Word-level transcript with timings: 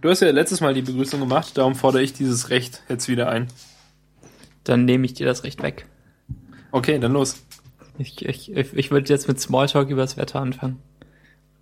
du 0.00 0.08
hast 0.08 0.20
ja 0.20 0.30
letztes 0.30 0.60
Mal 0.60 0.74
die 0.74 0.82
Begrüßung 0.82 1.20
gemacht, 1.20 1.56
darum 1.56 1.74
fordere 1.74 2.02
ich 2.02 2.12
dieses 2.12 2.50
Recht 2.50 2.82
jetzt 2.88 3.08
wieder 3.08 3.28
ein. 3.28 3.48
Dann 4.64 4.84
nehme 4.84 5.06
ich 5.06 5.14
dir 5.14 5.26
das 5.26 5.44
Recht 5.44 5.62
weg. 5.62 5.86
Okay, 6.72 6.98
dann 6.98 7.12
los. 7.12 7.42
Ich, 7.98 8.24
ich, 8.24 8.52
ich, 8.52 8.90
würde 8.90 9.08
jetzt 9.08 9.26
mit 9.26 9.40
Smalltalk 9.40 9.88
über 9.88 10.02
das 10.02 10.16
Wetter 10.16 10.40
anfangen. 10.40 10.80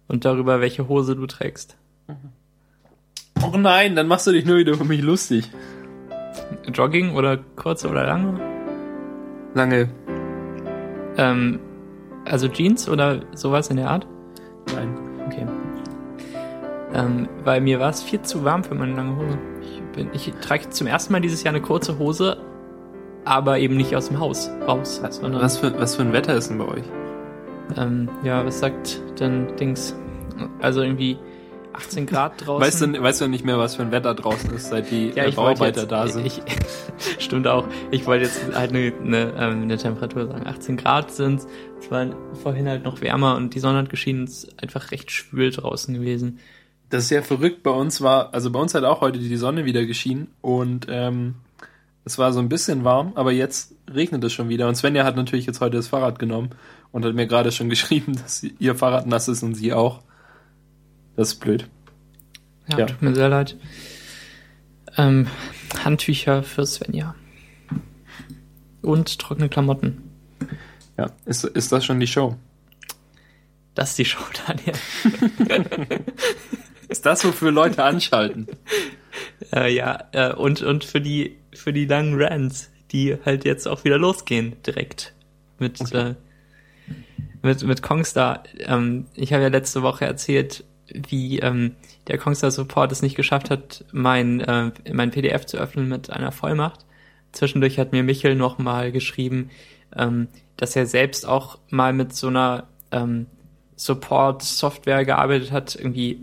Und 0.09 0.25
darüber, 0.25 0.61
welche 0.61 0.89
Hose 0.89 1.17
du 1.17 1.27
trägst. 1.27 1.77
Oh 3.43 3.57
nein, 3.57 3.97
dann 3.97 4.07
machst 4.07 4.27
du 4.27 4.33
dich 4.33 4.45
nur 4.45 4.59
wieder 4.59 4.75
für 4.75 4.85
mich 4.85 5.03
lustig. 5.03 5.51
Jogging 6.73 7.15
oder 7.15 7.39
kurze 7.39 7.89
oder 7.89 8.07
lange? 8.07 8.41
Lange. 9.55 9.89
Ähm, 11.17 11.61
also 12.25 12.49
Jeans 12.49 12.89
oder 12.89 13.23
sowas 13.35 13.69
in 13.69 13.77
der 13.77 13.91
Art? 13.91 14.07
Nein. 14.75 15.06
Ähm, 16.97 17.29
weil 17.45 17.61
mir 17.61 17.79
war 17.79 17.91
es 17.91 18.03
viel 18.03 18.23
zu 18.23 18.43
warm 18.45 18.65
für 18.65 18.75
meine 18.75 18.95
lange 18.95 19.17
Hose. 19.17 19.39
Ich, 19.61 19.83
bin, 19.95 20.09
ich 20.15 20.33
trage 20.41 20.71
zum 20.71 20.87
ersten 20.87 21.13
Mal 21.13 21.21
dieses 21.21 21.43
Jahr 21.43 21.55
eine 21.55 21.63
kurze 21.63 21.99
Hose, 21.99 22.39
aber 23.27 23.59
eben 23.59 23.77
nicht 23.77 23.95
aus 23.95 24.09
dem 24.09 24.19
Haus 24.19 24.51
raus. 24.67 25.01
Was 25.03 25.59
für, 25.59 25.79
was 25.79 25.95
für 25.97 26.03
ein 26.03 26.15
Wetter 26.15 26.35
ist 26.35 26.49
denn 26.49 26.57
bei 26.57 26.67
euch? 26.67 26.85
Ähm, 27.77 28.09
ja, 28.25 28.47
was 28.47 28.61
sagt 28.61 29.03
denn 29.21 29.55
Dings? 29.57 29.95
Also 30.63 30.81
irgendwie 30.81 31.19
18 31.75 32.07
Grad 32.07 32.33
draußen. 32.47 32.67
Weißt 32.67 32.81
du, 32.81 33.03
weißt 33.03 33.21
du 33.21 33.29
nicht 33.29 33.45
mehr, 33.45 33.59
was 33.59 33.77
für 33.77 33.83
ein 33.83 33.93
Wetter 33.93 34.15
draußen 34.15 34.55
ist, 34.55 34.71
seit 34.71 34.91
die 34.91 35.11
ja, 35.11 35.25
äh, 35.25 35.33
Bauarbeiter 35.33 35.83
jetzt, 35.83 35.93
da 35.93 36.09
sind? 36.09 36.25
Ich, 36.25 36.41
stimmt 37.19 37.47
auch. 37.47 37.67
Ich 37.91 38.07
wollte 38.07 38.25
jetzt 38.25 38.41
halt 38.55 38.71
eine, 38.71 38.95
eine, 39.05 39.35
ähm, 39.39 39.63
eine 39.65 39.77
Temperatur 39.77 40.29
sagen. 40.29 40.47
18 40.47 40.79
Grad 40.79 41.11
sind 41.11 41.41
es. 41.41 41.91
war 41.91 42.07
vorhin 42.43 42.67
halt 42.67 42.85
noch 42.85 43.03
wärmer 43.03 43.37
und 43.37 43.55
die 43.55 43.61
Sonne 43.61 43.79
hat 43.81 43.91
geschienen. 43.91 44.25
Es 44.25 44.45
ist 44.45 44.63
einfach 44.63 44.93
recht 44.93 45.11
schwül 45.11 45.51
draußen 45.51 45.93
gewesen. 45.93 46.39
Das 46.91 47.05
ist 47.05 47.11
ja 47.11 47.23
verrückt. 47.23 47.63
Bei 47.63 47.71
uns 47.71 48.01
war, 48.01 48.33
also 48.35 48.51
bei 48.51 48.59
uns 48.61 48.75
hat 48.75 48.85
auch 48.85 49.01
heute 49.01 49.19
die 49.19 49.37
Sonne 49.37 49.65
wieder 49.65 49.85
geschienen 49.87 50.29
und 50.41 50.87
ähm, 50.89 51.37
es 52.05 52.19
war 52.19 52.33
so 52.33 52.39
ein 52.39 52.49
bisschen 52.49 52.85
warm, 52.85 53.13
aber 53.17 53.33
jetzt 53.33 53.75
regnet 53.93 54.23
es 54.25 54.33
schon 54.33 54.49
wieder. 54.49 54.69
Und 54.69 54.77
Svenja 54.77 55.05
hat 55.05 55.17
natürlich 55.17 55.47
jetzt 55.47 55.61
heute 55.61 55.77
das 55.77 55.89
Fahrrad 55.89 56.19
genommen 56.21 56.51
und 56.93 57.05
hat 57.05 57.15
mir 57.15 57.27
gerade 57.27 57.51
schon 57.53 57.69
geschrieben, 57.71 58.15
dass 58.17 58.43
ihr 58.45 58.75
Fahrrad 58.77 59.07
nass 59.07 59.29
ist 59.29 59.43
und 59.43 59.55
sie 59.55 59.73
auch. 59.73 60.03
Das 61.17 61.29
ist 61.33 61.41
blöd. 61.41 61.69
Ja, 62.69 62.79
Ja. 62.79 62.87
tut 62.87 63.03
mir 63.03 63.15
sehr 63.15 63.29
leid. 63.29 63.57
Ähm, 64.97 65.27
Handtücher 65.85 66.43
für 66.43 66.65
Svenja. 66.67 67.15
Und 68.83 69.19
trockene 69.19 69.49
Klamotten. 69.49 70.03
Ja, 70.97 71.11
ist, 71.25 71.45
ist 71.45 71.73
das 71.73 71.85
schon 71.85 71.99
die 72.01 72.07
Show? 72.07 72.37
Das 73.75 73.91
ist 73.91 73.99
die 73.99 74.05
Show, 74.05 74.23
Daniel. 74.47 74.75
Ist 76.89 77.07
das, 77.07 77.25
wofür 77.25 77.51
Leute 77.51 77.83
anschalten? 77.85 78.47
Äh, 79.51 79.75
ja, 79.75 80.05
äh, 80.13 80.35
und, 80.35 80.61
und 80.61 80.85
für 80.85 81.01
die, 81.01 81.39
für 81.55 81.73
die 81.73 81.87
langen 81.87 82.21
Rants, 82.21 82.71
die 82.93 83.17
halt 83.25 83.47
jetzt 83.47 83.67
auch 83.67 83.83
wieder 83.85 83.97
losgehen, 83.97 84.57
direkt. 84.67 85.15
Mit, 85.59 85.81
Okay. 85.81 86.11
äh, 86.11 86.15
mit, 87.43 87.63
mit 87.63 87.81
Kongstar. 87.81 88.43
Ähm, 88.59 89.07
ich 89.15 89.33
habe 89.33 89.43
ja 89.43 89.49
letzte 89.49 89.83
Woche 89.83 90.05
erzählt, 90.05 90.65
wie 90.93 91.39
ähm, 91.39 91.77
der 92.09 92.19
Kongstar 92.19 92.51
Support 92.51 92.93
es 92.93 93.01
nicht 93.01 93.17
geschafft 93.17 93.49
hat, 93.51 93.85
mein, 93.93 94.41
äh, 94.41 94.71
mein 94.93 95.11
PDF 95.11 95.47
zu 95.47 95.57
öffnen 95.57 95.89
mit 95.89 96.11
einer 96.11 96.33
Vollmacht. 96.33 96.85
Zwischendurch 97.33 97.79
hat 97.79 97.93
mir 97.93 98.03
Michel 98.03 98.35
noch 98.35 98.59
mal 98.59 98.93
geschrieben, 98.93 99.51
ähm, 99.97 100.29
dass 100.57 100.77
er 100.77 100.87
selbst 100.87 101.27
auch 101.27 101.59
mal 101.71 101.93
mit 101.93 102.15
so 102.15 102.29
einer 102.29 102.65
ähm, 102.93 103.27
Support-Software 103.77 105.05
gearbeitet 105.05 105.53
hat, 105.53 105.75
irgendwie 105.75 106.21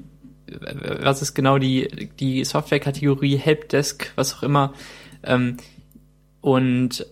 was 0.59 1.22
ist 1.22 1.34
genau 1.34 1.58
die, 1.58 2.09
die 2.20 2.44
Software-Kategorie, 2.44 3.38
Helpdesk, 3.38 4.12
was 4.16 4.36
auch 4.36 4.44
immer. 4.44 4.73
Ähm, 5.23 5.58
und 6.42 7.06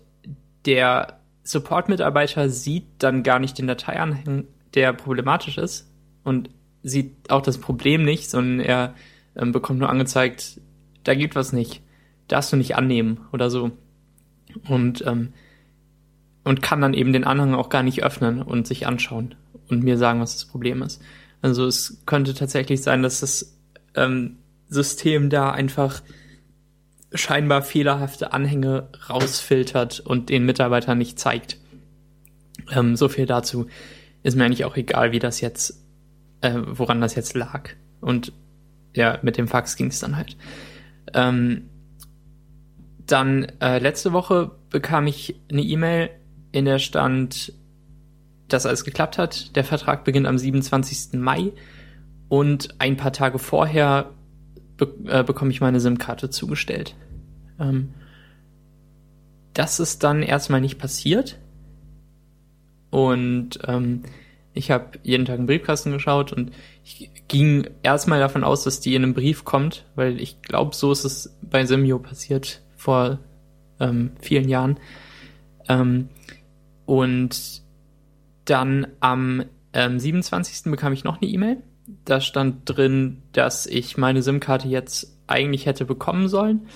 der 0.65 1.19
Support-Mitarbeiter 1.43 2.49
sieht 2.49 2.85
dann 2.99 3.23
gar 3.23 3.39
nicht 3.39 3.57
den 3.57 3.67
Dateianhang, 3.67 4.45
der 4.73 4.93
problematisch 4.93 5.57
ist 5.57 5.89
und 6.23 6.49
sieht 6.83 7.29
auch 7.29 7.41
das 7.41 7.57
Problem 7.57 8.03
nicht, 8.03 8.29
sondern 8.29 8.59
er 8.59 8.93
ähm, 9.35 9.51
bekommt 9.51 9.79
nur 9.79 9.89
angezeigt, 9.89 10.59
da 11.03 11.15
geht 11.15 11.35
was 11.35 11.53
nicht, 11.53 11.81
darfst 12.27 12.51
du 12.51 12.57
nicht 12.57 12.75
annehmen 12.75 13.21
oder 13.31 13.49
so. 13.49 13.71
Und, 14.67 15.05
ähm, 15.05 15.33
und 16.43 16.61
kann 16.61 16.81
dann 16.81 16.93
eben 16.93 17.13
den 17.13 17.23
Anhang 17.23 17.53
auch 17.53 17.69
gar 17.69 17.83
nicht 17.83 18.03
öffnen 18.03 18.41
und 18.41 18.67
sich 18.67 18.87
anschauen 18.87 19.35
und 19.69 19.83
mir 19.83 19.97
sagen, 19.97 20.19
was 20.19 20.33
das 20.33 20.45
Problem 20.45 20.81
ist. 20.81 21.01
Also 21.41 21.65
es 21.65 22.01
könnte 22.05 22.33
tatsächlich 22.33 22.81
sein, 22.81 23.03
dass 23.03 23.21
das 23.21 23.57
ähm, 23.95 24.37
System 24.69 25.29
da 25.29 25.51
einfach 25.51 26.01
scheinbar 27.13 27.61
fehlerhafte 27.61 28.33
Anhänge 28.33 28.89
rausfiltert 29.09 29.99
und 29.99 30.29
den 30.29 30.45
Mitarbeitern 30.45 30.97
nicht 30.97 31.19
zeigt. 31.19 31.57
Ähm, 32.71 32.95
so 32.95 33.09
viel 33.09 33.25
dazu. 33.25 33.67
Ist 34.23 34.37
mir 34.37 34.45
eigentlich 34.45 34.65
auch 34.65 34.77
egal, 34.77 35.11
wie 35.11 35.19
das 35.19 35.41
jetzt, 35.41 35.83
äh, 36.41 36.53
woran 36.55 37.01
das 37.01 37.15
jetzt 37.15 37.33
lag. 37.35 37.69
Und 37.99 38.31
ja, 38.95 39.19
mit 39.23 39.37
dem 39.37 39.47
Fax 39.47 39.75
ging 39.75 39.87
es 39.87 39.99
dann 39.99 40.15
halt. 40.15 40.37
Ähm, 41.13 41.69
dann 42.99 43.45
äh, 43.59 43.79
letzte 43.79 44.13
Woche 44.13 44.51
bekam 44.69 45.07
ich 45.07 45.35
eine 45.49 45.61
E-Mail, 45.61 46.09
in 46.51 46.65
der 46.65 46.79
stand, 46.79 47.53
dass 48.53 48.65
alles 48.65 48.83
geklappt 48.83 49.17
hat. 49.17 49.55
Der 49.55 49.63
Vertrag 49.63 50.03
beginnt 50.03 50.27
am 50.27 50.37
27. 50.37 51.19
Mai 51.19 51.51
und 52.29 52.75
ein 52.79 52.97
paar 52.97 53.13
Tage 53.13 53.39
vorher 53.39 54.11
be 54.77 54.93
äh, 55.07 55.23
bekomme 55.23 55.51
ich 55.51 55.61
meine 55.61 55.79
SIM-Karte 55.79 56.29
zugestellt. 56.29 56.95
Ähm, 57.59 57.93
das 59.53 59.79
ist 59.79 60.03
dann 60.03 60.23
erstmal 60.23 60.61
nicht 60.61 60.79
passiert. 60.79 61.37
Und 62.89 63.59
ähm, 63.67 64.03
ich 64.53 64.71
habe 64.71 64.99
jeden 65.03 65.25
Tag 65.25 65.37
einen 65.37 65.47
Briefkasten 65.47 65.91
geschaut 65.91 66.33
und 66.33 66.51
ich 66.83 67.09
ging 67.27 67.69
erstmal 67.83 68.19
davon 68.19 68.43
aus, 68.43 68.63
dass 68.63 68.81
die 68.81 68.95
in 68.95 69.03
einem 69.03 69.13
Brief 69.13 69.45
kommt, 69.45 69.85
weil 69.95 70.19
ich 70.19 70.41
glaube, 70.41 70.75
so 70.75 70.91
ist 70.91 71.05
es 71.05 71.37
bei 71.41 71.65
Simio 71.65 71.99
passiert 71.99 72.61
vor 72.75 73.19
ähm, 73.79 74.11
vielen 74.19 74.49
Jahren. 74.49 74.77
Ähm, 75.69 76.09
und 76.85 77.61
dann 78.51 78.85
am 78.99 79.45
ähm, 79.71 79.97
27. 79.97 80.69
bekam 80.69 80.91
ich 80.91 81.05
noch 81.05 81.21
eine 81.21 81.31
E-Mail. 81.31 81.63
Da 82.03 82.19
stand 82.19 82.63
drin, 82.65 83.23
dass 83.31 83.65
ich 83.65 83.97
meine 83.97 84.21
SIM-Karte 84.21 84.67
jetzt 84.67 85.17
eigentlich 85.25 85.65
hätte 85.65 85.85
bekommen 85.85 86.27
sollen 86.27 86.67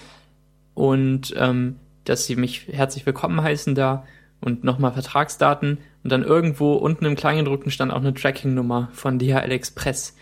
und 0.74 1.34
ähm, 1.38 1.76
dass 2.06 2.26
sie 2.26 2.38
mich 2.38 2.68
herzlich 2.72 3.06
willkommen 3.06 3.42
heißen 3.42 3.76
da 3.76 4.06
und 4.40 4.64
nochmal 4.64 4.94
Vertragsdaten 4.94 5.80
und 6.04 6.12
dann 6.12 6.24
irgendwo 6.24 6.74
unten 6.76 7.04
im 7.04 7.16
Kleingedruckten 7.16 7.72
stand 7.72 7.92
auch 7.92 8.00
eine 8.00 8.14
Tracking-Nummer 8.14 8.90
von 8.94 9.20
DHL 9.20 9.52
Express. 9.52 10.16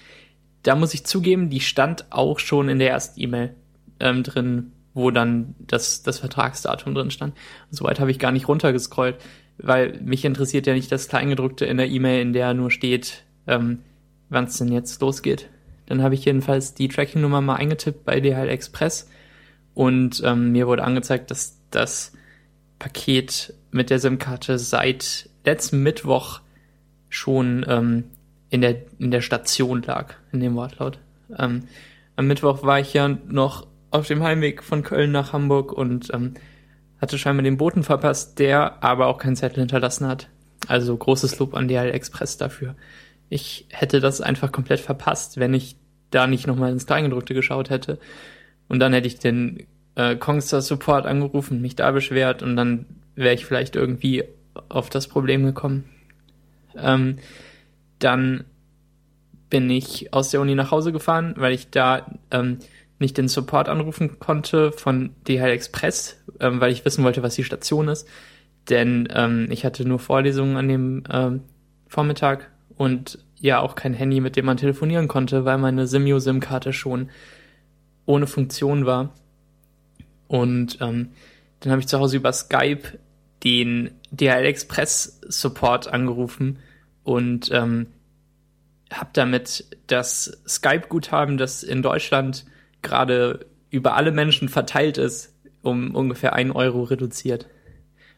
Da 0.63 0.75
muss 0.75 0.95
ich 0.95 1.05
zugeben, 1.05 1.51
die 1.51 1.59
stand 1.59 2.11
auch 2.11 2.39
schon 2.39 2.67
in 2.67 2.79
der 2.79 2.89
ersten 2.89 3.21
E-Mail 3.21 3.55
ähm, 3.99 4.23
drin, 4.23 4.71
wo 4.95 5.11
dann 5.11 5.53
das, 5.59 6.01
das 6.01 6.19
Vertragsdatum 6.19 6.95
drin 6.95 7.11
stand. 7.11 7.35
Und 7.69 7.77
soweit 7.77 7.99
habe 7.99 8.09
ich 8.09 8.17
gar 8.17 8.31
nicht 8.31 8.47
runtergescrollt, 8.47 9.17
weil 9.63 9.99
mich 10.03 10.25
interessiert 10.25 10.67
ja 10.67 10.73
nicht 10.73 10.91
das 10.91 11.07
Kleingedruckte 11.07 11.65
in 11.65 11.77
der 11.77 11.89
E-Mail, 11.89 12.21
in 12.21 12.33
der 12.33 12.53
nur 12.53 12.69
steht, 12.69 13.23
ähm, 13.47 13.79
wann 14.29 14.45
es 14.45 14.57
denn 14.57 14.71
jetzt 14.71 15.01
losgeht. 15.01 15.49
Dann 15.85 16.03
habe 16.03 16.15
ich 16.15 16.25
jedenfalls 16.25 16.73
die 16.73 16.89
Tracking-Nummer 16.89 17.41
mal 17.41 17.55
eingetippt 17.55 18.03
bei 18.05 18.19
DHL 18.19 18.49
Express 18.49 19.09
und 19.73 20.21
ähm, 20.23 20.51
mir 20.51 20.67
wurde 20.67 20.83
angezeigt, 20.83 21.31
dass 21.31 21.59
das 21.71 22.13
Paket 22.77 23.53
mit 23.71 23.89
der 23.89 23.99
SIM-Karte 23.99 24.59
seit 24.59 25.29
letztem 25.45 25.81
Mittwoch 25.81 26.41
schon 27.09 27.65
ähm, 27.67 28.03
in, 28.49 28.61
der, 28.61 28.75
in 28.99 29.11
der 29.11 29.21
Station 29.21 29.81
lag, 29.81 30.15
in 30.31 30.41
dem 30.41 30.55
Wortlaut. 30.55 30.99
Ähm, 31.37 31.63
am 32.15 32.27
Mittwoch 32.27 32.63
war 32.63 32.79
ich 32.79 32.93
ja 32.93 33.07
noch 33.07 33.65
auf 33.91 34.07
dem 34.07 34.23
Heimweg 34.23 34.61
von 34.61 34.83
Köln 34.83 35.11
nach 35.11 35.33
Hamburg 35.33 35.71
und 35.71 36.13
ähm, 36.13 36.33
hatte 37.03 37.17
scheinbar 37.17 37.43
den 37.43 37.57
Boten 37.57 37.83
verpasst, 37.83 38.39
der 38.39 38.81
aber 38.81 39.07
auch 39.07 39.17
keinen 39.17 39.35
Zettel 39.35 39.59
hinterlassen 39.59 40.07
hat. 40.07 40.29
Also 40.67 40.95
großes 40.95 41.37
Lob 41.37 41.53
an 41.53 41.67
DHL 41.67 41.91
Express 41.91 42.37
dafür. 42.37 42.75
Ich 43.29 43.67
hätte 43.69 43.99
das 43.99 44.21
einfach 44.21 44.53
komplett 44.53 44.79
verpasst, 44.79 45.37
wenn 45.37 45.53
ich 45.53 45.75
da 46.11 46.27
nicht 46.27 46.47
nochmal 46.47 46.71
ins 46.71 46.85
Kleingedruckte 46.85 47.33
geschaut 47.33 47.69
hätte. 47.69 47.99
Und 48.69 48.79
dann 48.79 48.93
hätte 48.93 49.07
ich 49.07 49.19
den 49.19 49.67
äh, 49.95 50.15
Kongstar 50.15 50.61
Support 50.61 51.05
angerufen, 51.05 51.61
mich 51.61 51.75
da 51.75 51.91
beschwert 51.91 52.41
und 52.41 52.55
dann 52.55 52.85
wäre 53.15 53.35
ich 53.35 53.45
vielleicht 53.45 53.75
irgendwie 53.75 54.23
auf 54.69 54.89
das 54.89 55.09
Problem 55.09 55.43
gekommen. 55.43 55.83
Ähm, 56.77 57.17
dann 57.99 58.45
bin 59.49 59.69
ich 59.69 60.13
aus 60.13 60.29
der 60.29 60.39
Uni 60.39 60.55
nach 60.55 60.71
Hause 60.71 60.93
gefahren, 60.93 61.33
weil 61.35 61.51
ich 61.51 61.69
da 61.69 62.05
ähm, 62.31 62.59
nicht 63.03 63.17
den 63.17 63.27
Support 63.27 63.69
anrufen 63.69 64.17
konnte 64.19 64.71
von 64.71 65.11
DHL 65.27 65.51
Express, 65.51 66.23
ähm, 66.39 66.61
weil 66.61 66.71
ich 66.71 66.85
wissen 66.85 67.03
wollte, 67.03 67.21
was 67.21 67.35
die 67.35 67.43
Station 67.43 67.89
ist. 67.89 68.07
Denn 68.69 69.09
ähm, 69.11 69.47
ich 69.51 69.65
hatte 69.65 69.85
nur 69.85 69.99
Vorlesungen 69.99 70.55
an 70.55 70.69
dem 70.69 71.03
ähm, 71.11 71.41
Vormittag 71.87 72.49
und 72.75 73.19
ja 73.39 73.59
auch 73.59 73.75
kein 73.75 73.93
Handy, 73.93 74.21
mit 74.21 74.37
dem 74.37 74.45
man 74.45 74.57
telefonieren 74.57 75.09
konnte, 75.09 75.43
weil 75.43 75.57
meine 75.57 75.85
Simio-SIM-Karte 75.85 76.71
schon 76.71 77.09
ohne 78.05 78.25
Funktion 78.25 78.85
war. 78.85 79.13
Und 80.27 80.77
ähm, 80.79 81.09
dann 81.59 81.71
habe 81.71 81.81
ich 81.81 81.87
zu 81.87 81.99
Hause 81.99 82.17
über 82.17 82.31
Skype 82.31 82.83
den 83.43 83.91
DHL 84.11 84.45
Express 84.45 85.19
Support 85.27 85.87
angerufen 85.87 86.59
und 87.03 87.51
ähm, 87.51 87.87
habe 88.91 89.09
damit 89.11 89.65
das 89.87 90.41
Skype-Guthaben, 90.47 91.37
das 91.37 91.63
in 91.63 91.81
Deutschland 91.81 92.45
gerade 92.83 93.47
über 93.69 93.95
alle 93.95 94.11
Menschen 94.11 94.49
verteilt 94.49 94.97
ist, 94.97 95.33
um 95.61 95.95
ungefähr 95.95 96.33
ein 96.33 96.51
Euro 96.51 96.83
reduziert. 96.83 97.47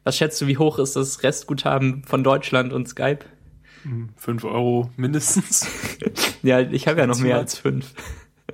Was 0.03 0.17
schätzt 0.17 0.41
du, 0.41 0.47
wie 0.47 0.57
hoch 0.57 0.77
ist 0.77 0.95
das 0.95 1.23
Restguthaben 1.23 2.03
von 2.03 2.23
Deutschland 2.23 2.73
und 2.73 2.87
Skype? 2.87 3.25
Fünf 4.15 4.43
Euro 4.43 4.89
mindestens. 4.97 5.67
ja, 6.43 6.59
ich 6.59 6.87
habe 6.87 6.99
ja 7.01 7.07
noch 7.07 7.19
mehr 7.19 7.37
als 7.37 7.57
fünf. 7.57 7.93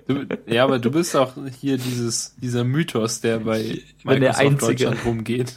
Du, 0.07 0.25
ja, 0.45 0.63
aber 0.63 0.79
du 0.79 0.91
bist 0.91 1.15
auch 1.15 1.33
hier 1.59 1.77
dieses, 1.77 2.35
dieser 2.35 2.63
Mythos, 2.63 3.21
der 3.21 3.39
bei 3.39 3.81
Microsoft 4.03 4.61
Deutschland 4.61 5.05
rumgeht. 5.05 5.55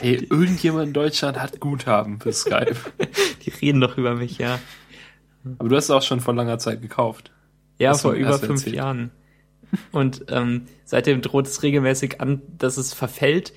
hey, 0.00 0.26
irgendjemand 0.30 0.88
in 0.88 0.92
Deutschland 0.92 1.40
hat 1.40 1.60
Guthaben 1.60 2.20
für 2.20 2.32
Skype. 2.32 2.76
Die 3.44 3.50
reden 3.50 3.80
doch 3.80 3.96
über 3.96 4.14
mich, 4.14 4.38
ja. 4.38 4.58
Aber 5.58 5.68
du 5.68 5.76
hast 5.76 5.84
es 5.84 5.90
auch 5.90 6.02
schon 6.02 6.20
vor 6.20 6.34
langer 6.34 6.58
Zeit 6.58 6.82
gekauft. 6.82 7.30
Ja, 7.78 7.90
hast 7.90 8.02
vor 8.02 8.12
über 8.12 8.38
fünf 8.38 8.60
erzählt. 8.60 8.76
Jahren. 8.76 9.10
Und 9.92 10.26
ähm, 10.28 10.62
seitdem 10.84 11.20
droht 11.20 11.46
es 11.46 11.62
regelmäßig 11.62 12.20
an, 12.20 12.42
dass 12.58 12.76
es 12.76 12.94
verfällt, 12.94 13.52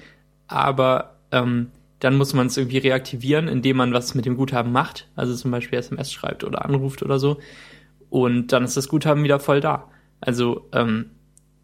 aber 0.48 1.18
ähm, 1.32 1.68
dann 2.00 2.16
muss 2.16 2.34
man 2.34 2.48
es 2.48 2.58
irgendwie 2.58 2.78
reaktivieren, 2.78 3.48
indem 3.48 3.78
man 3.78 3.94
was 3.94 4.16
mit 4.16 4.26
dem 4.26 4.38
Guthaben 4.38 4.72
macht, 4.72 5.08
also 5.16 5.36
zum 5.36 5.52
Beispiel 5.52 5.80
SMS 5.80 6.12
schreibt 6.12 6.44
oder 6.44 6.64
anruft 6.66 7.04
oder 7.04 7.20
so. 7.20 7.40
Und 8.10 8.52
dann 8.54 8.64
ist 8.64 8.78
das 8.78 8.88
Guthaben 8.88 9.24
wieder 9.24 9.40
voll 9.40 9.62
da. 9.62 9.90
Also 10.22 10.68
ähm, 10.72 11.12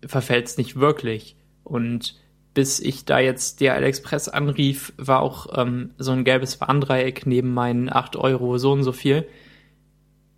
verfällt 0.06 0.48
es 0.48 0.58
nicht 0.58 0.80
wirklich. 0.80 1.36
Und 1.64 2.20
bis 2.54 2.80
ich 2.80 3.06
da 3.06 3.20
jetzt 3.20 3.62
DHL 3.62 3.84
Express 3.84 4.28
anrief, 4.28 4.94
war 4.98 5.22
auch 5.22 5.58
ähm, 5.58 5.92
so 5.98 6.12
ein 6.12 6.24
gelbes 6.24 6.60
Warndreieck 6.60 7.26
neben 7.26 7.54
meinen 7.54 7.92
8 7.92 8.16
Euro 8.16 8.58
so 8.58 8.72
und 8.72 8.84
so 8.84 8.92
viel. 8.92 9.28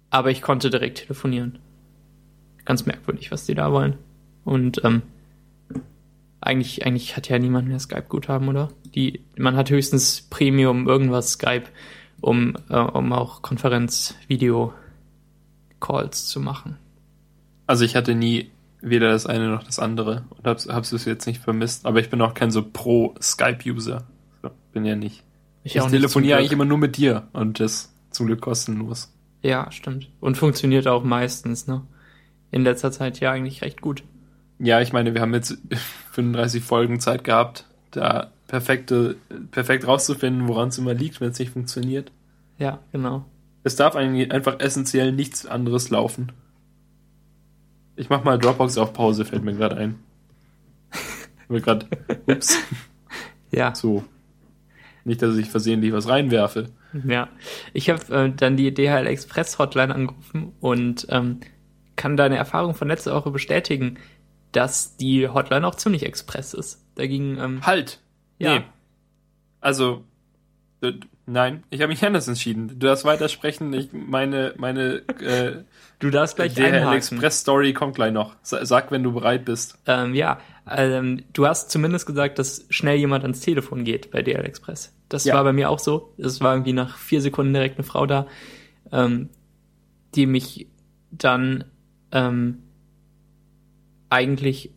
Aber 0.09 0.31
ich 0.31 0.41
konnte 0.41 0.69
direkt 0.69 0.99
telefonieren. 0.99 1.59
Ganz 2.65 2.85
merkwürdig, 2.85 3.31
was 3.31 3.45
die 3.45 3.55
da 3.55 3.71
wollen. 3.71 3.95
Und 4.43 4.83
ähm, 4.83 5.01
eigentlich, 6.41 6.85
eigentlich 6.85 7.15
hat 7.17 7.29
ja 7.29 7.39
niemand 7.39 7.67
mehr 7.67 7.79
Skype-Guthaben, 7.79 8.47
oder? 8.47 8.69
Die, 8.93 9.21
man 9.37 9.55
hat 9.55 9.69
höchstens 9.69 10.27
Premium 10.29 10.87
irgendwas 10.87 11.31
Skype, 11.33 11.65
um, 12.21 12.55
äh, 12.69 12.77
um 12.77 13.11
auch 13.13 13.41
Konferenz-Video-Calls 13.41 16.27
zu 16.27 16.39
machen. 16.39 16.77
Also 17.67 17.85
ich 17.85 17.95
hatte 17.95 18.13
nie 18.13 18.51
weder 18.81 19.09
das 19.09 19.25
eine 19.25 19.49
noch 19.49 19.63
das 19.63 19.79
andere 19.79 20.25
und 20.29 20.45
hab's, 20.45 20.67
hab's 20.67 20.91
es 20.91 21.05
jetzt 21.05 21.25
nicht 21.25 21.41
vermisst, 21.41 21.87
aber 21.87 21.99
ich 21.99 22.11
bin 22.11 22.21
auch 22.21 22.35
kein 22.35 22.51
so 22.51 22.61
Pro-Skype-User. 22.61 24.05
So, 24.43 24.51
bin 24.71 24.85
ja 24.85 24.95
nicht. 24.95 25.23
Ich, 25.63 25.75
ich 25.75 25.83
telefoniere 25.83 26.37
eigentlich 26.37 26.51
immer 26.51 26.65
nur 26.65 26.77
mit 26.77 26.97
dir 26.97 27.27
und 27.33 27.59
das 27.59 27.91
zum 28.11 28.27
Glück 28.27 28.41
kostenlos. 28.41 29.11
Ja, 29.41 29.71
stimmt. 29.71 30.11
Und 30.19 30.37
funktioniert 30.37 30.87
auch 30.87 31.03
meistens, 31.03 31.65
ne? 31.65 31.81
In 32.51 32.63
letzter 32.63 32.91
Zeit 32.91 33.19
ja 33.19 33.31
eigentlich 33.31 33.61
recht 33.61 33.81
gut. 33.81 34.03
Ja, 34.59 34.81
ich 34.81 34.93
meine, 34.93 35.13
wir 35.13 35.21
haben 35.21 35.33
jetzt 35.33 35.57
35 36.11 36.63
Folgen 36.63 36.99
Zeit 36.99 37.23
gehabt, 37.23 37.65
da 37.91 38.31
perfekte, 38.47 39.17
perfekt 39.51 39.87
rauszufinden, 39.87 40.47
woran 40.47 40.69
es 40.69 40.77
immer 40.77 40.93
liegt, 40.93 41.19
wenn 41.21 41.31
es 41.31 41.39
nicht 41.39 41.51
funktioniert. 41.51 42.11
Ja, 42.57 42.79
genau. 42.91 43.25
Es 43.63 43.75
darf 43.75 43.95
eigentlich 43.95 44.31
einfach 44.31 44.59
essentiell 44.59 45.11
nichts 45.11 45.45
anderes 45.45 45.89
laufen. 45.89 46.31
Ich 47.95 48.09
mach 48.09 48.23
mal 48.23 48.37
Dropbox 48.37 48.77
auf 48.77 48.93
Pause, 48.93 49.25
fällt 49.25 49.43
mir 49.43 49.55
gerade 49.55 49.77
ein. 49.77 49.99
mir 51.47 51.61
gerade, 51.61 51.87
ups. 52.27 52.57
Ja. 53.51 53.73
So. 53.73 54.03
Nicht, 55.03 55.21
dass 55.21 55.37
ich 55.37 55.49
versehentlich 55.49 55.93
was 55.93 56.07
reinwerfe. 56.07 56.69
Ja. 57.07 57.29
Ich 57.73 57.89
habe 57.89 58.13
äh, 58.13 58.31
dann 58.35 58.57
die 58.57 58.73
DHL 58.73 59.07
Express 59.07 59.59
Hotline 59.59 59.93
angerufen 59.93 60.53
und 60.59 61.07
ähm, 61.09 61.39
kann 61.95 62.17
deine 62.17 62.37
Erfahrung 62.37 62.73
von 62.73 62.87
letzter 62.87 63.13
Woche 63.13 63.31
bestätigen 63.31 63.97
dass 64.55 64.95
die 64.95 65.27
Hotline 65.27 65.67
auch 65.67 65.75
ziemlich 65.75 66.05
express 66.05 66.53
ist. 66.53 66.81
Da 66.95 67.07
ging 67.07 67.37
ähm, 67.37 67.65
halt. 67.65 67.99
Ja. 68.39 68.59
Nee. 68.59 68.65
Also 69.59 70.03
äh, 70.81 70.93
nein, 71.25 71.63
ich 71.69 71.81
habe 71.81 71.89
mich 71.89 72.05
anders 72.05 72.27
entschieden. 72.27 72.67
Du 72.67 72.87
darfst 72.87 73.03
weitersprechen. 73.03 73.73
Ich 73.73 73.89
meine 73.91 74.53
meine 74.57 75.03
äh, 75.19 75.63
Du 75.99 76.09
darfst 76.09 76.35
gleich 76.35 76.53
Der 76.53 76.91
Express 76.91 77.39
Story 77.39 77.73
kommt 77.73 77.95
gleich 77.95 78.11
noch. 78.11 78.35
Sag, 78.43 78.91
wenn 78.91 79.01
du 79.01 79.13
bereit 79.13 79.45
bist. 79.45 79.77
Ähm, 79.87 80.13
ja, 80.13 80.39
ähm, 80.69 81.23
du 81.33 81.47
hast 81.47 81.71
zumindest 81.71 82.05
gesagt, 82.05 82.37
dass 82.37 82.65
schnell 82.69 82.97
jemand 82.97 83.23
ans 83.23 83.39
Telefon 83.39 83.85
geht 83.85 84.11
bei 84.11 84.21
DL 84.21 84.45
Express. 84.45 84.93
Das 85.07 85.23
ja. 85.23 85.35
war 85.35 85.43
bei 85.43 85.53
mir 85.53 85.69
auch 85.69 85.79
so. 85.79 86.13
Es 86.17 86.41
war 86.41 86.53
irgendwie 86.53 86.73
nach 86.73 86.97
vier 86.97 87.21
Sekunden 87.21 87.53
direkt 87.53 87.77
eine 87.77 87.85
Frau 87.85 88.05
da, 88.05 88.27
ähm, 88.91 89.29
die 90.15 90.25
mich 90.25 90.67
dann 91.11 91.63
ähm, 92.15 92.59
eigentlich, 94.09 94.71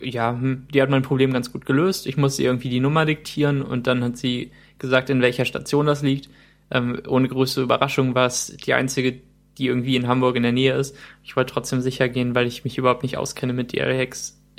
ja, 0.00 0.32
hm, 0.32 0.68
die 0.72 0.82
hat 0.82 0.90
mein 0.90 1.02
Problem 1.02 1.32
ganz 1.32 1.50
gut 1.50 1.64
gelöst. 1.64 2.06
Ich 2.06 2.18
musste 2.18 2.42
irgendwie 2.42 2.68
die 2.68 2.80
Nummer 2.80 3.06
diktieren 3.06 3.62
und 3.62 3.86
dann 3.86 4.04
hat 4.04 4.18
sie 4.18 4.52
gesagt, 4.78 5.08
in 5.08 5.22
welcher 5.22 5.46
Station 5.46 5.86
das 5.86 6.02
liegt. 6.02 6.28
Ähm, 6.70 7.00
ohne 7.08 7.28
größere 7.28 7.64
Überraschung 7.64 8.14
war 8.14 8.26
es 8.26 8.54
die 8.58 8.74
einzige, 8.74 9.20
die 9.56 9.68
irgendwie 9.68 9.96
in 9.96 10.06
Hamburg 10.06 10.36
in 10.36 10.42
der 10.42 10.52
Nähe 10.52 10.74
ist. 10.74 10.94
Ich 11.24 11.34
wollte 11.34 11.54
trotzdem 11.54 11.80
sicher 11.80 12.10
gehen, 12.10 12.34
weil 12.34 12.46
ich 12.46 12.64
mich 12.64 12.76
überhaupt 12.76 13.02
nicht 13.02 13.16
auskenne 13.16 13.54
mit 13.54 13.72
DHL, 13.72 14.08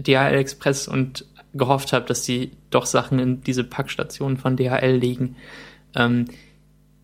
DHL 0.01 0.35
Express 0.35 0.87
und 0.87 1.25
gehofft 1.53 1.93
habe, 1.93 2.05
dass 2.05 2.25
sie 2.25 2.51
doch 2.71 2.87
Sachen 2.87 3.19
in 3.19 3.41
diese 3.41 3.63
Packstationen 3.63 4.37
von 4.37 4.57
DHL 4.57 4.95
legen. 4.95 5.35
Ähm, 5.95 6.25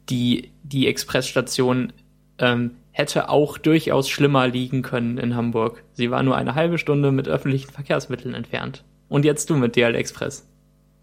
die, 0.09 0.49
die 0.63 0.87
Expressstation 0.87 1.93
ähm, 2.39 2.71
hätte 2.93 3.27
auch 3.27 3.57
durchaus 3.57 4.07
schlimmer 4.07 4.47
liegen 4.47 4.81
können 4.83 5.17
in 5.17 5.35
Hamburg. 5.35 5.83
Sie 5.91 6.09
war 6.09 6.23
nur 6.23 6.37
eine 6.37 6.55
halbe 6.55 6.77
Stunde 6.77 7.11
mit 7.11 7.27
öffentlichen 7.27 7.71
Verkehrsmitteln 7.71 8.33
entfernt. 8.33 8.85
Und 9.09 9.25
jetzt 9.25 9.49
du 9.49 9.55
mit 9.55 9.75
DL 9.75 9.95
Express 9.95 10.47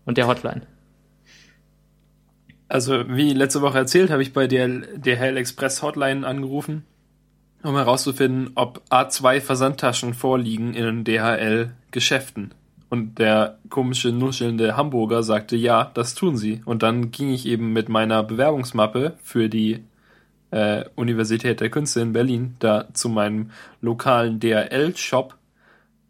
und 0.07 0.17
der 0.17 0.27
Hotline. 0.27 0.63
Also, 2.69 3.09
wie 3.09 3.33
letzte 3.33 3.63
Woche 3.63 3.79
erzählt, 3.79 4.11
habe 4.11 4.23
ich 4.23 4.33
bei 4.33 4.47
der 4.47 4.69
DHL 4.69 5.37
Express 5.37 5.83
Hotline 5.83 6.25
angerufen, 6.25 6.85
um 7.65 7.75
herauszufinden, 7.75 8.53
ob 8.55 8.83
A2 8.91 9.41
Versandtaschen 9.41 10.15
vorliegen 10.15 10.75
in 10.75 11.03
DHL 11.03 11.73
Geschäften. 11.91 12.55
Und 12.89 13.19
der 13.19 13.59
komische, 13.71 14.13
nuschelnde 14.13 14.77
Hamburger 14.77 15.25
sagte, 15.25 15.57
ja, 15.57 15.91
das 15.95 16.15
tun 16.15 16.37
sie. 16.37 16.63
Und 16.65 16.85
dann 16.85 17.11
ging 17.11 17.33
ich 17.33 17.47
eben 17.47 17.73
mit 17.73 17.89
meiner 17.89 18.23
Bewerbungsmappe 18.23 19.15
für 19.23 19.49
die 19.49 19.85
äh, 20.51 20.85
Universität 20.97 21.61
der 21.61 21.71
Künste 21.71 22.01
in 22.01 22.13
Berlin 22.13 22.57
da 22.59 22.89
zu 22.93 23.09
meinem 23.09 23.51
lokalen 23.81 24.41
DRL-Shop 24.41 25.37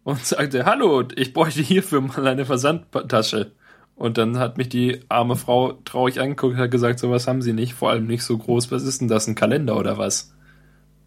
und 0.04 0.24
sagte, 0.24 0.64
hallo, 0.64 1.04
ich 1.14 1.32
bräuchte 1.32 1.62
hierfür 1.62 2.00
mal 2.00 2.26
eine 2.26 2.44
Versandtasche. 2.44 3.52
Und 3.96 4.16
dann 4.16 4.38
hat 4.38 4.56
mich 4.56 4.70
die 4.70 5.00
arme 5.10 5.36
Frau 5.36 5.72
traurig 5.84 6.20
angeguckt 6.20 6.54
und 6.54 6.60
hat 6.60 6.70
gesagt, 6.70 6.98
sowas 6.98 7.26
haben 7.26 7.42
sie 7.42 7.52
nicht, 7.52 7.74
vor 7.74 7.90
allem 7.90 8.06
nicht 8.06 8.22
so 8.22 8.38
groß. 8.38 8.72
Was 8.72 8.84
ist 8.84 9.02
denn 9.02 9.08
das, 9.08 9.26
ein 9.26 9.34
Kalender 9.34 9.76
oder 9.76 9.98
was? 9.98 10.34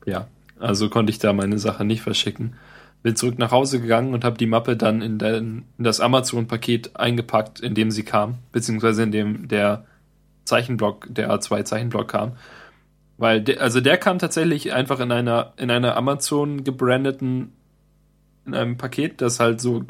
Ja, 0.05 0.27
also 0.59 0.89
konnte 0.89 1.09
ich 1.09 1.17
da 1.17 1.33
meine 1.33 1.57
Sache 1.57 1.85
nicht 1.85 2.03
verschicken. 2.03 2.53
Bin 3.01 3.15
zurück 3.15 3.39
nach 3.39 3.51
Hause 3.51 3.81
gegangen 3.81 4.13
und 4.13 4.23
habe 4.23 4.37
die 4.37 4.45
Mappe 4.45 4.77
dann 4.77 5.01
in, 5.01 5.17
den, 5.17 5.65
in 5.77 5.83
das 5.83 5.99
Amazon-Paket 5.99 6.95
eingepackt, 6.95 7.59
in 7.59 7.73
dem 7.73 7.89
sie 7.89 8.03
kam, 8.03 8.35
beziehungsweise 8.51 9.01
in 9.03 9.11
dem 9.11 9.47
der 9.47 9.85
Zeichenblock, 10.45 11.07
der 11.09 11.31
A2-Zeichenblock 11.31 12.07
kam. 12.07 12.33
Weil, 13.17 13.41
de, 13.41 13.57
also 13.57 13.79
der 13.79 13.97
kam 13.97 14.19
tatsächlich 14.19 14.73
einfach 14.73 14.99
in 14.99 15.11
einer, 15.11 15.53
in 15.57 15.69
einer 15.71 15.95
Amazon 15.95 16.63
gebrandeten, 16.63 17.53
in 18.45 18.55
einem 18.55 18.77
Paket, 18.77 19.21
das 19.21 19.39
halt 19.39 19.61
so 19.61 19.83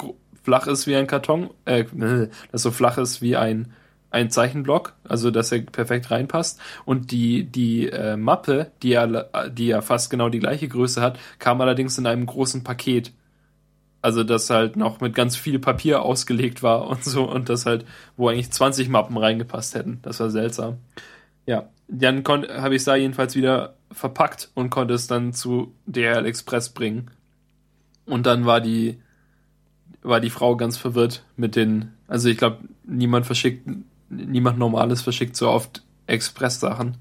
flach 0.44 0.68
ist 0.68 0.88
wie 0.88 0.96
ein 0.96 1.08
Karton, 1.08 1.50
äh, 1.66 1.86
das 2.52 2.62
so 2.62 2.72
flach 2.72 2.98
ist 2.98 3.22
wie 3.22 3.36
ein, 3.38 3.74
ein 4.12 4.30
Zeichenblock, 4.30 4.94
also 5.04 5.32
dass 5.32 5.52
er 5.52 5.62
perfekt 5.62 6.12
reinpasst. 6.12 6.60
Und 6.86 7.12
die, 7.12 7.46
die 7.46 7.90
äh, 7.90 8.16
Mappe, 8.16 8.72
die 8.84 8.90
ja, 8.90 9.08
die 9.50 9.68
ja 9.68 9.82
fast 9.82 10.10
genau 10.10 10.30
die 10.30 10.40
gleiche 10.40 10.68
Größe 10.68 11.02
hat, 11.02 11.18
kam 11.40 11.60
allerdings 11.62 11.98
in 11.98 12.06
einem 12.06 12.26
großen 12.26 12.64
Paket. 12.64 13.14
Also 14.04 14.24
das 14.24 14.50
halt 14.50 14.76
noch 14.76 15.00
mit 15.00 15.16
ganz 15.16 15.38
viel 15.38 15.60
Papier 15.60 16.04
ausgelegt 16.04 16.62
war 16.62 16.88
und 16.88 17.04
so 17.06 17.24
und 17.24 17.50
das 17.50 17.66
halt, 17.66 17.86
wo 18.18 18.28
eigentlich 18.28 18.52
20 18.52 18.90
Mappen 18.90 19.18
reingepasst 19.18 19.76
hätten. 19.76 20.00
Das 20.04 20.20
war 20.20 20.30
seltsam. 20.30 20.78
Ja, 21.46 21.70
dann 21.88 22.24
habe 22.26 22.76
ich 22.76 22.82
es 22.82 22.86
da 22.86 22.96
jedenfalls 22.96 23.36
wieder 23.36 23.76
verpackt 23.92 24.50
und 24.56 24.70
konnte 24.70 24.94
es 24.94 25.08
dann 25.08 25.34
zu 25.34 25.74
DHL 25.86 26.26
Express 26.26 26.70
bringen. 26.70 27.12
Und 28.06 28.26
dann 28.26 28.46
war 28.46 28.62
die 28.62 29.00
war 30.04 30.20
die 30.20 30.30
Frau 30.30 30.56
ganz 30.56 30.78
verwirrt 30.78 31.24
mit 31.36 31.56
den, 31.56 31.94
also 32.08 32.30
ich 32.30 32.38
glaube, 32.38 32.60
niemand 32.84 33.26
verschickt, 33.26 33.68
niemand 34.10 34.60
Normales 34.60 35.02
verschickt 35.02 35.36
so 35.36 35.50
oft 35.50 35.84
Express-Sachen. 36.08 36.98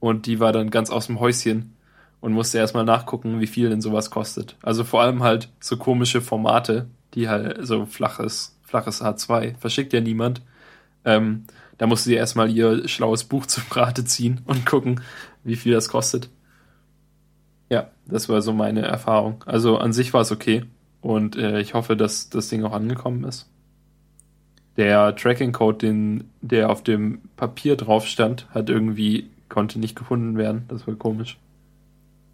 Und 0.00 0.26
die 0.26 0.40
war 0.40 0.52
dann 0.52 0.70
ganz 0.70 0.90
aus 0.90 1.06
dem 1.06 1.20
Häuschen 1.20 1.74
und 2.20 2.32
musste 2.32 2.58
erstmal 2.58 2.84
nachgucken, 2.84 3.40
wie 3.40 3.46
viel 3.46 3.70
denn 3.70 3.80
sowas 3.80 4.10
kostet. 4.10 4.56
Also 4.62 4.84
vor 4.84 5.02
allem 5.02 5.22
halt 5.22 5.48
so 5.60 5.76
komische 5.76 6.20
Formate, 6.20 6.86
die 7.14 7.28
halt 7.28 7.66
so 7.66 7.86
flaches, 7.86 8.56
flaches 8.62 9.02
A2, 9.02 9.56
verschickt 9.58 9.92
ja 9.92 10.00
niemand. 10.00 10.42
Ähm, 11.04 11.44
da 11.78 11.86
musste 11.86 12.10
sie 12.10 12.14
erstmal 12.14 12.50
ihr 12.50 12.86
schlaues 12.88 13.24
Buch 13.24 13.46
zu 13.46 13.60
Rate 13.70 14.04
ziehen 14.04 14.40
und 14.44 14.66
gucken, 14.66 15.00
wie 15.44 15.56
viel 15.56 15.72
das 15.72 15.88
kostet. 15.88 16.28
Ja, 17.70 17.90
das 18.06 18.28
war 18.28 18.42
so 18.42 18.52
meine 18.52 18.82
Erfahrung. 18.82 19.44
Also 19.46 19.78
an 19.78 19.92
sich 19.92 20.12
war 20.12 20.22
es 20.22 20.32
okay 20.32 20.64
und 21.00 21.36
äh, 21.36 21.60
ich 21.60 21.74
hoffe, 21.74 21.96
dass 21.96 22.30
das 22.30 22.48
Ding 22.48 22.64
auch 22.64 22.72
angekommen 22.72 23.24
ist. 23.24 23.48
Der 24.76 25.16
Tracking-Code, 25.16 25.78
den 25.78 26.30
der 26.40 26.70
auf 26.70 26.82
dem 26.82 27.20
Papier 27.36 27.76
drauf 27.76 28.06
stand, 28.06 28.48
hat 28.50 28.70
irgendwie 28.70 29.28
konnte 29.48 29.78
nicht 29.78 29.96
gefunden 29.96 30.36
werden. 30.36 30.64
Das 30.68 30.86
war 30.86 30.94
komisch. 30.94 31.38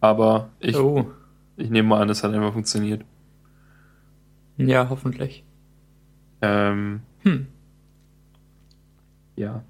Aber 0.00 0.50
ich, 0.60 0.76
oh. 0.76 1.10
ich 1.56 1.70
nehme 1.70 1.88
mal 1.88 2.02
an, 2.02 2.10
es 2.10 2.22
hat 2.22 2.34
einfach 2.34 2.52
funktioniert. 2.52 3.02
Ja, 4.58 4.88
hoffentlich. 4.90 5.42
Ähm, 6.42 7.00
hm. 7.22 7.46
Ja. 9.36 9.64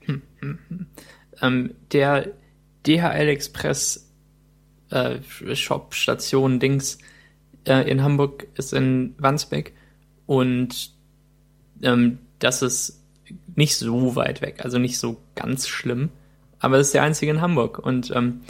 Hm, 0.00 0.22
hm, 0.40 0.58
hm. 0.68 0.86
Ähm, 1.40 1.74
der 1.92 2.32
DHL 2.86 3.28
Express 3.28 4.10
äh, 4.90 5.20
Shop 5.54 5.94
Station 5.94 6.60
Dings 6.60 6.98
äh, 7.66 7.90
in 7.90 8.02
Hamburg 8.02 8.46
ist 8.56 8.72
in 8.72 9.14
Wandsbek 9.18 9.72
und 10.26 10.92
ähm, 11.82 12.18
das 12.38 12.62
ist 12.62 13.02
nicht 13.56 13.76
so 13.76 14.16
weit 14.16 14.42
weg, 14.42 14.60
also 14.64 14.78
nicht 14.78 14.98
so 14.98 15.16
ganz 15.34 15.66
schlimm, 15.66 16.10
aber 16.58 16.78
es 16.78 16.88
ist 16.88 16.94
der 16.94 17.02
einzige 17.02 17.30
in 17.30 17.40
Hamburg 17.40 17.78
und 17.78 18.10
ähm, 18.14 18.42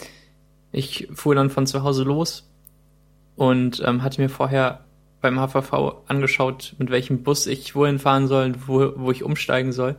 ich 0.73 1.09
fuhr 1.15 1.35
dann 1.35 1.51
von 1.51 1.67
zu 1.67 1.85
Hause 1.85 2.03
los 2.03 2.51
und 3.37 3.81
ähm, 3.85 4.03
hatte 4.03 4.21
mir 4.21 4.29
vorher 4.29 4.84
beim 5.25 5.39
HVV 5.39 6.05
angeschaut, 6.07 6.75
mit 6.79 6.91
welchem 6.91 7.23
Bus 7.23 7.47
ich 7.47 7.75
wohin 7.75 7.99
fahren 7.99 8.29
soll, 8.29 8.53
wo, 8.67 8.93
wo 8.97 9.11
ich 9.11 9.25
umsteigen 9.25 9.73
soll. 9.73 9.97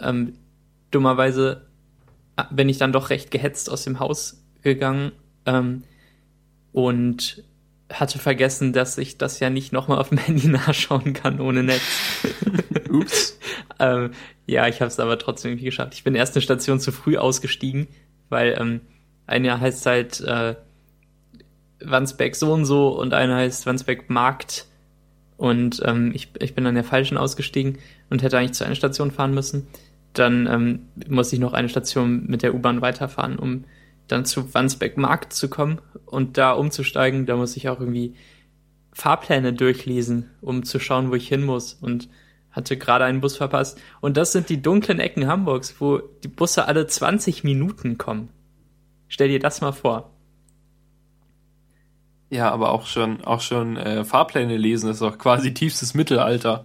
Ähm, 0.00 0.34
dummerweise 0.92 1.66
äh, 2.36 2.44
bin 2.50 2.68
ich 2.68 2.78
dann 2.78 2.92
doch 2.92 3.10
recht 3.10 3.30
gehetzt 3.30 3.68
aus 3.68 3.82
dem 3.82 3.98
Haus 3.98 4.42
gegangen 4.62 5.10
ähm, 5.44 5.82
und 6.72 7.42
hatte 7.92 8.20
vergessen, 8.20 8.72
dass 8.72 8.96
ich 8.96 9.18
das 9.18 9.40
ja 9.40 9.50
nicht 9.50 9.72
nochmal 9.72 9.98
auf 9.98 10.10
dem 10.10 10.18
Handy 10.26 10.46
nachschauen 10.46 11.12
kann 11.12 11.40
ohne 11.40 11.64
Netz. 11.64 11.82
Ups. 12.90 13.38
ähm, 13.80 14.12
ja, 14.46 14.68
ich 14.68 14.80
habe 14.80 14.88
es 14.88 15.00
aber 15.00 15.18
trotzdem 15.18 15.50
irgendwie 15.50 15.66
geschafft. 15.66 15.94
Ich 15.94 16.04
bin 16.04 16.14
erst 16.14 16.36
eine 16.36 16.42
Station 16.42 16.78
zu 16.78 16.92
früh 16.92 17.16
ausgestiegen, 17.16 17.88
weil 18.28 18.56
ähm, 18.58 18.80
eine 19.26 19.58
heißt 19.58 19.84
halt 19.86 20.20
äh, 20.20 20.54
Wandsbeck 21.84 22.36
so 22.36 22.52
und 22.52 22.64
so 22.64 22.88
und 22.88 23.14
einer 23.14 23.36
heißt 23.36 23.66
Wandsbeck 23.66 24.10
Markt. 24.10 24.66
Und 25.36 25.82
ähm, 25.84 26.12
ich, 26.14 26.30
ich 26.38 26.54
bin 26.54 26.66
an 26.66 26.74
der 26.74 26.84
falschen 26.84 27.16
ausgestiegen 27.16 27.78
und 28.10 28.22
hätte 28.22 28.38
eigentlich 28.38 28.52
zu 28.52 28.64
einer 28.64 28.74
Station 28.74 29.10
fahren 29.10 29.34
müssen. 29.34 29.66
Dann 30.12 30.46
ähm, 30.46 30.80
musste 31.08 31.36
ich 31.36 31.40
noch 31.40 31.52
eine 31.52 31.68
Station 31.68 32.26
mit 32.26 32.42
der 32.42 32.54
U-Bahn 32.54 32.82
weiterfahren, 32.82 33.38
um 33.38 33.64
dann 34.08 34.24
zu 34.24 34.52
Wandsbeck 34.52 34.96
Markt 34.96 35.32
zu 35.32 35.48
kommen 35.48 35.80
und 36.04 36.36
da 36.36 36.52
umzusteigen. 36.52 37.26
Da 37.26 37.36
muss 37.36 37.56
ich 37.56 37.68
auch 37.68 37.80
irgendwie 37.80 38.14
Fahrpläne 38.92 39.52
durchlesen, 39.52 40.30
um 40.40 40.64
zu 40.64 40.78
schauen, 40.78 41.10
wo 41.10 41.14
ich 41.14 41.28
hin 41.28 41.44
muss. 41.44 41.74
Und 41.74 42.08
hatte 42.50 42.76
gerade 42.76 43.04
einen 43.04 43.20
Bus 43.20 43.36
verpasst. 43.36 43.80
Und 44.00 44.16
das 44.16 44.32
sind 44.32 44.48
die 44.48 44.60
dunklen 44.60 44.98
Ecken 44.98 45.26
Hamburgs, 45.26 45.80
wo 45.80 45.98
die 45.98 46.28
Busse 46.28 46.66
alle 46.66 46.86
20 46.86 47.44
Minuten 47.44 47.96
kommen. 47.96 48.28
Stell 49.08 49.28
dir 49.28 49.38
das 49.38 49.60
mal 49.60 49.72
vor. 49.72 50.10
Ja, 52.30 52.50
aber 52.50 52.70
auch 52.70 52.86
schon, 52.86 53.24
auch 53.24 53.40
schon 53.40 53.76
äh, 53.76 54.04
Fahrpläne 54.04 54.56
lesen 54.56 54.88
ist 54.88 55.02
doch 55.02 55.18
quasi 55.18 55.52
tiefstes 55.52 55.94
Mittelalter. 55.94 56.64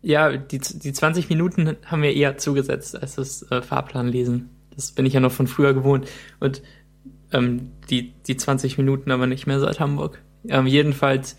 Ja, 0.00 0.36
die, 0.36 0.58
die 0.58 0.92
20 0.92 1.28
Minuten 1.28 1.76
haben 1.86 2.02
wir 2.02 2.14
eher 2.14 2.38
zugesetzt 2.38 3.00
als 3.00 3.14
das 3.16 3.50
äh, 3.50 3.62
Fahrplan 3.62 4.08
lesen. 4.08 4.50
Das 4.74 4.92
bin 4.92 5.06
ich 5.06 5.12
ja 5.12 5.20
noch 5.20 5.32
von 5.32 5.46
früher 5.46 5.74
gewohnt. 5.74 6.08
Und 6.40 6.62
ähm, 7.32 7.72
die, 7.90 8.12
die 8.26 8.36
20 8.36 8.78
Minuten 8.78 9.10
aber 9.10 9.26
nicht 9.26 9.46
mehr 9.46 9.60
seit 9.60 9.80
Hamburg. 9.80 10.22
Ähm, 10.48 10.66
jedenfalls 10.66 11.36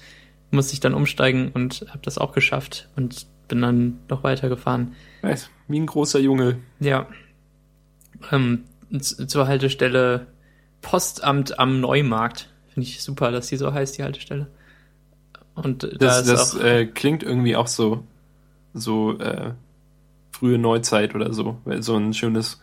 musste 0.52 0.74
ich 0.74 0.80
dann 0.80 0.94
umsteigen 0.94 1.52
und 1.52 1.86
habe 1.90 2.02
das 2.04 2.18
auch 2.18 2.32
geschafft 2.32 2.90
und 2.96 3.28
bin 3.48 3.62
dann 3.62 4.00
noch 4.08 4.24
weitergefahren. 4.24 4.94
Weiß, 5.22 5.50
wie 5.68 5.80
ein 5.80 5.86
großer 5.86 6.20
Junge. 6.20 6.58
Ja. 6.80 7.08
Ähm, 8.32 8.66
zur 9.00 9.48
Haltestelle 9.48 10.28
Postamt 10.82 11.58
am 11.58 11.80
Neumarkt 11.82 12.50
Finde 12.76 12.90
ich 12.90 13.02
super, 13.02 13.32
dass 13.32 13.48
die 13.48 13.56
so 13.56 13.74
heißt, 13.74 13.98
die 13.98 14.04
Haltestelle. 14.04 14.48
Und 15.54 15.84
da 15.84 15.90
das, 15.98 16.26
das 16.26 16.56
äh, 16.56 16.86
klingt 16.86 17.24
irgendwie 17.24 17.56
auch 17.56 17.68
so, 17.68 18.04
so 18.74 19.18
äh, 19.18 19.54
frühe 20.34 20.58
Neuzeit 20.58 21.16
oder 21.16 21.32
so. 21.32 21.58
So 21.80 21.96
ein 21.96 22.14
schönes 22.14 22.62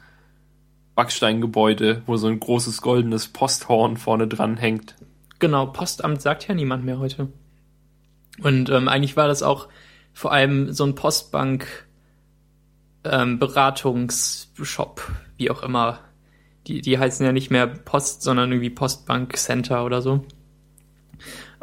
Backsteingebäude, 0.94 2.02
wo 2.04 2.18
so 2.18 2.26
ein 2.26 2.38
großes 2.38 2.82
goldenes 2.82 3.28
Posthorn 3.28 3.96
vorne 3.96 4.28
dran 4.28 4.58
hängt. 4.58 4.96
Genau, 5.38 5.64
Postamt 5.64 6.20
sagt 6.20 6.46
ja 6.46 6.54
niemand 6.54 6.84
mehr 6.84 6.98
heute. 6.98 7.28
Und 8.42 8.68
ähm, 8.68 8.88
eigentlich 8.88 9.16
war 9.16 9.28
das 9.28 9.42
auch 9.42 9.68
vor 10.12 10.30
allem 10.30 10.74
so 10.74 10.84
ein 10.84 10.94
Postbank 10.94 11.86
ähm, 13.04 13.38
Beratungsshop, 13.38 15.10
wie 15.38 15.50
auch 15.50 15.62
immer 15.62 16.00
die, 16.66 16.80
die 16.80 16.98
heißen 16.98 17.24
ja 17.24 17.32
nicht 17.32 17.50
mehr 17.50 17.66
Post, 17.66 18.22
sondern 18.22 18.52
irgendwie 18.52 18.70
Postbank 18.70 19.36
Center 19.36 19.84
oder 19.84 20.02
so. 20.02 20.24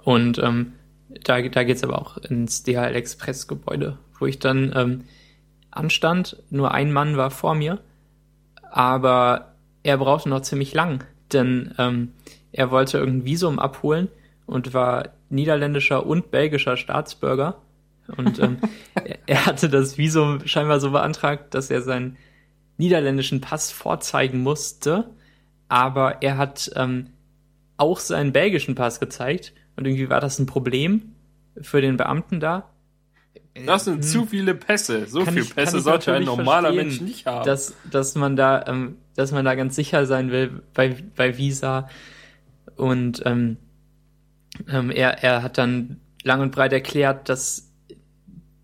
Und 0.04 0.40
ähm, 0.40 0.74
da, 1.24 1.42
da 1.42 1.64
geht's 1.64 1.84
aber 1.84 2.00
auch 2.00 2.18
ins 2.18 2.64
DHL 2.64 2.96
Express 2.96 3.48
Gebäude, 3.48 3.98
wo 4.20 4.26
ich 4.26 4.40
dann 4.40 4.74
ähm, 4.76 5.04
anstand. 5.72 6.38
Nur 6.50 6.72
ein 6.72 6.92
Mann 6.92 7.18
war 7.18 7.32
vor 7.32 7.56
mir, 7.56 7.80
aber 8.72 9.54
er 9.84 9.98
brauchte 9.98 10.30
noch 10.30 10.42
ziemlich 10.42 10.74
lang, 10.74 11.04
denn 11.32 11.74
ähm, 11.78 12.14
er 12.52 12.72
wollte 12.72 12.98
irgendein 12.98 13.26
Visum 13.26 13.60
abholen 13.60 14.10
und 14.46 14.74
war 14.74 15.10
niederländischer 15.30 16.06
und 16.06 16.32
belgischer 16.32 16.78
Staatsbürger. 16.78 17.56
Und 18.18 18.40
ähm, 18.40 18.58
er 19.28 19.46
hatte 19.46 19.70
das 19.70 19.98
Visum 19.98 20.46
scheinbar 20.46 20.80
so 20.80 20.92
beantragt, 20.92 21.54
dass 21.54 21.70
er 21.70 21.82
sein 21.82 22.18
niederländischen 22.80 23.42
Pass 23.42 23.72
vorzeigen 23.72 24.42
musste, 24.42 25.12
aber 25.68 26.22
er 26.24 26.38
hat 26.38 26.72
ähm, 26.76 27.08
auch 27.78 28.00
seinen 28.00 28.32
belgischen 28.34 28.76
Pass 28.76 29.00
gezeigt 29.00 29.54
und 29.76 29.86
irgendwie 29.86 30.10
war 30.10 30.20
das 30.20 30.40
ein 30.40 30.46
Problem 30.46 31.14
für 31.62 31.82
den 31.82 31.98
Beamten 31.98 32.40
da. 32.40 32.70
Das 33.66 33.86
sind 33.86 33.96
hm. 33.96 34.02
zu 34.02 34.26
viele 34.26 34.56
Pässe. 34.56 35.06
So 35.08 35.26
viele 35.26 35.46
Pässe 35.46 35.80
sollte 35.82 36.14
ein 36.14 36.24
normaler 36.24 36.72
Mensch 36.72 37.02
nicht 37.02 37.26
haben. 37.26 37.46
Dass, 37.46 37.76
dass 37.90 38.16
man 38.16 38.36
da, 38.36 38.66
ähm, 38.68 38.98
dass 39.16 39.32
man 39.32 39.46
da 39.46 39.56
ganz 39.56 39.76
sicher 39.76 40.06
sein 40.06 40.32
will 40.32 40.62
bei, 40.74 40.96
bei 41.16 41.38
Visa. 41.38 41.90
Und 42.76 43.22
ähm, 43.26 43.58
ähm, 44.68 44.92
er, 44.92 45.24
er 45.24 45.44
hat 45.44 45.58
dann 45.58 46.00
lang 46.24 46.42
und 46.42 46.52
breit 46.52 46.74
erklärt, 46.74 47.30
dass 47.30 47.69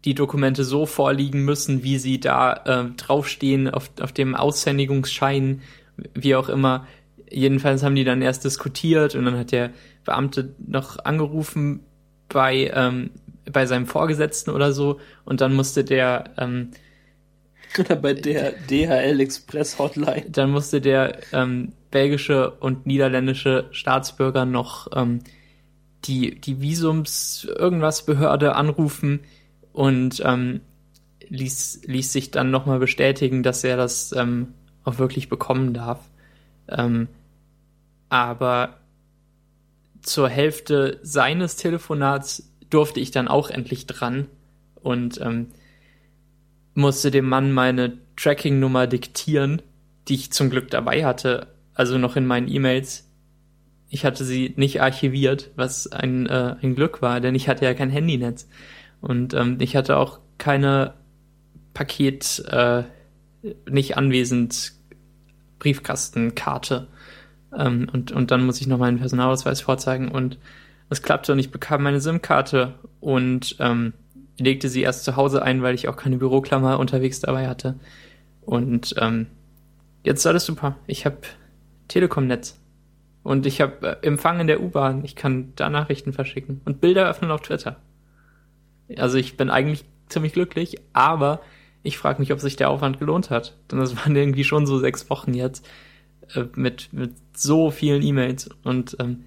die 0.05 0.13
Dokumente 0.13 0.63
so 0.63 0.85
vorliegen 0.85 1.43
müssen, 1.43 1.83
wie 1.83 1.97
sie 1.97 2.19
da 2.19 2.53
äh, 2.53 2.85
draufstehen 2.95 3.69
auf, 3.69 3.89
auf 3.99 4.13
dem 4.13 4.35
Aushändigungsschein, 4.35 5.61
wie 6.13 6.35
auch 6.35 6.47
immer. 6.47 6.85
Jedenfalls 7.29 7.83
haben 7.83 7.95
die 7.95 8.03
dann 8.03 8.21
erst 8.21 8.45
diskutiert 8.45 9.15
und 9.15 9.25
dann 9.25 9.37
hat 9.37 9.51
der 9.51 9.71
Beamte 10.05 10.53
noch 10.65 11.03
angerufen 11.03 11.81
bei, 12.29 12.71
ähm, 12.73 13.09
bei 13.51 13.65
seinem 13.65 13.87
Vorgesetzten 13.87 14.51
oder 14.51 14.71
so 14.71 14.99
und 15.25 15.41
dann 15.41 15.55
musste 15.55 15.83
der 15.83 16.25
ähm, 16.37 16.71
oder 17.79 17.95
bei 18.01 18.13
der 18.13 18.51
DHL 18.51 19.19
Express 19.19 19.79
Hotline. 19.79 20.25
Dann 20.29 20.51
musste 20.51 20.81
der 20.81 21.19
ähm, 21.33 21.73
belgische 21.89 22.51
und 22.51 22.85
niederländische 22.85 23.65
Staatsbürger 23.71 24.45
noch 24.45 24.87
ähm, 24.95 25.21
die, 26.05 26.39
die 26.39 26.61
Visums 26.61 27.47
irgendwas 27.57 28.05
Behörde 28.05 28.55
anrufen, 28.55 29.21
und 29.75 30.21
ähm, 30.23 30.61
ließ, 31.27 31.81
ließ 31.85 32.13
sich 32.13 32.31
dann 32.31 32.49
nochmal 32.49 32.79
bestätigen, 32.79 33.43
dass 33.43 33.63
er 33.65 33.75
das 33.75 34.13
ähm, 34.13 34.53
auch 34.85 34.99
wirklich 34.99 35.27
bekommen 35.27 35.73
darf. 35.73 35.99
Ähm, 36.69 37.09
aber 38.07 38.79
zur 40.01 40.29
Hälfte 40.29 40.99
seines 41.03 41.57
Telefonats 41.57 42.53
durfte 42.69 43.01
ich 43.01 43.11
dann 43.11 43.27
auch 43.27 43.49
endlich 43.49 43.85
dran 43.85 44.27
und 44.75 45.19
ähm, 45.19 45.47
musste 46.73 47.11
dem 47.11 47.27
Mann 47.27 47.51
meine 47.51 47.97
Tracking-Nummer 48.15 48.87
diktieren, 48.87 49.61
die 50.07 50.15
ich 50.15 50.31
zum 50.31 50.49
Glück 50.49 50.69
dabei 50.69 51.03
hatte, 51.03 51.47
also 51.73 51.97
noch 51.97 52.15
in 52.15 52.25
meinen 52.25 52.47
E-Mails. 52.47 53.09
Ich 53.89 54.05
hatte 54.05 54.23
sie 54.23 54.53
nicht 54.55 54.81
archiviert, 54.81 55.51
was 55.57 55.91
ein, 55.91 56.27
äh, 56.27 56.55
ein 56.61 56.75
Glück 56.75 57.01
war, 57.01 57.19
denn 57.19 57.35
ich 57.35 57.49
hatte 57.49 57.65
ja 57.65 57.73
kein 57.73 57.89
Handynetz. 57.89 58.47
Und 59.01 59.33
ähm, 59.33 59.57
ich 59.59 59.75
hatte 59.75 59.97
auch 59.97 60.19
keine 60.37 60.93
Paket 61.73 62.43
äh, 62.49 62.83
nicht 63.69 63.97
anwesend 63.97 64.73
Briefkastenkarte. 65.59 66.87
Ähm, 67.55 67.87
und, 67.91 68.11
und 68.11 68.31
dann 68.31 68.45
muss 68.45 68.59
ich 68.61 68.67
noch 68.67 68.77
meinen 68.77 68.99
Personalausweis 68.99 69.61
vorzeigen 69.61 70.09
und 70.09 70.37
es 70.89 71.01
klappte 71.01 71.31
und 71.31 71.39
ich 71.39 71.51
bekam 71.51 71.83
meine 71.83 71.99
SIM-Karte 71.99 72.75
und 72.99 73.55
ähm, 73.59 73.93
legte 74.37 74.69
sie 74.69 74.81
erst 74.81 75.03
zu 75.03 75.15
Hause 75.15 75.41
ein, 75.41 75.61
weil 75.61 75.75
ich 75.75 75.87
auch 75.87 75.97
keine 75.97 76.17
Büroklammer 76.17 76.79
unterwegs 76.79 77.19
dabei 77.21 77.47
hatte. 77.47 77.75
Und 78.41 78.95
ähm, 78.99 79.27
jetzt 80.03 80.19
ist 80.19 80.27
alles 80.27 80.45
super. 80.45 80.75
Ich 80.87 81.05
habe 81.05 81.17
Telekom-Netz. 81.87 82.59
Und 83.23 83.47
ich 83.47 83.61
habe 83.61 83.97
äh, 84.01 84.05
Empfang 84.05 84.39
in 84.39 84.47
der 84.47 84.61
U-Bahn. 84.61 85.03
Ich 85.03 85.15
kann 85.15 85.53
da 85.55 85.69
Nachrichten 85.69 86.13
verschicken 86.13 86.61
und 86.65 86.81
Bilder 86.81 87.09
öffnen 87.09 87.31
auf 87.31 87.41
Twitter. 87.41 87.77
Also 88.97 89.17
ich 89.17 89.37
bin 89.37 89.49
eigentlich 89.49 89.85
ziemlich 90.09 90.33
glücklich, 90.33 90.77
aber 90.93 91.41
ich 91.83 91.97
frage 91.97 92.19
mich, 92.19 92.33
ob 92.33 92.39
sich 92.39 92.55
der 92.55 92.69
Aufwand 92.69 92.99
gelohnt 92.99 93.29
hat. 93.29 93.55
Denn 93.71 93.79
das 93.79 93.95
waren 93.97 94.15
irgendwie 94.15 94.43
schon 94.43 94.65
so 94.65 94.79
sechs 94.79 95.09
Wochen 95.09 95.33
jetzt 95.33 95.67
äh, 96.33 96.45
mit, 96.55 96.91
mit 96.93 97.13
so 97.33 97.71
vielen 97.71 98.01
E-Mails 98.01 98.49
und 98.63 98.97
ähm, 98.99 99.25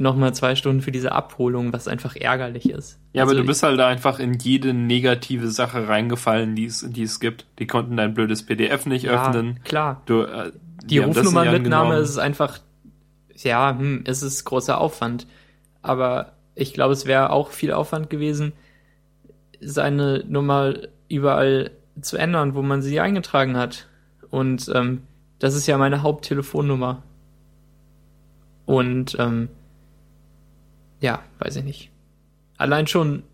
nochmal 0.00 0.34
zwei 0.34 0.54
Stunden 0.54 0.80
für 0.80 0.92
diese 0.92 1.12
Abholung, 1.12 1.72
was 1.72 1.86
einfach 1.86 2.16
ärgerlich 2.16 2.70
ist. 2.70 2.98
Ja, 3.12 3.22
also 3.22 3.32
aber 3.32 3.42
du 3.42 3.46
bist 3.46 3.62
halt 3.62 3.78
einfach 3.80 4.18
in 4.18 4.34
jede 4.34 4.72
negative 4.72 5.48
Sache 5.48 5.88
reingefallen, 5.88 6.56
die 6.56 6.64
es, 6.64 6.86
die 6.88 7.02
es 7.02 7.20
gibt. 7.20 7.46
Die 7.58 7.66
konnten 7.66 7.96
dein 7.96 8.14
blödes 8.14 8.46
PDF 8.46 8.86
nicht 8.86 9.04
ja, 9.04 9.12
öffnen. 9.12 9.60
Klar. 9.64 10.02
Du, 10.06 10.22
äh, 10.22 10.52
die 10.84 10.98
Rufnummernmitnahme 10.98 11.96
ist 11.96 12.16
einfach, 12.16 12.58
ja, 13.36 13.76
hm, 13.78 14.04
es 14.06 14.22
ist 14.22 14.44
großer 14.44 14.80
Aufwand. 14.80 15.26
Aber 15.82 16.32
ich 16.54 16.72
glaube, 16.72 16.94
es 16.94 17.04
wäre 17.04 17.30
auch 17.30 17.50
viel 17.50 17.72
Aufwand 17.72 18.08
gewesen, 18.08 18.52
seine 19.60 20.24
Nummer 20.26 20.74
überall 21.08 21.70
zu 22.00 22.16
ändern, 22.16 22.54
wo 22.54 22.62
man 22.62 22.82
sie 22.82 23.00
eingetragen 23.00 23.56
hat. 23.56 23.88
Und 24.30 24.70
ähm, 24.74 25.02
das 25.38 25.54
ist 25.54 25.66
ja 25.66 25.78
meine 25.78 26.02
Haupttelefonnummer. 26.02 27.02
Und 28.66 29.16
ähm, 29.18 29.48
ja, 31.00 31.22
weiß 31.38 31.56
ich 31.56 31.64
nicht. 31.64 31.90
Allein 32.56 32.86
schon 32.86 33.24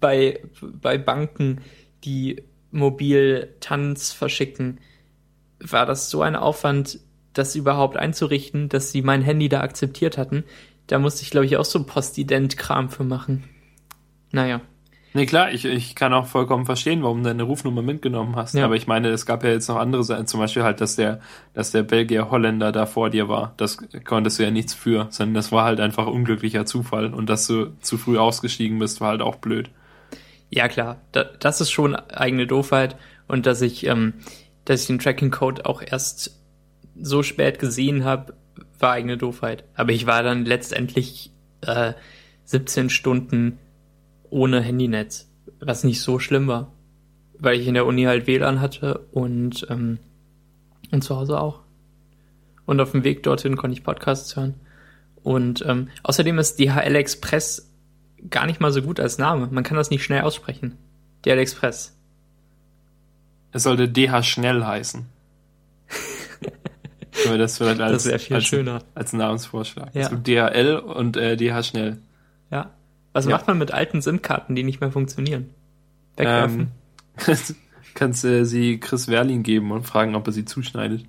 bei, 0.00 0.40
bei 0.60 0.98
Banken, 0.98 1.60
die 2.04 2.42
mobil 2.70 3.54
Tanz 3.60 4.12
verschicken, 4.12 4.80
war 5.60 5.86
das 5.86 6.10
so 6.10 6.22
ein 6.22 6.36
Aufwand, 6.36 6.98
das 7.32 7.54
überhaupt 7.54 7.96
einzurichten, 7.96 8.68
dass 8.68 8.92
sie 8.92 9.02
mein 9.02 9.22
Handy 9.22 9.48
da 9.48 9.60
akzeptiert 9.60 10.18
hatten. 10.18 10.44
Da 10.88 10.98
musste 10.98 11.22
ich, 11.22 11.30
glaube 11.30 11.46
ich, 11.46 11.56
auch 11.56 11.64
so 11.64 11.84
Postident-Kram 11.84 12.90
für 12.90 13.04
machen. 13.04 13.44
Naja. 14.32 14.60
Nee, 15.14 15.26
klar, 15.26 15.52
ich, 15.52 15.66
ich 15.66 15.94
kann 15.94 16.14
auch 16.14 16.26
vollkommen 16.26 16.64
verstehen, 16.64 17.02
warum 17.02 17.18
du 17.22 17.28
deine 17.28 17.42
Rufnummer 17.42 17.82
mitgenommen 17.82 18.34
hast. 18.36 18.54
Ja. 18.54 18.64
Aber 18.64 18.76
ich 18.76 18.86
meine, 18.86 19.08
es 19.08 19.26
gab 19.26 19.44
ja 19.44 19.50
jetzt 19.50 19.68
noch 19.68 19.76
andere 19.76 20.04
Sachen, 20.04 20.26
zum 20.26 20.40
Beispiel 20.40 20.62
halt, 20.62 20.80
dass 20.80 20.96
der, 20.96 21.20
dass 21.52 21.70
der 21.70 21.82
Belgier 21.82 22.30
Holländer 22.30 22.72
da 22.72 22.86
vor 22.86 23.10
dir 23.10 23.28
war. 23.28 23.52
Das 23.58 23.76
konntest 24.04 24.38
du 24.38 24.42
ja 24.42 24.50
nichts 24.50 24.72
für, 24.72 25.08
sondern 25.10 25.34
das 25.34 25.52
war 25.52 25.64
halt 25.64 25.80
einfach 25.80 26.06
unglücklicher 26.06 26.64
Zufall. 26.64 27.12
Und 27.12 27.28
dass 27.28 27.46
du 27.46 27.76
zu 27.80 27.98
früh 27.98 28.16
ausgestiegen 28.16 28.78
bist, 28.78 29.00
war 29.02 29.08
halt 29.10 29.22
auch 29.22 29.36
blöd. 29.36 29.70
Ja, 30.48 30.68
klar. 30.68 31.00
Da, 31.12 31.24
das 31.24 31.60
ist 31.60 31.70
schon 31.70 31.94
eigene 31.94 32.46
Doofheit. 32.46 32.96
Und 33.28 33.44
dass 33.44 33.60
ich, 33.60 33.86
ähm, 33.86 34.14
dass 34.64 34.82
ich 34.82 34.86
den 34.86 34.98
Tracking-Code 34.98 35.66
auch 35.66 35.82
erst 35.82 36.40
so 36.98 37.22
spät 37.22 37.58
gesehen 37.58 38.04
habe, 38.04 38.34
war 38.78 38.92
eigene 38.92 39.18
Doofheit. 39.18 39.64
Aber 39.74 39.92
ich 39.92 40.06
war 40.06 40.22
dann 40.22 40.46
letztendlich 40.46 41.30
äh, 41.62 41.92
17 42.44 42.90
Stunden 42.90 43.58
ohne 44.32 44.62
Handynetz, 44.62 45.28
was 45.60 45.84
nicht 45.84 46.00
so 46.00 46.18
schlimm 46.18 46.48
war, 46.48 46.72
weil 47.38 47.60
ich 47.60 47.66
in 47.66 47.74
der 47.74 47.86
Uni 47.86 48.04
halt 48.04 48.26
WLAN 48.26 48.60
hatte 48.60 49.06
und, 49.12 49.66
ähm, 49.68 49.98
und 50.90 51.04
zu 51.04 51.14
Hause 51.16 51.38
auch. 51.38 51.60
Und 52.64 52.80
auf 52.80 52.92
dem 52.92 53.04
Weg 53.04 53.22
dorthin 53.22 53.56
konnte 53.56 53.76
ich 53.76 53.84
Podcasts 53.84 54.34
hören. 54.34 54.54
Und 55.22 55.64
ähm, 55.68 55.88
außerdem 56.02 56.38
ist 56.38 56.58
DHL 56.58 56.96
Express 56.96 57.70
gar 58.30 58.46
nicht 58.46 58.60
mal 58.60 58.72
so 58.72 58.82
gut 58.82 59.00
als 59.00 59.18
Name. 59.18 59.48
Man 59.50 59.64
kann 59.64 59.76
das 59.76 59.90
nicht 59.90 60.02
schnell 60.02 60.22
aussprechen. 60.22 60.78
DHL 61.24 61.38
Express. 61.38 61.96
Es 63.52 63.64
sollte 63.64 63.88
DH 63.88 64.22
schnell 64.22 64.64
heißen. 64.64 65.04
Können 67.12 67.34
wir 67.34 67.38
das 67.38 67.58
vielleicht 67.58 67.80
als, 67.80 68.04
Das 68.04 68.06
wäre 68.06 68.18
viel 68.18 68.36
als, 68.36 68.44
schöner. 68.46 68.82
als 68.94 69.12
Namensvorschlag. 69.12 69.94
Ja. 69.94 70.08
Gibt 70.08 70.26
DHL 70.26 70.76
und 70.78 71.18
äh, 71.18 71.36
DH 71.36 71.62
schnell. 71.64 71.98
Ja. 72.50 72.70
Was 73.12 73.26
Ja. 73.26 73.32
macht 73.32 73.46
man 73.46 73.58
mit 73.58 73.72
alten 73.72 74.00
SIM-Karten, 74.00 74.54
die 74.54 74.62
nicht 74.62 74.80
mehr 74.80 74.90
funktionieren? 74.92 75.50
Wegwerfen? 76.16 76.68
Ähm, 77.28 77.36
kannst 77.94 78.24
äh, 78.24 78.44
sie 78.44 78.78
Chris 78.80 79.08
Werlin 79.08 79.42
geben 79.42 79.70
und 79.70 79.84
fragen, 79.84 80.14
ob 80.14 80.26
er 80.26 80.32
sie 80.32 80.44
zuschneidet. 80.44 81.04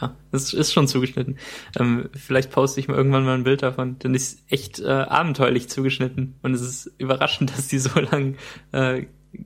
Ja, 0.00 0.14
das 0.30 0.52
ist 0.54 0.72
schon 0.72 0.88
zugeschnitten. 0.88 1.36
Ähm, 1.78 2.08
vielleicht 2.14 2.50
poste 2.50 2.80
ich 2.80 2.88
mal 2.88 2.96
irgendwann 2.96 3.24
mal 3.24 3.34
ein 3.34 3.44
Bild 3.44 3.62
davon, 3.62 3.98
denn 3.98 4.14
es 4.14 4.34
ist 4.34 4.42
echt 4.48 4.80
äh, 4.80 4.86
abenteuerlich 4.88 5.68
zugeschnitten 5.68 6.34
und 6.42 6.54
es 6.54 6.62
ist 6.62 6.90
überraschend, 6.98 7.50
dass 7.56 7.68
die 7.68 7.78
so 7.78 7.98
lang 8.00 8.36
äh, 8.72 9.04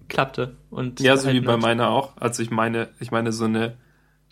klappte. 0.09 0.57
Und 0.71 1.01
Ja, 1.01 1.17
so 1.17 1.33
wie 1.33 1.41
bei 1.41 1.55
hat. 1.55 1.63
meiner 1.63 1.89
auch. 1.91 2.17
Also 2.19 2.43
ich 2.43 2.51
meine, 2.51 2.89
ich 3.01 3.11
meine, 3.11 3.33
so 3.33 3.45
eine, 3.45 3.77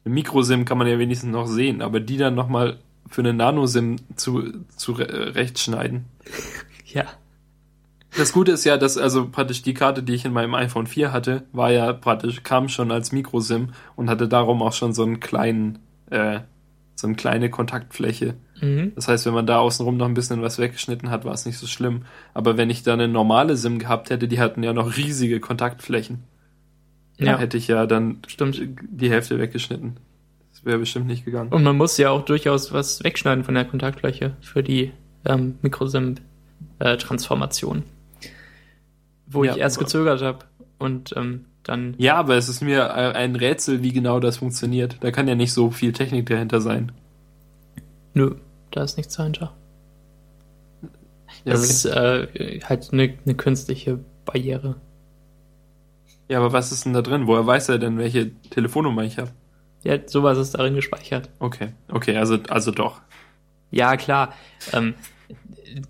eine 0.05 0.15
Mikrosim 0.15 0.65
kann 0.65 0.79
man 0.79 0.87
ja 0.87 0.99
wenigstens 1.01 1.31
noch 1.33 1.47
sehen, 1.47 1.83
aber 1.83 1.99
die 2.01 2.17
dann 2.17 2.35
nochmal 2.37 2.79
für 3.09 3.23
eine 3.23 3.35
Nanosim 3.35 3.97
zu, 4.17 4.53
zu 4.77 4.93
re 4.93 5.35
rechtschneiden. 5.35 6.05
Ja, 6.95 7.07
Das 8.17 8.33
Gute 8.33 8.53
ist 8.53 8.65
ja, 8.65 8.77
dass 8.77 8.97
also 8.97 9.29
praktisch 9.29 9.63
die 9.63 9.75
Karte, 9.75 10.03
die 10.03 10.15
ich 10.15 10.25
in 10.25 10.33
meinem 10.33 10.55
iPhone 10.55 10.87
4 10.87 11.13
hatte, 11.13 11.43
war 11.53 11.73
ja 11.73 11.93
praktisch, 11.93 12.43
kam 12.45 12.69
schon 12.69 12.93
als 12.93 13.11
Mikrosim 13.11 13.71
und 13.97 14.09
hatte 14.09 14.29
darum 14.29 14.63
auch 14.63 14.73
schon 14.73 14.93
so 14.93 15.03
einen 15.03 15.19
kleinen, 15.19 15.81
äh, 16.11 16.41
so 16.95 17.09
eine 17.09 17.17
kleine 17.17 17.51
Kontaktfläche. 17.51 18.37
mhm. 18.61 18.93
Das 18.95 19.09
heißt, 19.09 19.27
wenn 19.27 19.35
man 19.35 19.47
da 19.47 19.59
außenrum 19.59 19.97
noch 19.97 20.07
ein 20.07 20.15
bisschen 20.15 20.43
was 20.43 20.59
weggeschnitten 20.59 21.11
hat, 21.11 21.25
war 21.25 21.35
es 21.35 21.45
nicht 21.45 21.59
so 21.59 21.67
schlimm. 21.67 22.03
Aber 22.35 22.57
wenn 22.57 22.71
ich 22.71 22.85
da 22.85 22.93
eine 22.93 23.09
normale 23.09 23.57
SIM 23.57 23.81
gehabt 23.81 24.11
hätte, 24.11 24.29
die 24.29 24.39
hatten 24.39 24.63
ja 24.63 24.73
noch 24.73 24.97
riesige 24.97 25.41
Kontaktflächen. 25.41 26.23
Da 27.19 27.27
ja, 27.27 27.39
hätte 27.39 27.57
ich 27.57 27.69
ja 27.69 27.87
dann 27.87 28.19
stimmt. 28.27 28.61
die 28.91 29.11
Hälfte 29.11 29.39
weggeschnitten. 29.39 29.99
Das 30.53 30.65
wäre 30.65 30.79
bestimmt 30.79 31.07
nicht 31.07 31.25
gegangen. 31.25 31.53
Und 31.53 31.65
man 31.65 31.77
muss 31.77 31.97
ja 31.97 32.11
auch 32.11 32.25
durchaus 32.25 32.73
was 32.73 33.03
wegschneiden 33.03 33.43
von 33.43 33.55
der 33.55 33.65
Kontaktfläche 33.65 34.37
für 34.41 34.63
die 34.63 34.93
ähm, 35.25 35.59
Mikrosim-Transformation. 36.79 37.83
Wo 39.27 39.45
Ja, 39.45 39.53
ich 39.53 39.59
erst 39.59 39.79
gezögert 39.79 40.23
habe 40.23 40.41
und 40.79 41.15
ähm, 41.17 41.47
dann 41.63 41.95
Ja, 41.99 42.17
aber 42.17 42.37
es 42.37 42.49
ist 42.49 42.61
mir 42.61 42.81
äh, 42.83 43.13
ein 43.13 43.37
Rätsel, 43.37 43.83
wie 43.83 43.93
genau 43.93 44.21
das 44.21 44.39
funktioniert. 44.39 44.99
Da 45.01 45.11
kann 45.11 45.29
ja 45.29 45.35
nicht 45.35 45.53
so 45.53 45.71
viel 45.71 45.93
Technik 45.93 46.27
dahinter 46.27 46.61
sein. 46.61 46.93
Nö, 48.13 48.37
da 48.71 48.85
ist 48.85 48.97
nichts 48.97 49.17
dahinter. 49.17 49.55
Ja, 51.45 51.53
das 51.53 51.63
okay. 51.63 51.71
ist 51.71 51.85
äh, 51.87 52.61
halt 52.61 52.93
eine 52.93 53.15
ne 53.25 53.35
künstliche 53.35 53.99
Barriere. 54.25 54.77
ja, 56.29 56.39
aber 56.39 56.53
was 56.53 56.73
ist 56.73 56.85
denn 56.85 56.93
da 56.93 57.03
drin? 57.03 57.27
Woher 57.27 57.47
weiß 57.47 57.69
er 57.71 57.79
denn, 57.79 57.99
welche 57.99 58.35
Telefonnummer 58.51 59.03
ich 59.03 59.19
habe? 59.19 59.31
Ja, 59.83 59.99
sowas 60.07 60.39
ist 60.39 60.53
darin 60.53 60.75
gespeichert. 60.75 61.29
Okay, 61.39 61.75
okay, 61.89 62.17
also, 62.17 62.39
also 62.49 62.71
doch. 62.71 63.03
Ja, 63.71 63.97
klar. 63.97 64.33
Ähm, 64.73 64.95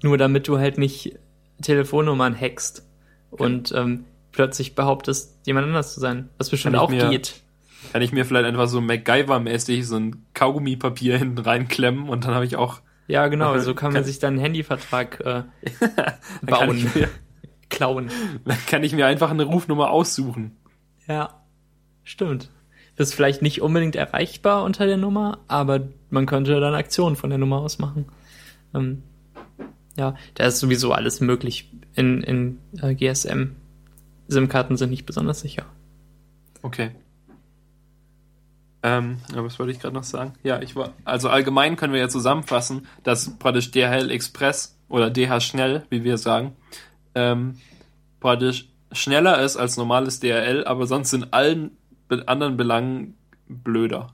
nur 0.02 0.18
damit 0.18 0.48
du 0.48 0.58
halt 0.58 0.78
nicht 0.78 1.16
Telefonnummern 1.62 2.38
hackst 2.38 2.86
und 3.30 3.72
ähm, 3.72 4.04
plötzlich 4.32 4.74
behauptest, 4.74 5.38
jemand 5.46 5.66
anders 5.68 5.94
zu 5.94 6.00
sein. 6.00 6.28
Was 6.38 6.50
bestimmt 6.50 6.74
Kann 6.74 6.82
auch 6.84 6.90
mir- 6.90 7.08
geht. 7.10 7.40
Kann 7.92 8.00
ich 8.02 8.12
mir 8.12 8.24
vielleicht 8.24 8.46
einfach 8.46 8.66
so 8.66 8.78
MacGyver-mäßig 8.80 9.84
so 9.84 9.96
ein 9.96 10.24
Kaugummipapier 10.34 11.18
hinten 11.18 11.38
reinklemmen 11.38 12.08
und 12.08 12.24
dann 12.24 12.34
habe 12.34 12.44
ich 12.46 12.56
auch. 12.56 12.80
Ja, 13.06 13.28
genau. 13.28 13.52
Kann- 13.52 13.60
So 13.64 13.74
kann 13.74 13.88
man 13.88 13.94
kann- 13.96 14.04
sich 14.04 14.18
dann 14.18 14.34
einen 14.34 14.40
Handyvertrag 14.42 15.20
äh, 15.20 15.42
kann, 15.80 16.14
bauen, 16.46 16.90
mir, 16.94 17.08
klauen. 17.68 18.10
dann 18.44 18.58
kann 18.66 18.82
ich 18.82 18.94
mir 18.94 19.06
einfach 19.06 19.30
eine 19.30 19.44
Rufnummer 19.44 19.90
aussuchen. 19.90 20.56
Ja, 21.06 21.42
stimmt. 22.02 22.50
Das 22.96 23.08
ist 23.08 23.14
vielleicht 23.14 23.42
nicht 23.42 23.60
unbedingt 23.60 23.96
erreichbar 23.96 24.62
unter 24.64 24.86
der 24.86 24.96
Nummer, 24.96 25.38
aber 25.48 25.80
man 26.10 26.26
könnte 26.26 26.58
dann 26.60 26.74
Aktionen 26.74 27.16
von 27.16 27.28
der 27.28 27.38
Nummer 27.40 27.58
aus 27.58 27.78
machen. 27.78 28.06
Ähm, 28.74 29.02
ja, 29.96 30.16
da 30.34 30.44
ist 30.46 30.58
sowieso 30.58 30.92
alles 30.92 31.20
möglich 31.20 31.70
in, 31.94 32.22
in 32.22 32.58
äh, 32.80 32.94
GSM. 32.94 33.56
SIM-Karten 34.28 34.76
sind 34.76 34.90
nicht 34.90 35.06
besonders 35.06 35.40
sicher. 35.40 35.66
Okay. 36.62 36.90
Ähm, 38.82 39.18
was 39.34 39.58
wollte 39.58 39.72
ich 39.72 39.80
gerade 39.80 39.94
noch 39.94 40.04
sagen? 40.04 40.34
Ja, 40.42 40.60
ich 40.60 40.76
war, 40.76 40.92
also 41.04 41.30
allgemein 41.30 41.76
können 41.76 41.92
wir 41.94 42.00
ja 42.00 42.08
zusammenfassen, 42.08 42.86
dass 43.02 43.38
praktisch 43.38 43.70
DHL 43.70 44.10
Express 44.10 44.78
oder 44.88 45.10
DH 45.10 45.40
Schnell, 45.40 45.84
wie 45.88 46.04
wir 46.04 46.18
sagen, 46.18 46.52
ähm, 47.14 47.56
praktisch 48.20 48.68
schneller 48.92 49.42
ist 49.42 49.56
als 49.56 49.76
normales 49.76 50.20
DHL, 50.20 50.64
aber 50.66 50.86
sonst 50.86 51.12
in 51.14 51.32
allen 51.32 51.70
anderen 52.26 52.56
Belangen 52.56 53.14
blöder. 53.48 54.12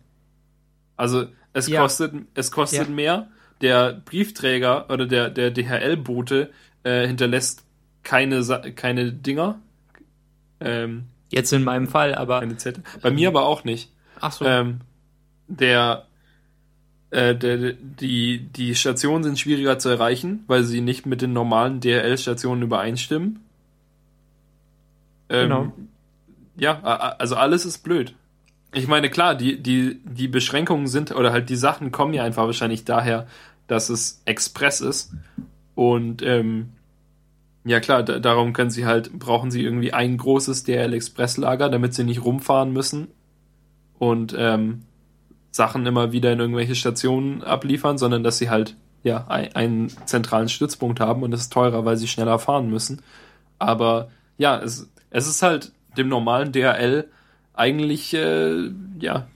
Also 0.97 1.27
es 1.53 1.67
Ja. 1.67 1.83
kostet, 1.83 2.15
es 2.35 2.51
kostet 2.53 2.89
Ja. 2.89 2.95
mehr. 2.95 3.29
Der 3.61 4.01
Briefträger 4.05 4.89
oder 4.91 5.07
der, 5.07 5.31
der 5.31 5.51
DHL-Bote 5.51 6.51
äh, 6.83 7.07
hinterlässt 7.07 7.65
keine, 8.03 8.43
Sa 8.43 8.59
keine 8.59 9.13
Dinger. 9.13 9.61
Ähm, 10.61 11.05
Jetzt 11.31 11.53
in 11.53 11.63
meinem 11.63 11.87
Fall, 11.87 12.15
aber 12.15 12.41
keine 12.41 12.57
Zettel. 12.57 12.83
Bei 13.03 13.11
mir 13.11 13.29
aber 13.29 13.47
auch 13.47 13.65
nicht. 13.65 13.91
ach 14.21 14.33
so, 14.33 14.45
Ähm, 14.45 14.81
der 15.47 16.07
äh, 17.11 17.35
der, 17.35 17.73
die, 17.73 18.39
die 18.39 18.75
Stationen 18.75 19.25
sind 19.25 19.39
schwieriger 19.39 19.79
zu 19.79 19.89
erreichen, 19.89 20.45
weil 20.47 20.65
sie 20.65 20.81
nicht 20.81 21.07
mit 21.07 21.23
den 21.23 21.33
normalen 21.33 21.81
DRL-Stationen 21.81 22.63
übereinstimmen. 22.63 23.41
Ähm, 25.29 25.49
Genau. 25.49 25.73
Ja, 26.57 26.81
also 26.83 27.37
alles 27.37 27.65
ist 27.65 27.79
blöd. 27.79 28.15
Ich 28.73 28.87
meine, 28.87 29.11
klar, 29.11 29.35
die, 29.35 29.61
die, 29.61 30.01
die 30.05 30.29
Beschränkungen 30.29 30.87
sind, 30.87 31.13
oder 31.15 31.33
halt 31.33 31.49
die 31.49 31.57
Sachen 31.57 31.91
kommen 31.91 32.15
ja 32.15 32.23
einfach 32.23 32.47
wahrscheinlich 32.47 32.85
daher, 32.85 33.27
dass 33.67 33.89
es 33.89 34.23
Express 34.25 34.81
ist. 34.81 35.13
Und 35.75 36.23
ähm, 36.23 36.71
ja 37.65 37.81
klar, 37.81 38.03
da, 38.03 38.19
darum 38.19 38.53
können 38.53 38.71
sie 38.71 38.87
halt, 38.87 39.13
brauchen 39.19 39.51
sie 39.51 39.63
irgendwie 39.63 39.93
ein 39.93 40.17
großes 40.17 40.65
DRL-Express-Lager, 40.65 41.69
damit 41.69 41.95
sie 41.95 42.05
nicht 42.05 42.25
rumfahren 42.25 42.73
müssen 42.73 43.09
und 43.99 44.35
ähm, 44.37 44.83
Sachen 45.51 45.85
immer 45.87 46.13
wieder 46.13 46.33
in 46.33 46.41
irgendwelche 46.41 46.75
Stationen 46.75 47.43
abliefern, 47.43 47.99
sondern 47.99 48.23
dass 48.23 48.39
sie 48.39 48.51
halt 48.51 48.77
ja 49.03 49.27
ein, 49.29 49.55
einen 49.55 49.89
zentralen 50.07 50.49
Stützpunkt 50.49 51.01
haben 51.01 51.23
und 51.23 51.33
es 51.33 51.43
ist 51.43 51.53
teurer, 51.53 51.85
weil 51.85 51.97
sie 51.97 52.09
schneller 52.09 52.39
fahren 52.39 52.71
müssen. 52.71 53.03
Aber 53.59 54.11
ja, 54.39 54.59
es, 54.59 54.91
es 55.11 55.27
ist 55.27 55.43
halt 55.43 55.73
dem 55.97 56.09
normalen 56.09 56.53
DRL 56.53 57.09
eigentlich 57.61 58.15
äh, 58.15 58.71
ja, 58.99 59.29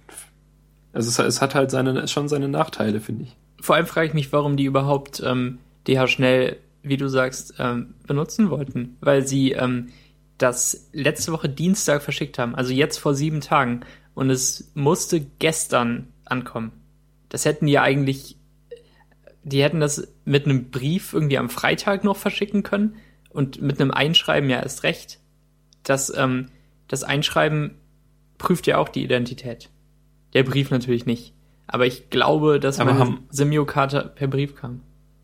also 0.95 1.09
es, 1.09 1.19
es 1.19 1.43
hat 1.43 1.55
halt 1.55 1.71
seine 1.71 2.09
schon 2.09 2.29
seine 2.29 2.49
Nachteile, 2.49 3.01
finde 3.01 3.25
ich. 3.25 3.37
Vor 3.61 3.77
allem 3.77 3.87
frage 3.87 4.09
ich 4.09 4.15
mich, 4.15 4.33
warum 4.33 4.57
die 4.57 4.65
überhaupt 4.65 5.23
ähm, 5.25 5.59
DH 5.87 6.07
schnell, 6.07 6.59
wie 6.83 6.97
du 6.97 7.09
sagst, 7.09 7.55
ähm, 7.59 7.95
benutzen 8.07 8.51
wollten. 8.51 8.97
Weil 9.01 9.27
sie 9.27 9.53
ähm, 9.53 9.89
das 10.39 10.89
letzte 10.93 11.33
Woche 11.33 11.49
Dienstag 11.49 12.03
verschickt 12.03 12.39
haben, 12.39 12.55
also 12.55 12.73
jetzt 12.73 12.99
vor 12.99 13.15
sieben 13.15 13.41
Tagen. 13.41 13.81
Und 14.15 14.31
es 14.31 14.71
musste 14.75 15.21
gestern 15.21 16.09
ankommen. 16.25 16.73
Das 17.29 17.45
hätten 17.45 17.67
die 17.67 17.73
ja 17.73 17.83
eigentlich, 17.83 18.37
die 19.43 19.63
hätten 19.63 19.81
das 19.81 20.07
mit 20.25 20.45
einem 20.45 20.71
Brief 20.71 21.13
irgendwie 21.13 21.39
am 21.39 21.51
Freitag 21.51 22.05
noch 22.05 22.17
verschicken 22.17 22.63
können 22.63 22.97
und 23.31 23.61
mit 23.61 23.81
einem 23.81 23.91
Einschreiben 23.91 24.49
ja 24.49 24.61
erst 24.61 24.85
recht. 24.85 25.19
Das, 25.83 26.17
ähm, 26.17 26.51
das 26.87 27.03
Einschreiben 27.03 27.75
prüft 28.38 28.66
ja 28.66 28.79
auch 28.79 28.88
die 28.88 29.03
Identität. 29.03 29.70
Der 30.33 30.42
Brief 30.42 30.70
natürlich 30.70 31.07
nicht. 31.07 31.33
Aber 31.66 31.87
ich 31.87 32.11
glaube, 32.11 32.61
dass 32.61 32.81
Aber 32.81 32.92
meine 32.92 33.18
Simio-Karte 33.31 34.12
per 34.14 34.29
Brief 34.29 34.55
kam. 34.55 34.83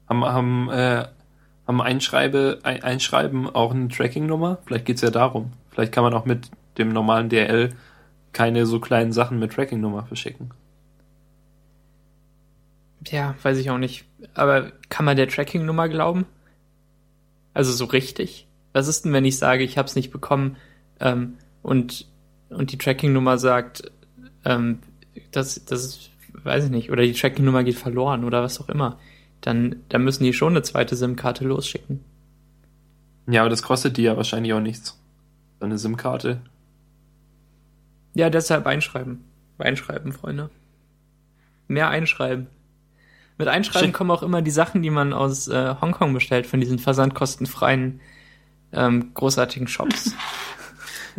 Haben, 0.09 0.25
haben, 0.25 0.70
äh, 0.70 1.07
haben 1.66 1.81
Einschreibe, 1.81 2.61
ein, 2.62 2.83
Einschreiben 2.83 3.49
auch 3.49 3.73
eine 3.73 3.88
Tracking-Nummer? 3.88 4.59
Vielleicht 4.64 4.87
geht's 4.87 5.03
ja 5.03 5.11
darum. 5.11 5.53
Vielleicht 5.70 5.92
kann 5.92 6.05
man 6.05 6.14
auch 6.14 6.25
mit 6.25 6.51
dem 6.79 6.92
normalen 6.92 7.29
DRL 7.29 7.70
keine 8.33 8.66
so 8.66 8.81
kleinen 8.81 9.12
Sachen 9.12 9.38
mit 9.38 9.53
Tracking-Nummer 9.53 10.07
verschicken. 10.07 10.51
Ja, 13.07 13.35
weiß 13.42 13.59
ich 13.59 13.70
auch 13.70 13.79
nicht. 13.79 14.05
Aber 14.35 14.73
kann 14.88 15.05
man 15.05 15.16
der 15.16 15.29
Tracking-Nummer 15.29 15.88
glauben? 15.88 16.27
Also 17.55 17.73
so 17.73 17.87
richtig? 17.87 18.46
Was 18.73 18.88
ist 18.88 19.05
denn, 19.05 19.12
wenn 19.12 19.25
ich 19.25 19.38
sage, 19.38 19.64
ich 19.64 19.79
habe 19.79 19.87
es 19.87 19.96
nicht 19.96 20.11
bekommen 20.11 20.57
ähm, 21.01 21.35
und, 21.62 22.07
und 22.51 22.73
die 22.73 22.79
Tracking-Nummer 22.79 23.39
sagt, 23.39 23.91
ähm, 24.45 24.81
das, 25.31 25.65
das 25.65 25.85
ist, 25.85 26.11
weiß 26.33 26.67
ich 26.67 26.71
nicht, 26.71 26.91
oder 26.91 27.03
die 27.03 27.13
Tracking-Nummer 27.13 27.65
geht 27.65 27.77
verloren 27.77 28.25
oder 28.25 28.43
was 28.43 28.61
auch 28.61 28.69
immer. 28.69 28.99
Dann, 29.41 29.77
dann 29.89 30.05
müssen 30.05 30.25
die 30.25 30.33
schon 30.33 30.53
eine 30.53 30.63
zweite 30.63 30.97
SIM-Karte 30.97 31.45
losschicken. 31.45 32.05
Ja, 33.27 33.43
aber 33.43 33.51
das 33.51 33.63
kostet 33.63 33.97
die 33.97 34.03
ja 34.03 34.17
wahrscheinlich 34.17 34.53
auch 34.53 34.61
nichts. 34.61 35.01
So 35.61 35.67
eine 35.67 35.79
SIM-Karte. 35.79 36.41
Ja, 38.15 38.29
deshalb 38.29 38.67
einschreiben. 38.67 39.25
Einschreiben, 39.59 40.13
Freunde. 40.13 40.51
Mehr 41.69 41.89
einschreiben. 41.89 42.49
Mit 43.39 43.49
Einschreiben 43.49 43.89
Schick. 43.89 43.95
kommen 43.95 44.11
auch 44.11 44.23
immer 44.23 44.43
die 44.43 44.51
Sachen, 44.51 44.83
die 44.83 44.91
man 44.91 45.13
aus 45.13 45.49
äh, 45.49 45.75
Hongkong 45.81 46.13
bestellt, 46.13 46.47
von 46.47 46.61
diesen 46.61 46.79
versandkostenfreien, 46.79 48.01
ähm, 48.73 49.15
großartigen 49.15 49.69
Shops. 49.69 50.15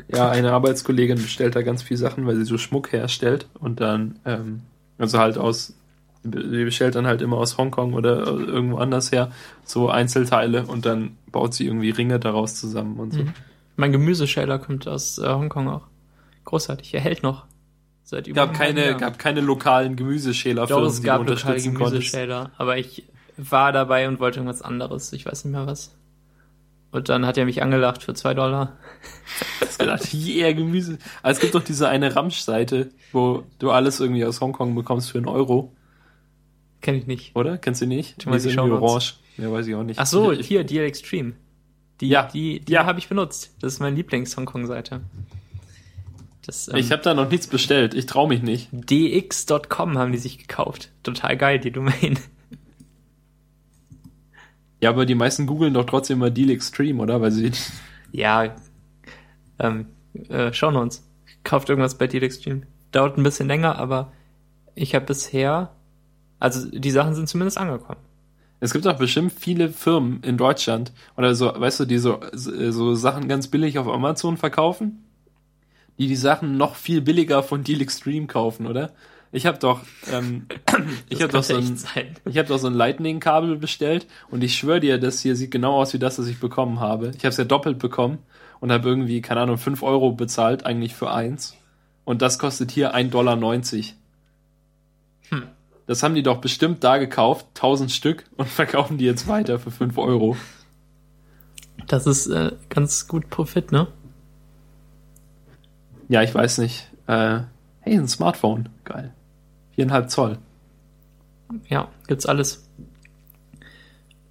Ja, 0.07 0.29
eine 0.29 0.51
Arbeitskollegin 0.51 1.17
bestellt 1.17 1.55
da 1.55 1.61
ganz 1.61 1.83
viel 1.83 1.97
Sachen, 1.97 2.25
weil 2.25 2.35
sie 2.35 2.45
so 2.45 2.57
Schmuck 2.57 2.91
herstellt 2.91 3.47
und 3.59 3.79
dann, 3.79 4.19
ähm, 4.25 4.61
also 4.97 5.19
halt 5.19 5.37
aus, 5.37 5.73
sie 6.23 6.63
bestellt 6.63 6.95
dann 6.95 7.07
halt 7.07 7.21
immer 7.21 7.37
aus 7.37 7.57
Hongkong 7.57 7.93
oder 7.93 8.25
irgendwo 8.25 8.77
anders 8.77 9.11
her 9.11 9.31
so 9.63 9.89
Einzelteile 9.89 10.65
und 10.65 10.85
dann 10.85 11.17
baut 11.31 11.53
sie 11.53 11.65
irgendwie 11.65 11.89
Ringe 11.89 12.19
daraus 12.19 12.55
zusammen 12.55 12.99
und 12.99 13.13
so. 13.13 13.23
Mhm. 13.23 13.33
Mein 13.75 13.91
Gemüseschäler 13.91 14.59
kommt 14.59 14.87
aus 14.87 15.17
äh, 15.17 15.27
Hongkong 15.27 15.69
auch. 15.69 15.87
Großartig, 16.45 16.93
er 16.93 17.01
hält 17.01 17.23
noch. 17.23 17.45
Seit 18.03 18.27
über 18.27 18.47
Gab 18.47 18.53
keine, 18.53 18.81
halben 18.81 18.99
Jahr. 18.99 18.99
gab 18.99 19.19
keine 19.19 19.41
lokalen 19.41 19.95
Gemüseschälerfirmen, 19.95 20.83
Doch, 20.83 20.91
es 20.91 20.99
die 20.99 21.05
gab 21.07 21.17
du 21.17 21.31
unterstützen 21.31 21.73
konntest. 21.73 22.11
Gemüseschäler, 22.11 22.51
aber 22.57 22.77
ich 22.77 23.05
war 23.37 23.71
dabei 23.71 24.07
und 24.07 24.19
wollte 24.19 24.39
irgendwas 24.39 24.61
anderes. 24.61 25.13
Ich 25.13 25.25
weiß 25.25 25.45
nicht 25.45 25.53
mehr 25.53 25.65
was. 25.65 25.95
Und 26.91 27.07
dann 27.09 27.25
hat 27.25 27.37
er 27.37 27.45
mich 27.45 27.61
angelacht 27.63 28.03
für 28.03 28.13
zwei 28.13 28.33
Dollar. 28.33 28.77
Ich 29.61 29.67
hab 29.69 29.79
gedacht, 29.79 30.13
yeah, 30.13 30.51
Gemüse. 30.51 30.97
Aber 31.23 31.31
es 31.31 31.39
gibt 31.39 31.55
doch 31.55 31.63
diese 31.63 31.87
eine 31.87 32.15
Ramsch-Seite, 32.15 32.89
wo 33.13 33.43
du 33.59 33.71
alles 33.71 33.99
irgendwie 34.01 34.25
aus 34.25 34.41
Hongkong 34.41 34.75
bekommst 34.75 35.09
für 35.11 35.17
einen 35.17 35.27
Euro, 35.27 35.71
Kenn 36.81 36.95
ich 36.95 37.07
nicht. 37.07 37.35
oder? 37.35 37.57
Kennst 37.57 37.81
du 37.81 37.85
nicht? 37.85 38.25
Die 38.25 38.39
sind 38.39 38.59
orange. 38.59 39.15
Ja, 39.37 39.51
weiß 39.51 39.67
ich 39.67 39.75
auch 39.75 39.83
nicht. 39.83 39.99
Ach 39.99 40.05
so, 40.05 40.31
Ich- 40.33 40.47
hier, 40.47 40.63
DL 40.65 40.83
Extreme. 40.85 41.33
Die, 42.01 42.09
Ja. 42.09 42.23
die, 42.23 42.59
die 42.59 42.73
Ja. 42.73 42.85
habe 42.85 42.99
ich 42.99 43.07
benutzt. 43.07 43.55
Das 43.61 43.73
ist 43.73 43.79
meine 43.79 43.95
Lieblings-Hongkong-Seite. 43.95 45.01
Das, 46.45 46.67
ähm, 46.67 46.75
Ich 46.77 46.91
habe 46.91 47.03
da 47.03 47.13
noch 47.13 47.29
nichts 47.29 47.47
bestellt. 47.47 47.93
Ich 47.93 48.07
traue 48.07 48.27
mich 48.27 48.41
nicht. 48.41 48.67
dx.com 48.71 49.97
haben 49.97 50.11
die 50.11 50.17
sich 50.17 50.39
gekauft. 50.39 50.89
Total 51.03 51.37
geil, 51.37 51.59
die 51.59 51.71
Domain. 51.71 52.17
Ja, 54.81 54.89
aber 54.89 55.05
die 55.05 55.15
meisten 55.15 55.45
googeln 55.45 55.73
doch 55.73 55.85
trotzdem 55.85 56.19
mal 56.19 56.31
Deal 56.31 56.49
Extreme, 56.49 57.01
oder? 57.01 57.21
Weil 57.21 57.31
sie. 57.31 57.51
Ja, 58.11 58.55
ähm, 59.59 59.85
äh, 60.27 60.51
schauen 60.51 60.73
wir 60.73 60.81
uns. 60.81 61.07
Kauft 61.43 61.69
irgendwas 61.69 61.97
bei 61.97 62.07
DL 62.07 62.23
Extreme. 62.23 62.63
Dauert 62.91 63.17
ein 63.17 63.23
bisschen 63.23 63.47
länger, 63.47 63.77
aber 63.77 64.11
ich 64.75 64.95
habe 64.95 65.05
bisher, 65.05 65.71
also 66.39 66.69
die 66.69 66.91
Sachen 66.91 67.15
sind 67.15 67.29
zumindest 67.29 67.57
angekommen. 67.57 68.01
Es 68.59 68.73
gibt 68.73 68.85
auch 68.85 68.97
bestimmt 68.97 69.31
viele 69.31 69.69
Firmen 69.69 70.21
in 70.23 70.37
Deutschland 70.37 70.91
oder 71.17 71.33
so, 71.33 71.51
weißt 71.55 71.79
du, 71.79 71.85
die 71.85 71.97
so, 71.97 72.19
so 72.33 72.93
Sachen 72.93 73.27
ganz 73.27 73.47
billig 73.47 73.79
auf 73.79 73.87
Amazon 73.87 74.37
verkaufen, 74.37 75.03
die 75.97 76.07
die 76.07 76.15
Sachen 76.15 76.57
noch 76.57 76.75
viel 76.75 77.01
billiger 77.01 77.41
von 77.41 77.63
Deal 77.63 77.81
Extreme 77.81 78.27
kaufen, 78.27 78.67
oder? 78.67 78.93
Ich 79.31 79.45
habe 79.45 79.57
doch, 79.57 79.81
ähm, 80.11 80.47
ich 81.09 81.21
habe 81.21 81.31
doch 81.31 81.43
so 81.43 81.55
ein, 81.55 81.77
sein. 81.77 82.15
ich 82.25 82.37
habe 82.37 82.49
doch 82.49 82.57
so 82.57 82.67
ein 82.67 82.73
Lightning-Kabel 82.73 83.57
bestellt 83.57 84.07
und 84.29 84.43
ich 84.43 84.55
schwöre 84.55 84.81
dir, 84.81 84.97
das 84.99 85.21
hier 85.21 85.35
sieht 85.35 85.51
genau 85.51 85.79
aus 85.79 85.93
wie 85.93 85.99
das, 85.99 86.19
was 86.19 86.27
ich 86.27 86.39
bekommen 86.39 86.79
habe. 86.79 87.11
Ich 87.15 87.19
habe 87.19 87.29
es 87.29 87.37
ja 87.37 87.45
doppelt 87.45 87.79
bekommen 87.79 88.19
und 88.59 88.71
habe 88.71 88.89
irgendwie, 88.89 89.21
keine 89.21 89.41
Ahnung, 89.41 89.57
5 89.57 89.83
Euro 89.83 90.11
bezahlt, 90.11 90.65
eigentlich 90.65 90.95
für 90.95 91.11
eins. 91.11 91.55
Und 92.03 92.21
das 92.21 92.39
kostet 92.39 92.71
hier 92.71 92.93
1,90 92.93 93.09
Dollar. 93.09 93.37
Hm. 95.29 95.43
Das 95.87 96.03
haben 96.03 96.15
die 96.15 96.23
doch 96.23 96.41
bestimmt 96.41 96.83
da 96.83 96.97
gekauft, 96.97 97.47
1000 97.55 97.91
Stück, 97.91 98.25
und 98.35 98.49
verkaufen 98.49 98.97
die 98.97 99.05
jetzt 99.05 99.27
weiter 99.27 99.59
für 99.59 99.71
5 99.71 99.97
Euro. 99.97 100.35
Das 101.87 102.05
ist 102.05 102.27
äh, 102.27 102.51
ganz 102.69 103.07
gut 103.07 103.29
Profit, 103.29 103.71
ne? 103.71 103.87
Ja, 106.09 106.21
ich 106.21 106.35
weiß 106.35 106.57
nicht. 106.57 106.91
Äh, 107.07 107.39
hey, 107.79 107.97
ein 107.97 108.07
Smartphone. 108.07 108.69
Geil. 108.83 109.13
4,5 109.77 110.07
Zoll. 110.07 110.37
Ja, 111.69 111.89
gibt's 112.07 112.25
alles. 112.25 112.67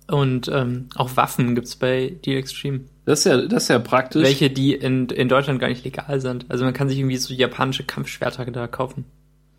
Und 0.07 0.48
ähm, 0.53 0.88
auch 0.96 1.16
Waffen 1.16 1.55
gibt's 1.55 1.76
bei 1.76 2.16
Deal 2.24 2.38
Extreme. 2.38 2.81
Das 3.05 3.20
ist 3.20 3.24
ja, 3.26 3.46
das 3.46 3.64
ist 3.64 3.68
ja 3.68 3.79
praktisch. 3.79 4.24
Welche, 4.24 4.50
die 4.50 4.74
in, 4.74 5.09
in 5.09 5.29
Deutschland 5.29 5.61
gar 5.61 5.68
nicht 5.68 5.85
legal 5.85 6.20
sind. 6.20 6.46
Also 6.48 6.64
man 6.64 6.74
kann 6.74 6.88
sich 6.88 6.98
irgendwie 6.98 7.16
so 7.16 7.33
japanische 7.33 7.85
Kampfschwerter 7.85 8.44
da 8.46 8.66
kaufen. 8.66 9.05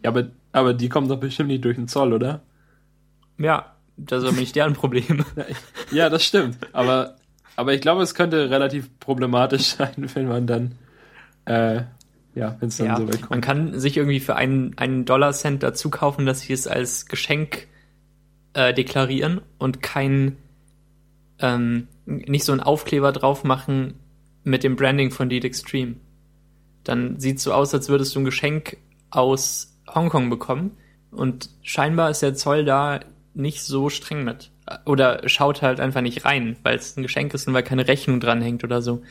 Ja, 0.03 0.09
aber, 0.09 0.27
aber 0.51 0.73
die 0.73 0.89
kommen 0.89 1.07
doch 1.07 1.19
bestimmt 1.19 1.49
nicht 1.49 1.63
durch 1.63 1.77
den 1.77 1.87
Zoll, 1.87 2.11
oder? 2.13 2.41
Ja, 3.37 3.73
das 3.97 4.23
ist 4.23 4.29
aber 4.29 4.39
nicht 4.39 4.55
deren 4.55 4.73
Problem. 4.73 5.25
Ja, 5.91 6.09
das 6.09 6.23
stimmt. 6.23 6.57
Aber, 6.71 7.15
aber 7.57 7.73
ich 7.73 7.81
glaube, 7.81 8.01
es 8.01 8.15
könnte 8.15 8.49
relativ 8.49 8.89
problematisch 8.99 9.63
sein, 9.77 10.09
wenn 10.13 10.27
man 10.27 10.47
dann, 10.47 10.75
äh, 11.45 11.83
ja, 12.35 12.55
wenn 12.59 12.69
es 12.69 12.77
dann 12.77 12.87
ja, 12.87 12.97
so 12.97 13.07
weit 13.07 13.21
man 13.21 13.29
kommt. 13.29 13.45
kann 13.45 13.79
sich 13.79 13.97
irgendwie 13.97 14.19
für 14.19 14.35
einen, 14.35 14.77
einen 14.77 15.05
Dollar-Cent 15.05 15.63
dazu 15.63 15.89
kaufen, 15.89 16.25
dass 16.25 16.41
sie 16.41 16.53
es 16.53 16.67
als 16.67 17.05
Geschenk 17.07 17.67
äh, 18.53 18.73
deklarieren 18.73 19.41
und 19.57 19.81
kein, 19.81 20.37
ähm, 21.39 21.87
nicht 22.05 22.45
so 22.45 22.51
einen 22.51 22.61
Aufkleber 22.61 23.11
drauf 23.11 23.43
machen 23.43 23.95
mit 24.43 24.63
dem 24.63 24.75
Branding 24.75 25.11
von 25.11 25.29
Deed 25.29 25.45
Extreme. 25.45 25.95
Dann 26.83 27.19
sieht 27.19 27.39
so 27.39 27.53
aus, 27.53 27.73
als 27.73 27.89
würdest 27.89 28.15
du 28.15 28.21
ein 28.21 28.25
Geschenk 28.25 28.77
aus 29.09 29.77
Hongkong 29.93 30.29
bekommen 30.29 30.71
und 31.11 31.49
scheinbar 31.61 32.09
ist 32.09 32.21
der 32.21 32.33
Zoll 32.33 32.65
da 32.65 33.01
nicht 33.33 33.61
so 33.61 33.89
streng 33.89 34.23
mit. 34.23 34.51
Oder 34.85 35.27
schaut 35.27 35.61
halt 35.61 35.79
einfach 35.79 36.01
nicht 36.01 36.25
rein, 36.25 36.55
weil 36.63 36.77
es 36.77 36.95
ein 36.95 37.03
Geschenk 37.03 37.33
ist 37.33 37.47
und 37.47 37.53
weil 37.53 37.63
keine 37.63 37.87
Rechnung 37.87 38.19
dranhängt 38.19 38.63
oder 38.63 38.81
so. 38.81 39.01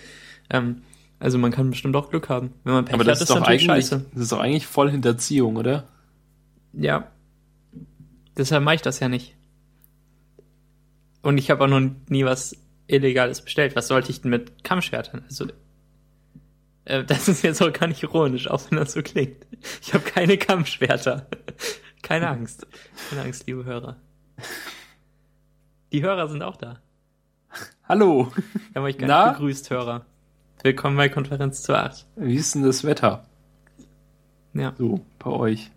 Ähm, 0.49 0.83
also 1.21 1.39
man 1.39 1.53
kann 1.53 1.71
bestimmt 1.71 1.95
auch 1.95 2.11
Glück 2.11 2.29
haben. 2.29 2.55
Wenn 2.65 2.73
man 2.73 2.85
Pech 2.87 2.95
Aber 2.95 3.05
das 3.05 3.19
hat, 3.19 3.23
ist 3.23 3.31
doch 3.31 3.41
natürlich 3.41 3.71
eigentlich, 3.71 3.87
scheiße. 3.87 4.07
das 4.13 4.23
ist 4.23 4.33
doch 4.33 4.41
eigentlich 4.41 4.67
voll 4.67 4.91
Hinterziehung, 4.91 5.57
oder? 5.57 5.87
Ja. 6.73 7.09
Deshalb 8.37 8.65
mache 8.65 8.77
ich 8.77 8.83
das 8.83 9.01
ja 9.01 9.09
nicht. 9.09 9.37
Und 11.23 11.37
ich 11.37 11.51
habe 11.51 11.63
auch 11.63 11.69
noch 11.69 11.91
nie 12.09 12.25
was 12.25 12.57
Illegales 12.87 13.43
bestellt. 13.43 13.77
Was 13.77 13.89
sollte 13.89 14.11
ich 14.11 14.23
denn 14.23 14.31
mit 14.31 14.65
Kammschwertern? 14.65 15.23
Also, 15.27 15.47
äh, 16.87 17.05
das 17.05 17.29
ist 17.29 17.43
jetzt 17.43 17.61
auch 17.63 17.73
gar 17.73 17.87
nicht 17.87 18.03
ironisch, 18.03 18.49
auch 18.49 18.63
wenn 18.71 18.79
das 18.79 18.93
so 18.93 19.03
klingt. 19.03 19.47
Ich 19.83 19.93
habe 19.93 20.05
keine 20.05 20.39
Kammschwerter. 20.39 21.29
Keine 22.03 22.29
Angst. 22.29 22.67
Keine 23.11 23.23
Angst, 23.23 23.47
liebe 23.47 23.65
Hörer. 23.67 23.97
Die 25.93 26.03
Hörer 26.03 26.29
sind 26.29 26.43
auch 26.43 26.57
da. 26.57 26.81
Hallo. 27.87 28.33
Wir 28.73 28.81
haben 28.81 28.85
euch 28.85 28.97
gar 28.97 29.07
Na? 29.07 29.27
nicht 29.27 29.39
begrüßt, 29.39 29.69
Hörer. 29.69 30.07
Willkommen 30.63 30.99
bei 30.99 31.09
Konferenz 31.09 31.63
zu 31.63 31.75
8. 31.75 32.05
Wie 32.17 32.35
ist 32.35 32.55
denn 32.55 32.63
das 32.63 32.85
Wetter? 32.85 33.25
Ja. 34.53 34.75
So, 34.77 35.01
bei 35.19 35.31
euch. 35.31 35.71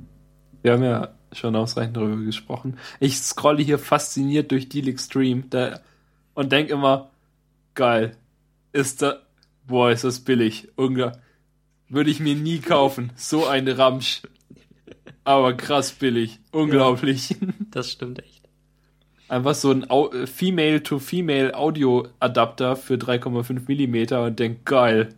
Wir 0.62 0.74
haben 0.74 0.84
ja 0.84 1.14
schon 1.32 1.56
ausreichend 1.56 1.96
darüber 1.96 2.18
gesprochen. 2.18 2.78
Ich 3.00 3.18
scrolle 3.18 3.64
hier 3.64 3.80
fasziniert 3.80 4.52
durch 4.52 4.68
Deal 4.68 4.90
Extreme 4.90 5.44
da, 5.50 5.80
und 6.34 6.52
denk 6.52 6.70
immer, 6.70 7.12
geil. 7.76 8.18
Ist 8.74 9.02
da, 9.02 9.22
boah, 9.66 9.90
ist 9.90 10.04
das 10.04 10.20
billig. 10.20 10.68
Ungar. 10.76 11.14
Würde 11.88 12.10
ich 12.10 12.20
mir 12.20 12.36
nie 12.36 12.60
kaufen. 12.60 13.14
So 13.16 13.48
ein 13.48 13.70
Ramsch. 13.70 14.24
Aber 15.24 15.54
krass 15.54 15.94
billig. 15.94 16.42
Unglaublich. 16.52 17.38
Das 17.72 17.90
stimmt 17.90 18.22
echt. 18.22 18.33
Einfach 19.34 19.56
so 19.56 19.72
ein 19.72 19.84
äh, 19.90 20.28
Female-to-Female 20.28 21.56
Audio-Adapter 21.56 22.76
für 22.76 22.94
3,5 22.96 23.62
Millimeter 23.68 24.26
und 24.26 24.38
denk, 24.38 24.64
geil. 24.64 25.10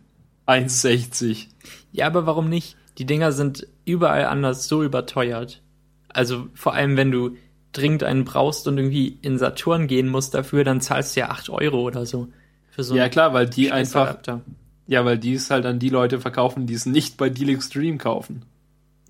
1,60. 0.46 1.48
Ja, 1.92 2.06
aber 2.06 2.24
warum 2.24 2.48
nicht? 2.48 2.76
Die 2.96 3.04
Dinger 3.04 3.32
sind 3.32 3.66
überall 3.84 4.24
anders 4.24 4.68
so 4.68 4.82
überteuert. 4.82 5.60
Also 6.08 6.46
vor 6.54 6.72
allem, 6.72 6.96
wenn 6.96 7.10
du 7.10 7.36
dringend 7.72 8.04
einen 8.04 8.24
brauchst 8.24 8.66
und 8.66 8.78
irgendwie 8.78 9.18
in 9.20 9.36
Saturn 9.36 9.86
gehen 9.86 10.08
musst 10.08 10.32
dafür, 10.32 10.64
dann 10.64 10.80
zahlst 10.80 11.14
du 11.14 11.20
ja 11.20 11.28
8 11.28 11.50
Euro 11.50 11.82
oder 11.82 12.06
so. 12.06 12.28
Für 12.70 12.84
so 12.84 12.96
Ja 12.96 13.10
klar, 13.10 13.34
weil 13.34 13.46
die 13.50 13.70
einfach, 13.70 14.08
Adapter. 14.08 14.40
ja, 14.86 15.04
weil 15.04 15.18
die 15.18 15.34
es 15.34 15.50
halt 15.50 15.66
an 15.66 15.78
die 15.78 15.90
Leute 15.90 16.20
verkaufen, 16.20 16.66
die 16.66 16.72
es 16.72 16.86
nicht 16.86 17.18
bei 17.18 17.28
Deal 17.28 17.50
Extreme 17.50 17.98
kaufen. 17.98 18.46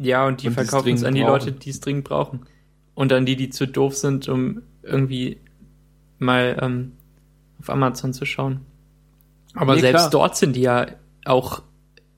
Ja, 0.01 0.27
und 0.27 0.43
die 0.43 0.49
Und 0.49 0.55
verkaufen 0.55 0.95
es 0.95 1.05
an 1.05 1.15
die 1.15 1.21
brauchen. 1.21 1.33
Leute, 1.33 1.53
die 1.53 1.71
es 1.71 1.79
dringend 1.79 2.03
brauchen. 2.05 2.41
Und 2.97 3.13
an 3.13 3.25
die, 3.25 3.37
die 3.37 3.51
zu 3.51 3.69
doof 3.69 3.95
sind, 3.95 4.29
um 4.29 4.63
irgendwie 4.87 5.41
mal 6.19 6.57
ähm, 6.61 6.93
auf 7.61 7.71
Amazon 7.71 8.13
zu 8.13 8.25
schauen. 8.25 8.61
Aber 9.55 9.75
Nee, 9.75 9.81
selbst 9.81 10.01
klar. 10.03 10.11
dort 10.11 10.37
sind 10.37 10.55
die 10.55 10.63
ja 10.63 10.87
auch 11.25 11.63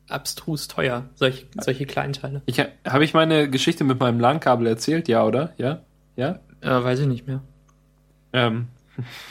abstrus 0.09 0.69
teuer, 0.69 1.09
solche, 1.15 1.47
solche 1.59 1.87
Kleinteile. 1.87 2.43
Ich 2.47 2.59
habe 2.61 3.05
ich 3.05 3.15
meine 3.15 3.49
Geschichte 3.51 3.85
mit 3.85 4.01
meinem 4.01 4.21
LAN-Kabel 4.21 4.67
erzählt, 4.67 5.09
ja, 5.09 5.25
oder? 5.25 5.53
Ja? 5.59 5.83
Ja? 6.17 6.41
Äh, 6.61 6.83
weiß 6.83 7.01
ich 7.01 7.07
nicht 7.07 7.27
mehr. 7.27 7.43
Ähm, 8.33 8.69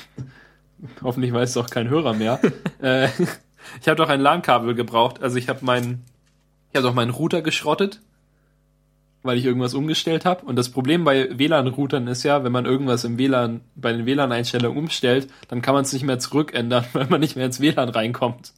hoffentlich 1.04 1.34
weiß 1.34 1.50
es 1.50 1.58
auch 1.58 1.70
kein 1.70 1.90
Hörer 1.90 2.14
mehr. 2.14 2.40
äh, 2.82 3.08
ich 3.82 3.88
habe 3.88 3.96
doch 3.96 4.10
ein 4.10 4.22
LAN-Kabel 4.22 4.76
gebraucht. 4.76 5.22
Also 5.22 5.38
ich 5.38 5.50
habe 5.50 5.66
meinen, 5.66 6.06
ich 6.72 6.78
habe 6.78 6.88
doch 6.88 6.94
meinen 6.94 7.12
Router 7.12 7.42
geschrottet, 7.42 8.02
weil 9.24 9.38
ich 9.38 9.46
irgendwas 9.46 9.74
umgestellt 9.74 10.26
habe. 10.26 10.46
Und 10.46 10.56
das 10.56 10.70
Problem 10.70 11.04
bei 11.04 11.38
WLAN-Routern 11.38 12.08
ist 12.08 12.24
ja, 12.24 12.44
wenn 12.44 12.52
man 12.52 12.66
irgendwas 12.66 13.04
im 13.04 13.18
WLAN, 13.18 13.62
bei 13.76 13.92
den 13.92 14.06
WLAN-Einstellungen 14.06 14.78
umstellt, 14.78 15.28
dann 15.48 15.62
kann 15.62 15.74
man 15.74 15.84
es 15.84 15.94
nicht 15.94 16.04
mehr 16.04 16.20
zurückändern, 16.20 16.86
weil 16.94 17.08
man 17.08 17.20
nicht 17.20 17.36
mehr 17.36 17.46
ins 17.46 17.60
WLAN 17.60 17.90
reinkommt. 17.90 18.54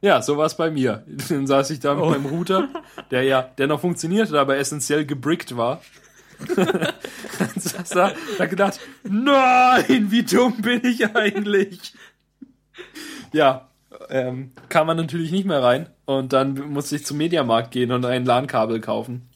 Ja, 0.00 0.22
so 0.22 0.36
war 0.36 0.46
es 0.46 0.56
bei 0.56 0.70
mir. 0.70 1.02
Dann 1.28 1.48
saß 1.48 1.70
ich 1.70 1.80
da 1.80 1.94
mit 1.94 2.04
Oh. 2.04 2.10
meinem 2.10 2.26
Router, 2.26 2.68
der 3.10 3.24
ja, 3.24 3.42
der 3.42 3.66
noch 3.66 3.80
funktionierte, 3.80 4.38
aber 4.38 4.56
essentiell 4.56 5.04
gebrickt 5.04 5.56
war. 5.56 5.80
Dann 6.56 6.92
saß 7.56 7.88
da, 7.88 8.12
da 8.38 8.46
gedacht, 8.46 8.78
nein, 9.02 10.06
wie 10.10 10.22
dumm 10.22 10.54
bin 10.62 10.84
ich 10.86 11.16
eigentlich? 11.16 11.94
Ja, 13.32 13.66
ähm, 14.08 14.52
kam 14.68 14.86
man 14.86 14.96
natürlich 14.96 15.32
nicht 15.32 15.46
mehr 15.46 15.62
rein 15.64 15.88
und 16.04 16.32
dann 16.32 16.54
musste 16.70 16.94
ich 16.94 17.04
zum 17.04 17.18
Mediamarkt 17.18 17.72
gehen 17.72 17.90
und 17.90 18.04
ein 18.04 18.24
LAN-Kabel 18.24 18.80
kaufen. 18.80 19.27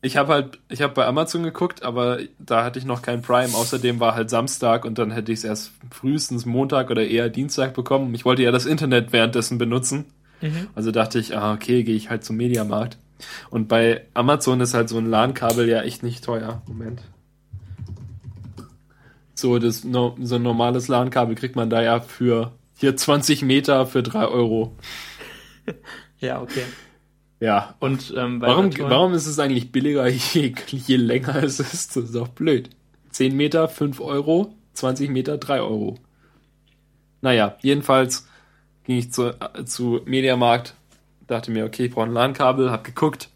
Ich 0.00 0.16
habe 0.16 0.32
halt, 0.32 0.60
ich 0.68 0.80
habe 0.80 0.94
bei 0.94 1.06
Amazon 1.06 1.42
geguckt, 1.42 1.82
aber 1.82 2.18
da 2.38 2.64
hatte 2.64 2.78
ich 2.78 2.84
noch 2.84 3.02
kein 3.02 3.20
Prime. 3.20 3.54
Außerdem 3.54 3.98
war 3.98 4.14
halt 4.14 4.30
Samstag 4.30 4.84
und 4.84 4.98
dann 4.98 5.10
hätte 5.10 5.32
ich 5.32 5.38
es 5.38 5.44
erst 5.44 5.72
frühestens 5.90 6.46
Montag 6.46 6.90
oder 6.90 7.04
eher 7.04 7.28
Dienstag 7.28 7.74
bekommen. 7.74 8.14
Ich 8.14 8.24
wollte 8.24 8.42
ja 8.42 8.52
das 8.52 8.64
Internet 8.64 9.12
währenddessen 9.12 9.58
benutzen. 9.58 10.04
Mhm. 10.40 10.68
Also 10.76 10.92
dachte 10.92 11.18
ich, 11.18 11.36
ah, 11.36 11.52
okay, 11.52 11.82
gehe 11.82 11.96
ich 11.96 12.10
halt 12.10 12.24
zum 12.24 12.36
Mediamarkt. 12.36 12.96
Und 13.50 13.66
bei 13.66 14.04
Amazon 14.14 14.60
ist 14.60 14.74
halt 14.74 14.88
so 14.88 14.98
ein 14.98 15.06
LAN-Kabel 15.06 15.68
ja 15.68 15.82
echt 15.82 16.04
nicht 16.04 16.22
teuer. 16.22 16.62
Moment. 16.68 17.02
So, 19.34 19.58
das, 19.58 19.82
no, 19.82 20.16
so 20.20 20.36
ein 20.36 20.42
normales 20.42 20.86
LAN-Kabel 20.86 21.34
kriegt 21.34 21.56
man 21.56 21.70
da 21.70 21.82
ja 21.82 22.00
für 22.00 22.52
hier 22.76 22.96
20 22.96 23.42
Meter 23.42 23.86
für 23.86 24.02
3 24.02 24.26
Euro. 24.26 24.76
Ja, 26.20 26.42
okay. 26.42 26.64
Ja. 27.40 27.74
Und 27.78 28.12
ähm, 28.16 28.40
bei 28.40 28.48
Warum, 28.48 28.70
warum 28.78 29.14
ist 29.14 29.26
es 29.26 29.38
eigentlich 29.38 29.70
billiger, 29.70 30.06
je, 30.08 30.54
je 30.66 30.96
länger 30.96 31.42
es 31.42 31.60
ist? 31.60 31.96
Das 31.96 32.04
ist 32.04 32.14
doch 32.14 32.28
blöd. 32.28 32.70
10 33.10 33.36
Meter, 33.36 33.68
5 33.68 34.00
Euro, 34.00 34.54
20 34.74 35.10
Meter, 35.10 35.38
3 35.38 35.60
Euro. 35.60 35.98
Naja, 37.20 37.56
jedenfalls 37.62 38.28
ging 38.84 38.98
ich 38.98 39.12
zu, 39.12 39.28
äh, 39.28 39.64
zu 39.64 40.00
Mediamarkt, 40.04 40.74
dachte 41.26 41.50
mir, 41.50 41.64
okay, 41.64 41.86
ich 41.86 41.92
brauche 41.92 42.06
ein 42.06 42.12
LAN-Kabel, 42.12 42.70
hab 42.70 42.84
geguckt. 42.84 43.28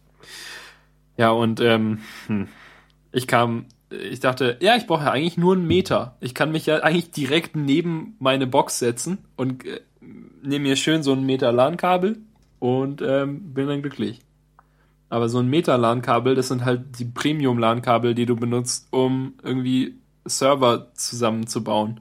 Ja, 1.17 1.31
und 1.31 1.61
ähm, 1.61 2.01
hm, 2.27 2.49
ich 3.13 3.27
kam, 3.27 3.67
ich 3.91 4.21
dachte, 4.21 4.57
ja, 4.61 4.77
ich 4.77 4.87
brauche 4.87 5.05
ja 5.05 5.11
eigentlich 5.13 5.37
nur 5.37 5.55
einen 5.55 5.67
Meter. 5.67 6.17
Ich 6.21 6.35
kann 6.35 6.53
mich 6.53 6.67
ja 6.67 6.79
eigentlich 6.79 7.11
direkt 7.11 7.57
neben 7.57 8.17
meine 8.19 8.47
Box 8.47 8.79
setzen 8.79 9.19
und 9.37 9.67
äh, 9.67 9.81
nehme 10.43 10.69
mir 10.69 10.77
schön 10.77 11.03
so 11.03 11.13
einen 11.13 11.27
Meter 11.27 11.53
LAN-Kabel 11.53 12.19
und 12.63 13.03
ähm, 13.03 13.55
bin 13.55 13.67
dann 13.67 13.83
glücklich. 13.83 14.21
Aber 15.09 15.29
so 15.29 15.41
ein 15.41 15.49
Meter-LAN-Kabel, 15.49 16.37
das 16.37 16.47
sind 16.47 16.65
halt 16.65 16.97
die 17.01 17.05
Premium-LAN-Kabel, 17.05 18.15
die 18.15 18.25
du 18.25 18.37
benutzt, 18.37 18.87
um 18.93 19.35
irgendwie 19.43 19.97
Server 20.25 20.95
zusammenzubauen. 20.95 22.01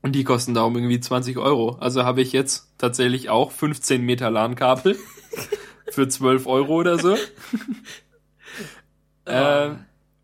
Und 0.00 0.12
die 0.12 0.24
kosten 0.24 0.54
darum 0.54 0.76
irgendwie 0.76 0.98
20 0.98 1.36
Euro. 1.36 1.76
Also 1.78 2.04
habe 2.04 2.22
ich 2.22 2.32
jetzt 2.32 2.72
tatsächlich 2.78 3.28
auch 3.28 3.50
15 3.50 4.00
Meter 4.00 4.30
LAN-Kabel 4.30 4.96
für 5.90 6.08
12 6.08 6.46
Euro 6.46 6.76
oder 6.76 6.98
so. 6.98 7.16
Äh, 9.26 9.74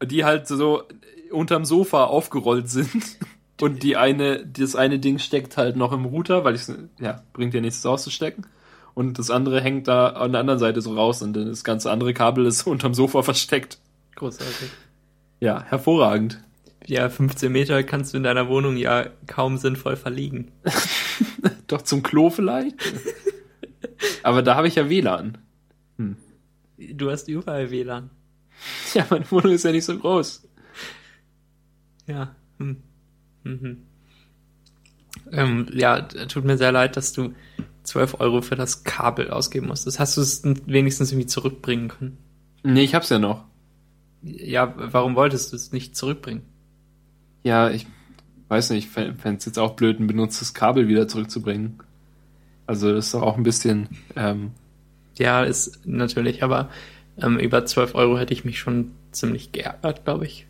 die 0.05 0.25
halt 0.25 0.49
so 0.49 0.83
unterm 1.31 1.65
Sofa 1.65 2.05
aufgerollt 2.05 2.69
sind. 2.69 3.19
Und 3.61 3.85
die 3.85 3.97
eine, 3.97 4.45
das 4.45 4.75
eine 4.75 4.99
Ding 4.99 5.21
steckt 5.21 5.57
halt 5.57 5.77
noch 5.77 5.93
im 5.93 6.07
Router, 6.07 6.45
weil 6.45 6.57
ich 6.57 6.63
ja, 6.99 7.23
bringt 7.33 7.55
ja 7.55 7.61
nichts 7.61 7.87
auszustecken. 7.87 8.47
Und 8.97 9.19
das 9.19 9.31
andere 9.31 9.61
hängt 9.61 9.89
da 9.89 10.09
an 10.09 10.33
der 10.33 10.41
anderen 10.41 10.59
Seite 10.59 10.81
so 10.81 10.95
raus 10.95 11.21
und 11.21 11.35
dann 11.35 11.49
das 11.49 11.65
ganze 11.65 11.91
andere 11.91 12.15
Kabel 12.15 12.47
ist 12.47 12.63
unterm 12.67 12.95
Sofa 12.95 13.23
versteckt. 13.23 13.79
Großartig. 14.15 14.71
Ja, 15.39 15.63
hervorragend. 15.65 16.43
Ja, 16.87 17.11
15 17.11 17.53
Meter 17.53 17.83
kannst 17.83 18.15
du 18.15 18.17
in 18.17 18.23
deiner 18.23 18.49
Wohnung 18.49 18.79
ja 18.79 19.11
kaum 19.27 19.59
sinnvoll 19.59 19.97
verlegen. 19.97 20.51
Doch 21.67 21.83
zum 21.83 22.03
Klo 22.03 22.31
vielleicht? 22.31 22.77
Aber 24.23 24.43
da 24.43 24.55
habe 24.55 24.67
ich 24.67 24.77
ja 24.77 24.89
WLAN. 24.89 25.37
Du 26.79 27.11
hast 27.11 27.29
überall 27.29 27.71
WLAN. 27.71 28.09
Ja, 28.95 29.07
meine 29.11 29.31
Wohnung 29.31 29.53
ist 29.53 29.65
ja 29.65 29.73
nicht 29.73 29.85
so 29.85 29.99
groß. 29.99 30.49
Ja. 32.07 32.35
Hm. 32.59 32.77
Mhm. 33.45 33.83
Ähm, 35.33 35.67
ja, 35.75 36.01
tut 36.01 36.45
mir 36.45 36.57
sehr 36.57 36.73
leid, 36.73 36.97
dass 36.97 37.13
du 37.13 37.35
12 37.87 38.21
Euro 38.21 38.43
für 38.43 38.57
das 38.57 38.85
Kabel 38.85 39.31
ausgeben 39.31 39.69
musstest. 39.69 39.99
Hast 39.99 40.17
du 40.17 40.21
es 40.21 40.43
wenigstens 40.67 41.13
irgendwie 41.13 41.27
zurückbringen 41.27 41.89
können? 41.89 42.19
Nee, 42.63 42.83
ich 42.83 42.95
hab's 42.95 43.09
ja 43.09 43.19
noch. 43.19 43.45
Ja, 44.23 44.75
warum 44.77 45.15
wolltest 45.15 45.53
du 45.53 45.57
es 45.57 45.73
nicht 45.73 45.97
zurückbringen? 45.97 46.43
Ja, 47.45 47.71
ich 47.71 47.87
weiß 48.49 48.71
nicht, 48.71 48.89
fände 48.89 49.37
es 49.39 49.45
jetzt 49.45 49.59
auch 49.59 49.75
blöd, 49.75 50.01
ein 50.01 50.07
benutztes 50.07 50.53
Kabel 50.53 50.89
wieder 50.89 51.07
zurückzubringen. 51.07 51.79
Also 52.67 52.93
das 52.93 53.07
ist 53.07 53.15
doch 53.15 53.23
auch 53.23 53.37
ein 53.37 53.45
bisschen, 53.45 53.89
ähm, 54.17 54.51
Ja, 55.17 55.45
ist 55.45 55.87
natürlich, 55.87 56.43
aber 56.43 56.69
ähm, 57.19 57.39
über 57.39 57.65
12 57.65 57.95
Euro 57.95 58.19
hätte 58.19 58.33
ich 58.33 58.45
mich 58.45 58.59
schon 58.59 58.93
ziemlich 59.13 59.53
geärgert, 59.53 60.05
glaube 60.05 60.27
ich. 60.27 60.47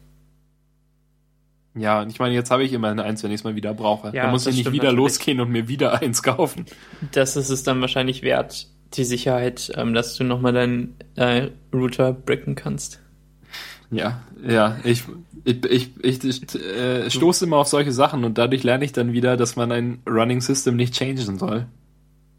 Ja, 1.77 2.01
und 2.01 2.11
ich 2.11 2.19
meine, 2.19 2.35
jetzt 2.35 2.51
habe 2.51 2.65
ich 2.65 2.73
immerhin 2.73 3.01
eins, 3.01 3.23
wenn 3.23 3.31
ich 3.31 3.41
es 3.41 3.45
mal 3.45 3.55
wieder 3.55 3.75
brauche. 3.75 4.09
Ja, 4.15 4.25
da 4.25 4.31
muss 4.31 4.47
ich 4.47 4.57
nicht 4.57 4.73
wieder 4.73 4.85
natürlich. 4.85 4.97
losgehen 4.97 5.41
und 5.41 5.51
mir 5.51 5.69
wieder 5.69 6.01
eins 6.01 6.23
kaufen. 6.23 6.65
Das 7.12 7.37
ist 7.37 7.51
es 7.51 7.62
dann 7.62 7.81
wahrscheinlich 7.81 8.23
wert, 8.23 8.69
die 8.95 9.05
Sicherheit, 9.05 9.71
ähm, 9.77 9.93
dass 9.93 10.17
du 10.17 10.25
nochmal 10.25 10.53
deinen 10.53 10.97
äh, 11.17 11.51
Router 11.75 12.12
bricken 12.12 12.55
kannst. 12.55 13.01
Ja, 13.91 14.23
ja, 14.47 14.79
ich, 14.85 15.05
ich, 15.45 15.65
ich, 15.65 15.91
ich, 16.03 16.25
ich 16.25 16.55
äh, 16.55 17.11
stoße 17.11 17.45
immer 17.45 17.59
auf 17.59 17.69
solche 17.69 17.93
Sachen 17.93 18.25
und 18.25 18.39
dadurch 18.39 18.65
lerne 18.65 18.85
ich 18.85 18.93
dann 18.93 19.12
wieder, 19.12 19.37
dass 19.37 19.55
man 19.55 19.71
ein 19.71 19.99
Running 20.09 20.41
System 20.41 20.77
nicht 20.77 20.95
changen 20.95 21.39
soll. 21.39 21.67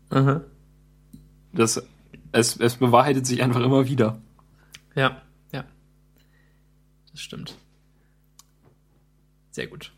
Aha. 0.09 0.41
Das, 1.53 1.81
es, 2.31 2.57
es 2.57 2.75
bewahrheitet 2.75 3.25
sich 3.25 3.41
einfach 3.43 3.61
immer 3.61 3.87
wieder. 3.87 4.19
Ja, 4.95 5.21
ja. 5.53 5.63
das 7.11 7.21
stimmt. 7.21 7.55
Sehr 9.57 9.65
gut. 9.65 9.91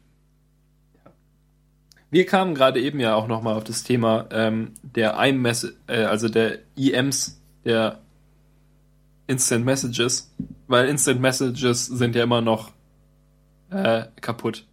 Wir 2.09 2.25
kamen 2.25 2.55
gerade 2.55 2.79
eben 2.79 3.01
ja 3.01 3.15
auch 3.15 3.27
nochmal 3.27 3.55
auf 3.55 3.65
das 3.65 3.83
Thema 3.83 4.25
ähm, 4.31 4.71
der 4.83 5.19
iMess 5.19 5.73
äh, 5.87 6.03
also 6.03 6.29
der 6.29 6.59
EMs, 6.77 7.41
der 7.65 7.99
Instant 9.27 9.65
Messages, 9.65 10.33
weil 10.67 10.87
Instant 10.87 11.19
Messages 11.19 11.87
sind 11.87 12.15
ja 12.15 12.23
immer 12.23 12.39
noch 12.39 12.71
äh, 13.69 14.05
kaputt. 14.21 14.65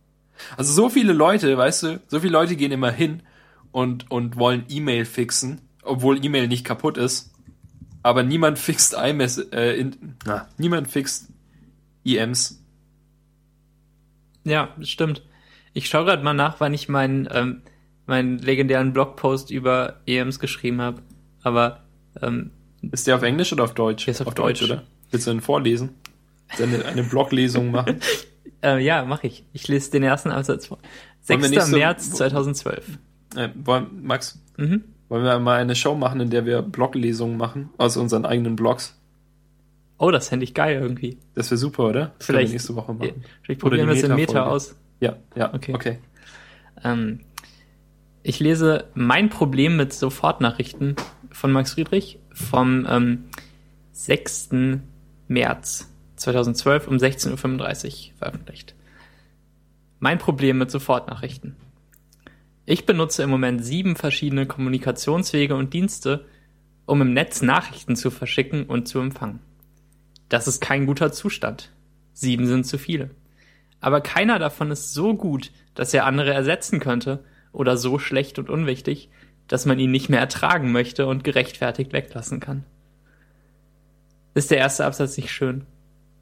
Also 0.56 0.72
so 0.72 0.88
viele 0.88 1.12
Leute, 1.12 1.58
weißt 1.58 1.82
du, 1.82 2.00
so 2.06 2.20
viele 2.20 2.34
Leute 2.34 2.54
gehen 2.54 2.70
immer 2.70 2.92
hin 2.92 3.24
und, 3.72 4.08
und 4.08 4.36
wollen 4.36 4.66
E-Mail 4.68 5.04
fixen, 5.04 5.62
obwohl 5.82 6.24
E-Mail 6.24 6.46
nicht 6.46 6.64
kaputt 6.64 6.96
ist. 6.96 7.32
Aber 8.04 8.22
niemand 8.22 8.56
fixt 8.60 8.94
iMess, 8.96 9.38
äh, 9.50 9.72
in, 9.72 10.14
na, 10.24 10.46
niemand 10.58 10.86
fixt 10.86 11.26
EMs. 12.04 12.62
Ja, 14.46 14.68
stimmt. 14.80 15.22
Ich 15.72 15.88
schaue 15.88 16.04
gerade 16.06 16.22
mal 16.22 16.32
nach, 16.32 16.60
wann 16.60 16.72
ich 16.72 16.88
meinen 16.88 17.28
ähm, 17.30 17.62
meinen 18.06 18.38
legendären 18.38 18.92
Blogpost 18.92 19.50
über 19.50 20.00
EMs 20.06 20.38
geschrieben 20.38 20.80
habe. 20.80 21.02
Aber 21.42 21.84
ähm, 22.22 22.50
ist 22.92 23.06
der 23.06 23.16
auf 23.16 23.22
Englisch 23.22 23.52
oder 23.52 23.64
auf 23.64 23.74
Deutsch? 23.74 24.08
Ist 24.08 24.20
auf, 24.20 24.28
auf 24.28 24.34
Deutsch. 24.34 24.60
Deutsch. 24.60 24.70
oder? 24.70 24.82
Willst 25.10 25.26
du 25.26 25.32
ihn 25.32 25.40
vorlesen? 25.40 25.90
Eine, 26.58 26.84
eine 26.84 27.02
Bloglesung 27.02 27.70
machen? 27.70 28.00
äh, 28.62 28.82
ja, 28.82 29.04
mache 29.04 29.26
ich. 29.26 29.44
Ich 29.52 29.66
lese 29.68 29.90
den 29.90 30.04
ersten 30.04 30.30
Absatz 30.30 30.66
vor. 30.66 30.78
6. 31.22 31.72
März 31.72 32.12
2012. 32.12 32.98
Äh, 33.34 33.48
wollen, 33.64 34.02
Max, 34.02 34.40
mhm. 34.56 34.84
wollen 35.08 35.24
wir 35.24 35.38
mal 35.40 35.58
eine 35.58 35.74
Show 35.74 35.96
machen, 35.96 36.20
in 36.20 36.30
der 36.30 36.46
wir 36.46 36.62
Bloglesungen 36.62 37.36
machen 37.36 37.70
aus 37.78 37.96
unseren 37.96 38.24
eigenen 38.24 38.54
Blogs? 38.54 38.96
Oh, 39.98 40.10
das 40.10 40.28
fände 40.28 40.44
ich 40.44 40.54
geil 40.54 40.80
irgendwie. 40.80 41.18
Das 41.34 41.50
wäre 41.50 41.58
super, 41.58 41.84
oder? 41.84 42.12
Das 42.18 42.26
vielleicht 42.26 42.52
nächste 42.52 42.76
Woche 42.76 42.92
machen. 42.92 43.24
Vielleicht 43.42 43.60
probieren 43.60 43.88
wir 43.88 43.94
es 43.94 44.02
in 44.02 44.14
Meta 44.14 44.46
aus. 44.46 44.76
Ja, 45.00 45.16
ja, 45.34 45.52
okay. 45.54 45.74
okay. 45.74 45.98
Ähm, 46.84 47.20
ich 48.22 48.40
lese 48.40 48.88
Mein 48.94 49.30
Problem 49.30 49.76
mit 49.76 49.92
Sofortnachrichten 49.92 50.96
von 51.30 51.52
Max 51.52 51.74
Friedrich 51.74 52.18
vom 52.32 52.86
ähm, 52.88 53.24
6. 53.92 54.50
März 55.28 55.92
2012 56.16 56.88
um 56.88 56.96
16.35 56.96 58.10
Uhr 58.10 58.18
veröffentlicht. 58.18 58.74
Mein 59.98 60.18
Problem 60.18 60.58
mit 60.58 60.70
Sofortnachrichten. 60.70 61.56
Ich 62.66 62.84
benutze 62.84 63.22
im 63.22 63.30
Moment 63.30 63.64
sieben 63.64 63.96
verschiedene 63.96 64.46
Kommunikationswege 64.46 65.54
und 65.54 65.72
Dienste, 65.72 66.26
um 66.84 67.00
im 67.00 67.12
Netz 67.12 67.42
Nachrichten 67.42 67.96
zu 67.96 68.10
verschicken 68.10 68.64
und 68.64 68.88
zu 68.88 68.98
empfangen. 68.98 69.40
Das 70.28 70.48
ist 70.48 70.60
kein 70.60 70.86
guter 70.86 71.12
Zustand. 71.12 71.70
Sieben 72.12 72.46
sind 72.46 72.66
zu 72.66 72.78
viele. 72.78 73.10
Aber 73.80 74.00
keiner 74.00 74.38
davon 74.38 74.70
ist 74.70 74.94
so 74.94 75.14
gut, 75.14 75.52
dass 75.74 75.94
er 75.94 76.06
andere 76.06 76.32
ersetzen 76.32 76.80
könnte, 76.80 77.22
oder 77.56 77.78
so 77.78 77.98
schlecht 77.98 78.38
und 78.38 78.50
unwichtig, 78.50 79.08
dass 79.48 79.64
man 79.64 79.78
ihn 79.78 79.90
nicht 79.90 80.10
mehr 80.10 80.20
ertragen 80.20 80.72
möchte 80.72 81.06
und 81.06 81.24
gerechtfertigt 81.24 81.92
weglassen 81.92 82.38
kann. 82.38 82.64
Ist 84.34 84.50
der 84.50 84.58
erste 84.58 84.84
Absatz 84.84 85.16
nicht 85.16 85.32
schön? 85.32 85.64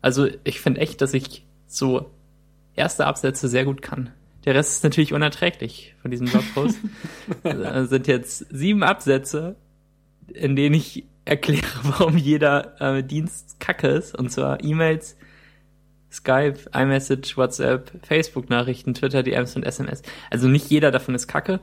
Also 0.00 0.28
ich 0.44 0.60
finde 0.60 0.80
echt, 0.80 1.00
dass 1.00 1.12
ich 1.12 1.44
so 1.66 2.10
erste 2.76 3.06
Absätze 3.06 3.48
sehr 3.48 3.64
gut 3.64 3.82
kann. 3.82 4.10
Der 4.44 4.54
Rest 4.54 4.76
ist 4.76 4.84
natürlich 4.84 5.12
unerträglich 5.12 5.96
von 6.00 6.12
diesem 6.12 6.28
Blogpost. 6.28 6.78
das 7.42 7.88
sind 7.90 8.06
jetzt 8.06 8.46
sieben 8.50 8.84
Absätze, 8.84 9.56
in 10.28 10.54
denen 10.54 10.76
ich 10.76 11.04
erkläre, 11.24 11.66
warum 11.82 12.16
jeder 12.16 12.80
äh, 12.80 13.02
Dienst 13.02 13.60
kacke 13.60 13.88
ist. 13.88 14.16
Und 14.16 14.30
zwar 14.30 14.62
E-Mails, 14.62 15.16
Skype, 16.10 16.70
iMessage, 16.72 17.37
WhatsApp, 17.37 17.90
Facebook-Nachrichten, 18.06 18.94
Twitter, 18.94 19.22
DMs 19.22 19.56
und 19.56 19.64
SMS. 19.64 20.02
Also 20.30 20.48
nicht 20.48 20.70
jeder 20.70 20.90
davon 20.90 21.14
ist 21.14 21.26
kacke. 21.26 21.60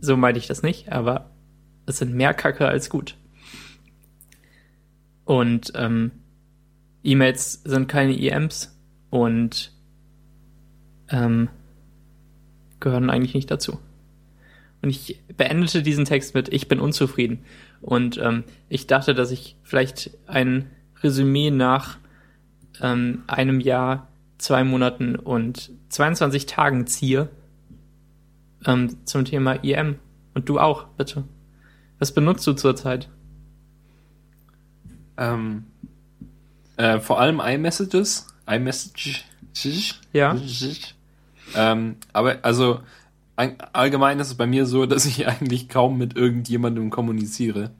So 0.00 0.16
meinte 0.16 0.38
ich 0.38 0.46
das 0.46 0.62
nicht, 0.62 0.92
aber 0.92 1.30
es 1.86 1.98
sind 1.98 2.14
mehr 2.14 2.34
kacke 2.34 2.66
als 2.66 2.90
gut. 2.90 3.16
Und 5.24 5.72
ähm, 5.74 6.10
E-Mails 7.02 7.62
sind 7.64 7.88
keine 7.88 8.18
EMs 8.18 8.76
und 9.10 9.72
ähm, 11.08 11.48
gehören 12.80 13.10
eigentlich 13.10 13.34
nicht 13.34 13.50
dazu. 13.50 13.78
Und 14.82 14.90
ich 14.90 15.22
beendete 15.36 15.82
diesen 15.82 16.04
Text 16.04 16.34
mit 16.34 16.52
Ich 16.52 16.68
bin 16.68 16.80
unzufrieden. 16.80 17.44
Und 17.86 18.18
ähm, 18.18 18.42
ich 18.68 18.88
dachte, 18.88 19.14
dass 19.14 19.30
ich 19.30 19.56
vielleicht 19.62 20.10
ein 20.26 20.68
Resümee 21.04 21.52
nach 21.52 21.98
ähm, 22.82 23.22
einem 23.28 23.60
Jahr, 23.60 24.08
zwei 24.38 24.64
Monaten 24.64 25.14
und 25.14 25.70
22 25.90 26.46
Tagen 26.46 26.88
ziehe 26.88 27.28
ähm, 28.66 29.06
zum 29.06 29.24
Thema 29.24 29.64
EM. 29.64 30.00
Und 30.34 30.48
du 30.48 30.58
auch, 30.58 30.88
bitte. 30.98 31.22
Was 32.00 32.12
benutzt 32.12 32.44
du 32.48 32.54
zurzeit? 32.54 33.08
Ähm, 35.16 35.64
äh, 36.76 36.98
vor 36.98 37.20
allem 37.20 37.40
iMessages. 37.40 38.26
iMessage. 38.48 39.24
Ja. 40.12 40.36
Ähm, 41.54 41.96
aber 42.12 42.38
also 42.42 42.80
allgemein 43.36 44.18
ist 44.18 44.28
es 44.28 44.34
bei 44.34 44.46
mir 44.46 44.66
so, 44.66 44.86
dass 44.86 45.04
ich 45.04 45.26
eigentlich 45.28 45.68
kaum 45.68 45.98
mit 45.98 46.16
irgendjemandem 46.16 46.90
kommuniziere. 46.90 47.70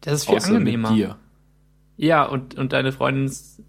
Das 0.00 0.14
ist 0.14 0.24
viel 0.26 0.38
angenehmer. 0.38 0.90
Mit 0.90 0.98
dir. 0.98 1.16
Ja, 1.96 2.24
und, 2.24 2.56
und 2.56 2.72
deine 2.72 2.92
Freundin 2.92 3.26
ist 3.26 3.62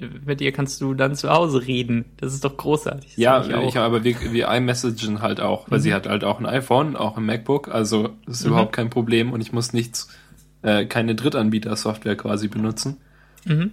mit 0.00 0.40
ihr 0.40 0.52
kannst 0.52 0.80
du 0.80 0.94
dann 0.94 1.14
zu 1.14 1.30
Hause 1.30 1.66
reden. 1.66 2.04
Das 2.18 2.34
ist 2.34 2.44
doch 2.44 2.56
großartig. 2.56 3.14
Das 3.14 3.16
ja, 3.16 3.42
ich, 3.42 3.68
ich 3.68 3.78
aber 3.78 4.04
wir, 4.04 4.16
wir 4.32 4.48
iMessagen 4.48 5.22
halt 5.22 5.40
auch, 5.40 5.70
weil 5.70 5.78
mhm. 5.78 5.82
sie 5.82 5.94
hat 5.94 6.06
halt 6.06 6.24
auch 6.24 6.38
ein 6.38 6.46
iPhone, 6.46 6.96
auch 6.96 7.16
ein 7.16 7.24
MacBook, 7.24 7.68
also 7.68 8.10
das 8.26 8.40
ist 8.40 8.44
mhm. 8.44 8.52
überhaupt 8.52 8.72
kein 8.72 8.90
Problem 8.90 9.32
und 9.32 9.40
ich 9.40 9.52
muss 9.52 9.72
nichts, 9.72 10.08
äh, 10.62 10.84
keine 10.84 11.14
Drittanbieter-Software 11.14 12.16
quasi 12.16 12.48
benutzen. 12.48 12.98
Mhm. 13.44 13.72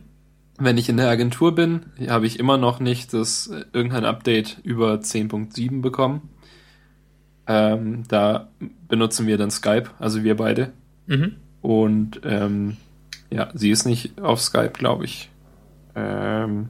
Wenn 0.60 0.78
ich 0.78 0.88
in 0.88 0.98
der 0.98 1.10
Agentur 1.10 1.56
bin, 1.56 1.88
habe 2.08 2.26
ich 2.26 2.40
immer 2.40 2.58
noch 2.58 2.80
nicht 2.80 3.14
das 3.14 3.48
äh, 3.48 3.66
irgendein 3.74 4.06
Update 4.06 4.60
über 4.64 4.94
10.7 4.94 5.82
bekommen. 5.82 6.30
Ähm, 7.46 8.04
da 8.08 8.50
benutzen 8.88 9.28
wir 9.28 9.38
dann 9.38 9.52
Skype, 9.52 9.90
also 10.00 10.24
wir 10.24 10.38
beide. 10.38 10.72
Mhm. 11.08 11.36
Und 11.62 12.22
ähm, 12.24 12.78
ja, 13.30 13.50
sie 13.54 13.72
ist 13.72 13.86
nicht 13.86 14.22
auf 14.22 14.42
Skype, 14.42 14.74
glaube 14.74 15.06
ich. 15.06 15.30
Ähm, 15.96 16.70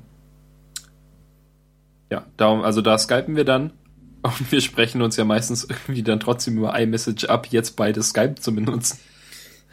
ja, 2.10 2.26
darum, 2.38 2.62
also 2.62 2.82
da 2.82 2.98
skypen 2.98 3.36
wir 3.36 3.46
dann 3.46 3.72
und 4.22 4.52
wir 4.52 4.62
sprechen 4.62 5.02
uns 5.02 5.18
ja 5.18 5.26
meistens 5.26 5.64
irgendwie 5.70 6.04
dann 6.04 6.20
trotzdem 6.20 6.58
über 6.58 6.80
iMessage 6.80 7.26
ab, 7.26 7.48
jetzt 7.48 7.72
beide 7.76 8.02
Skype 8.02 8.36
zu 8.36 8.54
benutzen. 8.54 9.00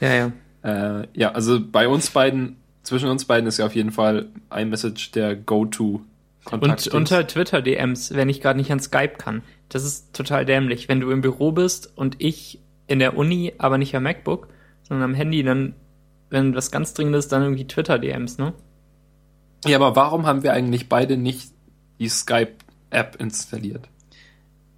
Ja, 0.00 0.14
ja. 0.14 0.32
Äh, 0.62 1.06
ja, 1.14 1.32
also 1.32 1.60
bei 1.60 1.86
uns 1.86 2.10
beiden, 2.10 2.56
zwischen 2.82 3.08
uns 3.08 3.24
beiden 3.24 3.46
ist 3.46 3.58
ja 3.58 3.66
auf 3.66 3.74
jeden 3.74 3.92
Fall 3.92 4.28
iMessage 4.54 5.12
der 5.12 5.36
Go-To. 5.36 6.02
Und 6.50 6.86
unter 6.88 7.26
Twitter 7.26 7.62
DMs, 7.62 8.14
wenn 8.14 8.28
ich 8.28 8.40
gerade 8.40 8.58
nicht 8.58 8.72
an 8.72 8.80
Skype 8.80 9.16
kann. 9.18 9.42
Das 9.68 9.84
ist 9.84 10.14
total 10.14 10.44
dämlich. 10.44 10.88
Wenn 10.88 11.00
du 11.00 11.10
im 11.10 11.20
Büro 11.20 11.52
bist 11.52 11.92
und 11.96 12.16
ich 12.18 12.60
in 12.86 12.98
der 12.98 13.16
Uni, 13.16 13.52
aber 13.58 13.78
nicht 13.78 13.94
am 13.94 14.02
MacBook, 14.02 14.48
sondern 14.82 15.10
am 15.10 15.14
Handy, 15.14 15.42
dann, 15.42 15.74
wenn 16.30 16.54
was 16.54 16.70
ganz 16.70 16.94
Dringendes, 16.94 17.28
dann 17.28 17.42
irgendwie 17.42 17.66
Twitter 17.66 17.98
DMs, 17.98 18.38
ne? 18.38 18.52
Ja, 19.66 19.76
aber 19.76 19.94
warum 19.94 20.26
haben 20.26 20.42
wir 20.42 20.52
eigentlich 20.54 20.88
beide 20.88 21.16
nicht 21.16 21.52
die 21.98 22.08
Skype-App 22.08 23.16
installiert? 23.20 23.88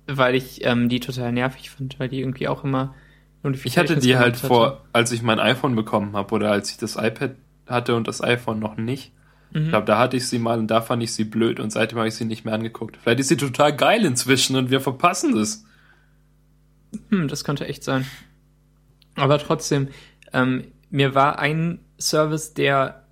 Weil 0.06 0.34
ich 0.34 0.64
ähm, 0.64 0.88
die 0.88 1.00
total 1.00 1.32
nervig 1.32 1.70
fand, 1.70 1.98
weil 2.00 2.08
die 2.08 2.20
irgendwie 2.20 2.48
auch 2.48 2.64
immer 2.64 2.94
Ich 3.64 3.78
hatte 3.78 3.96
die 3.96 4.16
halt 4.16 4.34
hatte. 4.34 4.46
vor, 4.46 4.80
als 4.92 5.12
ich 5.12 5.22
mein 5.22 5.38
iPhone 5.38 5.76
bekommen 5.76 6.16
habe 6.16 6.34
oder 6.34 6.50
als 6.50 6.70
ich 6.70 6.76
das 6.76 6.96
iPad 6.96 7.36
hatte 7.66 7.94
und 7.94 8.08
das 8.08 8.20
iPhone 8.20 8.58
noch 8.58 8.76
nicht. 8.76 9.12
Mhm. 9.52 9.62
Ich 9.62 9.68
glaube, 9.68 9.86
da 9.86 9.98
hatte 9.98 10.16
ich 10.16 10.26
sie 10.26 10.38
mal 10.38 10.58
und 10.58 10.68
da 10.68 10.80
fand 10.80 11.02
ich 11.02 11.12
sie 11.12 11.24
blöd 11.24 11.60
und 11.60 11.70
seitdem 11.70 11.98
habe 11.98 12.08
ich 12.08 12.14
sie 12.14 12.24
nicht 12.24 12.44
mehr 12.44 12.54
angeguckt. 12.54 12.98
Vielleicht 13.02 13.20
ist 13.20 13.28
sie 13.28 13.36
total 13.36 13.74
geil 13.74 14.04
inzwischen 14.04 14.56
und 14.56 14.70
wir 14.70 14.80
verpassen 14.80 15.36
es. 15.36 15.64
Hm, 17.10 17.28
das 17.28 17.44
könnte 17.44 17.66
echt 17.66 17.84
sein. 17.84 18.06
Aber 19.14 19.38
trotzdem, 19.38 19.88
ähm, 20.32 20.64
mir 20.90 21.14
war 21.14 21.38
ein 21.38 21.80
Service, 21.98 22.54
der 22.54 23.02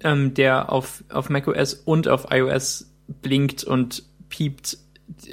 ähm, 0.00 0.34
der 0.34 0.72
auf, 0.72 1.04
auf 1.08 1.30
macOS 1.30 1.74
und 1.74 2.08
auf 2.08 2.26
iOS 2.30 2.92
blinkt 3.22 3.64
und 3.64 4.02
piept, 4.28 4.78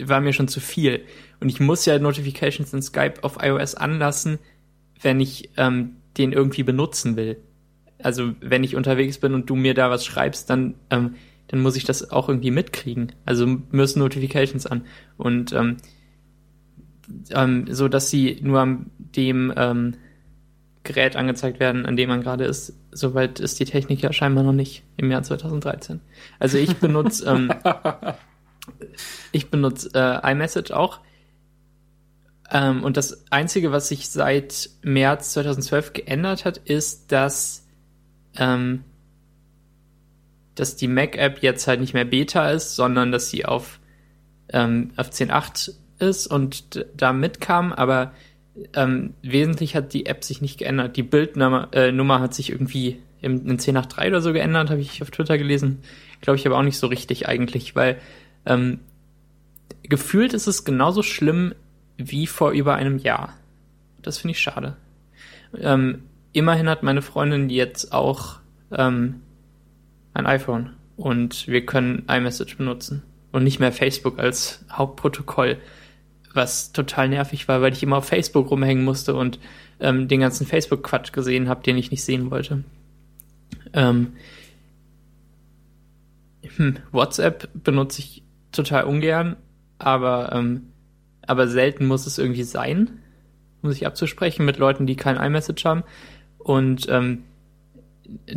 war 0.02 0.22
mir 0.22 0.34
schon 0.34 0.48
zu 0.48 0.60
viel. 0.60 1.06
Und 1.40 1.50
ich 1.50 1.60
muss 1.60 1.86
ja 1.86 2.00
Notifications 2.00 2.74
in 2.74 2.82
Skype 2.82 3.24
auf 3.24 3.38
iOS 3.42 3.76
anlassen, 3.76 4.40
wenn 5.02 5.20
ich 5.20 5.50
ähm, 5.58 5.98
den 6.18 6.32
irgendwie 6.32 6.64
benutzen 6.64 7.16
will. 7.16 7.38
Also 8.04 8.34
wenn 8.41 8.64
ich 8.64 8.76
unterwegs 8.76 9.18
bin 9.18 9.34
und 9.34 9.49
du 9.49 9.56
mir 9.56 9.74
da 9.74 9.89
was 9.89 10.06
schreibst, 10.06 10.49
dann, 10.49 10.76
ähm, 10.89 11.16
dann 11.47 11.62
muss 11.62 11.76
ich 11.76 11.86
das 11.86 12.12
auch 12.12 12.30
irgendwie 12.30 12.51
mitkriegen. 12.51 13.14
Also 13.26 13.47
müssen 13.72 13.99
Notifications 13.99 14.66
an. 14.66 14.86
Und 15.18 15.54
ähm, 15.54 15.78
ähm, 17.32 17.66
so 17.70 17.88
dass 17.88 18.10
sie 18.10 18.39
nur 18.41 18.60
am 18.60 18.88
dem 18.97 19.54
ähm, 19.56 19.95
Gerät 20.84 21.16
angezeigt 21.16 21.60
werden, 21.60 21.86
an 21.86 21.95
dem 21.95 22.10
man 22.10 22.22
gerade 22.22 22.43
ist. 22.43 22.74
Soweit 22.91 23.39
ist 23.39 23.60
die 23.60 23.66
Technik 23.66 24.01
ja 24.01 24.12
scheinbar 24.12 24.43
noch 24.43 24.54
nicht 24.54 24.84
im 24.97 25.10
Jahr 25.10 25.24
2013. 25.24 26.01
Also 26.39 26.58
ich 26.58 26.76
benutze 26.78 27.26
ähm, 27.28 27.51
ich 29.32 29.49
benutze 29.49 29.89
äh, 29.93 30.32
iMessage 30.32 30.72
auch. 30.72 30.99
Ähm, 32.51 32.84
und 32.84 32.97
das 32.97 33.26
Einzige, 33.32 33.72
was 33.72 33.88
sich 33.88 34.10
seit 34.10 34.70
März 34.82 35.34
2012 35.34 35.93
geändert 35.93 36.45
hat, 36.45 36.58
ist, 36.58 37.12
dass, 37.12 37.62
ähm, 38.38 38.84
dass 40.56 40.76
die 40.76 40.88
Mac-App 40.88 41.42
jetzt 41.42 41.68
halt 41.68 41.80
nicht 41.80 41.94
mehr 41.94 42.06
Beta 42.06 42.50
ist, 42.50 42.76
sondern 42.76 43.12
dass 43.12 43.30
sie 43.30 43.46
auf, 43.46 43.80
ähm, 44.50 44.92
auf 44.96 45.10
10.8 45.10 45.74
ist 46.00 46.28
und 46.28 46.86
da 46.96 47.14
mitkam, 47.14 47.74
aber 47.74 48.14
ähm, 48.76 49.14
wesentlich 49.22 49.76
hat 49.76 49.94
die 49.94 50.06
App 50.06 50.24
sich 50.24 50.42
nicht 50.42 50.60
geändert. 50.60 50.96
Die 50.96 51.04
Bildnummer 51.04 51.70
äh, 51.72 51.92
hat 51.92 52.34
sich 52.34 52.52
irgendwie 52.52 53.00
im, 53.22 53.48
in 53.48 53.58
10 53.58 53.74
nach 53.74 53.88
3 53.88 54.10
oder 54.10 54.22
so 54.22 54.34
geändert, 54.34 54.70
habe 54.70 54.82
ich 54.82 55.02
auf 55.02 55.10
Twitter 55.10 55.38
gelesen. 55.38 55.80
Glaube 56.22 56.38
ich 56.38 56.46
aber 56.46 56.58
auch 56.58 56.64
nicht 56.64 56.78
so 56.78 56.88
richtig 56.88 57.28
eigentlich, 57.28 57.76
weil 57.76 58.00
ähm, 58.46 58.80
gefühlt 59.84 60.34
ist 60.34 60.48
es 60.48 60.66
genauso 60.66 61.02
schlimm 61.02 61.56
wie 61.98 62.28
vor 62.28 62.52
über 62.52 62.76
einem 62.76 62.98
Jahr. 62.98 63.34
Das 64.02 64.18
finde 64.18 64.34
ich 64.34 64.40
schade. 64.40 64.76
Ähm, 65.58 66.04
immerhin 66.34 66.70
hat 66.70 66.84
meine 66.84 67.02
Freundin 67.02 67.50
jetzt 67.50 67.94
auch 67.94 68.40
ähm, 68.72 69.22
ein 70.14 70.26
iPhone 70.26 70.72
und 70.98 71.48
wir 71.48 71.66
können 71.66 72.06
iMessage 72.10 72.58
benutzen 72.58 73.04
und 73.32 73.44
nicht 73.44 73.60
mehr 73.60 73.72
Facebook 73.72 74.20
als 74.20 74.66
Hauptprotokoll 74.72 75.58
was 76.34 76.72
total 76.72 77.10
nervig 77.10 77.48
war, 77.48 77.62
weil 77.62 77.74
ich 77.74 77.84
immer 77.84 77.98
auf 77.98 78.06
Facebook 78.06 78.50
rumhängen 78.50 78.84
musste 78.84 79.16
und 79.16 79.40
ähm, 79.80 80.08
den 80.08 80.20
ganzen 80.20 80.48
Facebook-Quatsch 80.48 81.14
gesehen 81.14 81.48
habe, 81.48 81.64
den 81.64 81.78
ich 81.78 81.92
nicht 81.92 82.04
sehen 82.04 82.32
wollte. 82.32 82.64
Ähm, 83.74 84.14
hm, 86.56 86.78
WhatsApp 86.92 87.50
benutze 87.54 88.00
ich 88.00 88.24
total 88.52 88.86
ungern, 88.86 89.36
aber, 89.80 90.32
ähm, 90.34 90.70
aber 91.26 91.48
selten 91.48 91.86
muss 91.86 92.06
es 92.06 92.18
irgendwie 92.18 92.44
sein, 92.44 93.00
um 93.62 93.72
sich 93.72 93.86
abzusprechen 93.86 94.46
mit 94.46 94.58
Leuten, 94.58 94.86
die 94.86 94.96
kein 94.96 95.18
iMessage 95.18 95.66
haben. 95.66 95.84
Und 96.44 96.88
ähm, 96.89 97.24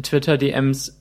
Twitter-DMs 0.03 1.01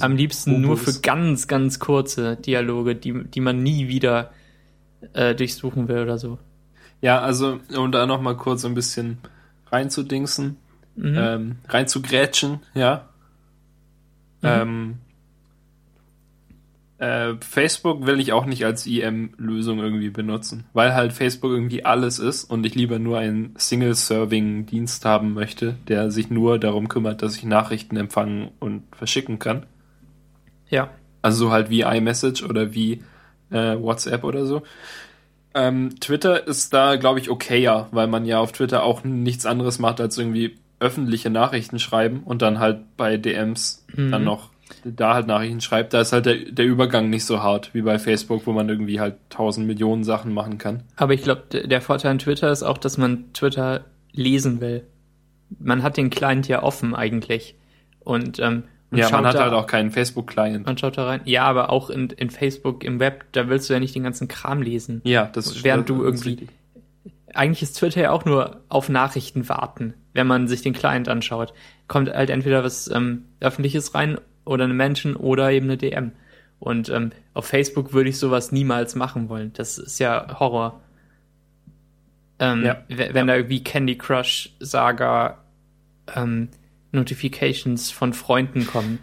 am 0.00 0.16
liebsten 0.16 0.62
Bobos. 0.62 0.66
nur 0.66 0.76
für 0.76 1.00
ganz, 1.00 1.46
ganz 1.46 1.78
kurze 1.78 2.36
Dialoge, 2.36 2.96
die, 2.96 3.24
die 3.24 3.40
man 3.40 3.62
nie 3.62 3.88
wieder 3.88 4.32
äh, 5.12 5.34
durchsuchen 5.34 5.88
will 5.88 5.98
oder 5.98 6.18
so. 6.18 6.38
Ja, 7.00 7.20
also 7.20 7.60
um 7.76 7.92
da 7.92 8.06
noch 8.06 8.20
mal 8.20 8.36
kurz 8.36 8.64
ein 8.64 8.74
bisschen 8.74 9.18
reinzudingsen, 9.70 10.56
mhm. 10.96 11.14
ähm, 11.16 11.56
reinzugrätschen, 11.68 12.60
ja. 12.74 13.08
Mhm. 14.42 14.48
Ähm, 14.48 14.94
äh, 16.98 17.34
Facebook 17.40 18.06
will 18.06 18.20
ich 18.20 18.32
auch 18.32 18.46
nicht 18.46 18.64
als 18.64 18.86
IM-Lösung 18.86 19.80
irgendwie 19.80 20.10
benutzen, 20.10 20.64
weil 20.72 20.94
halt 20.94 21.12
Facebook 21.12 21.50
irgendwie 21.50 21.84
alles 21.84 22.18
ist 22.18 22.44
und 22.44 22.64
ich 22.64 22.74
lieber 22.74 22.98
nur 22.98 23.18
einen 23.18 23.54
Single-Serving-Dienst 23.56 25.04
haben 25.04 25.34
möchte, 25.34 25.76
der 25.88 26.10
sich 26.10 26.30
nur 26.30 26.58
darum 26.58 26.88
kümmert, 26.88 27.22
dass 27.22 27.36
ich 27.36 27.44
Nachrichten 27.44 27.96
empfangen 27.96 28.50
und 28.60 28.84
verschicken 28.92 29.38
kann. 29.38 29.66
Ja. 30.68 30.90
Also 31.20 31.46
so 31.46 31.52
halt 31.52 31.68
wie 31.70 31.82
iMessage 31.82 32.42
oder 32.42 32.72
wie 32.72 33.02
äh, 33.50 33.76
WhatsApp 33.78 34.24
oder 34.24 34.46
so. 34.46 34.62
Ähm, 35.54 35.98
Twitter 36.00 36.46
ist 36.46 36.72
da, 36.72 36.96
glaube 36.96 37.18
ich, 37.18 37.30
okayer, 37.30 37.88
weil 37.90 38.06
man 38.06 38.24
ja 38.26 38.38
auf 38.38 38.52
Twitter 38.52 38.82
auch 38.82 39.04
nichts 39.04 39.46
anderes 39.46 39.78
macht, 39.78 40.00
als 40.00 40.18
irgendwie 40.18 40.58
öffentliche 40.80 41.30
Nachrichten 41.30 41.78
schreiben 41.78 42.22
und 42.24 42.42
dann 42.42 42.58
halt 42.58 42.96
bei 42.96 43.16
DMs 43.16 43.84
mhm. 43.94 44.10
dann 44.10 44.24
noch 44.24 44.50
da 44.94 45.14
halt 45.14 45.26
Nachrichten 45.26 45.60
schreibt. 45.60 45.94
Da 45.94 46.00
ist 46.00 46.12
halt 46.12 46.26
der, 46.26 46.36
der 46.36 46.64
Übergang 46.64 47.10
nicht 47.10 47.24
so 47.24 47.42
hart 47.42 47.74
wie 47.74 47.82
bei 47.82 47.98
Facebook, 47.98 48.46
wo 48.46 48.52
man 48.52 48.68
irgendwie 48.68 49.00
halt 49.00 49.16
tausend 49.30 49.66
Millionen 49.66 50.04
Sachen 50.04 50.32
machen 50.32 50.58
kann. 50.58 50.82
Aber 50.96 51.14
ich 51.14 51.22
glaube, 51.22 51.42
der 51.66 51.80
Vorteil 51.80 52.12
an 52.12 52.18
Twitter 52.18 52.50
ist 52.50 52.62
auch, 52.62 52.78
dass 52.78 52.98
man 52.98 53.32
Twitter 53.32 53.84
lesen 54.12 54.60
will. 54.60 54.84
Man 55.58 55.82
hat 55.82 55.96
den 55.96 56.10
Client 56.10 56.48
ja 56.48 56.62
offen 56.62 56.94
eigentlich. 56.94 57.54
Und 58.00 58.38
ähm, 58.38 58.64
und 58.90 58.98
ja, 58.98 59.10
man 59.10 59.26
hat 59.26 59.34
da, 59.34 59.42
halt 59.42 59.52
auch 59.52 59.66
keinen 59.66 59.90
Facebook-Client. 59.90 60.64
Man 60.64 60.78
schaut 60.78 60.96
da 60.96 61.06
rein. 61.06 61.20
Ja, 61.24 61.42
aber 61.44 61.70
auch 61.70 61.90
in, 61.90 62.08
in 62.10 62.30
Facebook, 62.30 62.84
im 62.84 63.00
Web, 63.00 63.24
da 63.32 63.48
willst 63.48 63.68
du 63.68 63.74
ja 63.74 63.80
nicht 63.80 63.94
den 63.94 64.04
ganzen 64.04 64.28
Kram 64.28 64.62
lesen. 64.62 65.00
Ja, 65.04 65.26
das 65.26 65.46
ist 65.46 65.64
Während 65.64 65.90
das, 65.90 65.96
du 65.96 66.04
irgendwie. 66.04 66.46
Eigentlich 67.34 67.62
ist 67.62 67.74
Twitter 67.74 68.00
ja 68.00 68.10
auch 68.12 68.24
nur 68.24 68.60
auf 68.68 68.88
Nachrichten 68.88 69.48
warten, 69.48 69.94
wenn 70.12 70.26
man 70.26 70.46
sich 70.46 70.62
den 70.62 70.72
Client 70.72 71.08
anschaut. 71.08 71.52
Kommt 71.88 72.10
halt 72.10 72.30
entweder 72.30 72.62
was 72.62 72.88
ähm, 72.88 73.24
Öffentliches 73.40 73.94
rein 73.94 74.18
oder 74.46 74.64
eine 74.64 74.74
Menschen 74.74 75.14
oder 75.16 75.50
eben 75.50 75.66
eine 75.66 75.76
DM. 75.76 76.12
Und 76.58 76.88
ähm, 76.88 77.12
auf 77.34 77.46
Facebook 77.46 77.92
würde 77.92 78.08
ich 78.08 78.18
sowas 78.18 78.52
niemals 78.52 78.94
machen 78.94 79.28
wollen. 79.28 79.52
Das 79.52 79.76
ist 79.76 79.98
ja 79.98 80.38
Horror. 80.40 80.80
Ähm, 82.38 82.64
ja. 82.64 82.82
Wenn 82.88 83.14
ja. 83.14 83.24
da 83.24 83.36
irgendwie 83.36 83.62
Candy 83.62 83.98
Crush 83.98 84.56
Saga 84.60 85.44
ähm, 86.14 86.48
Notifications 86.92 87.90
von 87.90 88.12
Freunden 88.12 88.66
kommen. 88.66 88.98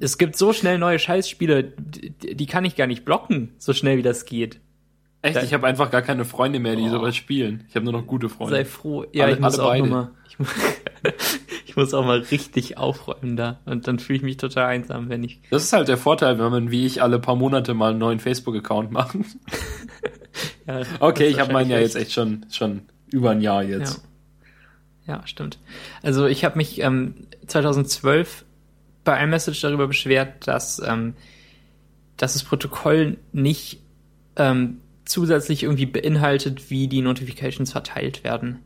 Es 0.00 0.18
gibt 0.18 0.36
so 0.36 0.52
schnell 0.52 0.78
neue 0.78 0.98
Scheißspiele, 0.98 1.64
die 1.64 2.46
kann 2.46 2.64
ich 2.64 2.74
gar 2.74 2.86
nicht 2.86 3.04
blocken, 3.04 3.54
so 3.58 3.72
schnell 3.72 3.96
wie 3.96 4.02
das 4.02 4.24
geht. 4.24 4.58
Echt? 5.22 5.36
Da, 5.36 5.42
ich 5.42 5.52
habe 5.52 5.66
einfach 5.66 5.90
gar 5.90 6.02
keine 6.02 6.24
Freunde 6.24 6.58
mehr, 6.58 6.76
die 6.76 6.84
oh. 6.84 6.90
sowas 6.90 7.16
spielen. 7.16 7.64
Ich 7.68 7.76
habe 7.76 7.84
nur 7.84 7.92
noch 7.92 8.06
gute 8.06 8.28
Freunde. 8.28 8.56
Sei 8.56 8.64
froh. 8.64 9.04
Ja, 9.12 9.24
alle, 9.24 9.34
ich 9.34 9.40
muss 9.40 9.58
auch 9.58 9.76
mal, 9.86 10.10
ich, 10.28 10.36
muss, 11.78 11.88
ich 11.88 11.92
muss 11.92 11.94
auch 11.94 12.06
mal 12.06 12.18
richtig 12.18 12.78
aufräumen 12.78 13.36
da. 13.36 13.60
Und 13.64 13.86
dann 13.86 13.98
fühle 13.98 14.18
ich 14.18 14.22
mich 14.22 14.36
total 14.36 14.66
einsam, 14.66 15.08
wenn 15.08 15.24
ich. 15.24 15.40
Das 15.50 15.64
ist 15.64 15.72
halt 15.72 15.88
der 15.88 15.96
Vorteil, 15.96 16.38
wenn 16.38 16.50
man 16.50 16.70
wie 16.70 16.86
ich 16.86 17.02
alle 17.02 17.18
paar 17.18 17.36
Monate 17.36 17.74
mal 17.74 17.90
einen 17.90 17.98
neuen 17.98 18.20
Facebook-Account 18.20 18.90
macht. 18.90 19.16
ja, 20.66 20.82
okay, 21.00 21.26
ich 21.26 21.40
habe 21.40 21.52
meinen 21.52 21.70
ja 21.70 21.78
jetzt 21.78 21.96
echt 21.96 22.12
schon, 22.12 22.46
schon 22.50 22.82
über 23.10 23.30
ein 23.30 23.40
Jahr 23.40 23.62
jetzt. 23.62 23.96
Ja. 23.96 24.02
Ja, 25.08 25.26
stimmt. 25.26 25.58
Also 26.02 26.26
ich 26.26 26.44
habe 26.44 26.58
mich 26.58 26.82
ähm, 26.82 27.14
2012 27.46 28.44
bei 29.04 29.24
iMessage 29.24 29.62
darüber 29.62 29.86
beschwert, 29.86 30.46
dass, 30.46 30.82
ähm, 30.86 31.14
dass 32.18 32.34
das 32.34 32.44
Protokoll 32.44 33.16
nicht 33.32 33.80
ähm, 34.36 34.82
zusätzlich 35.06 35.62
irgendwie 35.62 35.86
beinhaltet, 35.86 36.68
wie 36.68 36.88
die 36.88 37.00
Notifications 37.00 37.72
verteilt 37.72 38.22
werden. 38.22 38.58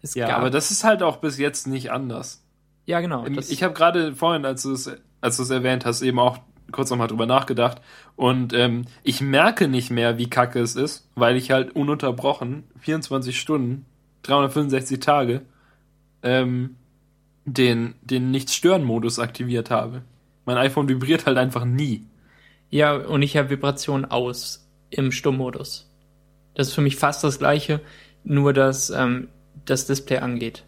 Es 0.00 0.14
ja, 0.14 0.36
aber 0.36 0.50
das 0.50 0.70
ist 0.70 0.84
halt 0.84 1.02
auch 1.02 1.16
bis 1.16 1.38
jetzt 1.38 1.66
nicht 1.66 1.90
anders. 1.90 2.44
Ja, 2.90 3.00
genau. 3.00 3.24
ich 3.26 3.62
habe 3.62 3.72
gerade 3.72 4.16
vorhin, 4.16 4.44
als 4.44 4.62
du 4.62 4.72
es 4.72 4.90
als 5.20 5.36
du 5.36 5.42
es 5.42 5.50
erwähnt 5.50 5.84
hast, 5.84 6.02
eben 6.02 6.18
auch 6.18 6.38
kurz 6.72 6.90
nochmal 6.90 7.08
drüber 7.08 7.26
nachgedacht. 7.26 7.80
Und 8.16 8.52
ähm, 8.52 8.84
ich 9.02 9.20
merke 9.20 9.68
nicht 9.68 9.90
mehr, 9.90 10.18
wie 10.18 10.30
kacke 10.30 10.60
es 10.60 10.76
ist, 10.76 11.08
weil 11.14 11.36
ich 11.36 11.50
halt 11.50 11.74
ununterbrochen 11.74 12.64
24 12.80 13.38
Stunden, 13.38 13.86
365 14.22 15.00
Tage 15.00 15.42
ähm, 16.22 16.76
den, 17.44 17.94
den 18.02 18.30
Nicht-Stören-Modus 18.30 19.18
aktiviert 19.18 19.70
habe. 19.70 20.02
Mein 20.44 20.58
iPhone 20.58 20.88
vibriert 20.88 21.26
halt 21.26 21.38
einfach 21.38 21.64
nie. 21.64 22.06
Ja, 22.70 22.94
und 22.94 23.22
ich 23.22 23.36
habe 23.36 23.50
Vibration 23.50 24.04
aus 24.04 24.68
im 24.90 25.12
Stummmodus. 25.12 25.88
Das 26.54 26.68
ist 26.68 26.74
für 26.74 26.80
mich 26.80 26.96
fast 26.96 27.24
das 27.24 27.38
gleiche, 27.38 27.80
nur 28.22 28.52
dass 28.52 28.90
ähm, 28.90 29.28
das 29.64 29.86
Display 29.86 30.18
angeht. 30.18 30.64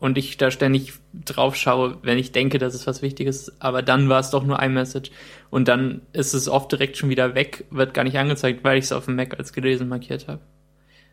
Und 0.00 0.16
ich 0.18 0.38
da 0.38 0.50
ständig 0.50 0.94
drauf 1.12 1.54
schaue, 1.54 1.98
wenn 2.02 2.18
ich 2.18 2.32
denke, 2.32 2.58
dass 2.58 2.74
es 2.74 2.86
was 2.86 3.02
Wichtiges 3.02 3.60
aber 3.60 3.82
dann 3.82 4.08
war 4.08 4.18
es 4.18 4.30
doch 4.30 4.42
nur 4.42 4.60
iMessage. 4.60 5.10
Und 5.50 5.68
dann 5.68 6.00
ist 6.12 6.32
es 6.32 6.48
oft 6.48 6.72
direkt 6.72 6.96
schon 6.96 7.10
wieder 7.10 7.34
weg, 7.34 7.66
wird 7.70 7.94
gar 7.94 8.04
nicht 8.04 8.18
angezeigt, 8.18 8.64
weil 8.64 8.78
ich 8.78 8.86
es 8.86 8.92
auf 8.92 9.04
dem 9.04 9.16
Mac 9.16 9.38
als 9.38 9.52
gelesen 9.52 9.88
markiert 9.88 10.26
habe. 10.26 10.40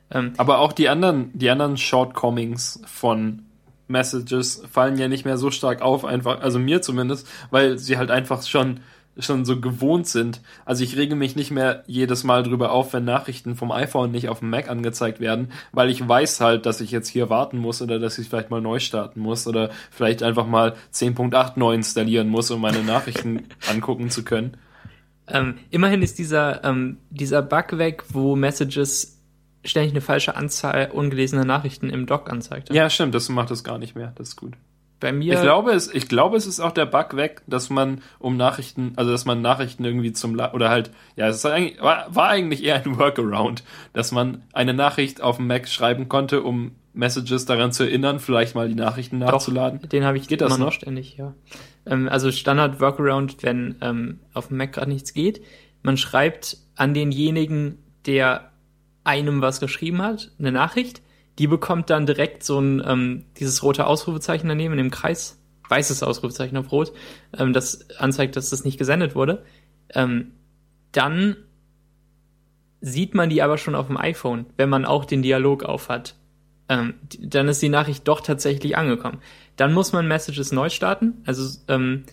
Ähm, 0.10 0.34
aber 0.38 0.60
auch 0.60 0.72
die 0.72 0.88
anderen, 0.88 1.38
die 1.38 1.50
anderen 1.50 1.76
Shortcomings 1.76 2.82
von 2.86 3.44
Messages 3.88 4.64
fallen 4.72 4.98
ja 4.98 5.08
nicht 5.08 5.26
mehr 5.26 5.38
so 5.38 5.52
stark 5.52 5.82
auf, 5.82 6.06
einfach, 6.06 6.42
also 6.42 6.60
mir 6.60 6.82
zumindest, 6.82 7.28
weil 7.52 7.78
sie 7.78 7.98
halt 7.98 8.12
einfach 8.12 8.42
schon 8.44 8.80
schon 9.20 9.46
so 9.46 9.60
gewohnt 9.60 10.08
sind. 10.08 10.42
Also 10.66 10.84
ich 10.84 10.98
rege 10.98 11.16
mich 11.16 11.36
nicht 11.36 11.52
mehr 11.52 11.84
jedes 11.88 12.24
Mal 12.24 12.44
drüber 12.44 12.72
auf, 12.72 12.94
wenn 12.94 13.06
Nachrichten 13.06 13.56
vom 13.56 13.72
iPhone 13.72 14.12
nicht 14.12 14.30
auf 14.30 14.40
dem 14.40 14.50
Mac 14.50 14.70
angezeigt 14.70 15.20
werden, 15.20 15.52
weil 15.72 15.90
ich 15.90 16.08
weiß 16.08 16.42
halt, 16.42 16.66
dass 16.66 16.82
ich 16.82 16.92
jetzt 16.92 17.08
hier 17.10 17.30
warten 17.30 17.58
muss 17.58 17.82
oder 17.82 18.00
dass 18.00 18.18
ich 18.18 18.30
vielleicht 18.30 18.52
mal 18.52 18.62
neu 18.62 18.80
starten 18.80 19.20
muss 19.20 19.48
oder 19.48 19.70
vielleicht 19.92 20.24
einfach 20.24 20.48
mal 20.48 20.76
10.8 20.94 21.54
neu 21.56 21.74
installieren 21.74 22.30
muss, 22.30 22.52
um 22.52 22.62
meine 22.62 22.84
Nachrichten 22.84 23.46
angucken 23.70 24.10
zu 24.10 24.24
können. 24.24 24.58
Ähm, 25.28 25.56
immerhin 25.70 26.02
ist 26.02 26.20
dieser, 26.20 26.64
ähm, 26.64 26.98
dieser 27.10 27.42
Bug 27.42 27.78
weg, 27.78 28.04
wo 28.10 28.36
Messages 28.36 29.18
ständig 29.66 29.92
eine 29.92 30.02
falsche 30.02 30.36
Anzahl 30.36 30.90
ungelesener 30.92 31.44
Nachrichten 31.46 31.90
im 31.90 32.06
Doc 32.06 32.30
anzeigt. 32.30 32.74
Ja, 32.74 32.90
stimmt, 32.90 33.14
das 33.14 33.28
macht 33.30 33.52
es 33.52 33.64
gar 33.64 33.78
nicht 33.78 33.96
mehr. 33.96 34.14
Das 34.16 34.30
ist 34.30 34.36
gut. 34.38 34.54
Bei 35.00 35.12
mir. 35.12 35.36
Ich 35.36 35.42
glaube, 35.42 35.72
es, 35.72 35.94
ich 35.94 36.08
glaube, 36.08 36.38
es 36.38 36.48
ist 36.48 36.60
auch 36.60 36.72
der 36.72 36.88
Bug 36.88 37.16
weg, 37.16 37.44
dass 37.46 37.70
man 37.70 38.02
um 38.18 38.36
Nachrichten, 38.36 38.94
also 38.96 39.12
dass 39.12 39.26
man 39.26 39.42
Nachrichten 39.42 39.86
irgendwie 39.86 40.12
zum 40.12 40.34
oder 40.34 40.70
halt, 40.70 40.92
ja, 41.16 41.28
es 41.28 41.46
eigentlich, 41.46 41.80
war, 41.82 42.08
war 42.10 42.30
eigentlich 42.30 42.64
eher 42.64 42.84
ein 42.84 42.98
Workaround, 42.98 43.64
dass 43.94 44.12
man 44.12 44.44
eine 44.54 44.74
Nachricht 44.74 45.22
auf 45.22 45.38
dem 45.38 45.48
Mac 45.48 45.68
schreiben 45.68 46.10
konnte, 46.10 46.42
um 46.42 46.72
Messages 46.94 47.46
daran 47.46 47.72
zu 47.72 47.84
erinnern, 47.84 48.20
vielleicht 48.20 48.56
mal 48.56 48.68
die 48.68 48.76
Nachrichten 48.76 49.20
nachzuladen. 49.20 49.82
Doch, 49.82 49.90
den 49.90 50.04
habe 50.04 50.18
ich 50.18 50.28
Geht 50.28 50.42
das 50.42 50.58
noch? 50.58 50.72
ständig, 50.72 51.16
ja. 51.18 51.36
Ähm, 51.86 52.10
also 52.10 52.32
Standard 52.32 52.80
Workaround, 52.82 53.44
wenn 53.44 53.76
ähm, 53.82 54.20
auf 54.34 54.48
dem 54.48 54.58
Mac 54.58 54.74
gerade 54.74 54.90
nichts 54.90 55.14
geht. 55.14 55.42
Man 55.84 55.98
schreibt 55.98 56.58
an 56.76 56.94
denjenigen, 56.94 57.78
der 58.08 58.52
einem 59.04 59.42
was 59.42 59.60
geschrieben 59.60 60.02
hat, 60.02 60.32
eine 60.40 60.52
Nachricht. 60.52 61.02
Die 61.40 61.48
bekommt 61.48 61.90
dann 61.90 62.06
direkt 62.06 62.44
so 62.44 62.60
ein 62.60 62.82
ähm, 62.86 63.26
dieses 63.38 63.64
rote 63.64 63.86
Ausrufezeichen 63.86 64.48
daneben 64.48 64.74
in 64.74 64.78
dem 64.78 64.92
Kreis, 64.92 65.40
weißes 65.70 66.04
Ausrufezeichen 66.04 66.58
auf 66.58 66.72
rot, 66.72 66.94
ähm, 67.38 67.54
das 67.54 67.90
anzeigt, 68.00 68.36
dass 68.36 68.50
das 68.50 68.66
nicht 68.66 68.78
gesendet 68.78 69.16
wurde. 69.16 69.44
Ähm, 69.94 70.32
dann 70.92 71.38
sieht 72.82 73.14
man 73.16 73.30
die 73.30 73.42
aber 73.42 73.58
schon 73.58 73.76
auf 73.76 73.88
dem 73.88 73.98
iPhone, 73.98 74.46
wenn 74.58 74.70
man 74.70 74.86
auch 74.86 75.06
den 75.06 75.22
Dialog 75.22 75.64
aufhat. 75.64 76.16
Ähm, 76.70 76.96
dann 77.20 77.48
ist 77.48 77.62
die 77.62 77.70
Nachricht 77.70 78.08
doch 78.08 78.22
tatsächlich 78.22 78.78
angekommen. 78.78 79.20
Dann 79.56 79.74
muss 79.74 79.94
man 79.94 80.08
Messages 80.08 80.52
neu 80.52 80.70
starten. 80.70 81.24
Also 81.26 81.60
ähm, 81.68 82.04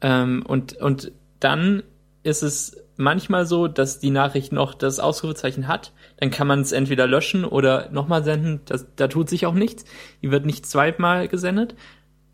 ähm, 0.00 0.44
und 0.46 0.74
und 0.74 1.12
dann 1.40 1.82
ist 2.24 2.42
es 2.42 2.76
manchmal 2.96 3.46
so, 3.46 3.68
dass 3.68 4.00
die 4.00 4.10
Nachricht 4.10 4.52
noch 4.52 4.74
das 4.74 4.98
Ausrufezeichen 4.98 5.68
hat. 5.68 5.92
Dann 6.18 6.30
kann 6.30 6.46
man 6.48 6.60
es 6.60 6.72
entweder 6.72 7.06
löschen 7.06 7.44
oder 7.44 7.90
nochmal 7.90 8.24
senden. 8.24 8.60
Das, 8.64 8.86
da 8.96 9.06
tut 9.08 9.28
sich 9.28 9.46
auch 9.46 9.54
nichts. 9.54 9.84
Die 10.22 10.30
wird 10.32 10.46
nicht 10.46 10.66
zweimal 10.66 11.28
gesendet. 11.28 11.76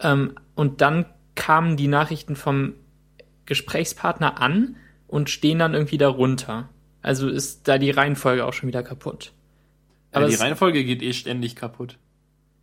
Ähm, 0.01 0.35
und 0.55 0.81
dann 0.81 1.07
kamen 1.35 1.77
die 1.77 1.89
Nachrichten 1.89 2.37
vom 2.37 2.75
Gesprächspartner 3.47 4.41
an 4.41 4.77
und 5.09 5.29
stehen 5.29 5.59
dann 5.59 5.75
irgendwie 5.75 5.99
darunter. 5.99 6.69
Also 7.03 7.29
ist 7.29 7.67
da 7.67 7.79
die 7.79 7.91
Reihenfolge 7.91 8.45
auch 8.47 8.53
schon 8.53 8.69
wieder 8.69 8.83
kaputt. 8.83 9.33
Aber 10.13 10.27
die 10.27 10.35
es- 10.35 10.41
Reihenfolge 10.41 10.85
geht 10.85 11.03
eh 11.03 11.13
ständig 11.13 11.57
kaputt. 11.57 11.97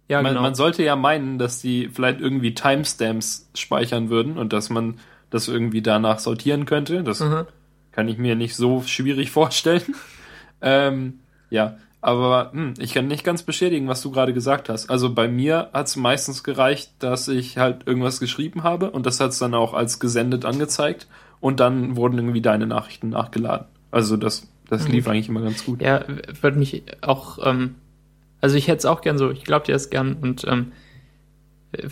ja, 0.07 0.21
man, 0.21 0.31
genau. 0.31 0.41
man 0.43 0.55
sollte 0.55 0.83
ja 0.83 0.95
meinen, 0.95 1.39
dass 1.39 1.59
die 1.59 1.89
vielleicht 1.89 2.21
irgendwie 2.21 2.53
Timestamps 2.53 3.49
speichern 3.55 4.09
würden 4.09 4.37
und 4.37 4.53
dass 4.53 4.69
man 4.69 4.99
das 5.29 5.47
irgendwie 5.47 5.81
danach 5.81 6.19
sortieren 6.19 6.65
könnte. 6.65 7.03
Das 7.03 7.19
Mhm. 7.19 7.45
kann 7.91 8.07
ich 8.07 8.17
mir 8.17 8.35
nicht 8.35 8.55
so 8.55 8.81
schwierig 8.83 9.31
vorstellen. 9.31 9.83
ähm, 10.61 11.19
ja, 11.49 11.77
aber 12.01 12.51
hm, 12.53 12.75
ich 12.79 12.93
kann 12.93 13.07
nicht 13.07 13.23
ganz 13.23 13.43
bestätigen, 13.43 13.87
was 13.87 14.01
du 14.01 14.11
gerade 14.11 14.33
gesagt 14.33 14.69
hast. 14.69 14.89
Also 14.89 15.13
bei 15.13 15.27
mir 15.27 15.69
hat 15.73 15.87
es 15.87 15.95
meistens 15.95 16.43
gereicht, 16.43 16.91
dass 16.99 17.27
ich 17.27 17.57
halt 17.57 17.87
irgendwas 17.87 18.19
geschrieben 18.19 18.63
habe 18.63 18.91
und 18.91 19.05
das 19.05 19.19
hat 19.19 19.31
es 19.31 19.39
dann 19.39 19.53
auch 19.53 19.73
als 19.73 19.99
gesendet 19.99 20.45
angezeigt 20.45 21.07
und 21.39 21.59
dann 21.59 21.95
wurden 21.95 22.17
irgendwie 22.17 22.41
deine 22.41 22.67
Nachrichten 22.67 23.09
nachgeladen. 23.09 23.67
Also 23.91 24.15
das, 24.15 24.47
das 24.69 24.85
Mhm. 24.87 24.91
lief 24.93 25.07
eigentlich 25.07 25.29
immer 25.29 25.41
ganz 25.41 25.65
gut. 25.65 25.81
Ja, 25.81 26.03
würde 26.41 26.59
mich 26.59 26.83
auch, 27.01 27.39
ähm, 27.45 27.75
also 28.41 28.55
ich 28.55 28.67
hätte 28.67 28.77
es 28.79 28.85
auch 28.85 29.01
gern 29.01 29.17
so, 29.17 29.31
ich 29.31 29.43
glaube 29.43 29.65
dir 29.65 29.73
das 29.73 29.89
gern 29.89 30.13
und 30.15 30.45
ähm, 30.47 30.71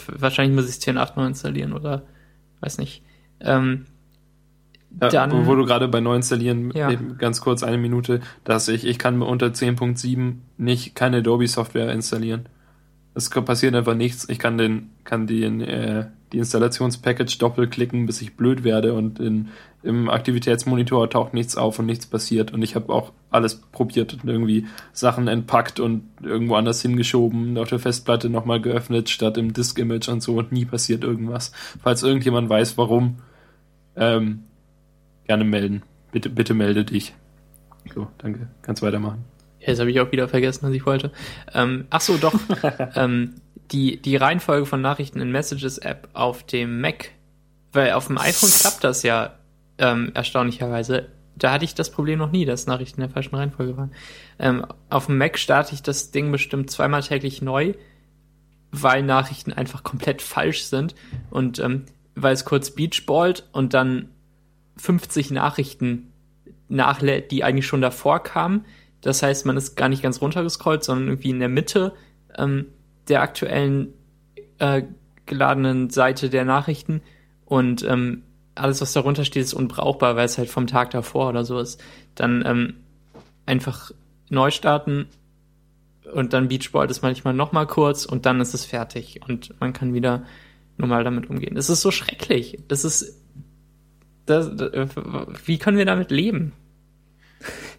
wahrscheinlich 0.07 0.55
muss 0.55 0.65
ich 0.69 0.75
es 0.77 0.81
10.8 0.81 1.13
neu 1.17 1.25
installieren 1.27 1.73
oder 1.73 2.03
weiß 2.61 2.77
nicht. 2.77 3.01
Ähm, 3.39 3.85
Ja, 5.01 5.09
dann, 5.09 5.45
wo, 5.45 5.55
du 5.55 5.65
gerade 5.65 5.87
bei 5.89 5.99
neu 5.99 6.15
installieren, 6.15 6.71
Ja. 6.73 6.89
eben 6.89 7.17
ganz 7.17 7.41
kurz 7.41 7.63
eine 7.63 7.77
Minute, 7.77 8.21
dass 8.45 8.67
ich, 8.69 8.85
ich 8.85 8.97
kann 8.97 9.21
unter 9.21 9.47
10.7 9.47 10.35
nicht 10.57 10.95
keine 10.95 11.17
Adobe 11.17 11.47
Software 11.47 11.91
installieren. 11.91 12.47
Es 13.13 13.29
passiert 13.29 13.75
einfach 13.75 13.95
nichts. 13.95 14.27
Ich 14.29 14.39
kann 14.39 14.57
den, 14.57 14.91
kann 15.03 15.27
den, 15.27 15.61
äh, 15.61 16.05
die 16.35 16.39
Installationspackage 16.39 17.37
doppelklicken, 17.37 18.05
bis 18.05 18.21
ich 18.21 18.35
blöd 18.35 18.65
werde 18.65 18.93
und 18.93 19.21
in, 19.21 19.47
im 19.83 20.09
Aktivitätsmonitor 20.09 21.09
taucht 21.09 21.33
nichts 21.33 21.55
auf 21.55 21.79
und 21.79 21.85
nichts 21.85 22.05
passiert. 22.05 22.51
Und 22.51 22.61
ich 22.61 22.75
habe 22.75 22.91
auch 22.91 23.13
alles 23.29 23.55
probiert 23.55 24.13
und 24.13 24.29
irgendwie 24.29 24.67
Sachen 24.91 25.29
entpackt 25.29 25.79
und 25.79 26.03
irgendwo 26.21 26.55
anders 26.55 26.81
hingeschoben, 26.81 27.57
auf 27.57 27.69
der 27.69 27.79
Festplatte 27.79 28.29
nochmal 28.29 28.59
geöffnet, 28.59 29.09
statt 29.09 29.37
im 29.37 29.53
Disk-Image 29.53 30.09
und 30.09 30.21
so 30.21 30.37
und 30.37 30.51
nie 30.51 30.65
passiert 30.65 31.05
irgendwas. 31.05 31.53
Falls 31.81 32.03
irgendjemand 32.03 32.49
weiß, 32.49 32.77
warum, 32.77 33.19
ähm, 33.95 34.43
gerne 35.25 35.45
melden. 35.45 35.83
Bitte, 36.11 36.29
bitte 36.29 36.53
melde 36.53 36.83
dich. 36.83 37.15
So, 37.93 38.07
danke. 38.17 38.49
Kannst 38.61 38.81
weitermachen. 38.81 39.34
Jetzt 39.65 39.79
habe 39.79 39.91
ich 39.91 39.99
auch 39.99 40.11
wieder 40.11 40.27
vergessen, 40.27 40.67
was 40.67 40.73
ich 40.73 40.85
wollte. 40.85 41.11
Ähm, 41.53 41.85
ach 41.89 42.01
so, 42.01 42.17
doch. 42.17 42.33
ähm, 42.95 43.35
die, 43.71 44.01
die 44.01 44.15
Reihenfolge 44.15 44.65
von 44.65 44.81
Nachrichten 44.81 45.21
in 45.21 45.31
Messages-App 45.31 46.09
auf 46.13 46.43
dem 46.43 46.81
Mac, 46.81 47.11
weil 47.73 47.93
auf 47.93 48.07
dem 48.07 48.17
iPhone 48.17 48.49
klappt 48.49 48.83
das 48.83 49.03
ja 49.03 49.35
ähm, 49.77 50.11
erstaunlicherweise. 50.13 51.07
Da 51.35 51.51
hatte 51.51 51.65
ich 51.65 51.75
das 51.75 51.91
Problem 51.91 52.19
noch 52.19 52.31
nie, 52.31 52.45
dass 52.45 52.67
Nachrichten 52.67 53.01
in 53.01 53.07
der 53.07 53.13
falschen 53.13 53.35
Reihenfolge 53.35 53.75
waren. 53.75 53.91
Ähm, 54.39 54.65
auf 54.89 55.07
dem 55.07 55.17
Mac 55.17 55.37
starte 55.37 55.73
ich 55.73 55.81
das 55.81 56.11
Ding 56.11 56.31
bestimmt 56.31 56.69
zweimal 56.69 57.01
täglich 57.01 57.41
neu, 57.41 57.73
weil 58.71 59.03
Nachrichten 59.03 59.51
einfach 59.51 59.83
komplett 59.83 60.21
falsch 60.21 60.63
sind 60.63 60.95
und 61.29 61.59
ähm, 61.59 61.85
weil 62.13 62.33
es 62.33 62.45
kurz 62.45 62.71
beachballt 62.71 63.49
und 63.51 63.73
dann 63.73 64.09
50 64.77 65.31
Nachrichten 65.31 66.13
nachlädt, 66.69 67.31
die 67.31 67.43
eigentlich 67.43 67.67
schon 67.67 67.81
davor 67.81 68.23
kamen. 68.23 68.65
Das 69.05 69.21
heißt, 69.21 69.45
man 69.45 69.55
ist 69.55 69.75
gar 69.75 69.87
nicht 69.87 70.01
ganz 70.01 70.19
runtergescrollt, 70.19 70.83
sondern 70.83 71.09
irgendwie 71.09 71.29
in 71.29 71.39
der 71.39 71.47
Mitte 71.47 71.93
ähm, 72.35 72.65
der 73.07 73.21
aktuellen 73.21 73.93
äh, 74.57 74.81
geladenen 75.27 75.91
Seite 75.91 76.31
der 76.31 76.43
Nachrichten 76.43 77.03
und 77.45 77.83
ähm, 77.83 78.23
alles, 78.55 78.81
was 78.81 78.93
darunter 78.93 79.23
steht, 79.23 79.43
ist 79.43 79.53
unbrauchbar, 79.53 80.15
weil 80.15 80.25
es 80.25 80.39
halt 80.39 80.49
vom 80.49 80.65
Tag 80.65 80.89
davor 80.89 81.29
oder 81.29 81.45
so 81.45 81.59
ist. 81.59 81.79
Dann 82.15 82.43
ähm, 82.47 82.77
einfach 83.45 83.91
neu 84.29 84.49
starten 84.49 85.05
und 86.11 86.33
dann 86.33 86.47
Beachball 86.47 86.89
ist 86.89 87.03
manchmal 87.03 87.35
noch 87.35 87.51
mal 87.51 87.67
kurz 87.67 88.05
und 88.05 88.25
dann 88.25 88.41
ist 88.41 88.55
es 88.55 88.65
fertig 88.65 89.21
und 89.27 89.53
man 89.59 89.73
kann 89.73 89.93
wieder 89.93 90.23
normal 90.77 91.03
damit 91.03 91.29
umgehen. 91.29 91.53
Das 91.53 91.69
ist 91.69 91.81
so 91.81 91.91
schrecklich. 91.91 92.57
Das 92.67 92.85
ist 92.85 93.21
das, 94.25 94.49
wie 95.45 95.59
können 95.59 95.77
wir 95.77 95.85
damit 95.85 96.09
leben? 96.09 96.53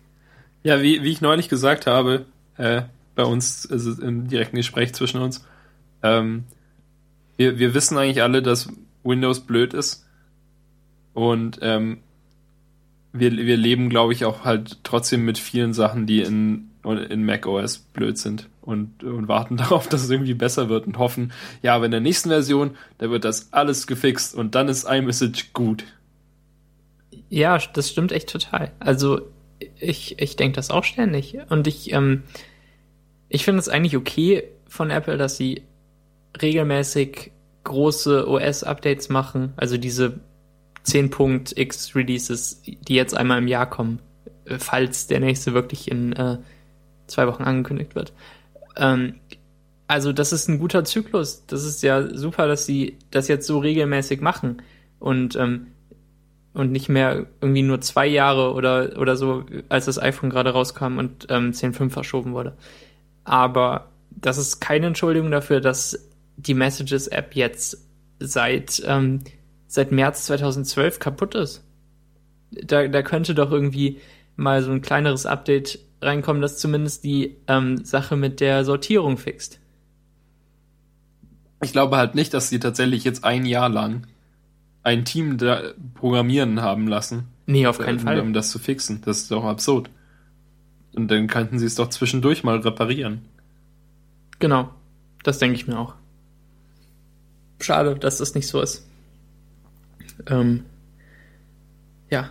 Ja, 0.66 0.82
wie, 0.82 1.04
wie 1.04 1.12
ich 1.12 1.20
neulich 1.20 1.48
gesagt 1.48 1.86
habe, 1.86 2.26
äh, 2.56 2.82
bei 3.14 3.22
uns, 3.22 3.70
also 3.70 4.02
im 4.02 4.26
direkten 4.26 4.56
Gespräch 4.56 4.92
zwischen 4.94 5.20
uns, 5.20 5.46
ähm, 6.02 6.42
wir, 7.36 7.60
wir 7.60 7.72
wissen 7.72 7.96
eigentlich 7.96 8.20
alle, 8.20 8.42
dass 8.42 8.68
Windows 9.04 9.46
blöd 9.46 9.74
ist. 9.74 10.04
Und 11.14 11.60
ähm, 11.62 11.98
wir, 13.12 13.30
wir 13.30 13.56
leben, 13.56 13.90
glaube 13.90 14.12
ich, 14.12 14.24
auch 14.24 14.44
halt 14.44 14.80
trotzdem 14.82 15.24
mit 15.24 15.38
vielen 15.38 15.72
Sachen, 15.72 16.04
die 16.08 16.22
in, 16.22 16.72
in 16.82 17.24
macOS 17.24 17.78
blöd 17.78 18.18
sind. 18.18 18.48
Und, 18.60 19.04
und 19.04 19.28
warten 19.28 19.56
darauf, 19.58 19.88
dass 19.88 20.02
es 20.02 20.10
irgendwie 20.10 20.34
besser 20.34 20.68
wird 20.68 20.88
und 20.88 20.98
hoffen, 20.98 21.32
ja, 21.62 21.76
aber 21.76 21.84
in 21.84 21.92
der 21.92 22.00
nächsten 22.00 22.30
Version, 22.30 22.72
da 22.98 23.08
wird 23.08 23.24
das 23.24 23.52
alles 23.52 23.86
gefixt 23.86 24.34
und 24.34 24.56
dann 24.56 24.66
ist 24.66 24.82
iMessage 24.82 25.52
gut. 25.52 25.84
Ja, 27.28 27.56
das 27.72 27.88
stimmt 27.88 28.10
echt 28.10 28.30
total. 28.30 28.72
Also 28.80 29.20
ich, 29.78 30.20
ich 30.20 30.36
denke 30.36 30.56
das 30.56 30.70
auch 30.70 30.84
ständig. 30.84 31.38
Und 31.48 31.66
ich, 31.66 31.92
ähm, 31.92 32.22
ich 33.28 33.44
finde 33.44 33.60
es 33.60 33.68
eigentlich 33.68 33.96
okay 33.96 34.44
von 34.66 34.90
Apple, 34.90 35.16
dass 35.16 35.36
sie 35.36 35.62
regelmäßig 36.40 37.32
große 37.64 38.28
OS-Updates 38.28 39.08
machen. 39.08 39.52
Also 39.56 39.76
diese 39.76 40.20
10.x 40.84 41.94
Releases, 41.94 42.62
die 42.62 42.94
jetzt 42.94 43.16
einmal 43.16 43.38
im 43.38 43.48
Jahr 43.48 43.68
kommen, 43.68 44.00
äh, 44.44 44.58
falls 44.58 45.06
der 45.06 45.20
nächste 45.20 45.54
wirklich 45.54 45.90
in 45.90 46.12
äh, 46.12 46.38
zwei 47.06 47.26
Wochen 47.26 47.42
angekündigt 47.42 47.94
wird. 47.94 48.12
Ähm, 48.76 49.16
also 49.88 50.12
das 50.12 50.32
ist 50.32 50.48
ein 50.48 50.58
guter 50.58 50.84
Zyklus. 50.84 51.44
Das 51.46 51.64
ist 51.64 51.82
ja 51.82 52.14
super, 52.14 52.46
dass 52.48 52.66
sie 52.66 52.98
das 53.10 53.28
jetzt 53.28 53.46
so 53.46 53.58
regelmäßig 53.58 54.20
machen. 54.20 54.62
Und 54.98 55.36
ähm, 55.36 55.68
und 56.56 56.72
nicht 56.72 56.88
mehr 56.88 57.26
irgendwie 57.42 57.62
nur 57.62 57.82
zwei 57.82 58.06
Jahre 58.06 58.54
oder, 58.54 58.98
oder 58.98 59.16
so, 59.16 59.44
als 59.68 59.84
das 59.84 60.00
iPhone 60.00 60.30
gerade 60.30 60.50
rauskam 60.50 60.96
und 60.96 61.26
ähm, 61.28 61.50
10.5 61.50 61.90
verschoben 61.90 62.32
wurde. 62.32 62.56
Aber 63.24 63.90
das 64.10 64.38
ist 64.38 64.58
keine 64.58 64.86
Entschuldigung 64.86 65.30
dafür, 65.30 65.60
dass 65.60 66.08
die 66.38 66.54
Messages-App 66.54 67.36
jetzt 67.36 67.86
seit, 68.20 68.82
ähm, 68.86 69.20
seit 69.66 69.92
März 69.92 70.24
2012 70.24 70.98
kaputt 70.98 71.34
ist. 71.34 71.62
Da, 72.50 72.88
da 72.88 73.02
könnte 73.02 73.34
doch 73.34 73.52
irgendwie 73.52 74.00
mal 74.36 74.62
so 74.62 74.72
ein 74.72 74.80
kleineres 74.80 75.26
Update 75.26 75.78
reinkommen, 76.00 76.40
das 76.40 76.56
zumindest 76.56 77.04
die 77.04 77.36
ähm, 77.48 77.84
Sache 77.84 78.16
mit 78.16 78.40
der 78.40 78.64
Sortierung 78.64 79.18
fixt. 79.18 79.60
Ich 81.62 81.72
glaube 81.72 81.98
halt 81.98 82.14
nicht, 82.14 82.32
dass 82.32 82.48
sie 82.48 82.60
tatsächlich 82.60 83.04
jetzt 83.04 83.24
ein 83.24 83.44
Jahr 83.44 83.68
lang 83.68 84.06
ein 84.86 85.04
Team 85.04 85.36
da 85.36 85.72
programmieren 85.94 86.62
haben 86.62 86.86
lassen, 86.86 87.24
Nee, 87.46 87.66
auf 87.66 87.78
keinen 87.78 87.98
um, 87.98 88.04
Fall. 88.04 88.20
um 88.20 88.32
das 88.32 88.50
zu 88.50 88.58
fixen. 88.58 89.02
Das 89.04 89.18
ist 89.18 89.30
doch 89.30 89.44
absurd. 89.44 89.90
Und 90.94 91.10
dann 91.10 91.26
könnten 91.26 91.58
sie 91.58 91.66
es 91.66 91.74
doch 91.74 91.88
zwischendurch 91.88 92.44
mal 92.44 92.58
reparieren. 92.58 93.22
Genau. 94.38 94.70
Das 95.22 95.38
denke 95.38 95.56
ich 95.56 95.66
mir 95.66 95.78
auch. 95.78 95.94
Schade, 97.60 97.96
dass 97.96 98.18
das 98.18 98.34
nicht 98.34 98.46
so 98.46 98.60
ist. 98.60 98.86
Ähm, 100.26 100.64
ja. 102.10 102.30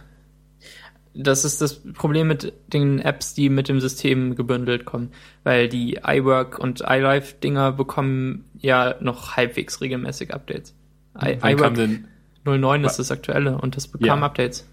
das 1.13 1.45
ist 1.45 1.61
das 1.61 1.81
Problem 1.93 2.27
mit 2.27 2.53
den 2.67 2.99
Apps, 2.99 3.33
die 3.33 3.49
mit 3.49 3.67
dem 3.67 3.79
System 3.79 4.35
gebündelt 4.35 4.85
kommen, 4.85 5.11
weil 5.43 5.69
die 5.69 5.99
iWork 6.05 6.57
und 6.57 6.83
iLife 6.87 7.35
Dinger 7.35 7.71
bekommen 7.73 8.45
ja 8.57 8.95
noch 9.01 9.35
halbwegs 9.35 9.81
regelmäßig 9.81 10.33
Updates. 10.33 10.73
I 11.17 11.37
Wann 11.39 11.39
kam 11.39 11.51
iWork 11.51 11.73
denn, 11.75 12.07
09 12.45 12.83
ist 12.83 12.97
das 12.97 13.11
aktuelle 13.11 13.57
und 13.57 13.75
das 13.75 13.87
bekam 13.87 14.19
Ja. 14.19 14.25
Updates. 14.25 14.65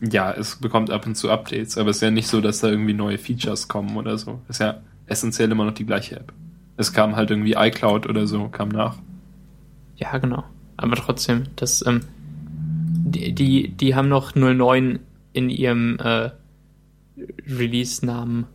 ja, 0.00 0.32
es 0.32 0.56
bekommt 0.56 0.90
ab 0.90 1.06
und 1.06 1.14
zu 1.16 1.30
Updates, 1.30 1.76
aber 1.78 1.90
es 1.90 1.96
ist 1.96 2.02
ja 2.02 2.10
nicht 2.10 2.28
so, 2.28 2.40
dass 2.40 2.60
da 2.60 2.68
irgendwie 2.68 2.94
neue 2.94 3.18
Features 3.18 3.68
kommen 3.68 3.96
oder 3.96 4.16
so. 4.18 4.40
Ist 4.48 4.60
ja 4.60 4.80
essentiell 5.06 5.50
immer 5.50 5.64
noch 5.64 5.74
die 5.74 5.86
gleiche 5.86 6.16
App. 6.16 6.32
Es 6.76 6.92
kam 6.92 7.14
halt 7.16 7.30
irgendwie 7.30 7.54
iCloud 7.56 8.06
oder 8.08 8.26
so, 8.26 8.48
kam 8.48 8.68
nach. 8.70 8.96
Ja, 9.96 10.16
genau. 10.18 10.44
Aber 10.76 10.96
trotzdem, 10.96 11.44
das, 11.56 11.84
ähm, 11.86 12.00
die, 12.22 13.32
die, 13.34 13.68
die 13.68 13.94
haben 13.94 14.08
noch 14.08 14.34
09 14.34 14.98
in 15.32 15.50
ihrem 15.50 15.98
äh, 15.98 16.30
Release-Namen. 17.48 18.46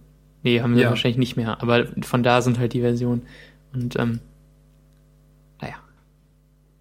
Nee, 0.43 0.62
haben 0.62 0.76
sie 0.76 0.82
Ja. 0.82 0.89
wahrscheinlich 0.89 1.18
nicht 1.18 1.36
mehr, 1.38 1.62
aber 1.62 1.88
von 2.01 2.24
da 2.24 2.41
sind 2.41 2.60
halt 2.60 2.74
die 2.74 2.82
Versionen. 2.82 3.24
Und 3.74 3.97
ähm. 3.99 4.20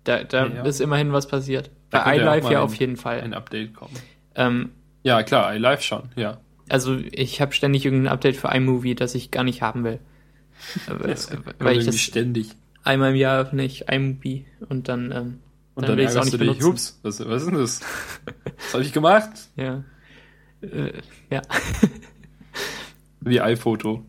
Da, 0.05 0.23
da 0.25 0.47
Ja, 0.47 0.55
ja. 0.57 0.63
ist 0.65 0.81
immerhin 0.81 1.13
was 1.13 1.27
passiert. 1.29 1.71
Da 1.91 2.05
Bei 2.05 2.17
iLife 2.17 2.53
ja 2.53 2.61
auf 2.63 2.75
jeden 2.77 2.97
Fall. 2.97 3.21
Ein 3.21 3.35
Update 3.35 3.75
kommen. 3.75 3.95
Ähm, 4.35 4.71
Ja, 5.03 5.23
klar, 5.23 5.55
iLive 5.55 5.81
schon, 5.83 6.11
ja. 6.17 6.39
also 6.69 6.97
ich 7.13 7.41
habe 7.41 7.53
ständig 7.53 7.85
irgendein 7.85 8.13
Update 8.13 8.37
für 8.37 8.49
iMovie, 8.49 8.95
das 8.95 9.15
ich 9.15 9.31
gar 9.31 9.45
nicht 9.45 9.63
haben 9.63 9.85
will. 9.85 9.99
Äh, 10.89 11.09
Das 11.09 11.31
weil 11.59 11.79
ich 11.79 11.85
das 11.87 11.99
ständig. 12.01 12.51
einmal 12.85 13.11
im 13.11 13.17
Jahr 13.17 13.41
öffne 13.41 13.65
ich 13.65 13.89
iMovie 13.89 14.47
und 14.69 14.89
dann, 14.89 15.11
ähm, 15.13 15.39
Und 15.75 15.83
dann 15.83 15.91
dann, 15.91 15.97
will 15.99 16.05
ich's 16.05 16.17
auch 16.17 16.25
nicht 16.25 16.35
dich, 16.35 16.41
benutzen. 16.41 16.67
ups, 16.69 17.01
was, 17.03 17.21
was 17.29 17.43
ist 17.43 17.51
denn 17.51 17.59
das? 17.59 17.81
Was 18.57 18.75
habe 18.75 18.83
ich 18.85 18.93
gemacht? 18.93 19.31
ja. 19.57 19.83
Äh, 20.63 20.93
ja. 21.31 21.43
Wie 23.21 23.41
iPhoto. 23.41 24.05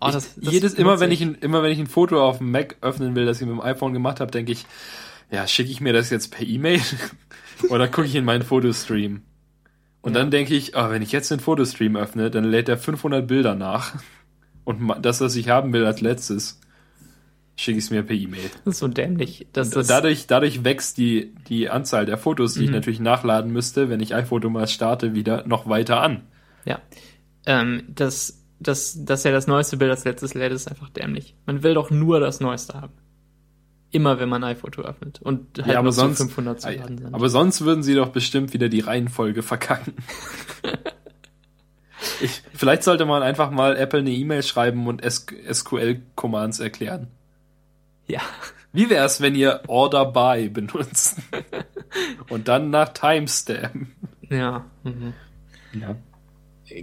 Oh, 0.00 0.06
ich, 0.08 0.12
das, 0.14 0.34
das 0.36 0.52
jedes, 0.52 0.74
immer 0.74 1.00
wenn 1.00 1.10
ich, 1.12 1.20
ein, 1.22 1.34
immer 1.36 1.62
wenn 1.62 1.70
ich 1.72 1.78
ein 1.78 1.86
Foto 1.86 2.22
auf 2.26 2.38
dem 2.38 2.50
Mac 2.50 2.76
öffnen 2.80 3.14
will, 3.14 3.26
das 3.26 3.40
ich 3.40 3.46
mit 3.46 3.56
dem 3.56 3.60
iPhone 3.60 3.92
gemacht 3.92 4.20
habe, 4.20 4.30
denke 4.30 4.52
ich, 4.52 4.66
ja, 5.30 5.46
schicke 5.46 5.70
ich 5.70 5.80
mir 5.80 5.92
das 5.92 6.10
jetzt 6.10 6.30
per 6.30 6.46
E-Mail 6.46 6.80
oder 7.70 7.88
gucke 7.88 8.06
ich 8.06 8.14
in 8.14 8.24
meinen 8.24 8.42
Fotostream? 8.42 9.22
Und 10.02 10.12
Ja. 10.14 10.20
dann 10.20 10.30
denke 10.30 10.54
ich, 10.54 10.76
oh, 10.76 10.90
wenn 10.90 11.00
ich 11.02 11.12
jetzt 11.12 11.30
den 11.30 11.40
Fotostream 11.40 11.96
öffne, 11.96 12.30
dann 12.30 12.44
lädt 12.44 12.68
er 12.68 12.76
500 12.76 13.26
Bilder 13.26 13.54
nach. 13.54 13.94
Und 14.64 14.94
das, 15.02 15.20
was 15.20 15.34
ich 15.36 15.48
haben 15.48 15.72
will 15.72 15.86
als 15.86 16.00
letztes, 16.00 16.60
schicke 17.56 17.78
ich 17.78 17.84
es 17.84 17.90
mir 17.90 18.02
per 18.02 18.16
E-Mail. 18.16 18.50
Das 18.64 18.74
ist 18.74 18.78
so 18.80 18.88
dämlich. 18.88 19.46
Dass 19.52 19.70
das, 19.70 19.86
dadurch, 19.86 20.26
dadurch 20.26 20.64
wächst 20.64 20.98
die, 20.98 21.32
die 21.48 21.70
Anzahl 21.70 22.04
der 22.04 22.18
Fotos, 22.18 22.54
die 22.54 22.64
ich 22.64 22.68
Mhm. 22.70 22.74
natürlich 22.76 23.00
nachladen 23.00 23.50
müsste, 23.52 23.88
wenn 23.88 24.00
ich 24.00 24.14
iPhoto 24.14 24.50
mal 24.50 24.66
starte, 24.68 25.14
wieder 25.14 25.46
noch 25.46 25.68
weiter 25.68 26.00
an. 26.02 26.22
ja. 26.64 26.80
Ähm, 27.46 27.82
das, 27.94 28.43
das, 28.68 29.04
dass 29.04 29.24
ja 29.24 29.30
das 29.32 29.46
neueste 29.46 29.76
Bild 29.76 29.90
als 29.90 30.04
letztes 30.04 30.34
lädt, 30.34 30.52
ist 30.52 30.68
einfach 30.68 30.88
dämlich. 30.90 31.36
Man 31.46 31.62
will 31.62 31.74
doch 31.74 31.90
nur 31.90 32.20
das 32.20 32.40
Neueste 32.40 32.74
haben. 32.80 32.92
Immer, 33.90 34.18
wenn 34.18 34.28
man 34.28 34.42
iPhoto 34.42 34.82
öffnet. 34.82 35.22
Und 35.22 35.58
halt 35.58 35.68
Ja, 35.72 35.78
aber 35.78 35.92
so 35.92 36.00
sonst- 36.02 36.18
500 36.18 36.60
zu 36.60 36.70
laden 36.70 36.98
sind. 36.98 37.14
Aber 37.14 37.28
sonst 37.28 37.60
würden 37.64 37.82
sie 37.84 37.94
doch 37.94 38.08
bestimmt 38.08 38.52
wieder 38.52 38.68
die 38.68 38.80
Reihenfolge 38.80 39.42
verkacken. 39.42 39.94
ich, 42.20 42.42
vielleicht 42.54 42.82
sollte 42.82 43.04
man 43.06 43.22
einfach 43.22 43.50
mal 43.50 43.76
Apple 43.76 44.00
eine 44.00 44.10
E-Mail 44.10 44.42
schreiben 44.42 44.86
und 44.86 45.02
SQL-Commands 45.04 46.60
erklären. 46.60 47.08
ja. 48.06 48.20
Wie 48.76 48.90
wäre 48.90 49.06
es, 49.06 49.20
wenn 49.20 49.36
ihr 49.36 49.62
Order 49.68 50.04
by 50.06 50.48
benutzt? 50.48 51.18
und 52.28 52.48
dann 52.48 52.70
nach 52.70 52.88
Timestamp. 52.88 53.86
Ja. 54.28 54.64
Mhm. 54.82 55.12
Ja. 55.80 55.94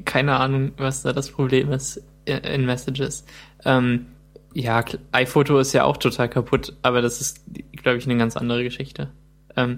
Keine 0.06 0.38
Ahnung, 0.40 0.72
was 0.78 1.04
da 1.04 1.14
das 1.14 1.32
Problem 1.32 1.72
ist 1.72 1.98
i- 2.28 2.32
in 2.32 2.66
Messages. 2.66 3.26
Ähm, 3.66 4.08
ja, 4.54 4.84
iPhoto 5.12 5.60
ist 5.60 5.74
ja 5.74 5.86
auch 5.86 5.98
total 5.98 6.30
kaputt, 6.30 6.76
aber 6.82 7.02
das 7.02 7.22
ist, 7.22 7.42
glaube 7.72 7.98
ich, 7.98 8.06
eine 8.06 8.18
ganz 8.18 8.36
andere 8.38 8.64
Geschichte. 8.64 9.10
Ähm, 9.56 9.78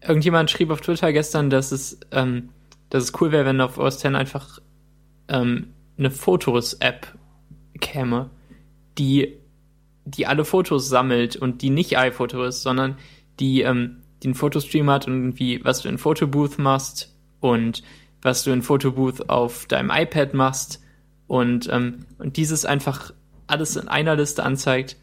irgendjemand 0.00 0.50
schrieb 0.50 0.70
auf 0.70 0.80
Twitter 0.80 1.12
gestern, 1.12 1.50
dass 1.50 1.70
es, 1.72 1.98
ähm, 2.12 2.50
dass 2.90 3.04
es 3.04 3.12
cool 3.20 3.32
wäre, 3.32 3.44
wenn 3.44 3.60
auf 3.60 3.78
OS 3.78 3.96
X 3.96 4.04
einfach 4.06 4.58
ähm, 5.28 5.68
eine 5.98 6.10
Fotos-App 6.10 7.06
käme, 7.80 8.30
die, 8.98 9.34
die 10.04 10.26
alle 10.26 10.44
Fotos 10.44 10.88
sammelt 10.88 11.36
und 11.36 11.62
die 11.62 11.70
nicht 11.70 11.98
iPhoto 11.98 12.44
ist, 12.44 12.62
sondern 12.62 12.96
die, 13.40 13.62
ähm, 13.62 13.98
einen 14.24 14.34
Fotostream 14.34 14.88
hat 14.88 15.06
und 15.06 15.14
irgendwie, 15.14 15.62
was 15.64 15.82
du 15.82 15.88
in 15.88 15.98
Photobooth 15.98 16.58
machst 16.58 17.14
und 17.40 17.82
was 18.24 18.42
du 18.42 18.50
in 18.50 18.62
Photobooth 18.62 19.28
auf 19.28 19.66
deinem 19.66 19.90
iPad 19.90 20.34
machst 20.34 20.82
und, 21.28 21.68
ähm, 21.70 22.06
und 22.18 22.36
dieses 22.36 22.64
einfach 22.64 23.12
alles 23.46 23.76
in 23.76 23.86
einer 23.86 24.16
Liste 24.16 24.42
anzeigt. 24.42 24.96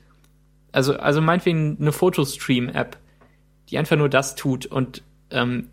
Also, 0.71 0.97
also 0.97 1.21
meinetwegen 1.21 1.77
eine 1.79 1.91
Fotostream-App, 1.91 2.97
die 3.69 3.77
einfach 3.77 3.95
nur 3.95 4.09
das 4.09 4.35
tut 4.35 4.65
und 4.65 5.03
ähm, 5.29 5.67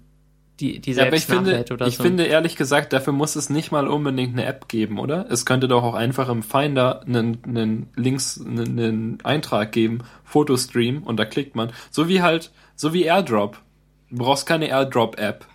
die, 0.61 0.81
die 0.81 0.93
Ja, 0.93 1.07
aber 1.07 1.17
ich 1.17 1.25
selbst 1.25 1.47
finde, 1.47 1.73
oder 1.73 1.87
ich 1.87 1.97
so. 1.97 2.03
finde 2.03 2.25
ehrlich 2.25 2.57
gesagt, 2.57 2.93
dafür 2.93 3.15
muss 3.15 3.35
es 3.35 3.49
nicht 3.49 3.73
mal 3.73 3.89
unbedingt 3.89 4.35
eine 4.35 4.45
App 4.45 4.69
geben, 4.69 4.99
oder? 4.99 5.27
Es 5.31 5.47
könnte 5.47 5.69
doch 5.69 5.83
auch 5.83 5.95
einfach 5.95 6.29
im 6.29 6.43
Finder 6.43 7.03
einen, 7.03 7.39
einen 7.45 7.89
Links, 7.97 8.39
einen, 8.45 8.79
einen 8.79 9.19
Eintrag 9.25 9.73
geben, 9.73 10.01
Fotostream, 10.25 11.03
und 11.03 11.17
da 11.17 11.25
klickt 11.25 11.55
man. 11.55 11.73
So 11.91 12.09
wie 12.09 12.21
halt, 12.21 12.51
so 12.75 12.93
wie 12.93 13.05
AirDrop. 13.05 13.59
Du 14.11 14.17
brauchst 14.17 14.47
keine 14.47 14.67
AirDrop-App. 14.69 15.47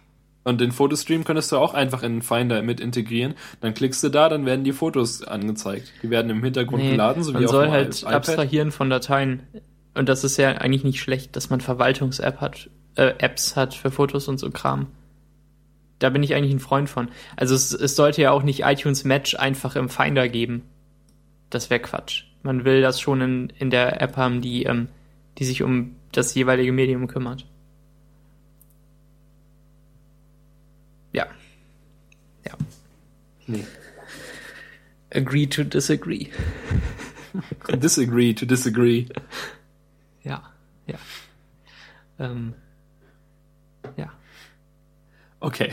Und 0.44 0.60
den 0.60 0.72
Fotostream 0.72 1.24
könntest 1.24 1.52
du 1.52 1.58
auch 1.58 1.74
einfach 1.74 2.04
in 2.04 2.16
den 2.16 2.22
Finder 2.22 2.62
mit 2.62 2.80
integrieren. 2.82 3.36
Dann 3.62 3.74
klickst 3.74 4.04
du 4.04 4.10
da, 4.10 4.28
dann 4.28 4.46
werden 4.46 4.66
die 4.66 4.74
Fotos 4.74 5.24
angezeigt. 5.24 5.91
Die 6.04 6.10
werden 6.10 6.30
im 6.30 6.44
Hintergrund 6.44 6.84
Nee, 6.84 6.91
geladen, 6.91 7.24
so 7.24 7.32
man 7.32 7.41
wie 7.44 7.48
soll 7.48 7.66
auf 7.66 7.70
dem 7.70 7.74
halt 7.74 8.02
iPad. 8.02 8.14
abstrahieren 8.14 8.72
von 8.72 8.89
Dateien. 8.89 9.44
Und 9.94 10.10
das 10.10 10.24
ist 10.24 10.38
ja 10.38 10.50
eigentlich 10.50 10.84
nicht 10.84 11.00
schlecht, 11.00 11.36
dass 11.36 11.50
man 11.50 11.62
Verwaltungs-App 11.62 12.41
hat, 12.41 12.70
äh, 12.96 13.14
Apps 13.20 13.56
hat 13.56 13.74
für 13.74 13.89
Fotos 13.91 14.28
und 14.28 14.38
so 14.39 14.50
Kram. 14.50 14.88
Da 16.00 16.10
bin 16.10 16.24
ich 16.24 16.36
eigentlich 16.36 16.54
ein 16.54 16.60
Freund 16.60 16.89
von. 16.89 17.08
Also 17.38 17.56
es, 17.56 17.72
es 17.72 17.96
sollte 17.96 18.22
ja 18.22 18.32
auch 18.32 18.44
nicht 18.44 18.62
iTunes 18.66 19.06
Match 19.06 19.36
einfach 19.36 19.78
im 19.78 19.88
Finder 19.88 20.28
geben. 20.28 20.64
Das 21.50 21.70
wäre 21.70 21.80
Quatsch. 21.80 22.26
Man 22.41 22.66
will 22.66 22.82
das 22.82 23.00
schon 23.00 23.22
in, 23.22 23.50
in 23.58 23.70
der 23.70 24.02
App 24.02 24.18
haben, 24.18 24.41
die, 24.41 24.64
ähm, 24.64 24.89
die 25.38 25.46
sich 25.46 25.64
um 25.64 25.96
das 26.12 26.36
jeweilige 26.36 26.74
Medium 26.74 27.08
kümmert. 27.08 27.46
Ja. 31.14 31.28
Ja. 32.46 32.54
Nee. 33.48 33.66
Agree 35.14 35.48
to 35.48 35.64
disagree. 35.64 36.30
Disagree 37.80 38.34
to 38.34 38.46
disagree. 38.46 39.08
Ja, 40.24 40.44
ja. 40.86 40.98
Ähm, 42.20 42.54
ja. 43.98 44.12
Okay. 45.39 45.72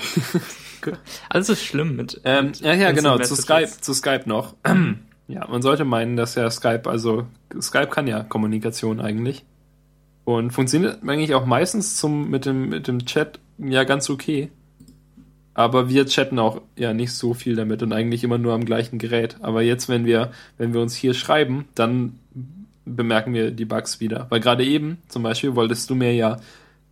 Alles 1.29 1.49
ist 1.49 1.64
schlimm 1.64 1.97
mit. 1.97 2.21
Ähm, 2.25 2.47
mit 2.47 2.61
ja, 2.61 2.75
ja, 2.75 2.93
genau, 2.93 3.18
zu. 3.18 3.37
Skype, 3.37 3.68
zu 3.81 3.95
Skype 3.95 4.23
noch. 4.27 4.55
ja, 5.29 5.47
man 5.49 5.62
sollte 5.62 5.85
meinen, 5.85 6.16
dass 6.16 6.35
ja 6.35 6.51
Skype, 6.51 6.89
also 6.89 7.27
Skype 7.61 7.89
kann 7.89 8.07
ja 8.07 8.23
Kommunikation 8.23 9.01
eigentlich. 9.01 9.45
Und 10.25 10.53
funktioniert 10.53 11.03
eigentlich 11.07 11.35
auch 11.35 11.47
meistens 11.47 11.97
zum, 11.97 12.31
mit 12.31 12.47
dem, 12.47 12.68
mit 12.68 12.89
dem 12.89 13.05
Chat 13.05 13.39
ja 13.59 13.85
ganz 13.85 14.09
okay. 14.11 14.51
Aber 15.55 15.88
wir 15.88 16.07
chatten 16.07 16.38
auch 16.38 16.61
ja 16.76 16.94
nicht 16.94 17.12
so 17.12 17.34
viel 17.34 17.57
damit 17.57 17.82
und 17.82 17.92
eigentlich 17.92 18.24
immer 18.24 18.38
nur 18.38 18.55
am 18.55 18.64
gleichen 18.64 18.98
Gerät. 18.98 19.36
Aber 19.40 19.62
jetzt, 19.62 19.88
wenn 19.88 20.05
wir, 20.05 20.30
wenn 20.59 20.72
wir 20.72 20.80
uns 20.80 20.94
hier 20.94 21.14
schreiben, 21.14 21.66
dann 21.74 22.18
bemerken 22.84 23.34
wir 23.34 23.51
die 23.51 23.64
Bugs 23.64 24.01
wieder. 24.01 24.26
Weil 24.30 24.40
gerade 24.40 24.64
eben, 24.64 24.98
zum 25.09 25.22
Beispiel, 25.22 25.55
wolltest 25.57 25.90
du 25.90 25.94
mir 25.94 26.14
ja 26.14 26.38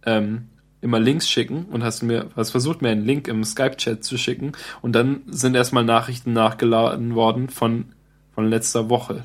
ähm, 0.04 0.48
immer 0.80 1.00
Links 1.00 1.28
schicken 1.28 1.64
und 1.64 1.82
hast 1.82 2.02
mir 2.02 2.28
hast 2.36 2.50
versucht, 2.50 2.82
mir 2.82 2.90
einen 2.90 3.04
Link 3.04 3.28
im 3.28 3.44
Skype-Chat 3.44 4.04
zu 4.04 4.16
schicken 4.16 4.52
und 4.80 4.92
dann 4.92 5.22
sind 5.26 5.54
erstmal 5.54 5.84
Nachrichten 5.84 6.32
nachgeladen 6.32 7.14
worden 7.14 7.48
von, 7.48 7.86
von 8.32 8.48
letzter 8.48 8.88
Woche. 8.88 9.24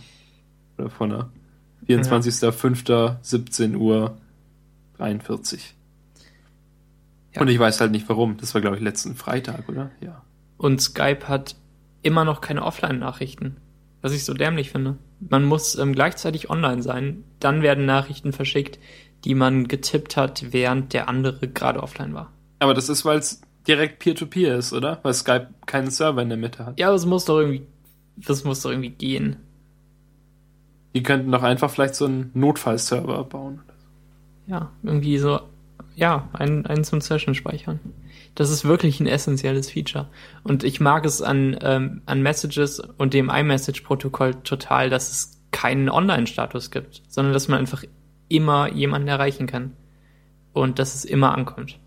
Oder 0.77 0.89
von 0.89 1.09
der 1.09 1.29
24.05.17 1.88 3.75
Uhr 3.75 4.17
43. 4.97 5.75
Ja. 7.36 7.41
Und 7.41 7.47
ich 7.47 7.59
weiß 7.59 7.81
halt 7.81 7.91
nicht 7.91 8.07
warum. 8.09 8.38
Das 8.38 8.53
war, 8.53 8.61
glaube 8.61 8.77
ich, 8.77 8.81
letzten 8.81 9.15
Freitag, 9.15 9.67
oder? 9.69 9.91
Ja. 10.01 10.23
Und 10.57 10.81
Skype 10.81 11.27
hat 11.27 11.55
immer 12.01 12.25
noch 12.25 12.41
keine 12.41 12.63
Offline-Nachrichten. 12.63 13.57
Was 14.01 14.13
ich 14.13 14.25
so 14.25 14.34
dämlich 14.34 14.69
finde. 14.69 14.97
Man 15.19 15.45
muss 15.45 15.75
ähm, 15.75 15.93
gleichzeitig 15.93 16.49
online 16.49 16.84
sein. 16.84 17.23
Dann 17.39 17.61
werden 17.61 17.86
Nachrichten 17.86 18.34
verschickt, 18.34 18.77
die 19.23 19.34
man 19.34 19.67
getippt 19.67 20.17
hat, 20.17 20.51
während 20.51 20.93
der 20.93 21.07
andere 21.07 21.47
gerade 21.47 21.81
offline 21.81 22.13
war. 22.13 22.31
Aber 22.59 22.73
das 22.73 22.89
ist, 22.89 23.05
weil 23.05 23.19
es 23.19 23.41
direkt 23.67 23.99
Peer-to-Peer 23.99 24.57
ist, 24.57 24.73
oder? 24.73 24.99
Weil 25.03 25.13
Skype 25.13 25.47
keinen 25.65 25.89
Server 25.89 26.21
in 26.21 26.29
der 26.29 26.38
Mitte 26.38 26.65
hat. 26.65 26.79
Ja, 26.79 26.88
aber 26.88 26.95
es 26.95 27.05
muss 27.05 27.25
doch 27.25 27.39
irgendwie, 27.39 27.65
das 28.17 28.43
muss 28.43 28.61
doch 28.61 28.71
irgendwie 28.71 28.89
gehen. 28.89 29.38
Die 30.93 31.03
könnten 31.03 31.31
doch 31.31 31.43
einfach 31.43 31.71
vielleicht 31.71 31.95
so 31.95 32.05
einen 32.05 32.31
Notfallserver 32.34 33.23
bauen. 33.23 33.61
Ja, 34.47 34.71
irgendwie 34.84 35.17
so 35.17 35.39
ja, 35.96 36.30
einen, 36.34 36.66
einen 36.66 36.84
zum 36.84 37.02
Zwischenspeichern. 37.02 37.80
Das 38.36 38.50
ist 38.50 38.66
wirklich 38.66 39.00
ein 39.00 39.08
essentielles 39.08 39.70
Feature. 39.70 40.08
Und 40.44 40.64
ich 40.64 40.80
mag 40.80 41.06
es 41.06 41.22
an, 41.22 41.58
ähm, 41.62 42.02
an 42.06 42.22
Messages 42.22 42.80
und 42.80 43.14
dem 43.14 43.30
iMessage-Protokoll 43.30 44.36
total, 44.44 44.89
dass 44.89 45.12
es 45.12 45.41
keinen 45.52 45.89
Online-Status 45.89 46.72
gibt, 46.72 47.04
sondern 47.08 47.34
dass 47.34 47.48
man 47.48 47.60
einfach 47.60 47.84
immer 48.28 48.72
jemanden 48.72 49.08
erreichen 49.08 49.48
kann. 49.48 49.74
Und 50.52 50.80
dass 50.80 50.94
es 50.96 51.06
immer 51.06 51.36
ankommt. 51.36 51.80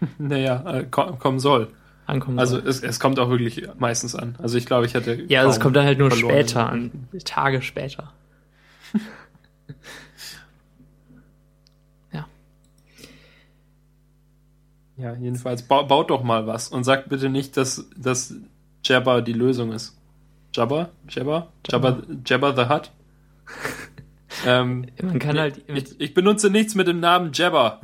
Naja, 0.18 0.62
äh, 0.66 0.84
kom 0.84 1.18
kommen 1.18 1.38
soll. 1.38 1.68
Ankommen 2.06 2.38
Also 2.38 2.58
soll. 2.58 2.68
es, 2.68 2.82
es 2.82 2.98
kommt 2.98 3.18
auch 3.18 3.30
wirklich 3.30 3.68
meistens 3.78 4.14
an. 4.14 4.36
Also 4.42 4.58
ich 4.58 4.66
glaube, 4.66 4.86
ich 4.86 4.94
hatte. 4.94 5.24
Ja, 5.28 5.40
also 5.40 5.52
es 5.52 5.60
kommt 5.60 5.76
dann 5.76 5.86
halt 5.86 5.98
nur 5.98 6.10
später 6.10 6.68
an. 6.68 7.08
Tage 7.24 7.62
später. 7.62 8.12
ja. 12.12 12.26
Ja, 15.02 15.14
jedenfalls 15.14 15.62
ba 15.62 15.82
baut 15.82 16.10
doch 16.10 16.22
mal 16.22 16.46
was 16.46 16.68
und 16.68 16.84
sagt 16.84 17.08
bitte 17.08 17.28
nicht, 17.28 17.56
dass, 17.56 17.88
dass 17.96 18.34
Jabba 18.84 19.20
die 19.20 19.32
Lösung 19.32 19.72
ist. 19.72 19.96
Jabba? 20.54 20.90
Jabba? 21.08 21.48
Jabba, 21.68 22.02
Jabba 22.24 22.54
the 22.54 22.72
Hutt? 22.72 22.92
ähm, 24.46 24.86
Man 25.02 25.18
kann 25.18 25.38
halt 25.38 25.62
ich, 25.66 26.00
ich 26.00 26.14
benutze 26.14 26.50
nichts 26.50 26.74
mit 26.74 26.86
dem 26.86 27.00
Namen 27.00 27.30
Jabba. 27.32 27.80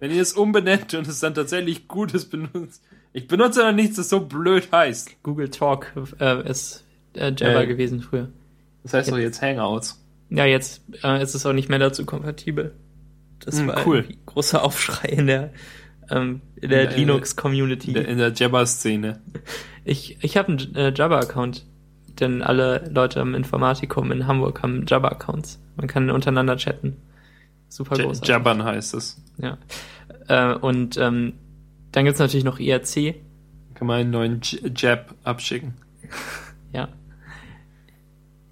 Wenn 0.00 0.10
ihr 0.10 0.20
es 0.20 0.32
umbenennt 0.32 0.92
und 0.94 1.06
es 1.06 1.20
dann 1.20 1.34
tatsächlich 1.34 1.88
Gutes 1.88 2.28
benutzt. 2.28 2.82
Ich 3.12 3.28
benutze 3.28 3.60
dann 3.60 3.76
nichts, 3.76 3.96
das 3.96 4.08
so 4.08 4.20
blöd 4.20 4.68
heißt. 4.72 5.22
Google 5.22 5.48
Talk 5.48 5.92
äh, 6.20 6.48
ist 6.48 6.84
äh, 7.14 7.32
Jabba 7.36 7.62
Äh. 7.62 7.66
gewesen 7.68 8.00
früher. 8.02 8.28
Das 8.82 8.92
heißt 8.92 9.10
doch 9.12 9.18
jetzt 9.18 9.40
Hangouts. 9.40 10.04
Ja, 10.30 10.44
jetzt 10.46 10.82
äh, 11.02 11.22
ist 11.22 11.34
es 11.34 11.46
auch 11.46 11.52
nicht 11.52 11.68
mehr 11.68 11.78
dazu 11.78 12.04
kompatibel. 12.04 12.74
Das 13.38 13.58
Hm, 13.60 13.68
war 13.68 13.86
cool. 13.86 13.98
irgendwie 13.98 14.18
großer 14.26 14.62
Aufschrei 14.64 15.08
in 15.08 15.26
der, 15.28 15.52
ähm, 16.10 16.40
in 16.56 16.70
der 16.70 16.82
In 16.84 16.88
der- 16.90 16.98
Linux-Community. 16.98 17.88
In 17.88 17.94
der, 17.94 18.14
der 18.30 18.32
Jabba-Szene. 18.32 19.20
Ich, 19.84 20.18
ich 20.22 20.36
habe 20.36 20.48
einen 20.48 20.74
äh, 20.74 20.92
Jabba-Account, 20.94 21.64
denn 22.20 22.42
alle 22.42 22.88
Leute 22.90 23.20
im 23.20 23.34
Informatikum 23.34 24.12
in 24.12 24.26
Hamburg 24.26 24.62
haben 24.62 24.84
Jabba-Accounts. 24.86 25.60
Man 25.76 25.86
kann 25.88 26.10
untereinander 26.10 26.56
chatten. 26.56 26.96
Super 27.68 27.96
J- 27.96 28.06
großartig. 28.06 28.28
Jabban 28.28 28.62
heißt 28.64 28.94
es. 28.94 29.20
Ja. 29.38 29.58
Äh, 30.28 30.54
und 30.54 30.96
ähm, 30.96 31.34
dann 31.92 32.04
gibt's 32.04 32.20
natürlich 32.20 32.44
noch 32.44 32.58
IRC. 32.60 33.16
Kann 33.74 33.86
man 33.88 34.00
einen 34.00 34.10
neuen 34.10 34.40
J 34.42 34.80
Jab 34.80 35.14
abschicken. 35.24 35.74
Ja. 36.72 36.88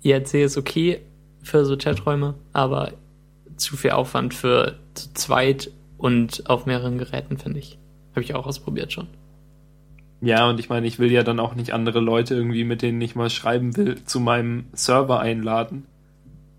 IRC 0.02 0.34
ist 0.34 0.56
okay 0.56 1.00
für 1.42 1.64
so 1.64 1.76
Chaträume, 1.76 2.34
aber 2.52 2.92
zu 3.56 3.76
viel 3.76 3.90
Aufwand 3.90 4.34
für 4.34 4.78
zu 4.94 5.12
zweit 5.14 5.70
und 6.02 6.50
auf 6.50 6.66
mehreren 6.66 6.98
Geräten, 6.98 7.38
finde 7.38 7.60
ich. 7.60 7.78
Habe 8.10 8.22
ich 8.22 8.34
auch 8.34 8.44
ausprobiert 8.44 8.92
schon. 8.92 9.06
Ja, 10.20 10.48
und 10.50 10.58
ich 10.58 10.68
meine, 10.68 10.86
ich 10.88 10.98
will 10.98 11.12
ja 11.12 11.22
dann 11.22 11.38
auch 11.38 11.54
nicht 11.54 11.72
andere 11.72 12.00
Leute 12.00 12.34
irgendwie, 12.34 12.64
mit 12.64 12.82
denen 12.82 13.00
ich 13.00 13.14
mal 13.14 13.30
schreiben 13.30 13.76
will, 13.76 14.04
zu 14.04 14.18
meinem 14.18 14.64
Server 14.72 15.20
einladen. 15.20 15.86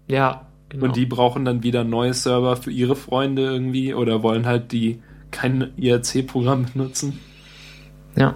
Ja, 0.07 0.47
genau. 0.69 0.85
Und 0.85 0.95
die 0.95 1.05
brauchen 1.05 1.43
dann 1.43 1.61
wieder 1.61 1.83
neue 1.83 2.13
Server 2.13 2.55
für 2.55 2.71
ihre 2.71 2.95
Freunde 2.95 3.43
irgendwie 3.43 3.93
oder 3.93 4.23
wollen 4.23 4.45
halt 4.45 4.71
die 4.71 5.01
kein 5.31 5.73
IRC-Programm 5.75 6.65
benutzen. 6.73 7.19
Ja. 8.15 8.35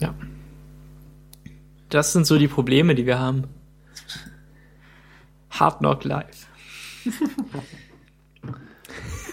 Ja. 0.00 0.16
Das 1.90 2.12
sind 2.12 2.26
so 2.26 2.38
die 2.38 2.48
Probleme, 2.48 2.96
die 2.96 3.06
wir 3.06 3.20
haben. 3.20 3.44
Hard 5.50 5.78
Knock 5.78 6.02
Live. 6.02 6.48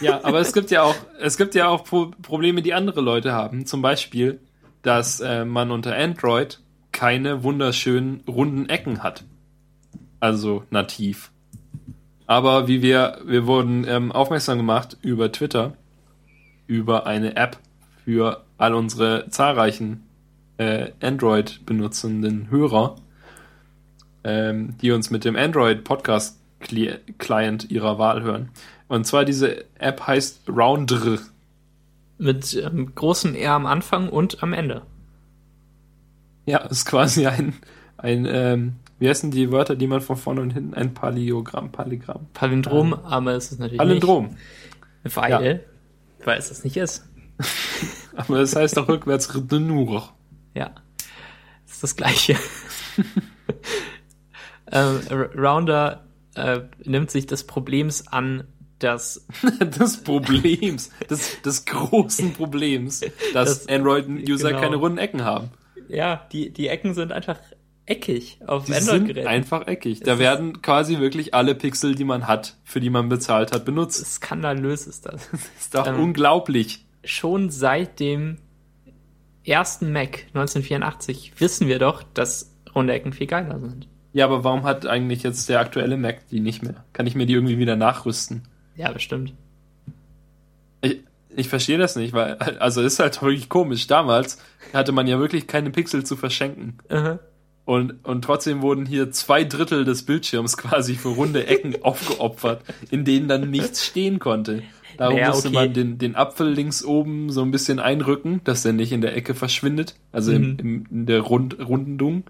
Ja, 0.01 0.23
aber 0.23 0.39
es 0.39 0.53
gibt 0.53 0.71
ja 0.71 0.83
auch, 0.83 0.95
es 1.19 1.37
gibt 1.37 1.55
ja 1.55 1.67
auch 1.67 1.83
Pro 1.83 2.11
Probleme, 2.21 2.61
die 2.61 2.73
andere 2.73 3.01
Leute 3.01 3.33
haben. 3.33 3.65
Zum 3.65 3.81
Beispiel, 3.81 4.39
dass 4.81 5.19
äh, 5.19 5.45
man 5.45 5.71
unter 5.71 5.95
Android 5.95 6.59
keine 6.91 7.43
wunderschönen 7.43 8.21
runden 8.27 8.67
Ecken 8.67 9.03
hat. 9.03 9.23
Also 10.19 10.63
nativ. 10.69 11.31
Aber 12.27 12.67
wie 12.67 12.81
wir, 12.81 13.19
wir 13.25 13.45
wurden 13.45 13.85
ähm, 13.87 14.11
aufmerksam 14.11 14.57
gemacht 14.57 14.97
über 15.01 15.31
Twitter, 15.31 15.73
über 16.67 17.05
eine 17.05 17.35
App 17.35 17.57
für 18.05 18.43
all 18.57 18.73
unsere 18.73 19.27
zahlreichen 19.29 20.03
äh, 20.57 20.91
Android-benutzenden 21.01 22.49
Hörer, 22.49 22.95
ähm, 24.23 24.75
die 24.81 24.91
uns 24.91 25.09
mit 25.09 25.25
dem 25.25 25.35
Android-Podcast-Client 25.35 27.71
ihrer 27.71 27.97
Wahl 27.97 28.21
hören. 28.21 28.51
Und 28.91 29.05
zwar 29.05 29.23
diese 29.23 29.63
App 29.79 30.05
heißt 30.05 30.49
Roundr. 30.49 31.19
Mit 32.17 32.53
ähm, 32.55 32.93
großem 32.93 33.35
R 33.35 33.53
am 33.53 33.65
Anfang 33.65 34.09
und 34.09 34.43
am 34.43 34.51
Ende. 34.51 34.81
Ja, 36.45 36.57
ist 36.65 36.85
quasi 36.85 37.25
ein, 37.25 37.53
ein 37.95 38.27
ähm, 38.29 38.75
wie 38.99 39.07
heißen 39.07 39.31
die 39.31 39.49
Wörter, 39.49 39.77
die 39.77 39.87
man 39.87 40.01
von 40.01 40.17
vorne 40.17 40.41
und 40.41 40.51
hinten, 40.51 40.73
ein 40.73 40.93
Paliogramm, 40.93 41.71
Palligramm. 41.71 42.27
Palindrom, 42.33 42.93
aber 42.93 43.31
es 43.31 43.53
ist 43.53 43.59
natürlich 43.59 43.77
Palindrom. 43.77 44.35
nicht. 45.05 45.15
Weil, 45.15 45.63
weil 46.25 46.37
es 46.37 46.49
das 46.49 46.65
nicht 46.65 46.75
ist. 46.75 47.07
Aber 48.17 48.39
es 48.39 48.57
heißt 48.57 48.77
auch 48.77 48.89
rückwärts 48.89 49.33
Rdenur. 49.33 50.09
Ja. 50.53 50.71
Ist 51.65 51.81
das 51.81 51.95
Gleiche. 51.95 52.35
ähm, 54.69 54.99
Rounder 55.33 56.03
äh, 56.35 56.59
nimmt 56.83 57.09
sich 57.09 57.25
des 57.25 57.47
Problems 57.47 58.09
an, 58.09 58.43
dass 58.83 59.25
Des 59.79 59.97
Problems, 60.03 60.91
des, 61.09 61.41
des 61.41 61.65
großen 61.65 62.33
Problems, 62.33 63.01
dass 63.33 63.65
Das- 63.65 63.67
Android-User 63.69 64.49
genau. 64.49 64.61
keine 64.61 64.75
runden 64.77 64.97
Ecken 64.97 65.23
haben. 65.23 65.49
ja, 65.89 66.27
die, 66.31 66.51
die 66.51 66.67
Ecken 66.67 66.93
sind 66.93 67.11
einfach 67.11 67.37
eckig 67.85 68.39
auf 68.47 68.69
Android-Geräten. 68.69 69.27
einfach 69.27 69.67
eckig. 69.67 70.01
Da 70.01 70.17
werden 70.19 70.61
quasi 70.61 70.99
wirklich 70.99 71.33
alle 71.33 71.55
Pixel, 71.55 71.95
die 71.95 72.03
man 72.05 72.27
hat, 72.27 72.55
für 72.63 72.79
die 72.79 72.89
man 72.89 73.09
bezahlt 73.09 73.51
hat, 73.51 73.65
benutzt. 73.65 74.05
Skandalös 74.05 74.87
ist 74.87 75.05
das. 75.05 75.27
ist 75.59 75.75
doch 75.75 75.87
Ähm, 75.87 75.99
unglaublich. 75.99 76.85
Schon 77.03 77.49
seit 77.49 77.99
dem 77.99 78.37
ersten 79.43 79.91
Mac 79.91 80.25
1984 80.33 81.33
wissen 81.39 81.67
wir 81.67 81.79
doch, 81.79 82.03
dass 82.13 82.53
runde 82.75 82.93
Ecken 82.93 83.13
viel 83.13 83.27
geiler 83.27 83.59
sind. 83.59 83.87
Ja, 84.13 84.25
aber 84.25 84.43
warum 84.43 84.63
hat 84.63 84.85
eigentlich 84.85 85.23
jetzt 85.23 85.49
der 85.49 85.59
aktuelle 85.59 85.97
Mac 85.97 86.27
die 86.29 86.39
nicht 86.41 86.61
mehr? 86.63 86.83
Kann 86.93 87.07
ich 87.07 87.15
mir 87.15 87.25
die 87.25 87.33
irgendwie 87.33 87.57
wieder 87.57 87.75
nachrüsten? 87.75 88.43
Ja, 88.75 88.91
bestimmt. 88.91 89.33
Ich, 90.81 90.99
ich 91.35 91.47
verstehe 91.49 91.77
das 91.77 91.95
nicht, 91.95 92.13
weil, 92.13 92.35
also 92.37 92.81
ist 92.81 92.99
halt 92.99 93.21
wirklich 93.21 93.49
komisch. 93.49 93.87
Damals 93.87 94.37
hatte 94.73 94.91
man 94.91 95.07
ja 95.07 95.19
wirklich 95.19 95.47
keine 95.47 95.69
Pixel 95.69 96.03
zu 96.05 96.15
verschenken. 96.15 96.77
Und, 97.65 98.03
und 98.05 98.23
trotzdem 98.23 98.61
wurden 98.61 98.85
hier 98.85 99.11
zwei 99.11 99.43
Drittel 99.43 99.85
des 99.85 100.03
Bildschirms 100.03 100.57
quasi 100.57 100.95
für 100.95 101.09
runde 101.09 101.47
Ecken 101.47 101.75
aufgeopfert, 101.83 102.63
in 102.89 103.05
denen 103.05 103.27
dann 103.27 103.49
nichts 103.49 103.85
stehen 103.85 104.19
konnte. 104.19 104.63
Darum 104.97 105.15
Naja, 105.15 105.29
musste 105.29 105.47
okay. 105.49 105.55
man 105.55 105.73
den, 105.73 105.97
den 105.97 106.15
Apfel 106.15 106.49
links 106.49 106.83
oben 106.83 107.29
so 107.29 107.41
ein 107.43 107.51
bisschen 107.51 107.79
einrücken, 107.79 108.41
dass 108.43 108.63
der 108.63 108.73
nicht 108.73 108.91
in 108.91 109.01
der 109.01 109.15
Ecke 109.15 109.33
verschwindet, 109.35 109.95
also 110.11 110.31
Mhm. 110.31 110.37
im, 110.37 110.57
im, 110.59 110.85
in 110.91 111.05
der 111.05 111.21
Rund, 111.21 111.57
Rundung. 111.65 112.23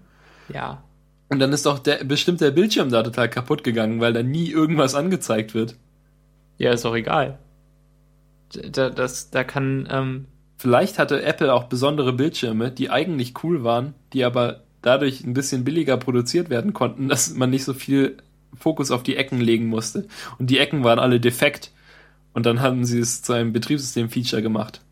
Ja. 0.52 0.82
Und 1.28 1.38
dann 1.38 1.52
ist 1.52 1.66
doch 1.66 1.78
der, 1.80 2.04
bestimmt 2.04 2.40
der 2.40 2.50
Bildschirm 2.50 2.90
da 2.90 3.02
total 3.02 3.28
kaputt 3.28 3.64
gegangen, 3.64 4.00
weil 4.00 4.12
da 4.12 4.22
nie 4.22 4.48
irgendwas 4.50 4.94
angezeigt 4.94 5.54
wird. 5.54 5.76
Ja, 6.62 6.70
ist 6.70 6.86
auch 6.86 6.94
egal. 6.94 7.40
Da, 8.70 8.88
das, 8.88 9.30
da 9.30 9.42
kann, 9.42 9.88
ähm, 9.90 10.26
Vielleicht 10.56 11.00
hatte 11.00 11.20
Apple 11.24 11.52
auch 11.52 11.64
besondere 11.64 12.12
Bildschirme, 12.12 12.70
die 12.70 12.88
eigentlich 12.88 13.42
cool 13.42 13.64
waren, 13.64 13.94
die 14.12 14.24
aber 14.24 14.62
dadurch 14.80 15.24
ein 15.24 15.34
bisschen 15.34 15.64
billiger 15.64 15.96
produziert 15.96 16.50
werden 16.50 16.72
konnten, 16.72 17.08
dass 17.08 17.34
man 17.34 17.50
nicht 17.50 17.64
so 17.64 17.74
viel 17.74 18.18
Fokus 18.54 18.92
auf 18.92 19.02
die 19.02 19.16
Ecken 19.16 19.40
legen 19.40 19.66
musste. 19.66 20.06
Und 20.38 20.50
die 20.50 20.58
Ecken 20.58 20.84
waren 20.84 21.00
alle 21.00 21.18
defekt. 21.18 21.72
Und 22.32 22.46
dann 22.46 22.60
haben 22.60 22.84
sie 22.84 23.00
es 23.00 23.22
zu 23.22 23.32
einem 23.32 23.52
Betriebssystem-Feature 23.52 24.40
gemacht. 24.40 24.82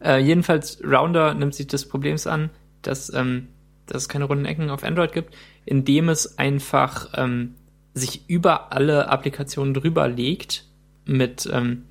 Äh, 0.00 0.18
jedenfalls, 0.18 0.80
Rounder 0.84 1.34
nimmt 1.34 1.56
sich 1.56 1.66
des 1.66 1.88
Problems 1.88 2.28
an, 2.28 2.50
dass, 2.82 3.12
ähm, 3.12 3.48
dass 3.86 4.02
es 4.02 4.08
keine 4.08 4.26
runden 4.26 4.44
Ecken 4.44 4.70
auf 4.70 4.84
Android 4.84 5.12
gibt, 5.12 5.34
indem 5.64 6.08
es 6.08 6.38
einfach 6.38 7.08
ähm, 7.16 7.56
sich 7.94 8.28
über 8.28 8.72
alle 8.72 9.08
Applikationen 9.08 9.74
drüber 9.74 10.08
legt 10.08 10.64
mit 11.04 11.48
ähm, 11.52 11.84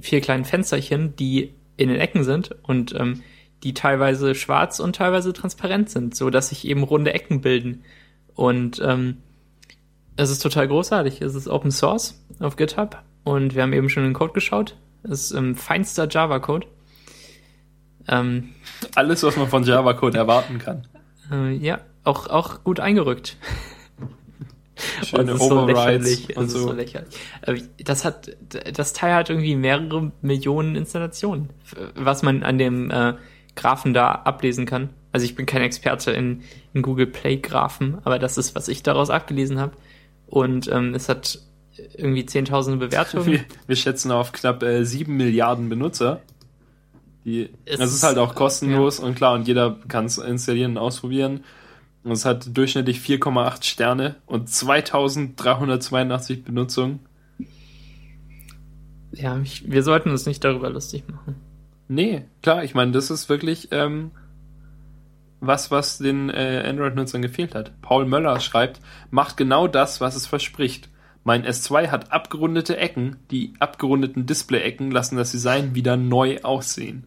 vier 0.00 0.20
kleinen 0.20 0.44
Fensterchen, 0.44 1.16
die 1.16 1.54
in 1.76 1.88
den 1.88 2.00
Ecken 2.00 2.24
sind 2.24 2.54
und 2.62 2.94
ähm, 2.94 3.22
die 3.62 3.74
teilweise 3.74 4.34
schwarz 4.34 4.78
und 4.80 4.96
teilweise 4.96 5.32
transparent 5.32 5.90
sind, 5.90 6.14
so 6.14 6.30
dass 6.30 6.50
sich 6.50 6.66
eben 6.66 6.82
runde 6.82 7.12
Ecken 7.14 7.40
bilden. 7.40 7.82
Und 8.34 8.80
ähm, 8.84 9.18
es 10.16 10.30
ist 10.30 10.40
total 10.40 10.68
großartig. 10.68 11.22
Es 11.22 11.34
ist 11.34 11.48
Open 11.48 11.70
Source 11.70 12.22
auf 12.40 12.56
GitHub 12.56 13.02
und 13.24 13.54
wir 13.54 13.62
haben 13.62 13.72
eben 13.72 13.88
schon 13.88 14.04
den 14.04 14.12
Code 14.12 14.32
geschaut. 14.32 14.76
Es 15.02 15.24
ist 15.24 15.32
ähm, 15.32 15.54
feinster 15.54 16.08
Java-Code. 16.08 16.66
Ähm, 18.08 18.50
Alles, 18.94 19.22
was 19.22 19.36
man 19.36 19.48
von 19.48 19.64
Java-Code 19.64 20.18
erwarten 20.18 20.58
kann. 20.58 20.86
äh, 21.30 21.52
ja, 21.54 21.80
auch, 22.04 22.28
auch 22.28 22.64
gut 22.64 22.80
eingerückt. 22.80 23.36
Schöne 25.04 25.32
ist 25.32 25.42
so 25.42 25.66
lächerlich. 25.66 26.36
und 26.36 26.48
so. 26.50 26.58
so 26.58 26.72
lächerlich. 26.72 27.14
Aber 27.42 27.56
Das 27.84 28.04
hat, 28.04 28.36
das 28.72 28.92
Teil 28.92 29.14
hat 29.14 29.30
irgendwie 29.30 29.56
mehrere 29.56 30.12
Millionen 30.22 30.76
Installationen, 30.76 31.50
was 31.94 32.22
man 32.22 32.42
an 32.42 32.58
dem 32.58 32.90
äh, 32.90 33.14
Graphen 33.56 33.94
da 33.94 34.10
ablesen 34.12 34.66
kann. 34.66 34.90
Also 35.12 35.24
ich 35.24 35.34
bin 35.34 35.46
kein 35.46 35.62
Experte 35.62 36.12
in, 36.12 36.42
in 36.74 36.82
Google 36.82 37.06
Play 37.06 37.38
Graphen, 37.38 37.98
aber 38.04 38.18
das 38.18 38.38
ist, 38.38 38.54
was 38.54 38.68
ich 38.68 38.82
daraus 38.82 39.10
abgelesen 39.10 39.58
habe. 39.58 39.72
Und 40.26 40.70
ähm, 40.70 40.94
es 40.94 41.08
hat 41.08 41.40
irgendwie 41.94 42.26
zehntausende 42.26 42.78
Bewertungen. 42.86 43.26
Wir, 43.32 43.44
wir 43.66 43.76
schätzen 43.76 44.10
auf 44.10 44.32
knapp 44.32 44.62
äh, 44.62 44.84
7 44.84 45.16
Milliarden 45.16 45.68
Benutzer. 45.68 46.20
Die, 47.24 47.50
Es 47.64 47.78
das 47.78 47.90
ist 47.90 47.96
ist, 47.96 48.02
halt 48.04 48.18
auch 48.18 48.34
kostenlos 48.34 49.00
und 49.00 49.14
klar, 49.14 49.34
und 49.34 49.46
jeder 49.46 49.78
kann 49.88 50.06
es 50.06 50.18
installieren 50.18 50.72
und 50.72 50.78
ausprobieren. 50.78 51.44
Und 52.08 52.14
es 52.14 52.24
hat 52.24 52.56
durchschnittlich 52.56 53.00
4,8 53.00 53.64
Sterne 53.64 54.16
und 54.24 54.48
2382 54.48 56.42
Benutzungen. 56.42 57.00
Ja, 59.12 59.38
ich, 59.40 59.70
wir 59.70 59.82
sollten 59.82 60.08
uns 60.10 60.24
nicht 60.24 60.42
darüber 60.42 60.70
lustig 60.70 61.04
machen. 61.06 61.34
Nee, 61.86 62.24
klar, 62.42 62.64
ich 62.64 62.74
meine, 62.74 62.92
das 62.92 63.10
ist 63.10 63.28
wirklich 63.28 63.68
ähm, 63.72 64.12
was, 65.40 65.70
was 65.70 65.98
den 65.98 66.30
äh, 66.30 66.64
Android-Nutzern 66.66 67.20
gefehlt 67.20 67.54
hat. 67.54 67.78
Paul 67.82 68.06
Möller 68.06 68.40
schreibt, 68.40 68.80
macht 69.10 69.36
genau 69.36 69.68
das, 69.68 70.00
was 70.00 70.16
es 70.16 70.26
verspricht. 70.26 70.88
Mein 71.24 71.44
S2 71.44 71.88
hat 71.88 72.10
abgerundete 72.10 72.78
Ecken. 72.78 73.16
Die 73.30 73.52
abgerundeten 73.58 74.24
Display-Ecken 74.24 74.90
lassen 74.90 75.18
das 75.18 75.32
Design 75.32 75.74
wieder 75.74 75.98
neu 75.98 76.40
aussehen. 76.40 77.04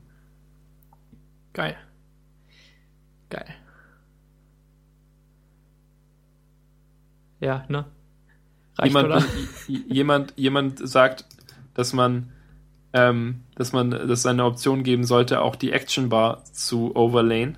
Geil. 1.53 1.75
Geil. 3.31 3.55
Ja, 7.41 7.65
ne? 7.67 7.85
Reicht, 8.77 8.95
jemand, 8.95 9.25
jemand, 9.67 10.33
jemand 10.37 10.87
sagt, 10.87 11.25
dass 11.73 11.91
man, 11.91 12.31
ähm, 12.93 13.41
dass 13.55 13.73
man, 13.73 13.91
dass 13.91 14.19
es 14.19 14.25
eine 14.25 14.45
Option 14.45 14.83
geben 14.83 15.03
sollte, 15.03 15.41
auch 15.41 15.57
die 15.57 15.73
Action 15.73 16.07
Bar 16.07 16.45
zu 16.45 16.95
overlayen, 16.95 17.57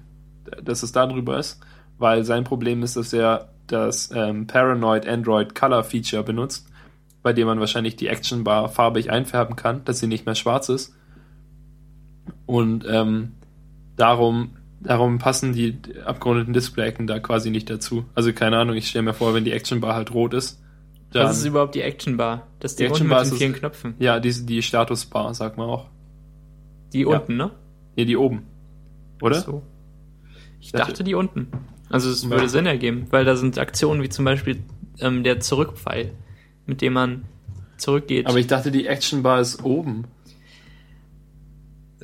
dass 0.63 0.81
es 0.81 0.91
da 0.91 1.05
drüber 1.05 1.37
ist, 1.37 1.59
weil 1.99 2.23
sein 2.23 2.43
Problem 2.43 2.81
ist, 2.81 2.95
dass 2.95 3.13
er 3.13 3.49
das 3.67 4.11
ähm, 4.13 4.47
Paranoid 4.47 5.07
Android 5.07 5.53
Color 5.53 5.83
Feature 5.83 6.23
benutzt, 6.23 6.67
bei 7.21 7.33
dem 7.33 7.47
man 7.47 7.59
wahrscheinlich 7.59 7.95
die 7.95 8.07
Action 8.07 8.43
Bar 8.43 8.69
farbig 8.69 9.11
einfärben 9.11 9.55
kann, 9.55 9.85
dass 9.85 9.99
sie 9.99 10.07
nicht 10.07 10.25
mehr 10.25 10.35
schwarz 10.35 10.69
ist. 10.69 10.95
Und 12.45 12.85
ähm, 12.89 13.33
darum, 13.95 14.57
darum 14.83 15.17
passen 15.17 15.53
die 15.53 15.77
abgerundeten 16.05 16.53
Display-Ecken 16.53 17.07
da 17.07 17.19
quasi 17.19 17.49
nicht 17.49 17.69
dazu. 17.69 18.05
Also 18.15 18.33
keine 18.33 18.57
Ahnung, 18.57 18.75
ich 18.75 18.87
stelle 18.89 19.03
mir 19.03 19.13
vor, 19.13 19.33
wenn 19.33 19.45
die 19.45 19.51
Action 19.51 19.79
Bar 19.81 19.95
halt 19.95 20.13
rot 20.13 20.33
ist, 20.33 20.61
dann, 21.11 21.27
Was 21.27 21.37
ist 21.39 21.45
überhaupt 21.45 21.75
die 21.75 21.81
Action 21.81 22.17
Bar? 22.17 22.47
Das 22.59 22.71
ist 22.71 22.79
die, 22.79 22.83
Die 22.85 22.89
unten 22.91 23.03
Action 23.03 23.09
mit 23.17 23.25
den 23.27 23.31
ist- 23.33 23.37
vielen 23.37 23.53
Knöpfen. 23.53 23.93
ja, 23.99 24.19
die, 24.19 24.45
die 24.45 24.61
Statusbar, 24.61 25.33
sagt 25.33 25.57
man 25.57 25.69
auch. 25.69 25.87
Die 26.91 27.01
Ja. 27.01 27.07
unten, 27.07 27.37
ne? 27.37 27.51
Nee, 27.95 28.05
die 28.05 28.17
oben. 28.17 28.43
Oder? 29.21 29.37
Ach 29.37 29.45
So. 29.45 29.61
Ich 30.59 30.71
Das- 30.71 30.87
dachte 30.87 31.03
die 31.03 31.13
unten. 31.15 31.47
Also 31.89 32.09
es 32.09 32.23
Ja. 32.23 32.29
würde 32.31 32.49
Sinn 32.49 32.65
ergeben, 32.65 33.07
weil 33.11 33.25
da 33.25 33.35
sind 33.35 33.57
Aktionen 33.59 34.01
wie 34.01 34.09
zum 34.09 34.25
Beispiel 34.25 34.63
ähm, 34.99 35.23
der 35.23 35.39
Zurückpfeil, 35.39 36.11
mit 36.65 36.81
dem 36.81 36.93
man 36.93 37.25
zurückgeht. 37.77 38.25
Aber 38.27 38.37
ich 38.39 38.47
dachte, 38.47 38.71
die 38.71 38.85
Action 38.87 39.21
Bar 39.23 39.39
ist 39.41 39.63
oben. 39.63 40.05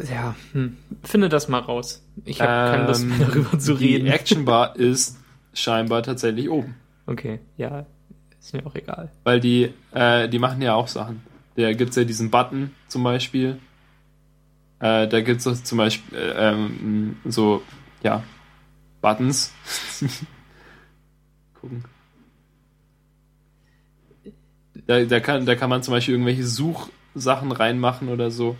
Ja, 0.08 0.36
hm. 0.54 0.78
finde 1.04 1.30
das 1.30 1.48
mal 1.50 1.60
raus. 1.60 2.04
Ich 2.26 2.42
habe 2.42 2.72
keine 2.72 2.88
Lust 2.88 3.06
mehr 3.06 3.28
darüber 3.28 3.60
zu 3.60 3.74
Ähm, 3.74 3.78
die 3.80 3.86
reden. 3.96 4.08
Action 4.08 4.46
Bar 4.46 4.76
ist 4.78 5.18
scheinbar 5.54 6.04
tatsächlich 6.04 6.50
oben. 6.50 6.76
Okay, 7.06 7.40
ja, 7.58 7.86
ist 8.40 8.54
mir 8.54 8.66
auch 8.66 8.76
egal. 8.76 9.12
Weil 9.24 9.40
die, 9.40 9.74
äh, 9.92 10.30
die 10.30 10.40
machen 10.40 10.62
ja 10.62 10.76
auch 10.76 10.88
Sachen. 10.88 11.22
Da 11.56 11.74
gibt's 11.74 11.96
ja 11.96 12.04
diesen 12.04 12.30
Button 12.30 12.72
zum 12.88 13.04
Beispiel. 13.04 13.60
Äh, 14.80 15.08
da 15.08 15.22
gibt's 15.22 15.46
es 15.46 15.64
zum 15.64 15.78
Beispiel 15.78 16.18
äh, 16.18 16.52
ähm, 16.52 17.18
so, 17.26 17.62
ja, 18.02 18.24
Buttons. 19.02 19.54
Gucken. 21.60 21.84
Da, 24.88 25.04
da, 25.04 25.20
kann, 25.20 25.46
da 25.46 25.56
kann 25.56 25.70
man 25.70 25.84
zum 25.84 25.94
Beispiel 25.94 26.14
irgendwelche 26.14 26.46
Suchsachen 26.46 27.52
reinmachen 27.52 28.08
oder 28.08 28.32
so. 28.32 28.56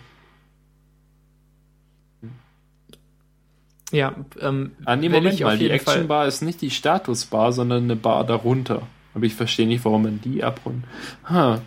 Ja, 3.92 4.14
ähm, 4.40 4.72
Ah, 4.84 4.96
nee, 4.96 5.08
Moment 5.08 5.40
mal, 5.40 5.58
die 5.58 5.70
Action 5.70 6.06
Bar 6.08 6.26
ist 6.26 6.42
nicht 6.42 6.60
die 6.60 6.70
Statusbar, 6.70 7.52
sondern 7.52 7.84
eine 7.84 7.96
Bar 7.96 8.24
darunter. 8.24 8.86
Aber 9.14 9.24
ich 9.24 9.34
verstehe 9.34 9.66
nicht, 9.66 9.84
warum 9.84 10.02
man 10.02 10.20
die 10.20 10.44
abrundet. 10.44 10.88
Ha, 11.24 11.60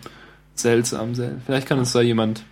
seltsam, 0.54 1.14
sel 1.14 1.40
Vielleicht 1.44 1.66
kann 1.68 1.78
uns 1.78 1.92
da 1.92 2.00
jemand 2.00 2.44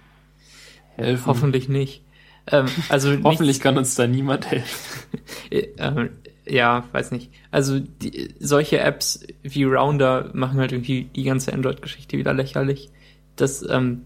helfen. 0.96 1.26
Hoffentlich 1.26 1.68
nicht. 1.68 2.02
Ähm, 2.46 2.66
also 2.88 3.16
Hoffentlich 3.24 3.60
kann 3.60 3.78
uns 3.78 3.94
da 3.94 4.06
niemand 4.06 4.50
helfen. 4.50 5.18
äh, 5.50 6.08
ja, 6.44 6.84
weiß 6.92 7.12
nicht. 7.12 7.30
Also 7.50 7.78
die, 7.78 8.34
solche 8.40 8.80
Apps 8.80 9.24
wie 9.42 9.64
Rounder 9.64 10.30
machen 10.34 10.58
halt 10.58 10.72
irgendwie 10.72 11.04
die 11.04 11.24
ganze 11.24 11.52
Android-Geschichte 11.52 12.18
wieder 12.18 12.34
lächerlich. 12.34 12.90
Das, 13.36 13.66
ähm, 13.68 14.02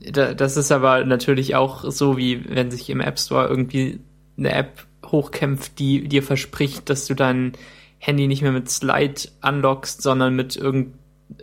da, 0.00 0.34
das 0.34 0.56
ist 0.56 0.72
aber 0.72 1.04
natürlich 1.04 1.54
auch 1.54 1.90
so, 1.90 2.16
wie 2.16 2.44
wenn 2.48 2.70
sich 2.70 2.90
im 2.90 3.00
App 3.00 3.18
Store 3.18 3.48
irgendwie 3.48 4.00
eine 4.36 4.52
App 4.52 4.86
hochkämpft, 5.06 5.78
die 5.78 6.08
dir 6.08 6.22
verspricht, 6.22 6.88
dass 6.90 7.06
du 7.06 7.14
dein 7.14 7.52
Handy 7.98 8.26
nicht 8.26 8.42
mehr 8.42 8.52
mit 8.52 8.70
Slide 8.70 9.14
unlockst, 9.42 10.02
sondern 10.02 10.34
mit 10.36 10.56
irgend 10.56 10.94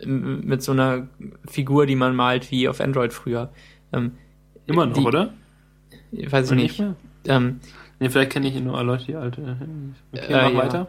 mit 0.06 0.62
so 0.62 0.72
einer 0.72 1.08
Figur, 1.48 1.86
die 1.86 1.96
man 1.96 2.14
malt, 2.14 2.50
wie 2.50 2.68
auf 2.68 2.80
Android 2.80 3.12
früher. 3.12 3.50
Ähm, 3.92 4.12
Immer 4.66 4.86
noch, 4.86 4.94
die, 4.96 5.00
oder? 5.04 5.32
Weiß 6.12 6.50
ich 6.50 6.56
nicht. 6.56 6.78
mehr? 6.78 6.94
Ähm, 7.26 7.60
Nee, 7.98 8.08
vielleicht 8.08 8.30
kenne 8.32 8.48
ich 8.48 8.60
nur 8.60 8.82
Leute, 8.82 9.04
die 9.06 9.14
alte. 9.14 9.56
Okay, 10.12 10.32
Äh, 10.32 10.42
mach 10.42 10.50
ja. 10.52 10.56
weiter. 10.58 10.88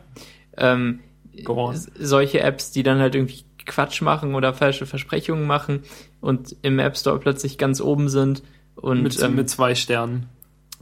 ähm, 0.57 0.99
Go 1.43 1.53
on. 1.67 1.73
s- 1.75 1.91
solche 1.99 2.39
Apps, 2.39 2.71
die 2.71 2.81
dann 2.83 2.99
halt 2.99 3.13
irgendwie 3.15 3.43
Quatsch 3.65 4.01
machen 4.01 4.33
oder 4.35 4.53
falsche 4.53 4.85
Versprechungen 4.87 5.45
machen 5.45 5.81
und 6.21 6.55
im 6.63 6.79
App 6.79 6.97
Store 6.97 7.19
plötzlich 7.19 7.57
ganz 7.57 7.81
oben 7.81 8.09
sind 8.09 8.41
und 8.75 9.03
mit, 9.03 9.21
ähm, 9.21 9.35
mit 9.35 9.49
zwei 9.49 9.75
Sternen. 9.75 10.27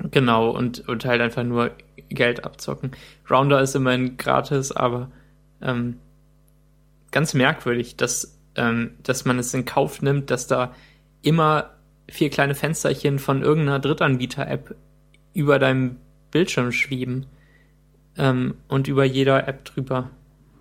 Genau 0.09 0.49
und, 0.49 0.87
und 0.87 1.05
halt 1.05 1.21
einfach 1.21 1.43
nur 1.43 1.71
Geld 2.09 2.43
abzocken. 2.43 2.91
Rounder 3.29 3.61
ist 3.61 3.75
immerhin 3.75 4.17
gratis, 4.17 4.71
aber 4.71 5.11
ähm, 5.61 5.97
ganz 7.11 7.33
merkwürdig, 7.33 7.95
dass, 7.97 8.37
ähm, 8.55 8.91
dass 9.03 9.25
man 9.25 9.39
es 9.39 9.53
in 9.53 9.65
Kauf 9.65 10.01
nimmt, 10.01 10.31
dass 10.31 10.47
da 10.47 10.73
immer 11.21 11.71
vier 12.09 12.29
kleine 12.29 12.55
Fensterchen 12.55 13.19
von 13.19 13.41
irgendeiner 13.41 13.79
Drittanbieter-App 13.79 14.75
über 15.33 15.59
deinem 15.59 15.97
Bildschirm 16.31 16.71
schweben 16.71 17.25
ähm, 18.17 18.55
und 18.67 18.87
über 18.87 19.05
jeder 19.05 19.47
App 19.47 19.65
drüber. 19.65 20.09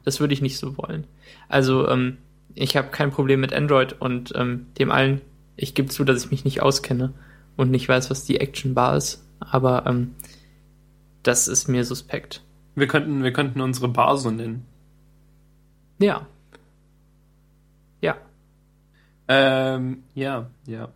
Das 0.05 0.21
würde 0.21 0.35
ich 0.35 0.43
nicht 0.43 0.59
so 0.59 0.77
wollen. 0.79 1.07
Also 1.49 1.89
ähm, 1.89 2.19
ich 2.55 2.77
habe 2.77 2.89
kein 2.89 3.11
Problem 3.11 3.41
mit 3.41 3.53
Android 3.53 4.01
und 4.01 4.33
ähm, 4.37 4.67
dem 4.79 4.91
allen. 4.91 5.21
Ich 5.57 5.75
gebe 5.75 5.89
zu, 5.89 6.05
dass 6.05 6.25
ich 6.25 6.31
mich 6.31 6.45
nicht 6.45 6.63
auskenne 6.63 7.13
und 7.57 7.71
nicht 7.71 7.89
weiß, 7.89 8.11
was 8.11 8.25
die 8.25 8.41
Action 8.41 8.75
Bar 8.75 8.97
ist, 8.97 9.25
aber 9.41 9.87
ähm, 9.87 10.15
das 11.23 11.49
ist 11.49 11.69
mir 11.69 11.85
suspekt. 11.85 12.43
Wir 12.75 12.87
könnten, 12.87 13.23
wir 13.23 13.33
könnten 13.33 13.61
unsere 13.61 13.89
Bar 13.89 14.17
so 14.17 14.31
nennen. 14.31 14.65
Ja. 15.99 16.27
Ja. 18.01 18.17
Ähm, 19.29 20.05
ja, 20.15 20.49
ja. 20.67 20.89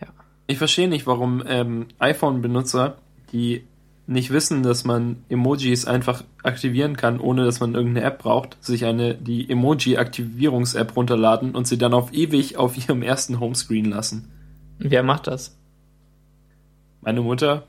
Ja. 0.00 0.08
Ich 0.46 0.58
verstehe 0.58 0.88
nicht, 0.88 1.06
warum 1.06 1.42
ähm, 1.46 1.86
iPhone-Benutzer, 1.98 2.96
die 3.32 3.64
nicht 4.06 4.30
wissen, 4.30 4.62
dass 4.62 4.84
man 4.84 5.24
Emojis 5.28 5.84
einfach 5.84 6.24
aktivieren 6.42 6.96
kann, 6.96 7.20
ohne 7.20 7.44
dass 7.44 7.60
man 7.60 7.74
irgendeine 7.74 8.06
App 8.06 8.18
braucht, 8.18 8.62
sich 8.62 8.84
eine 8.84 9.14
die 9.14 9.48
Emoji-Aktivierungs-App 9.48 10.96
runterladen 10.96 11.54
und 11.54 11.66
sie 11.66 11.78
dann 11.78 11.94
auf 11.94 12.12
ewig 12.12 12.56
auf 12.56 12.76
ihrem 12.76 13.02
ersten 13.02 13.38
Homescreen 13.38 13.86
lassen. 13.86 14.28
Wer 14.78 15.04
macht 15.04 15.28
das? 15.28 15.56
Meine 17.02 17.20
Mutter, 17.20 17.66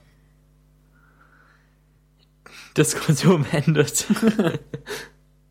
Diskussion 2.77 3.43
beendet. 3.43 4.05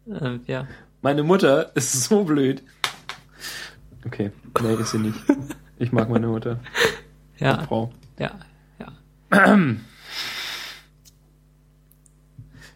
ähm, 0.06 0.40
ja. 0.46 0.68
meine 1.02 1.24
Mutter 1.24 1.74
ist 1.76 2.04
so 2.04 2.22
blöd. 2.22 2.62
Okay, 4.06 4.30
nee, 4.60 4.74
ist 4.74 4.92
sie 4.92 4.98
nicht. 4.98 5.18
Ich 5.78 5.90
mag 5.90 6.08
meine 6.08 6.28
Mutter. 6.28 6.60
Ja. 7.38 7.64
Frau. 7.64 7.92
Ja. 8.18 8.38
Ja. 8.78 9.58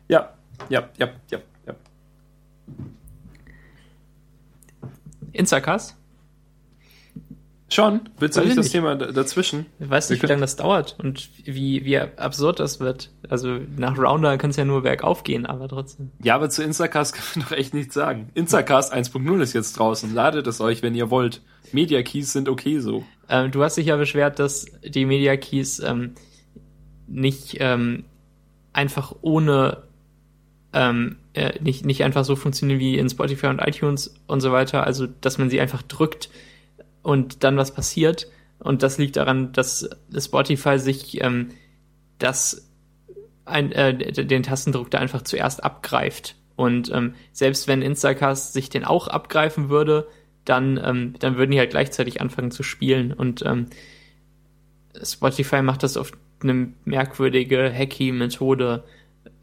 Ja, 0.08 0.34
ja, 0.68 0.88
ja, 0.98 1.08
ja, 1.30 1.38
ja. 1.66 1.74
Instacast? 5.32 5.96
Schon? 7.68 8.02
Willst 8.18 8.36
du 8.36 8.42
nicht 8.42 8.50
ich 8.50 8.56
das 8.56 8.66
nicht. 8.66 8.72
Thema 8.72 8.94
dazwischen? 8.94 9.66
Ich 9.80 9.90
weiß 9.90 10.10
nicht, 10.10 10.22
wie 10.22 10.26
lange 10.26 10.40
das 10.40 10.54
dauert 10.54 10.96
und 11.00 11.28
wie, 11.44 11.84
wie 11.84 11.98
absurd 11.98 12.60
das 12.60 12.78
wird. 12.78 13.10
Also 13.28 13.58
nach 13.76 13.98
Rounder 13.98 14.38
kann 14.38 14.50
es 14.50 14.56
ja 14.56 14.64
nur 14.64 14.82
bergauf 14.82 15.24
gehen, 15.24 15.46
aber 15.46 15.66
trotzdem. 15.66 16.12
Ja, 16.22 16.36
aber 16.36 16.48
zu 16.48 16.62
Instacast 16.62 17.14
kann 17.16 17.24
man 17.34 17.44
doch 17.44 17.56
echt 17.56 17.74
nichts 17.74 17.94
sagen. 17.94 18.30
Instacast 18.34 18.94
1.0 18.94 19.40
ist 19.40 19.52
jetzt 19.52 19.78
draußen. 19.78 20.14
Ladet 20.14 20.46
es 20.46 20.60
euch, 20.60 20.82
wenn 20.82 20.94
ihr 20.94 21.10
wollt. 21.10 21.42
Media 21.72 22.02
Keys 22.02 22.32
sind 22.32 22.48
okay 22.48 22.78
so. 22.78 23.04
Ähm, 23.28 23.50
du 23.50 23.64
hast 23.64 23.76
dich 23.76 23.86
ja 23.86 23.96
beschwert, 23.96 24.38
dass 24.38 24.66
die 24.84 25.04
Media 25.04 25.36
Keys 25.36 25.80
ähm, 25.80 26.12
nicht 27.08 27.56
ähm, 27.58 28.04
einfach 28.72 29.12
ohne 29.22 29.82
ähm, 30.72 31.16
äh, 31.34 31.60
nicht, 31.60 31.84
nicht 31.84 32.04
einfach 32.04 32.24
so 32.24 32.36
funktionieren 32.36 32.78
wie 32.78 32.96
in 32.96 33.08
Spotify 33.08 33.46
und 33.46 33.58
iTunes 33.58 34.14
und 34.28 34.40
so 34.40 34.52
weiter. 34.52 34.84
Also 34.84 35.08
dass 35.20 35.38
man 35.38 35.50
sie 35.50 35.60
einfach 35.60 35.82
drückt 35.82 36.28
und 37.06 37.44
dann 37.44 37.56
was 37.56 37.72
passiert. 37.72 38.26
Und 38.58 38.82
das 38.82 38.98
liegt 38.98 39.14
daran, 39.14 39.52
dass 39.52 39.88
Spotify 40.18 40.76
sich 40.80 41.22
ähm, 41.22 41.50
das 42.18 42.68
ein, 43.44 43.70
äh, 43.70 43.94
den 44.12 44.42
Tastendruck 44.42 44.90
da 44.90 44.98
einfach 44.98 45.22
zuerst 45.22 45.62
abgreift. 45.62 46.34
Und 46.56 46.90
ähm, 46.92 47.14
selbst 47.30 47.68
wenn 47.68 47.80
Instacast 47.80 48.54
sich 48.54 48.70
den 48.70 48.84
auch 48.84 49.06
abgreifen 49.06 49.68
würde, 49.68 50.08
dann, 50.44 50.80
ähm, 50.82 51.14
dann 51.20 51.36
würden 51.36 51.52
die 51.52 51.60
halt 51.60 51.70
gleichzeitig 51.70 52.20
anfangen 52.20 52.50
zu 52.50 52.64
spielen. 52.64 53.12
Und 53.12 53.44
ähm, 53.46 53.66
Spotify 55.00 55.62
macht 55.62 55.84
das 55.84 55.96
auf 55.96 56.10
eine 56.42 56.72
merkwürdige, 56.84 57.72
hacky 57.72 58.10
Methode. 58.10 58.82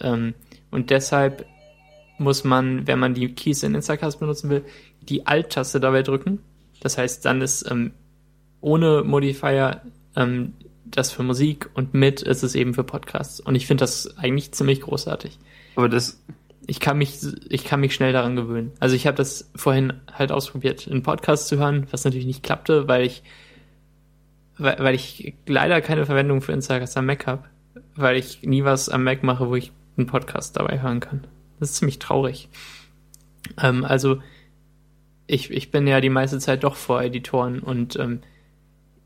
Ähm, 0.02 0.34
und 0.70 0.90
deshalb 0.90 1.46
muss 2.18 2.44
man, 2.44 2.88
wenn 2.88 3.00
man 3.00 3.14
die 3.14 3.34
Keys 3.34 3.64
in 3.64 3.74
Instacast 3.74 4.20
benutzen 4.20 4.50
will, 4.50 4.66
die 5.02 5.26
Alt-Taste 5.26 5.80
dabei 5.80 6.04
drücken. 6.04 6.40
Das 6.84 6.98
heißt, 6.98 7.26
dann 7.26 7.42
ist 7.42 7.70
ähm, 7.70 7.92
ohne 8.62 9.04
Modifier 9.04 9.82
ähm, 10.16 10.54
das 10.86 11.12
für 11.12 11.24
Musik 11.24 11.70
und 11.74 11.94
mit 11.94 12.22
ist 12.22 12.44
es 12.44 12.56
eben 12.56 12.74
für 12.74 12.84
Podcasts. 12.84 13.40
Und 13.40 13.56
ich 13.56 13.66
finde 13.66 13.84
das 13.84 14.18
eigentlich 14.18 14.52
ziemlich 14.52 14.82
großartig. 14.82 15.40
Aber 15.76 15.90
das, 15.90 16.22
Ich 16.68 16.80
kann 16.80 16.98
mich, 16.98 17.20
ich 17.50 17.64
kann 17.66 17.80
mich 17.80 17.96
schnell 17.96 18.14
daran 18.14 18.36
gewöhnen. 18.36 18.72
Also 18.80 18.96
ich 18.96 19.08
habe 19.08 19.18
das 19.18 19.50
vorhin 19.56 19.94
halt 20.12 20.32
ausprobiert, 20.32 20.88
einen 20.88 21.04
Podcast 21.04 21.48
zu 21.48 21.58
hören, 21.58 21.88
was 21.92 22.06
natürlich 22.06 22.28
nicht 22.28 22.44
klappte, 22.44 22.88
weil 22.88 23.06
ich, 23.06 23.24
weil, 24.58 24.78
weil 24.80 24.96
ich 24.96 25.34
leider 25.48 25.82
keine 25.82 26.06
Verwendung 26.06 26.42
für 26.42 26.52
Instacast 26.52 26.96
am 26.98 27.06
Mac 27.06 27.26
habe, 27.28 27.44
weil 27.96 28.18
ich 28.18 28.44
nie 28.44 28.64
was 28.64 28.90
am 28.90 29.04
Mac 29.04 29.24
mache, 29.24 29.50
wo 29.50 29.56
ich 29.56 29.72
einen 29.98 30.08
Podcast 30.08 30.58
dabei 30.58 30.82
hören 30.82 31.00
kann. 31.00 31.26
Das 31.60 31.72
ist 31.72 31.76
ziemlich 31.78 32.00
traurig. 32.00 32.50
Ähm, 33.62 33.84
also 33.84 34.22
ich, 35.34 35.50
ich 35.52 35.72
bin 35.72 35.88
ja 35.88 36.00
die 36.02 36.10
meiste 36.10 36.40
Zeit 36.40 36.64
doch 36.64 36.76
vor 36.76 37.02
Editoren 37.02 37.60
und 37.60 37.96
ähm, 37.98 38.20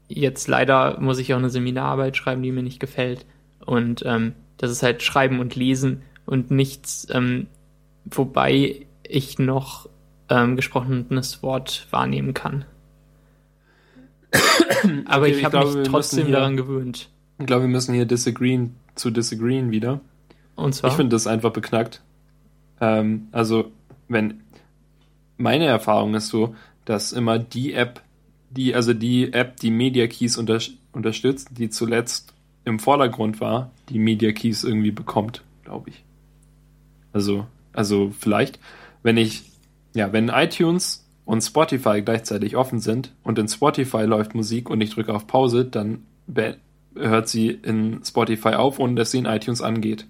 jetzt 0.07 0.47
leider 0.47 0.99
muss 0.99 1.19
ich 1.19 1.33
auch 1.33 1.37
eine 1.37 1.49
Seminararbeit 1.49 2.17
schreiben, 2.17 2.41
die 2.43 2.51
mir 2.51 2.63
nicht 2.63 2.79
gefällt. 2.79 3.25
Und 3.65 4.03
ähm, 4.05 4.33
das 4.57 4.71
ist 4.71 4.83
halt 4.83 5.03
Schreiben 5.03 5.39
und 5.39 5.55
Lesen 5.55 6.01
und 6.25 6.51
nichts, 6.51 7.07
ähm, 7.11 7.47
wobei 8.05 8.85
ich 9.07 9.39
noch 9.39 9.89
ähm, 10.29 10.55
gesprochenes 10.55 11.43
Wort 11.43 11.87
wahrnehmen 11.91 12.33
kann. 12.33 12.65
Aber 15.05 15.25
Okay, 15.27 15.35
ich 15.37 15.45
habe 15.45 15.75
mich 15.77 15.87
trotzdem 15.87 16.25
hier- 16.27 16.35
daran 16.35 16.57
gewöhnt. 16.57 17.09
ich 17.39 17.45
glaube, 17.45 17.63
wir 17.63 17.69
müssen 17.69 17.93
hier 17.93 18.05
disagreeen 18.05 18.75
zu 18.95 19.11
disagreeen 19.11 19.71
wieder. 19.71 20.01
Und 20.55 20.73
zwar, 20.73 20.89
Ich 20.89 20.95
finde 20.95 21.15
das 21.15 21.27
einfach 21.27 21.51
beknackt. 21.51 22.01
Ähm, 22.81 23.27
also, 23.31 23.71
wenn 24.07 24.41
meine 25.37 25.65
Erfahrung 25.65 26.15
ist 26.15 26.29
so, 26.29 26.55
dass 26.85 27.11
immer 27.11 27.39
die 27.39 27.73
App, 27.73 28.01
die, 28.49 28.73
also 28.73 28.93
die 28.93 29.33
App, 29.33 29.57
die 29.57 29.71
Media 29.71 30.07
Keys 30.07 30.37
unter, 30.37 30.59
unterstützt, 30.93 31.49
die 31.51 31.69
zuletzt 31.69 32.33
im 32.65 32.79
Vordergrund 32.79 33.39
war, 33.39 33.71
die 33.89 33.99
Media 33.99 34.31
Keys 34.31 34.63
irgendwie 34.63 34.91
bekommt, 34.91 35.43
glaube 35.63 35.89
ich. 35.89 36.03
Also, 37.13 37.45
also 37.73 38.11
vielleicht, 38.17 38.59
wenn 39.03 39.17
ich, 39.17 39.43
ja, 39.93 40.11
wenn 40.11 40.29
iTunes 40.29 41.05
und 41.25 41.41
Spotify 41.41 42.01
gleichzeitig 42.01 42.55
offen 42.55 42.79
sind 42.79 43.13
und 43.23 43.39
in 43.39 43.47
Spotify 43.47 44.03
läuft 44.03 44.35
Musik 44.35 44.69
und 44.69 44.81
ich 44.81 44.91
drücke 44.91 45.13
auf 45.13 45.27
Pause, 45.27 45.65
dann 45.65 46.03
hört 46.95 47.27
sie 47.29 47.49
in 47.49 48.01
Spotify 48.03 48.55
auf, 48.55 48.79
ohne 48.79 48.95
dass 48.95 49.11
sie 49.11 49.19
in 49.19 49.25
iTunes 49.25 49.61
angeht 49.61 50.07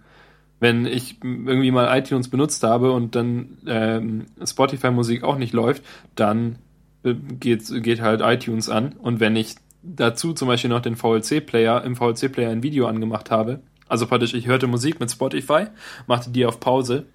wenn 0.59 0.85
ich 0.85 1.17
irgendwie 1.23 1.71
mal 1.71 1.95
iTunes 1.97 2.29
benutzt 2.29 2.63
habe 2.63 2.91
und 2.91 3.15
dann 3.15 3.57
ähm, 3.67 4.25
Spotify-Musik 4.43 5.23
auch 5.23 5.37
nicht 5.37 5.53
läuft, 5.53 5.83
dann 6.15 6.57
äh, 7.03 7.13
geht, 7.13 7.63
geht 7.83 8.01
halt 8.01 8.21
iTunes 8.21 8.69
an. 8.69 8.93
Und 8.93 9.19
wenn 9.19 9.35
ich 9.35 9.55
dazu 9.83 10.33
zum 10.33 10.47
Beispiel 10.47 10.69
noch 10.69 10.81
den 10.81 10.95
VLC-Player, 10.95 11.83
im 11.83 11.95
VLC-Player 11.95 12.49
ein 12.49 12.63
Video 12.63 12.87
angemacht 12.87 13.29
habe, 13.29 13.61
also 13.87 14.07
praktisch, 14.07 14.33
ich 14.33 14.47
hörte 14.47 14.67
Musik 14.67 14.99
mit 14.99 15.11
Spotify, 15.11 15.65
machte 16.07 16.31
die 16.31 16.45
auf 16.45 16.59
Pause, 16.59 17.05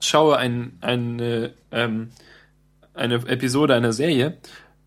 schaue 0.00 0.36
ein, 0.36 0.72
eine, 0.80 1.54
ähm, 1.70 2.10
eine 2.94 3.14
Episode 3.14 3.74
einer 3.74 3.92
Serie 3.92 4.38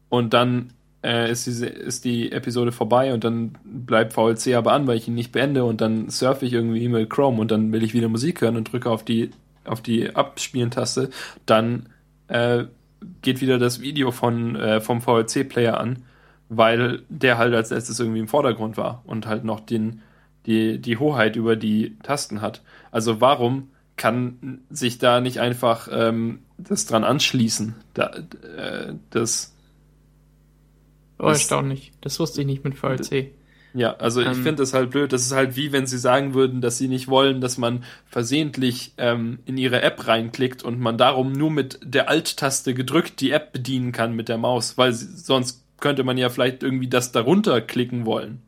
und 0.10 0.34
dann 0.34 0.74
äh, 1.04 1.32
ist, 1.32 1.48
diese, 1.48 1.66
ist 1.68 2.06
die 2.06 2.32
Episode 2.32 2.72
vorbei 2.72 3.14
und 3.14 3.24
dann 3.24 3.58
bleibt 3.64 4.14
VLC 4.14 4.56
aber 4.56 4.74
an, 4.74 4.88
weil 4.88 4.98
ich 4.98 5.08
ihn 5.08 5.16
nicht 5.16 5.32
beende 5.32 5.64
und 5.64 5.82
dann 5.82 6.10
surfe 6.10 6.46
ich 6.46 6.54
irgendwie 6.54 6.88
mit 6.88 7.10
Chrome 7.10 7.40
und 7.40 7.52
dann 7.52 7.72
will 7.72 7.84
ich 7.84 7.94
wieder 7.94 8.10
Musik 8.10 8.42
hören 8.42 8.58
und 8.58 8.72
drücke 8.72 8.90
auf 8.90 9.04
die, 9.04 9.32
auf 9.66 9.82
die 9.82 10.16
Abspielen-Taste, 10.16 11.10
dann 11.46 11.88
äh, 12.28 12.66
geht 13.22 13.42
wieder 13.42 13.58
das 13.58 13.82
Video 13.82 14.12
von, 14.12 14.56
äh, 14.56 14.82
vom 14.82 15.02
VLC-Player 15.02 15.80
an, 15.80 16.04
weil 16.50 17.04
der 17.10 17.38
halt 17.38 17.54
als 17.54 17.70
letztes 17.70 18.00
irgendwie 18.00 18.20
im 18.20 18.28
Vordergrund 18.28 18.76
war 18.76 19.04
und 19.06 19.26
halt 19.26 19.46
noch 19.46 19.62
den, 19.62 20.02
die, 20.46 20.80
die 20.80 20.98
Hoheit 20.98 21.36
über 21.36 21.56
die 21.56 21.96
Tasten 22.04 22.42
hat. 22.42 22.62
Also 22.92 23.22
warum 23.22 23.70
kann 23.96 24.62
sich 24.70 24.98
da 24.98 25.22
nicht 25.22 25.40
einfach 25.40 25.88
ähm, 25.92 26.40
das 26.58 26.86
dran 26.86 27.04
anschließen? 27.04 27.76
Da, 27.94 28.12
äh, 28.58 28.94
das 29.12 29.54
oh, 31.20 31.28
erstaunlich. 31.28 31.92
Das 32.02 32.20
wusste 32.20 32.42
ich 32.42 32.48
nicht 32.48 32.64
mit 32.64 32.76
VLC. 32.76 33.32
Ja, 33.74 33.94
also 33.98 34.22
ich 34.22 34.28
Ähm. 34.28 34.34
finde 34.34 34.64
das 34.64 34.74
halt 34.74 34.90
blöd. 34.90 35.14
Das 35.14 35.22
ist 35.22 35.32
halt 35.32 35.56
wie 35.56 35.72
wenn 35.72 35.86
sie 35.86 36.00
sagen 36.00 36.34
würden, 36.34 36.60
dass 36.60 36.78
sie 36.80 36.88
nicht 36.88 37.08
wollen, 37.08 37.40
dass 37.40 37.58
man 37.60 37.84
versehentlich 38.08 38.94
ähm, 38.98 39.40
in 39.46 39.58
ihre 39.58 39.82
App 39.84 40.08
reinklickt 40.08 40.64
und 40.64 40.80
man 40.80 40.98
darum 40.98 41.34
nur 41.34 41.52
mit 41.52 41.80
der 41.84 42.10
Alt-Taste 42.10 42.74
gedrückt 42.74 43.22
die 43.22 43.32
App 43.32 43.54
bedienen 43.54 43.92
kann 43.92 44.16
mit 44.16 44.28
der 44.28 44.40
Maus, 44.40 44.78
weil 44.78 44.94
sie, 44.94 45.06
sonst 45.16 45.64
könnte 45.80 46.04
man 46.04 46.18
ja 46.18 46.30
vielleicht 46.30 46.64
irgendwie 46.64 46.90
das 46.90 47.12
darunter 47.12 47.62
klicken 47.62 48.06
wollen. 48.06 48.42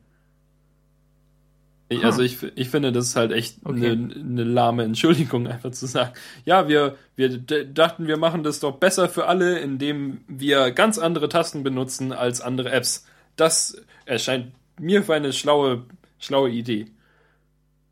Ich, 1.91 2.03
Huh. 2.03 2.05
also 2.05 2.21
ich, 2.21 2.37
ich 2.55 2.69
finde, 2.69 2.91
das 2.93 3.07
ist 3.07 3.15
halt 3.17 3.31
echt 3.33 3.57
Okay. 3.65 3.91
eine 3.91 4.13
eine 4.15 4.43
lahme 4.45 4.83
Entschuldigung, 4.83 5.47
einfach 5.49 5.71
zu 5.71 5.87
sagen, 5.87 6.13
ja, 6.45 6.67
wir, 6.69 6.97
wir 7.17 7.37
dachten, 7.37 8.07
wir 8.07 8.17
machen 8.17 8.43
das 8.43 8.59
doch 8.61 8.77
besser 8.77 9.09
für 9.09 9.27
alle, 9.27 9.59
indem 9.59 10.21
wir 10.27 10.71
ganz 10.71 10.97
andere 10.97 11.27
Tasten 11.29 11.63
benutzen 11.63 12.13
als 12.13 12.39
andere 12.41 12.71
Apps. 12.71 13.05
Das 13.35 13.75
erscheint 14.05 14.53
mir 14.79 15.03
für 15.03 15.15
eine 15.15 15.33
schlaue, 15.33 15.85
schlaue 16.19 16.49
Idee. 16.51 16.87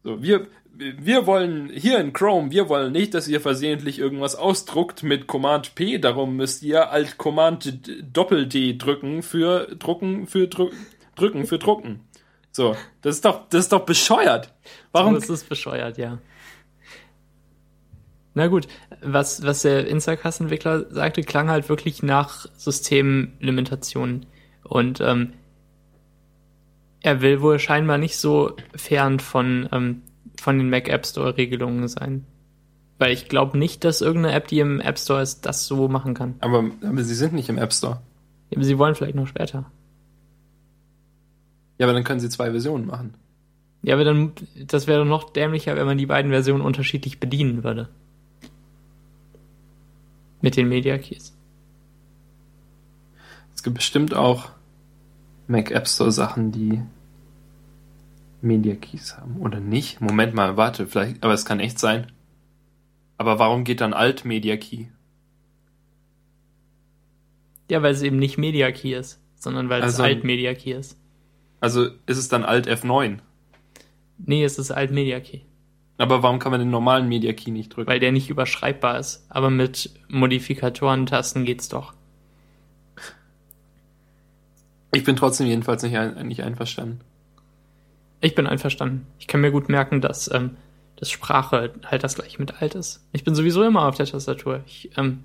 So, 0.04 0.22
wir, 0.24 0.48
wir 0.74 1.26
wollen 1.28 1.70
hier 1.70 2.00
in 2.00 2.14
Chrome, 2.14 2.52
wir 2.52 2.70
wollen 2.70 2.92
nicht, 2.94 3.14
dass 3.14 3.28
ihr 3.28 3.42
versehentlich 3.42 4.00
irgendwas 4.00 4.36
ausdruckt 4.36 5.04
mit 5.04 5.28
Command 5.28 5.76
P, 5.76 5.98
darum 6.00 6.36
müsst 6.38 6.64
ihr 6.64 6.90
Alt 6.92 7.18
Command 7.18 7.80
Doppel 8.14 8.48
D 8.48 8.78
drücken 8.78 9.24
für 9.24 9.68
drucken, 9.78 10.26
für 10.28 10.48
drü 10.48 10.70
drücken, 11.16 11.46
für 11.46 11.60
drucken. 11.60 12.00
So, 12.52 12.76
das 13.02 13.16
ist 13.16 13.26
doch, 13.26 13.48
das 13.50 13.62
ist 13.62 13.72
doch 13.72 13.86
bescheuert. 13.86 14.54
Warum? 14.92 15.14
So 15.14 15.20
ist 15.20 15.30
es 15.30 15.44
bescheuert, 15.44 15.98
ja. 15.98 16.18
Na 18.34 18.48
gut, 18.48 18.68
was, 19.02 19.44
was 19.44 19.64
der 19.64 19.88
Instacast-Entwickler 19.88 20.92
sagte, 20.92 21.24
klang 21.24 21.50
halt 21.50 21.68
wirklich 21.68 22.04
nach 22.04 22.46
Systemlimitationen. 22.56 24.28
Und 24.64 25.02
ähm, 25.02 25.34
er 27.02 27.22
will 27.22 27.42
wohl 27.42 27.60
scheinbar 27.60 27.98
nicht 27.98 28.18
so 28.18 28.56
fern 28.76 29.20
von, 29.20 29.68
ähm, 29.72 30.04
von 30.40 30.58
den 30.58 30.70
Mac 30.70 30.90
App 30.90 31.06
Store-Regelungen 31.06 31.88
sein. 31.88 32.26
Weil 32.98 33.14
ich 33.14 33.30
glaube 33.30 33.58
nicht, 33.58 33.84
dass 33.84 34.02
irgendeine 34.02 34.36
App, 34.36 34.48
die 34.48 34.60
im 34.60 34.80
App 34.80 35.00
Store 35.00 35.22
ist, 35.22 35.46
das 35.46 35.66
so 35.66 35.88
machen 35.88 36.14
kann. 36.14 36.36
aber, 36.42 36.66
aber 36.84 37.04
sie 37.04 37.16
sind 37.16 37.34
nicht 37.34 37.50
im 37.50 37.58
App 37.58 37.74
Store. 37.74 38.02
Aber 38.54 38.64
sie 38.64 38.78
wollen 38.78 38.96
vielleicht 38.96 39.16
noch 39.16 39.28
später. 39.28 39.72
Ja, 41.80 41.86
aber 41.88 41.94
dann 41.94 42.04
können 42.04 42.20
sie 42.20 42.30
zwei 42.30 42.52
Versionen 42.52 42.86
machen. 42.86 43.16
Ja, 43.82 43.96
aber 43.96 44.04
dann, 44.04 44.34
das 44.68 44.86
wäre 44.88 45.06
noch 45.06 45.32
dämlicher, 45.32 45.76
wenn 45.76 45.86
man 45.86 45.98
die 45.98 46.06
beiden 46.06 46.32
Versionen 46.32 46.62
unterschiedlich 46.62 47.20
bedienen 47.20 47.64
würde. 47.64 47.90
Mit 50.42 50.58
den 50.58 50.68
Media 50.70 50.98
Keys. 50.98 51.36
Es 53.56 53.64
gibt 53.64 53.76
bestimmt 53.76 54.14
auch 54.14 54.50
Mac 55.48 55.72
App 55.72 55.88
Store 55.88 56.12
Sachen, 56.12 56.52
die 56.52 56.82
Media 58.42 58.76
Keys 58.76 59.18
haben. 59.18 59.38
Oder 59.38 59.60
nicht? 59.60 60.00
Moment 60.02 60.34
mal, 60.34 60.58
warte, 60.58 60.86
vielleicht, 60.88 61.24
aber 61.24 61.34
es 61.34 61.46
kann 61.46 61.60
echt 61.60 61.80
sein. 61.80 62.08
Aber 63.18 63.40
warum 63.40 63.64
geht 63.64 63.82
dann 63.82 63.94
Alt 63.94 64.24
Media 64.24 64.56
Key? 64.58 64.86
Ja, 67.70 67.82
weil 67.82 67.94
es 67.94 68.02
eben 68.02 68.18
nicht 68.18 68.38
Media 68.38 68.72
Key 68.72 68.94
ist, 68.94 69.20
sondern 69.36 69.70
weil 69.70 69.82
Also- 69.82 69.96
es 70.04 70.10
Alt 70.10 70.24
Media 70.24 70.54
Key 70.54 70.72
ist. 70.74 70.98
Also 71.62 71.86
ist 72.06 72.18
es 72.18 72.30
dann 72.30 72.44
Alt 72.44 72.68
F9. 72.68 73.20
Nee, 74.18 74.44
es 74.44 74.58
ist 74.60 74.72
Alt 74.72 74.92
Media 74.92 75.20
Key, 75.20 75.40
Aber 75.98 76.24
warum 76.24 76.40
kann 76.40 76.52
man 76.52 76.60
den 76.60 76.70
normalen 76.70 77.08
Media 77.08 77.34
Key 77.34 77.52
nicht 77.52 77.70
drücken? 77.76 77.90
weil 77.90 78.00
der 78.00 78.12
nicht 78.12 78.30
überschreibbar 78.30 79.00
ist. 79.00 79.26
Aber 79.30 79.50
mit 79.50 79.92
Modifikatoren-Tasten 80.10 81.46
geht's 81.46 81.70
doch. 81.70 81.94
Ich 84.92 85.04
bin 85.04 85.16
trotzdem 85.16 85.48
jedenfalls 85.48 85.84
nicht, 85.84 85.96
ein, 85.98 86.28
nicht 86.28 86.44
einverstanden. 86.44 87.02
Ich 88.22 88.36
bin 88.36 88.48
einverstanden. 88.48 89.06
Ich 89.20 89.28
kann 89.28 89.42
mir 89.42 89.52
gut 89.52 89.70
merken, 89.70 90.02
dass, 90.02 90.32
ähm, 90.34 90.58
dass 90.96 91.12
Sprache 91.12 91.74
halt 91.86 92.04
das 92.04 92.16
gleiche 92.16 92.40
mit 92.40 92.62
Alt 92.62 92.76
ist. 92.76 93.06
Ich 93.14 93.24
bin 93.24 93.36
sowieso 93.36 93.64
immer 93.64 93.86
auf 93.88 93.96
der 93.96 94.08
Tastatur. 94.08 94.62
Ich, 94.66 94.90
ähm, 94.98 95.24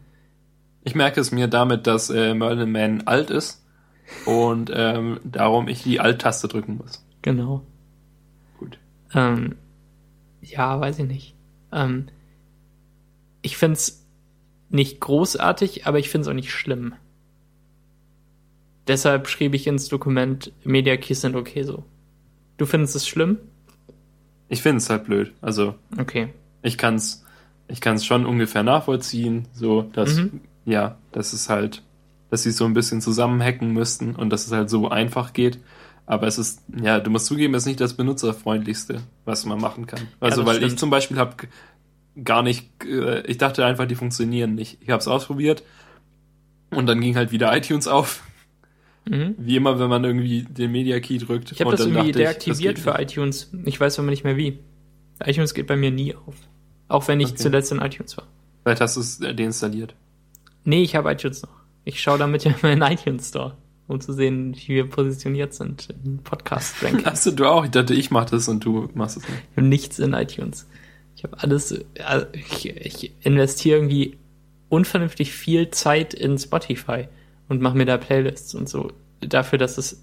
Ich 0.85 0.95
merke 0.95 1.21
es 1.21 1.33
mir 1.33 1.49
damit, 1.49 1.87
dass 1.87 2.11
äh, 2.11 2.35
Merlin 2.35 2.71
Man 2.71 3.03
alt 3.07 3.31
ist 3.31 3.64
und 4.27 4.71
ähm, 4.75 5.21
darum 5.25 5.69
ich 5.69 5.83
die 5.83 6.01
Alt-Taste 6.01 6.49
drücken 6.49 6.77
muss. 6.79 7.05
genau. 7.23 7.63
Gut. 8.59 8.79
Ähm, 9.15 9.57
ja, 10.43 10.79
weiß 10.81 10.99
ich 11.01 11.07
nicht. 11.07 11.35
Ähm, 11.73 12.07
ich 13.43 13.57
find's 13.57 14.07
nicht 14.71 15.01
großartig, 15.01 15.87
aber 15.87 15.99
ich 15.99 16.09
find's 16.11 16.29
auch 16.29 16.33
nicht 16.35 16.51
schlimm. 16.53 16.95
Deshalb 18.87 19.29
schrieb 19.29 19.55
ich 19.55 19.67
ins 19.67 19.89
Dokument, 19.89 20.53
Media 20.65 20.97
Keys 20.97 21.23
sind 21.23 21.37
okay 21.37 21.63
so. 21.63 21.85
Du 22.59 22.67
findest 22.67 22.95
es 22.97 23.09
schlimm? 23.09 23.39
Ich 24.49 24.63
finde 24.63 24.79
es 24.79 24.91
halt 24.91 25.05
blöd. 25.05 25.33
Also 25.41 25.75
Okay. 25.99 26.33
ich 26.63 26.77
kann 26.79 26.97
es 26.97 27.23
ich 27.67 27.81
kann's 27.81 28.05
schon 28.05 28.27
ungefähr 28.27 28.63
nachvollziehen, 28.63 29.49
so 29.55 29.83
dass, 29.83 30.17
Mhm. 30.17 30.43
ja, 30.67 30.99
das 31.13 31.33
ist 31.33 31.49
halt, 31.49 31.83
dass 32.35 32.43
sie 32.43 32.51
so 32.51 32.65
ein 32.65 32.75
bisschen 32.75 33.01
zusammenhacken 33.01 33.73
müssten 33.73 34.17
und 34.17 34.29
dass 34.31 34.45
es 34.45 34.51
halt 34.51 34.69
so 34.69 34.89
einfach 34.89 35.33
geht. 35.33 35.59
Aber 36.05 36.27
es 36.27 36.37
ist, 36.37 36.63
ja, 36.83 36.99
du 36.99 37.09
musst 37.09 37.27
zugeben, 37.27 37.55
es 37.55 37.63
ist 37.63 37.67
nicht 37.69 37.81
das 37.81 37.95
benutzerfreundlichste, 37.95 39.03
was 39.25 39.47
man 39.47 39.61
machen 39.61 39.87
kann. 39.87 40.01
Also, 40.19 40.43
das 40.43 40.47
weil 40.47 40.57
ich 40.57 40.65
stimmt. 40.65 40.81
zum 40.81 40.91
Beispiel 40.91 41.17
habe 41.17 41.37
gar 42.25 42.43
nicht, 42.43 42.69
äh, 42.85 43.25
ich 43.29 43.39
dachte 43.39 43.65
einfach, 43.65 43.87
die 43.87 43.95
funktionieren 43.95 44.57
nicht. 44.57 44.79
Ich 44.81 44.91
habe 44.91 44.99
es 44.99 45.07
ausprobiert 45.07 45.63
und 46.71 46.87
dann 46.87 47.01
ging 47.01 47.15
halt 47.15 47.31
wieder 47.31 47.57
iTunes 47.57 47.87
auf. 47.87 48.25
Mhm. 49.09 49.37
Wie 49.39 49.55
immer, 49.55 49.79
wenn 49.79 49.89
man 49.89 50.03
irgendwie 50.03 50.43
den 50.43 50.73
Media 50.73 50.99
Key 50.99 51.19
drückt. 51.19 51.53
Ich 51.53 51.61
habe 51.61 51.71
das 51.71 51.83
irgendwie 51.83 52.07
ich, 52.07 52.13
das 52.17 52.21
deaktiviert 52.21 52.75
geht 52.77 52.85
für 52.85 53.01
iTunes. 53.01 53.53
Ich 53.65 53.79
weiß 53.79 54.01
aber 54.01 54.11
nicht 54.11 54.25
mehr 54.25 54.37
wie. 54.37 54.59
iTunes 55.25 55.55
geht 55.55 55.69
bei 55.69 55.77
mir 55.77 55.93
nie 55.93 56.17
auf. 56.17 56.35
Auch 56.89 57.07
wenn 57.07 57.21
ich 57.21 57.29
Okay. 57.29 57.37
zuletzt 57.37 57.71
in 57.71 57.79
iTunes 57.79 58.17
war. 58.17 58.27
Vielleicht 58.65 58.81
hast 58.81 58.97
du 58.97 59.01
es 59.03 59.19
deinstalliert. 59.21 59.95
Nee, 60.65 60.83
ich 60.83 60.97
habe 60.97 61.13
iTunes 61.13 61.43
noch. 61.43 61.64
Ich 61.85 62.01
schaue 62.01 62.19
damit 62.19 62.45
ja 62.45 62.55
immer 62.63 62.73
in 62.73 62.83
iTunes 62.83 63.29
Store, 63.29 63.57
um 63.87 64.01
zu 64.01 64.13
sehen, 64.13 64.57
wie 64.57 64.69
wir 64.69 64.89
positioniert 64.89 65.55
sind 65.55 65.89
im 66.05 66.19
Podcast-Ranking. 66.19 67.05
Hast 67.05 67.27
du 67.27 67.31
du 67.33 67.45
auch? 67.47 67.65
Ich 67.65 67.71
dachte, 67.71 67.95
ich 67.95 68.11
mach 68.11 68.25
das 68.25 68.49
und 68.49 68.65
du 68.65 68.89
machst 68.95 69.19
es 69.19 69.29
nicht. 69.29 69.43
Ich 69.51 69.57
habe 69.57 69.67
nichts 69.67 69.99
in 69.99 70.15
iTunes. 70.15 70.67
Ich 71.17 71.25
habe 71.25 71.39
alles, 71.39 71.73
äh, 71.73 72.27
ich, 72.33 72.67
ich 72.67 73.13
investiere 73.21 73.79
irgendwie 73.79 74.17
unvernünftig 74.69 75.33
viel 75.33 75.71
Zeit 75.71 76.15
in 76.15 76.39
Spotify 76.39 77.09
und 77.49 77.61
mache 77.61 77.77
mir 77.77 77.85
da 77.85 77.99
Playlists 77.99 78.55
und 78.55 78.69
so. 78.69 78.91
Dafür, 79.21 79.59
dass 79.59 79.79
es 79.79 80.03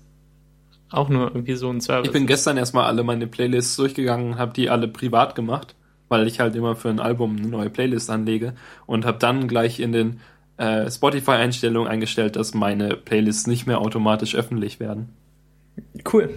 auch 0.90 1.10
nur 1.10 1.28
irgendwie 1.28 1.56
so 1.56 1.70
ein 1.70 1.82
Service 1.82 2.08
Ich 2.08 2.14
bin 2.14 2.28
gestern 2.28 2.58
erstmal 2.58 2.86
alle 2.86 3.04
meine 3.04 3.28
Playlists 3.28 3.76
durchgegangen, 3.76 4.38
habe 4.38 4.54
die 4.54 4.70
alle 4.70 4.88
privat 4.88 5.36
gemacht, 5.36 5.76
weil 6.10 6.28
ich 6.28 6.40
halt 6.40 6.56
immer 6.56 6.76
für 6.76 6.90
ein 6.90 7.00
Album 7.00 7.38
eine 7.38 7.48
neue 7.48 7.70
Playlist 7.70 8.10
anlege 8.10 8.54
und 8.86 9.06
habe 9.06 9.18
dann 9.18 9.48
gleich 9.48 9.80
in 9.80 9.92
den 9.92 10.20
äh, 10.58 10.90
Spotify-Einstellungen 10.90 11.90
eingestellt, 11.90 12.36
dass 12.36 12.54
meine 12.54 12.96
Playlists 12.96 13.48
nicht 13.48 13.68
mehr 13.68 13.80
automatisch 13.80 14.36
öffentlich 14.36 14.80
werden. 14.80 15.10
Cool. 16.12 16.30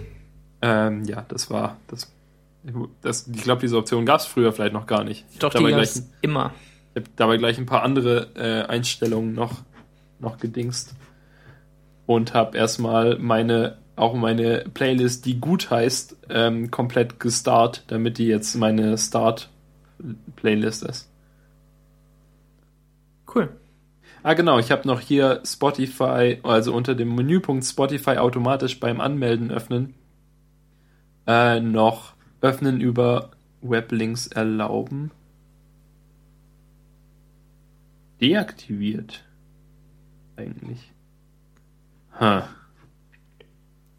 Ähm, 0.62 1.04
ja, 1.04 1.24
das 1.28 1.50
war 1.50 1.76
das. 1.88 2.12
das 3.02 3.28
ich 3.28 3.42
glaube, 3.42 3.60
diese 3.60 3.76
Option 3.76 4.06
gab 4.06 4.20
es 4.20 4.26
früher 4.26 4.52
vielleicht 4.52 4.72
noch 4.72 4.86
gar 4.86 5.04
nicht. 5.04 5.24
Ich 5.32 5.38
Doch, 5.38 5.52
die 5.52 5.62
gab's 5.64 5.94
gleich, 5.94 6.04
immer. 6.22 6.52
ich 6.94 7.02
hab 7.02 7.16
dabei 7.16 7.36
gleich 7.36 7.58
ein 7.58 7.66
paar 7.66 7.82
andere 7.82 8.28
äh, 8.34 8.66
Einstellungen 8.66 9.34
noch 9.34 9.62
noch 10.20 10.38
gedingst 10.38 10.94
und 12.06 12.32
habe 12.32 12.56
erstmal 12.56 13.18
meine 13.18 13.76
auch 13.96 14.14
meine 14.14 14.64
Playlist, 14.74 15.24
die 15.24 15.40
gut 15.40 15.70
heißt, 15.70 16.16
ähm, 16.28 16.70
komplett 16.70 17.20
gestart, 17.20 17.84
damit 17.88 18.18
die 18.18 18.26
jetzt 18.26 18.56
meine 18.56 18.98
Start-Playlist 18.98 20.82
ist. 20.82 21.08
Cool. 23.32 23.50
Ah, 24.26 24.32
genau, 24.32 24.58
ich 24.58 24.70
habe 24.70 24.88
noch 24.88 25.00
hier 25.00 25.42
Spotify, 25.44 26.38
also 26.44 26.74
unter 26.74 26.94
dem 26.94 27.14
Menüpunkt 27.14 27.62
Spotify 27.62 28.16
automatisch 28.16 28.80
beim 28.80 29.02
Anmelden 29.02 29.50
öffnen, 29.50 29.92
äh, 31.26 31.60
noch 31.60 32.14
öffnen 32.40 32.80
über 32.80 33.32
Weblinks 33.60 34.26
erlauben. 34.26 35.10
Deaktiviert. 38.18 39.24
Eigentlich. 40.36 40.90
Ha. 42.18 42.48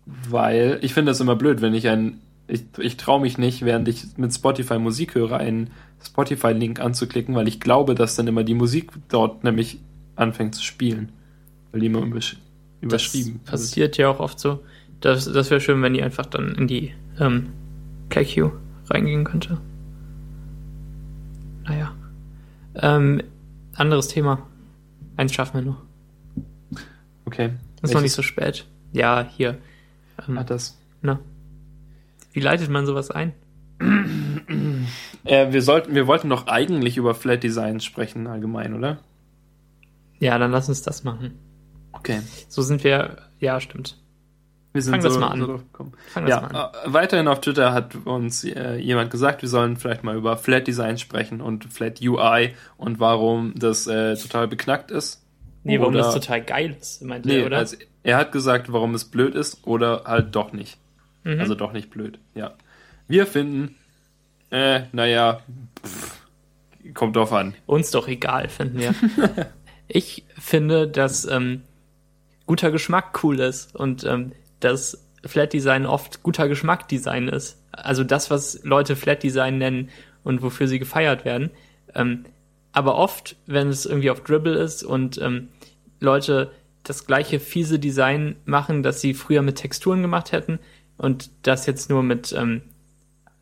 Weil 0.07 0.80
ich 0.82 0.95
finde 0.95 1.11
das 1.11 1.19
immer 1.19 1.36
blöd, 1.36 1.61
wenn 1.61 1.76
ich 1.76 1.88
ein. 1.88 2.19
Ich, 2.47 2.63
ich 2.80 2.97
traue 2.97 3.21
mich 3.21 3.38
nicht, 3.38 3.63
während 3.63 3.88
ich 3.88 4.17
mit 4.17 4.34
Spotify 4.34 4.80
Musik 4.80 5.13
höre, 5.13 5.38
einen 5.38 5.69
Spotify-Link 6.03 6.80
anzuklicken, 6.80 7.36
weil 7.36 7.47
ich 7.47 7.59
glaube, 7.59 7.93
dass 7.93 8.15
dann 8.15 8.26
immer 8.26 8.43
die 8.43 8.55
Musik 8.55 8.91
dort 9.07 9.43
nämlich 9.43 9.80
anfängt 10.16 10.55
zu 10.55 10.63
spielen. 10.63 11.11
Weil 11.72 11.82
die 11.82 11.88
immer 11.88 12.01
übersch 12.01 12.38
überschrieben 12.82 13.39
Das 13.43 13.51
passiert 13.51 13.97
ja 13.97 14.09
auch 14.09 14.20
oft 14.20 14.39
so. 14.39 14.63
Das, 15.01 15.32
das 15.32 15.49
wäre 15.49 15.61
schön, 15.61 15.82
wenn 15.82 15.93
die 15.93 16.03
einfach 16.03 16.26
dann 16.26 16.55
in 16.55 16.68
die 16.68 16.93
ähm, 17.20 17.47
Play 18.09 18.26
Queue 18.26 18.51
reingehen 18.89 19.24
könnte. 19.24 19.57
Naja. 21.63 21.93
Ähm, 22.76 23.22
anderes 23.76 24.07
Thema. 24.07 24.45
Eins 25.18 25.34
schaffen 25.34 25.55
wir 25.55 25.72
noch. 25.72 25.82
Okay. 27.26 27.51
Ist 27.82 27.93
noch 27.93 28.01
nicht 28.01 28.13
so 28.13 28.22
spät. 28.22 28.66
Ja, 28.93 29.28
hier. 29.36 29.57
Ähm, 30.28 30.39
Hat 30.39 30.49
das. 30.49 30.78
na. 31.01 31.20
Wie 32.34 32.39
leitet 32.39 32.70
man 32.70 32.86
sowas 32.86 33.11
ein? 33.11 33.34
Äh, 35.24 35.51
wir 35.51 35.61
sollten, 35.61 35.95
wir 35.95 36.05
wollten 36.05 36.30
doch 36.30 36.47
eigentlich 36.47 36.97
über 36.97 37.16
Flat 37.16 37.43
Designs 37.43 37.84
sprechen 37.84 38.28
allgemein, 38.28 38.74
oder? 38.76 38.99
Ja, 40.20 40.38
dann 40.38 40.51
lass 40.51 40.70
uns 40.70 40.82
das 40.82 41.03
machen. 41.03 41.38
Okay. 41.91 42.22
So 42.49 42.61
sind 42.61 42.84
wir. 42.84 43.18
Ja, 43.39 43.59
stimmt. 43.59 43.97
Wir 44.74 44.82
sind 44.82 44.93
Fang 44.95 45.03
das 45.03 45.13
so, 45.13 45.20
mal 45.20 45.28
an. 45.30 45.39
so. 45.39 45.61
Fangen 46.09 46.28
wir 46.28 46.30
Ja, 46.30 46.41
mal 46.41 46.47
an. 46.47 46.72
äh, 46.89 46.93
weiterhin 46.93 47.28
auf 47.30 47.39
Twitter 47.41 47.72
hat 47.74 47.95
uns 48.05 48.43
äh, 48.43 48.76
jemand 48.76 49.09
gesagt, 49.11 49.41
wir 49.41 49.49
sollen 49.49 49.78
vielleicht 49.78 50.03
mal 50.03 50.16
über 50.18 50.36
Flat 50.38 50.68
Design 50.68 50.97
sprechen 50.97 51.39
und 51.41 51.66
Flat 51.74 52.01
UI 52.01 52.53
und 52.78 52.99
warum 52.99 53.53
das 53.55 53.88
äh, 53.88 54.16
total 54.18 54.47
beknackt 54.49 54.91
ist. 54.91 55.24
Nee, 55.63 55.80
warum 55.80 55.93
Oder- 55.95 56.03
das 56.03 56.13
total 56.13 56.43
geil 56.43 56.76
ist, 56.80 57.01
meint 57.03 57.26
Nee, 57.26 57.39
er, 57.39 57.45
oder? 57.47 57.57
also 57.57 57.78
er 58.03 58.18
hat 58.18 58.32
gesagt, 58.34 58.72
warum 58.72 58.93
es 58.93 59.05
blöd 59.05 59.34
ist 59.34 59.66
oder 59.66 60.03
halt 60.05 60.36
doch 60.36 60.51
nicht. 60.51 60.78
Mhm. 61.24 61.39
Also 61.39 61.55
doch 61.55 61.72
nicht 61.72 61.89
blöd, 61.89 62.20
ja. 62.36 62.53
Wir 63.07 63.26
finden, 63.28 63.76
äh, 64.51 64.82
naja, 64.91 65.39
pff, 65.84 66.20
kommt 66.93 67.16
drauf 67.16 67.31
an. 67.34 67.56
Uns 67.65 67.91
doch 67.91 68.07
egal, 68.10 68.49
finden 68.49 68.77
wir. 68.80 68.94
ich 69.88 70.26
finde, 70.38 70.88
dass 70.88 71.26
ähm, 71.26 71.62
guter 72.45 72.72
Geschmack 72.72 73.24
cool 73.24 73.40
ist 73.40 73.76
und 73.76 74.03
ähm, 74.03 74.32
dass 74.60 75.06
Flat 75.26 75.53
Design 75.53 75.86
oft 75.86 76.24
guter 76.24 76.48
Geschmack 76.48 76.88
Design 76.88 77.28
ist. 77.28 77.62
Also 77.72 78.03
das, 78.03 78.30
was 78.30 78.64
Leute 78.64 78.95
Flat 78.95 79.24
Design 79.24 79.57
nennen 79.57 79.90
und 80.24 80.41
wofür 80.41 80.68
sie 80.68 80.80
gefeiert 80.80 81.26
werden. 81.26 81.52
Ähm, 81.94 82.26
aber 82.72 82.95
oft, 82.95 83.36
wenn 83.45 83.70
es 83.70 83.86
irgendwie 83.86 84.12
auf 84.12 84.22
Dribble 84.22 84.56
ist 84.56 84.84
und 84.84 85.18
ähm, 85.22 85.49
Leute 85.99 86.52
das 86.84 87.07
gleiche 87.07 87.40
fiese 87.40 87.80
Design 87.80 88.36
machen, 88.45 88.84
das 88.84 89.02
sie 89.02 89.14
früher 89.14 89.41
mit 89.41 89.56
Texturen 89.56 90.02
gemacht 90.02 90.32
hätten 90.32 90.60
und 90.98 91.30
das 91.44 91.66
jetzt 91.66 91.90
nur 91.90 92.03
mit 92.03 92.34
ähm, 92.38 92.62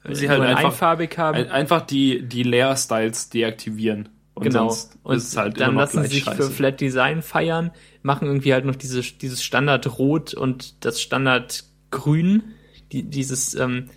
Sie 0.09 0.29
halt 0.29 0.39
in 0.41 0.45
einfach- 0.47 0.65
einfarbig 0.65 1.17
haben. 1.17 1.37
Ein, 1.37 1.49
einfach 1.49 1.81
die, 1.81 2.23
die 2.23 2.43
Layer-Styles 2.43 3.29
deaktivieren. 3.29 4.09
Und 4.35 4.43
genau. 4.43 4.75
Und 5.03 5.21
halt 5.35 5.59
dann 5.59 5.75
lassen 5.75 6.01
sie 6.03 6.09
sich 6.09 6.23
für 6.23 6.31
scheiße. 6.31 6.51
Flat 6.51 6.81
Design 6.81 7.21
feiern, 7.21 7.71
machen 8.01 8.27
irgendwie 8.27 8.53
halt 8.53 8.65
noch 8.65 8.75
diese, 8.75 9.01
dieses 9.01 9.43
Standard 9.43 9.99
Rot 9.99 10.33
und 10.33 10.83
das 10.85 11.01
Standard 11.01 11.65
Grün, 11.91 12.43
die, 12.91 13.03
dieses, 13.03 13.53
ähm, 13.53 13.89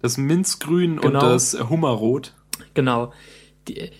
Das 0.00 0.16
Minzgrün 0.16 0.98
und 0.98 1.12
Genau. 1.12 1.20
das 1.20 1.54
Hummerrot. 1.68 2.34
genau. 2.74 3.12
Die, 3.68 3.90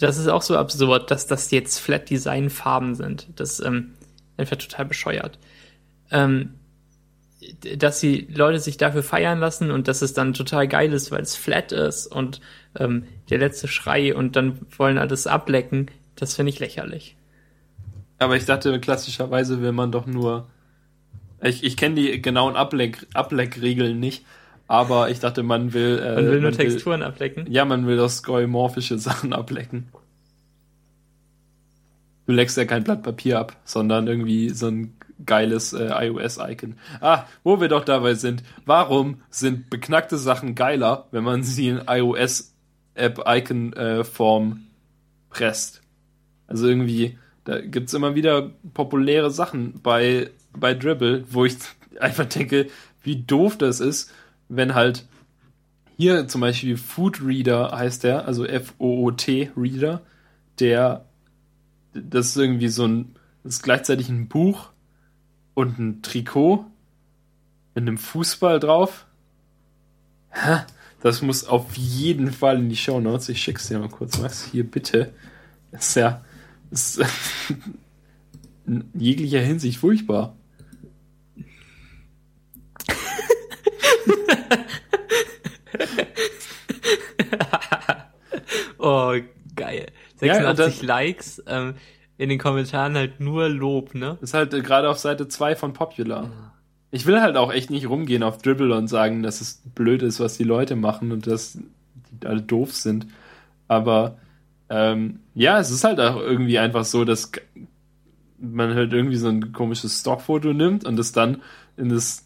das 0.00 0.16
ist 0.16 0.26
auch 0.28 0.42
so 0.42 0.56
absurd, 0.56 1.10
dass 1.10 1.26
das 1.26 1.50
jetzt 1.50 1.78
Flat 1.78 2.08
Design 2.10 2.48
Farben 2.50 2.94
sind. 2.94 3.28
Das 3.36 3.60
ähm, 3.60 3.92
einfach 4.36 4.56
total 4.56 4.86
bescheuert. 4.86 5.38
Ähm, 6.10 6.54
dass 7.76 8.00
die 8.00 8.28
Leute 8.32 8.60
sich 8.60 8.76
dafür 8.76 9.02
feiern 9.02 9.40
lassen 9.40 9.70
und 9.70 9.88
dass 9.88 10.02
es 10.02 10.14
dann 10.14 10.34
total 10.34 10.68
geil 10.68 10.92
ist, 10.92 11.10
weil 11.10 11.22
es 11.22 11.36
flat 11.36 11.72
ist 11.72 12.06
und 12.06 12.40
ähm, 12.78 13.04
der 13.30 13.38
letzte 13.38 13.68
Schrei 13.68 14.14
und 14.14 14.36
dann 14.36 14.60
wollen 14.76 14.98
alles 14.98 15.26
ablecken, 15.26 15.90
das 16.14 16.34
finde 16.34 16.50
ich 16.50 16.60
lächerlich. 16.60 17.16
Aber 18.18 18.36
ich 18.36 18.44
dachte, 18.44 18.78
klassischerweise 18.80 19.60
will 19.62 19.72
man 19.72 19.92
doch 19.92 20.06
nur 20.06 20.48
Ich, 21.42 21.62
ich 21.62 21.76
kenne 21.76 21.96
die 21.96 22.20
genauen 22.20 22.56
Ableck, 22.56 23.06
Ableckregeln 23.14 23.98
nicht, 23.98 24.24
aber 24.66 25.08
ich 25.10 25.20
dachte, 25.20 25.42
man 25.42 25.72
will. 25.72 25.98
Äh, 25.98 26.14
man 26.14 26.24
will 26.26 26.40
nur 26.40 26.50
man 26.50 26.58
Texturen 26.58 27.00
will, 27.00 27.06
ablecken. 27.06 27.50
Ja, 27.50 27.64
man 27.64 27.86
will 27.86 27.96
das 27.96 28.18
skeuomorphische 28.18 28.98
Sachen 28.98 29.32
ablecken. 29.32 29.88
Du 32.26 32.34
leckst 32.34 32.58
ja 32.58 32.66
kein 32.66 32.84
Blatt 32.84 33.02
Papier 33.02 33.38
ab, 33.38 33.56
sondern 33.64 34.06
irgendwie 34.06 34.50
so 34.50 34.68
ein 34.68 34.97
geiles 35.24 35.72
äh, 35.72 35.90
iOS-Icon. 36.06 36.74
Ah, 37.00 37.24
wo 37.42 37.60
wir 37.60 37.66
doch 37.68 37.84
dabei 37.84 38.14
sind. 38.14 38.44
Warum 38.64 39.22
sind 39.30 39.68
beknackte 39.70 40.16
Sachen 40.16 40.54
geiler, 40.54 41.08
wenn 41.10 41.24
man 41.24 41.42
sie 41.42 41.66
in 41.68 41.82
iOS-App-Icon-Form 41.86 44.52
äh, 44.52 44.56
presst? 45.30 45.82
Also 46.46 46.68
irgendwie, 46.68 47.18
da 47.44 47.60
gibt's 47.60 47.94
immer 47.94 48.14
wieder 48.14 48.50
populäre 48.74 49.30
Sachen 49.30 49.80
bei, 49.82 50.30
bei 50.56 50.74
Dribble, 50.74 51.24
wo 51.30 51.44
ich 51.44 51.56
einfach 52.00 52.26
denke, 52.26 52.68
wie 53.02 53.22
doof 53.22 53.58
das 53.58 53.80
ist, 53.80 54.12
wenn 54.48 54.74
halt 54.74 55.06
hier 55.96 56.28
zum 56.28 56.40
Beispiel 56.40 56.76
Food 56.76 57.20
Reader 57.24 57.76
heißt 57.76 58.04
der, 58.04 58.26
also 58.26 58.46
F-O-O-T 58.46 59.50
Reader, 59.56 60.02
der 60.60 61.04
das 61.92 62.28
ist 62.28 62.36
irgendwie 62.36 62.68
so 62.68 62.86
ein, 62.86 63.16
das 63.42 63.54
ist 63.54 63.62
gleichzeitig 63.62 64.08
ein 64.08 64.28
Buch 64.28 64.70
und 65.58 65.78
ein 65.80 66.02
Trikot 66.02 66.64
mit 67.74 67.82
einem 67.82 67.98
Fußball 67.98 68.60
drauf. 68.60 69.06
Hä? 70.30 70.60
Das 71.00 71.20
muss 71.20 71.44
auf 71.44 71.76
jeden 71.76 72.32
Fall 72.32 72.58
in 72.58 72.68
die 72.68 72.76
Show 72.76 73.00
Notes. 73.00 73.28
Ich 73.28 73.42
schick's 73.42 73.66
dir 73.66 73.80
mal 73.80 73.88
kurz 73.88 74.22
was. 74.22 74.44
Hier 74.44 74.62
bitte. 74.62 75.12
Das 75.72 75.88
ist 75.88 75.96
ja 75.96 76.24
das 76.70 76.98
ist 76.98 77.08
in 78.68 78.88
jeglicher 78.94 79.40
Hinsicht 79.40 79.80
furchtbar. 79.80 80.36
oh, 88.78 89.16
geil. 89.56 89.90
86 90.20 90.82
ja, 90.82 90.86
Likes, 90.86 91.42
ähm, 91.48 91.74
in 92.18 92.28
den 92.28 92.38
Kommentaren 92.38 92.96
halt 92.96 93.20
nur 93.20 93.48
Lob, 93.48 93.94
ne? 93.94 94.18
ist 94.20 94.34
halt 94.34 94.52
äh, 94.52 94.60
gerade 94.60 94.90
auf 94.90 94.98
Seite 94.98 95.28
2 95.28 95.56
von 95.56 95.72
Popular. 95.72 96.24
Ja. 96.24 96.52
Ich 96.90 97.06
will 97.06 97.20
halt 97.20 97.36
auch 97.36 97.52
echt 97.52 97.70
nicht 97.70 97.88
rumgehen 97.88 98.22
auf 98.22 98.38
Dribble 98.38 98.74
und 98.74 98.88
sagen, 98.88 99.22
dass 99.22 99.40
es 99.40 99.62
blöd 99.74 100.02
ist, 100.02 100.20
was 100.20 100.36
die 100.36 100.44
Leute 100.44 100.74
machen 100.74 101.12
und 101.12 101.26
dass 101.26 101.58
die 102.10 102.26
alle 102.26 102.42
doof 102.42 102.74
sind. 102.74 103.06
Aber 103.68 104.18
ähm, 104.68 105.20
ja, 105.34 105.60
es 105.60 105.70
ist 105.70 105.84
halt 105.84 106.00
auch 106.00 106.16
irgendwie 106.16 106.58
einfach 106.58 106.84
so, 106.84 107.04
dass 107.04 107.30
man 108.40 108.74
halt 108.74 108.92
irgendwie 108.92 109.16
so 109.16 109.28
ein 109.28 109.52
komisches 109.52 110.00
Stockfoto 110.00 110.52
nimmt 110.52 110.84
und 110.84 110.98
es 110.98 111.12
dann 111.12 111.42
in 111.76 111.88
das 111.90 112.24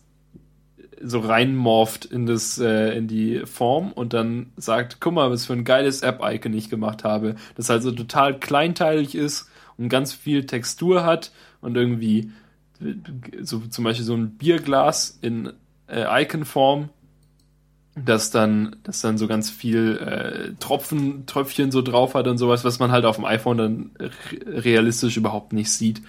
so 1.05 1.19
reinmorpht 1.19 2.05
in 2.05 2.27
das 2.27 2.59
äh, 2.59 2.97
in 2.97 3.09
die 3.09 3.43
Form 3.45 3.93
und 3.93 4.13
dann 4.13 4.53
sagt, 4.57 4.99
guck 5.01 5.15
mal, 5.15 5.31
was 5.31 5.47
für 5.47 5.53
ein 5.53 5.65
geiles 5.65 6.03
App-Icon 6.03 6.55
ich 6.55 6.71
gemacht 6.71 7.03
habe, 7.03 7.35
das 7.57 7.69
halt 7.69 7.83
so 7.83 7.91
total 7.91 8.39
kleinteilig 8.39 9.17
ist 9.17 9.51
und 9.79 9.89
ganz 9.89 10.13
viel 10.13 10.47
Textur 10.47 11.05
hat 11.05 11.33
und 11.61 11.77
irgendwie 11.77 12.31
so 13.43 13.61
zum 13.61 13.85
Beispiel 13.85 14.05
so 14.05 14.15
ein 14.15 14.31
Bierglas 14.31 15.19
in 15.23 15.53
äh, 15.87 16.23
Icon-Form, 16.23 16.89
das 17.95 18.31
dann, 18.31 18.77
das 18.85 19.01
dann 19.03 19.19
so 19.19 19.27
ganz 19.27 19.51
viel 19.51 19.99
äh, 19.99 20.55
Tropfen, 20.59 21.27
Tröpfchen 21.27 21.71
so 21.71 21.83
drauf 21.83 22.15
hat 22.15 22.27
und 22.27 22.39
sowas, 22.39 22.65
was 22.65 22.79
man 22.79 22.91
halt 22.91 23.05
auf 23.05 23.17
dem 23.17 23.25
iPhone 23.25 23.59
dann 23.59 23.91
realistisch 24.47 25.17
überhaupt 25.17 25.53
nicht 25.53 25.71
sieht. 25.71 26.03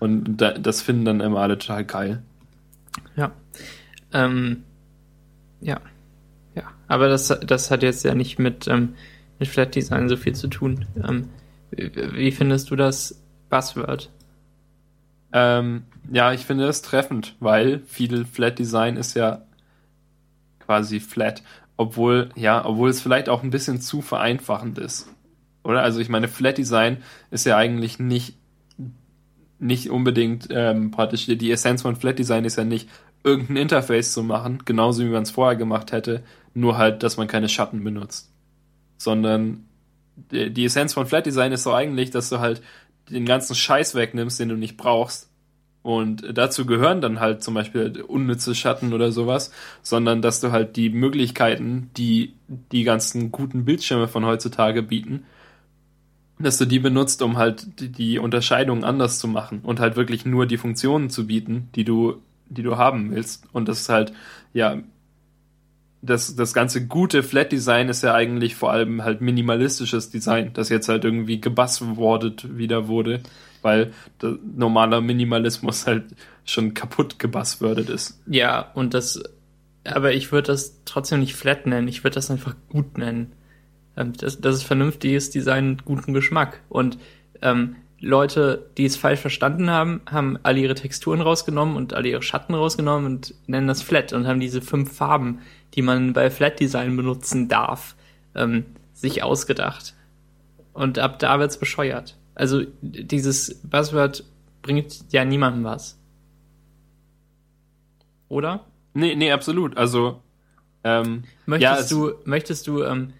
Und 0.00 0.36
da, 0.36 0.52
das 0.52 0.82
finden 0.82 1.04
dann 1.04 1.20
immer 1.20 1.40
alle 1.40 1.58
total 1.58 1.84
geil. 1.84 2.22
Ja. 3.16 3.32
Ähm, 4.12 4.64
ja. 5.60 5.80
Ja. 6.54 6.64
Aber 6.86 7.08
das, 7.08 7.28
das 7.28 7.70
hat 7.70 7.82
jetzt 7.82 8.04
ja 8.04 8.14
nicht 8.14 8.38
mit, 8.38 8.68
ähm, 8.68 8.94
mit 9.38 9.48
Flat 9.48 9.74
Design 9.74 10.08
so 10.08 10.16
viel 10.16 10.34
zu 10.34 10.48
tun. 10.48 10.86
Ähm, 11.02 11.28
wie, 11.70 12.32
findest 12.32 12.70
du 12.70 12.76
das 12.76 13.22
Buzzword? 13.50 14.10
Ähm, 15.32 15.84
ja, 16.10 16.32
ich 16.32 16.46
finde 16.46 16.66
das 16.66 16.82
treffend, 16.82 17.36
weil 17.40 17.80
viel 17.80 18.24
Flat 18.24 18.58
Design 18.58 18.96
ist 18.96 19.14
ja 19.14 19.42
quasi 20.60 21.00
flat, 21.00 21.42
obwohl, 21.76 22.30
ja, 22.34 22.64
obwohl 22.64 22.90
es 22.90 23.00
vielleicht 23.00 23.28
auch 23.28 23.42
ein 23.42 23.50
bisschen 23.50 23.80
zu 23.80 24.00
vereinfachend 24.00 24.78
ist. 24.78 25.08
Oder? 25.64 25.82
Also 25.82 26.00
ich 26.00 26.08
meine, 26.08 26.28
Flat 26.28 26.58
Design 26.58 26.98
ist 27.30 27.44
ja 27.44 27.56
eigentlich 27.56 27.98
nicht, 27.98 28.36
nicht 29.58 29.90
unbedingt 29.90 30.48
ähm, 30.50 30.90
praktisch, 30.90 31.26
die 31.26 31.50
Essenz 31.50 31.82
von 31.82 31.96
Flat 31.96 32.18
Design 32.18 32.44
ist 32.44 32.56
ja 32.56 32.64
nicht, 32.64 32.88
irgendein 33.24 33.56
Interface 33.56 34.12
zu 34.12 34.22
machen, 34.22 34.62
genauso 34.64 35.02
wie 35.02 35.08
man 35.08 35.24
es 35.24 35.30
vorher 35.30 35.56
gemacht 35.56 35.92
hätte, 35.92 36.22
nur 36.54 36.78
halt, 36.78 37.02
dass 37.02 37.16
man 37.16 37.28
keine 37.28 37.48
Schatten 37.48 37.84
benutzt. 37.84 38.32
Sondern 38.96 39.67
die 40.30 40.64
Essenz 40.64 40.94
von 40.94 41.06
Flat 41.06 41.26
Design 41.26 41.52
ist 41.52 41.62
so 41.62 41.72
eigentlich, 41.72 42.10
dass 42.10 42.28
du 42.28 42.38
halt 42.38 42.62
den 43.10 43.24
ganzen 43.24 43.54
Scheiß 43.54 43.94
wegnimmst, 43.94 44.38
den 44.38 44.50
du 44.50 44.56
nicht 44.56 44.76
brauchst. 44.76 45.30
Und 45.82 46.24
dazu 46.36 46.66
gehören 46.66 47.00
dann 47.00 47.20
halt 47.20 47.42
zum 47.42 47.54
Beispiel 47.54 48.02
unnütze 48.02 48.54
Schatten 48.54 48.92
oder 48.92 49.10
sowas, 49.12 49.52
sondern 49.82 50.20
dass 50.20 50.40
du 50.40 50.52
halt 50.52 50.76
die 50.76 50.90
Möglichkeiten, 50.90 51.90
die 51.96 52.34
die 52.72 52.84
ganzen 52.84 53.32
guten 53.32 53.64
Bildschirme 53.64 54.08
von 54.08 54.26
heutzutage 54.26 54.82
bieten, 54.82 55.24
dass 56.38 56.58
du 56.58 56.66
die 56.66 56.78
benutzt, 56.78 57.22
um 57.22 57.38
halt 57.38 57.66
die 57.80 58.18
Unterscheidung 58.18 58.84
anders 58.84 59.18
zu 59.18 59.28
machen 59.28 59.60
und 59.62 59.80
halt 59.80 59.96
wirklich 59.96 60.26
nur 60.26 60.46
die 60.46 60.58
Funktionen 60.58 61.10
zu 61.10 61.26
bieten, 61.26 61.70
die 61.74 61.84
du 61.84 62.20
die 62.48 62.62
du 62.62 62.76
haben 62.76 63.10
willst. 63.10 63.44
Und 63.52 63.68
das 63.68 63.80
ist 63.80 63.88
halt, 63.88 64.12
ja, 64.52 64.78
das, 66.00 66.36
das 66.36 66.54
ganze 66.54 66.86
gute 66.86 67.22
Flat 67.22 67.50
Design 67.52 67.88
ist 67.88 68.02
ja 68.02 68.14
eigentlich 68.14 68.54
vor 68.54 68.70
allem 68.70 69.02
halt 69.02 69.20
minimalistisches 69.20 70.10
Design, 70.10 70.52
das 70.54 70.68
jetzt 70.68 70.88
halt 70.88 71.04
irgendwie 71.04 71.40
gebuzzwordet 71.40 72.56
wieder 72.56 72.88
wurde, 72.88 73.20
weil 73.62 73.92
normaler 74.56 75.00
Minimalismus 75.00 75.86
halt 75.86 76.04
schon 76.44 76.74
kaputt 76.74 77.18
gebuzzwordet 77.18 77.90
ist. 77.90 78.20
Ja, 78.26 78.70
und 78.74 78.94
das, 78.94 79.22
aber 79.84 80.12
ich 80.12 80.30
würde 80.30 80.48
das 80.48 80.84
trotzdem 80.84 81.20
nicht 81.20 81.34
flat 81.34 81.66
nennen, 81.66 81.88
ich 81.88 82.04
würde 82.04 82.14
das 82.14 82.30
einfach 82.30 82.54
gut 82.68 82.96
nennen. 82.96 83.32
Ähm, 83.96 84.12
das, 84.12 84.40
das 84.40 84.56
ist 84.56 84.62
vernünftiges 84.62 85.30
Design, 85.30 85.82
guten 85.84 86.14
Geschmack. 86.14 86.62
Und 86.68 86.98
ähm, 87.42 87.76
Leute, 88.00 88.70
die 88.78 88.84
es 88.84 88.96
falsch 88.96 89.20
verstanden 89.20 89.70
haben, 89.70 90.02
haben 90.08 90.38
alle 90.44 90.60
ihre 90.60 90.74
Texturen 90.74 91.20
rausgenommen 91.20 91.76
und 91.76 91.94
alle 91.94 92.08
ihre 92.08 92.22
Schatten 92.22 92.54
rausgenommen 92.54 93.06
und 93.06 93.34
nennen 93.48 93.66
das 93.66 93.82
Flat 93.82 94.12
und 94.12 94.26
haben 94.28 94.38
diese 94.38 94.62
fünf 94.62 94.92
Farben, 94.92 95.40
die 95.74 95.82
man 95.82 96.12
bei 96.12 96.30
Flat 96.30 96.60
Design 96.60 96.96
benutzen 96.96 97.48
darf, 97.48 97.94
ähm, 98.34 98.66
sich 98.92 99.22
ausgedacht. 99.22 99.94
Und 100.72 100.98
ab 100.98 101.18
da 101.18 101.38
wird's 101.38 101.58
bescheuert. 101.58 102.16
Also 102.34 102.62
dieses 102.82 103.60
Buzzword 103.62 104.24
bringt 104.62 105.12
ja 105.12 105.24
niemandem 105.24 105.64
was. 105.64 105.98
Oder? 108.28 108.64
Nee, 108.94 109.16
nee, 109.16 109.32
absolut. 109.32 109.76
Also 109.76 110.22
ähm, 110.84 111.24
möchtest, 111.46 111.90
ja, 111.90 111.96
du, 111.96 112.12
möchtest 112.24 112.66
du 112.66 112.82
ähm, 112.82 113.12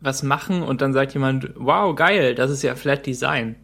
was 0.00 0.22
machen 0.22 0.62
und 0.62 0.80
dann 0.80 0.92
sagt 0.92 1.14
jemand, 1.14 1.50
wow, 1.56 1.94
geil, 1.94 2.34
das 2.34 2.50
ist 2.50 2.62
ja 2.62 2.74
Flat 2.74 3.06
Design. 3.06 3.56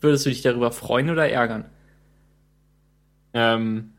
Würdest 0.00 0.26
du 0.26 0.30
dich 0.30 0.42
darüber 0.42 0.72
freuen 0.72 1.10
oder 1.10 1.28
ärgern? 1.28 1.64
Ähm, 3.32 3.92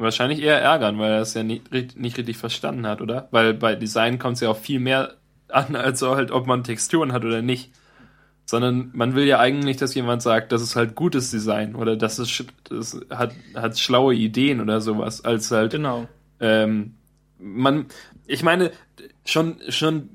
wahrscheinlich 0.00 0.42
eher 0.42 0.60
ärgern, 0.60 0.98
weil 0.98 1.12
er 1.12 1.20
es 1.20 1.34
ja 1.34 1.42
nicht, 1.42 1.72
nicht 1.96 2.18
richtig 2.18 2.36
verstanden 2.36 2.86
hat, 2.86 3.00
oder? 3.00 3.28
Weil 3.30 3.54
bei 3.54 3.74
Design 3.74 4.18
kommt 4.18 4.34
es 4.34 4.40
ja 4.40 4.50
auch 4.50 4.56
viel 4.56 4.80
mehr 4.80 5.14
an, 5.48 5.76
als 5.76 6.02
halt, 6.02 6.30
ob 6.30 6.46
man 6.46 6.64
Texturen 6.64 7.12
hat 7.12 7.24
oder 7.24 7.42
nicht. 7.42 7.72
Sondern 8.44 8.90
man 8.94 9.14
will 9.14 9.26
ja 9.26 9.38
eigentlich, 9.38 9.76
dass 9.76 9.94
jemand 9.94 10.22
sagt, 10.22 10.50
das 10.50 10.60
ist 10.60 10.74
halt 10.74 10.96
gutes 10.96 11.30
Design 11.30 11.76
oder 11.76 11.96
das 11.96 12.18
ist 12.18 12.44
das 12.68 13.00
hat, 13.08 13.32
hat 13.54 13.78
schlaue 13.78 14.14
Ideen 14.14 14.60
oder 14.60 14.80
sowas, 14.80 15.24
als 15.24 15.50
halt. 15.52 15.70
Genau. 15.70 16.08
Ähm, 16.40 16.94
man, 17.38 17.86
ich 18.26 18.42
meine, 18.42 18.72
schon, 19.24 19.60
schon 19.68 20.08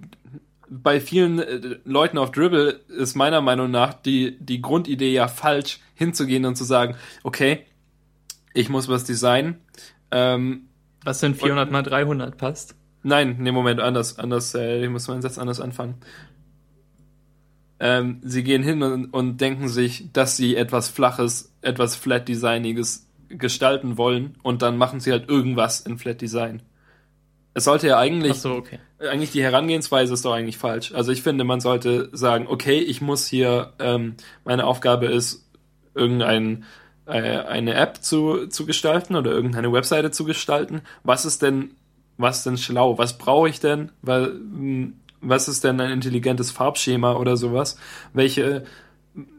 bei 0.70 1.00
vielen 1.00 1.40
äh, 1.40 1.78
Leuten 1.86 2.18
auf 2.18 2.32
Dribble 2.32 2.82
ist 2.90 3.16
meiner 3.16 3.42
Meinung 3.42 3.72
nach 3.72 3.94
die, 3.94 4.38
die 4.40 4.62
Grundidee 4.62 5.14
ja 5.14 5.28
falsch, 5.28 5.80
hinzugehen 5.94 6.46
und 6.46 6.56
zu 6.56 6.64
sagen, 6.66 6.96
okay, 7.24 7.66
ich 8.56 8.70
muss 8.70 8.88
was 8.88 9.04
designen. 9.04 9.58
Ähm, 10.12 10.68
was 11.04 11.20
sind 11.20 11.38
400 11.38 11.68
und, 11.68 11.72
mal 11.74 11.84
300 11.84 12.38
passt? 12.38 12.76
Nein, 13.04 13.38
nee, 13.40 13.52
Moment, 13.52 13.80
anders, 13.80 14.18
anders, 14.18 14.56
äh, 14.56 14.84
ich 14.84 14.90
muss 14.90 15.08
meinen 15.08 15.22
Satz 15.22 15.38
anders 15.38 15.60
anfangen. 15.60 15.96
Ähm, 17.80 18.22
sie 18.24 18.44
gehen 18.44 18.64
hin 18.64 18.82
und, 18.82 19.14
und 19.14 19.38
denken 19.42 19.68
sich, 19.68 20.12
dass 20.14 20.38
sie 20.38 20.56
etwas 20.56 20.90
Flaches, 20.90 21.54
etwas 21.62 21.96
Flat-Designiges 21.96 23.08
gestalten 23.30 23.98
wollen 23.98 24.38
und 24.44 24.62
dann 24.62 24.78
machen 24.78 25.00
sie 25.00 25.12
halt 25.12 25.30
irgendwas 25.30 25.82
in 25.82 25.98
Flat 25.98 26.22
Design. 26.22 26.62
Es 27.54 27.66
sollte 27.66 27.88
ja 27.88 27.98
eigentlich, 27.98 28.38
so, 28.38 28.54
okay. 28.54 28.80
eigentlich 29.00 29.32
die 29.32 29.44
Herangehensweise 29.44 30.14
ist 30.14 30.26
doch 30.26 30.34
eigentlich 30.34 30.58
falsch. 30.58 30.94
Also 30.94 31.12
ich 31.12 31.22
finde, 31.22 31.44
man 31.44 31.60
sollte 31.60 32.10
sagen, 32.12 32.48
okay, 32.48 32.80
ich 32.80 33.02
muss 33.02 33.28
hier, 33.28 33.74
ähm, 33.80 34.16
meine 34.44 34.66
Aufgabe 34.66 35.08
ist, 35.08 35.50
irgendein 35.94 36.64
äh, 36.64 36.66
eine 37.06 37.76
App 37.76 37.98
zu, 38.04 38.48
zu 38.48 38.66
gestalten 38.66 39.16
oder 39.16 39.32
irgendeine 39.32 39.72
Webseite 39.72 40.12
zu 40.12 40.26
gestalten, 40.26 40.82
was 41.04 41.26
ist 41.26 41.42
denn, 41.42 41.72
was 42.18 42.44
denn 42.44 42.58
schlau? 42.58 42.98
Was 42.98 43.18
brauche 43.18 43.50
ich 43.50 43.60
denn? 43.60 43.92
Weil, 44.02 44.34
mh, 44.34 44.94
was 45.22 45.48
ist 45.48 45.64
denn 45.64 45.80
ein 45.80 45.92
intelligentes 45.92 46.52
Farbschema 46.52 47.14
oder 47.14 47.38
sowas? 47.38 47.78
Welche, 48.14 48.66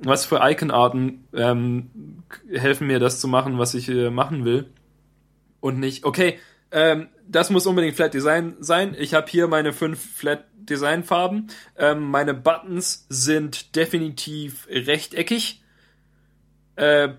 was 0.03 0.27
für 0.27 0.41
Iconarten 0.43 1.25
ähm, 1.35 2.23
helfen 2.51 2.87
mir, 2.87 2.99
das 2.99 3.21
zu 3.21 3.29
machen, 3.29 3.59
was 3.59 3.75
ich 3.75 3.89
äh, 3.89 4.11
machen 4.11 4.45
will? 4.45 4.71
Und 5.61 5.79
nicht, 5.81 6.05
okay, 6.05 6.39
ähm, 6.71 7.09
das 7.29 7.51
muss 7.51 7.67
unbedingt 7.67 7.97
Flat 7.97 8.15
Design 8.15 8.57
sein. 8.61 8.95
Ich 8.99 9.15
habe 9.15 9.27
hier 9.29 9.49
meine 9.49 9.73
fünf 9.73 10.17
Flat 10.17 10.45
Design 10.55 11.05
Farben. 11.05 11.49
Ähm, 11.77 12.11
meine 12.11 12.35
Buttons 12.35 13.07
sind 13.09 13.77
definitiv 13.77 14.67
rechteckig. 14.69 15.63
Äh, 16.77 17.15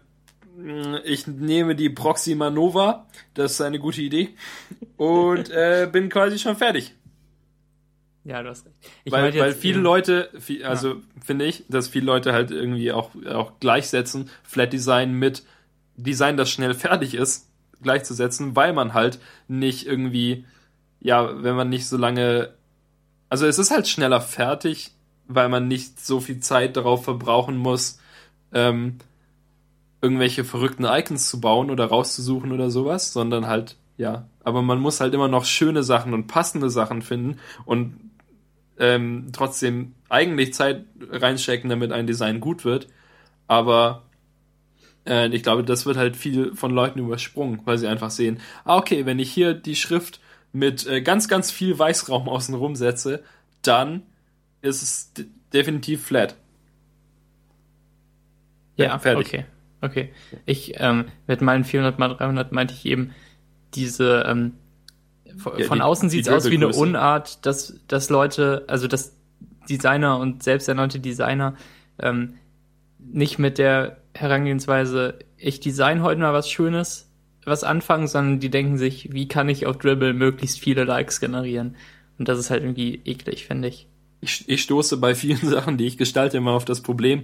ich 1.03 1.27
nehme 1.27 1.75
die 1.75 1.89
Proxima 1.89 2.49
Nova. 2.49 3.05
Das 3.34 3.53
ist 3.53 3.61
eine 3.61 3.79
gute 3.79 4.01
Idee. 4.01 4.29
Und 4.97 5.49
äh, 5.49 5.88
bin 5.91 6.09
quasi 6.09 6.39
schon 6.39 6.55
fertig. 6.55 6.93
Ja, 8.23 8.43
du 8.43 8.49
hast 8.49 8.65
recht. 8.65 8.75
Ich 9.05 9.11
weil, 9.13 9.34
weil 9.39 9.53
viele 9.53 9.79
Leute, 9.79 10.29
viel, 10.38 10.65
also 10.65 10.95
ja. 10.95 11.01
finde 11.23 11.45
ich, 11.45 11.63
dass 11.69 11.88
viele 11.88 12.05
Leute 12.05 12.34
halt 12.34 12.51
irgendwie 12.51 12.91
auch, 12.91 13.11
auch 13.25 13.59
gleichsetzen, 13.61 14.29
Flat 14.43 14.73
Design 14.73 15.13
mit 15.13 15.43
Design, 15.95 16.35
das 16.35 16.49
schnell 16.49 16.73
fertig 16.73 17.13
ist, 17.13 17.49
gleichzusetzen, 17.81 18.55
weil 18.55 18.73
man 18.73 18.93
halt 18.93 19.19
nicht 19.47 19.88
irgendwie, 19.88 20.45
ja, 20.99 21.41
wenn 21.41 21.55
man 21.55 21.69
nicht 21.69 21.88
so 21.88 21.95
lange, 21.95 22.53
also 23.29 23.45
es 23.45 23.59
ist 23.59 23.71
halt 23.71 23.88
schneller 23.88 24.19
fertig, 24.19 24.91
weil 25.27 25.47
man 25.47 25.69
nicht 25.69 26.05
so 26.05 26.19
viel 26.19 26.41
Zeit 26.41 26.75
darauf 26.75 27.05
verbrauchen 27.05 27.55
muss, 27.55 27.99
ähm, 28.53 28.97
irgendwelche 30.02 30.44
verrückten 30.44 30.86
Icons 30.86 31.30
zu 31.30 31.41
bauen 31.41 31.72
oder 31.72 31.86
rauszusuchen 31.86 32.52
oder 32.52 32.69
sowas, 32.69 33.14
sondern 33.14 33.48
halt, 33.48 33.78
ja, 33.98 34.28
aber 34.44 34.61
man 34.61 34.80
muss 34.80 35.02
halt 35.02 35.14
immer 35.14 35.28
noch 35.28 35.45
schöne 35.45 35.84
Sachen 35.84 36.14
und 36.14 36.28
passende 36.28 36.69
Sachen 36.69 37.02
finden 37.02 37.38
und 37.65 37.99
ähm, 38.80 39.30
trotzdem 39.34 39.95
eigentlich 40.10 40.53
Zeit 40.53 40.86
reinstecken, 41.10 41.69
damit 41.69 41.91
ein 41.91 42.07
Design 42.07 42.40
gut 42.40 42.64
wird. 42.64 42.88
Aber 43.48 44.03
äh, 45.07 45.28
ich 45.30 45.41
glaube, 45.41 45.64
das 45.64 45.86
wird 45.86 45.98
halt 45.98 46.15
viel 46.15 46.53
von 46.53 46.72
Leuten 46.72 46.99
übersprungen, 46.99 47.61
weil 47.65 47.78
sie 47.78 47.88
einfach 47.88 48.11
sehen, 48.11 48.40
ah, 48.65 48.78
okay, 48.78 49.06
wenn 49.06 49.19
ich 49.19 49.32
hier 49.32 49.53
die 49.53 49.76
Schrift 49.76 50.19
mit 50.53 50.86
äh, 50.86 51.02
ganz, 51.02 51.28
ganz 51.28 51.52
viel 51.52 51.78
Weißraum 51.78 52.30
außen 52.30 52.76
setze, 52.76 53.24
dann 53.61 54.03
ist 54.61 54.82
es 54.82 55.14
definitiv 55.53 56.06
flat. 56.06 56.36
Ja, 58.76 58.99
fertig. 58.99 59.28
okay. 59.28 59.45
Okay. 59.81 60.11
Ich, 60.45 60.73
ähm, 60.77 61.05
mit 61.27 61.41
meinen 61.41 61.63
400 61.63 61.99
mal 61.99 62.09
300 62.09 62.51
meinte 62.51 62.73
ich 62.73 62.85
eben 62.85 63.11
diese, 63.73 64.25
ähm, 64.27 64.53
von, 65.37 65.59
ja, 65.59 65.67
die, 65.67 65.81
außen 65.81 66.09
sieht 66.09 66.27
es 66.27 66.33
aus 66.33 66.49
wie 66.49 66.55
eine 66.55 66.69
Unart, 66.69 67.45
dass, 67.45 67.79
dass 67.87 68.09
Leute, 68.09 68.65
also 68.67 68.87
dass 68.87 69.15
Designer 69.69 70.17
und 70.19 70.43
selbsternannte 70.43 70.99
Designer 70.99 71.55
ähm, 71.99 72.35
nicht 72.99 73.37
mit 73.37 73.57
der 73.57 73.97
Herangehensweise, 74.13 75.19
ich 75.37 75.59
design 75.59 76.01
heute 76.01 76.21
mal 76.21 76.33
was 76.33 76.49
Schönes, 76.49 77.09
was 77.45 77.63
anfangen, 77.63 78.07
sondern 78.07 78.39
die 78.39 78.49
denken 78.49 78.77
sich, 78.77 79.13
wie 79.13 79.27
kann 79.27 79.49
ich 79.49 79.65
auf 79.65 79.77
Dribble 79.77 80.13
möglichst 80.13 80.59
viele 80.59 80.83
Likes 80.83 81.19
generieren? 81.19 81.75
Und 82.17 82.27
das 82.27 82.39
ist 82.39 82.49
halt 82.49 82.63
irgendwie 82.63 83.01
eklig, 83.05 83.45
finde 83.45 83.67
ich. 83.67 83.87
ich. 84.21 84.47
Ich 84.49 84.63
stoße 84.63 84.97
bei 84.97 85.15
vielen 85.15 85.37
Sachen, 85.49 85.77
die 85.77 85.85
ich 85.85 85.97
gestalte, 85.97 86.37
immer 86.37 86.51
auf 86.51 86.65
das 86.65 86.81
Problem, 86.81 87.23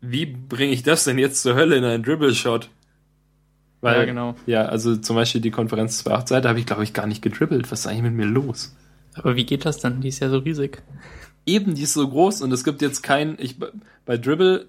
wie 0.00 0.26
bringe 0.26 0.72
ich 0.72 0.82
das 0.82 1.04
denn 1.04 1.18
jetzt 1.18 1.42
zur 1.42 1.54
Hölle 1.54 1.76
in 1.76 1.84
einen 1.84 2.02
Dribble-Shot? 2.02 2.70
Weil, 3.80 4.00
ja, 4.00 4.04
genau. 4.04 4.34
Ja, 4.46 4.64
also 4.66 4.96
zum 4.96 5.16
Beispiel 5.16 5.40
die 5.40 5.50
Konferenz 5.50 6.04
2.8 6.04 6.28
Seite 6.28 6.48
habe 6.48 6.58
ich, 6.58 6.66
glaube 6.66 6.82
ich, 6.82 6.92
gar 6.92 7.06
nicht 7.06 7.22
gedribbelt. 7.22 7.70
Was 7.70 7.80
ist 7.80 7.86
eigentlich 7.86 8.02
mit 8.02 8.14
mir 8.14 8.26
los? 8.26 8.74
Aber 9.14 9.36
wie 9.36 9.46
geht 9.46 9.64
das 9.64 9.78
dann? 9.78 10.00
Die 10.00 10.08
ist 10.08 10.20
ja 10.20 10.28
so 10.28 10.38
riesig. 10.38 10.82
Eben, 11.46 11.74
die 11.74 11.82
ist 11.82 11.94
so 11.94 12.06
groß 12.06 12.42
und 12.42 12.52
es 12.52 12.64
gibt 12.64 12.82
jetzt 12.82 13.02
kein, 13.02 13.36
ich, 13.38 13.56
bei 14.04 14.16
Dribble 14.16 14.66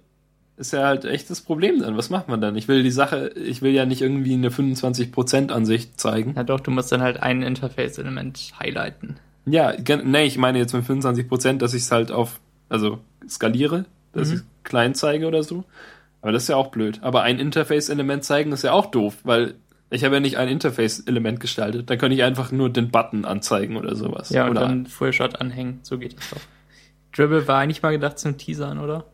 ist 0.58 0.74
ja 0.74 0.86
halt 0.86 1.06
echt 1.06 1.30
das 1.30 1.42
Problem 1.42 1.80
dann. 1.80 1.98
Was 1.98 2.10
macht 2.10 2.28
man 2.28 2.42
dann? 2.42 2.56
Ich 2.56 2.68
will 2.68 2.84
die 2.84 2.92
Sache, 2.92 3.30
ich 3.30 3.62
will 3.62 3.72
ja 3.72 3.86
nicht 3.86 4.02
irgendwie 4.02 4.34
eine 4.34 4.50
25% 4.50 5.52
Ansicht 5.52 6.00
zeigen. 6.00 6.34
Ja 6.36 6.44
doch, 6.44 6.60
du 6.60 6.70
musst 6.70 6.92
dann 6.92 7.02
halt 7.02 7.22
ein 7.24 7.42
Interface-Element 7.42 8.54
highlighten. 8.60 9.16
Ja, 9.46 9.74
nee, 10.04 10.26
ich 10.26 10.38
meine 10.38 10.60
jetzt 10.60 10.74
mit 10.74 10.86
25%, 10.86 11.58
dass 11.58 11.74
ich 11.74 11.84
es 11.84 11.92
halt 11.92 12.12
auf, 12.12 12.40
also 12.68 13.00
skaliere, 13.28 13.86
dass 14.12 14.30
mhm. 14.30 14.36
ich 14.36 14.42
klein 14.70 14.96
zeige 14.96 15.28
oder 15.28 15.44
so. 15.44 15.66
Aber 16.22 16.32
das 16.32 16.44
ist 16.44 16.50
ja 16.50 16.56
auch 16.56 16.68
blöd. 16.68 17.00
Aber 17.02 17.24
ein 17.24 17.40
Interface-Element 17.40 18.24
zeigen 18.24 18.52
ist 18.52 18.64
ja 18.64 18.72
auch 18.72 18.88
doof, 18.88 19.18
weil 19.24 19.56
ich 19.90 20.04
habe 20.04 20.16
ja 20.16 20.20
nicht 20.22 20.38
ein 20.38 20.48
Interface-Element 20.48 21.40
gestaltet. 21.40 21.90
Da 21.90 21.96
könnte 21.96 22.16
ich 22.16 22.24
einfach 22.24 22.52
nur 22.52 22.70
den 22.70 22.92
Button 22.92 23.26
anzeigen 23.26 23.76
oder 23.76 23.96
sowas. 23.96 24.30
Ja, 24.30 24.46
und 24.46 24.52
oder 24.52 24.62
dann 24.62 24.86
Full 24.86 25.14
Shot 25.14 25.42
anhängen. 25.42 25.80
So 25.82 25.98
geht 25.98 26.18
es 26.18 26.30
doch. 26.30 26.42
Dribble 27.16 27.48
war 27.48 27.60
eigentlich 27.60 27.82
mal 27.82 27.92
gedacht 27.92 28.20
zum 28.20 28.38
Teasern, 28.38 28.80
oder? 28.80 29.06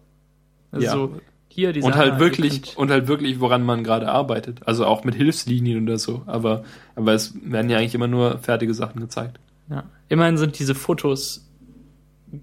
Also 0.72 0.86
ja. 0.86 0.92
so, 0.92 1.22
hier 1.56 1.72
Designer, 1.72 1.94
und 1.94 2.00
halt 2.00 2.20
wirklich 2.20 2.78
und 2.78 2.92
halt 2.92 3.08
wirklich 3.08 3.40
woran 3.40 3.64
man 3.64 3.86
gerade 3.86 4.10
arbeitet 4.10 4.68
also 4.68 4.86
auch 4.86 5.06
mit 5.06 5.16
Hilfslinien 5.16 5.84
oder 5.84 5.98
so 5.98 6.22
aber 6.26 6.66
aber 6.96 7.14
es 7.14 7.34
werden 7.42 7.70
ja 7.70 7.78
eigentlich 7.78 7.96
immer 7.96 8.10
nur 8.10 8.40
fertige 8.40 8.74
Sachen 8.74 9.00
gezeigt 9.00 9.40
ja 9.70 9.86
immerhin 10.10 10.38
sind 10.38 10.60
diese 10.60 10.76
Fotos 10.76 11.45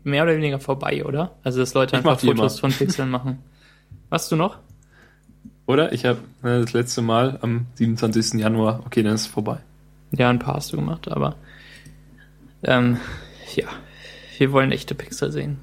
mehr 0.04 0.22
oder 0.22 0.36
weniger 0.36 0.58
vorbei 0.58 1.04
oder? 1.04 1.36
Also 1.42 1.60
dass 1.60 1.74
Leute 1.74 1.96
einfach 1.96 2.20
Fotos 2.20 2.60
von 2.60 2.72
Pixeln 2.72 3.10
machen. 3.10 3.38
Was 4.08 4.28
du 4.28 4.36
noch? 4.36 4.58
Oder? 5.66 5.92
Ich 5.92 6.04
habe 6.04 6.18
äh, 6.42 6.60
das 6.60 6.72
letzte 6.72 7.02
Mal 7.02 7.38
am 7.42 7.66
27. 7.74 8.40
Januar. 8.40 8.82
Okay 8.86 9.02
dann 9.02 9.14
ist 9.14 9.22
es 9.22 9.26
vorbei. 9.26 9.58
Ja 10.12 10.28
ein 10.28 10.38
paar 10.38 10.56
hast 10.56 10.72
du 10.72 10.76
gemacht 10.76 11.10
aber 11.10 11.36
ähm, 12.62 12.98
ja. 13.54 13.66
Wir 14.38 14.52
wollen 14.52 14.72
echte 14.72 14.94
Pixel 14.94 15.30
sehen. 15.30 15.58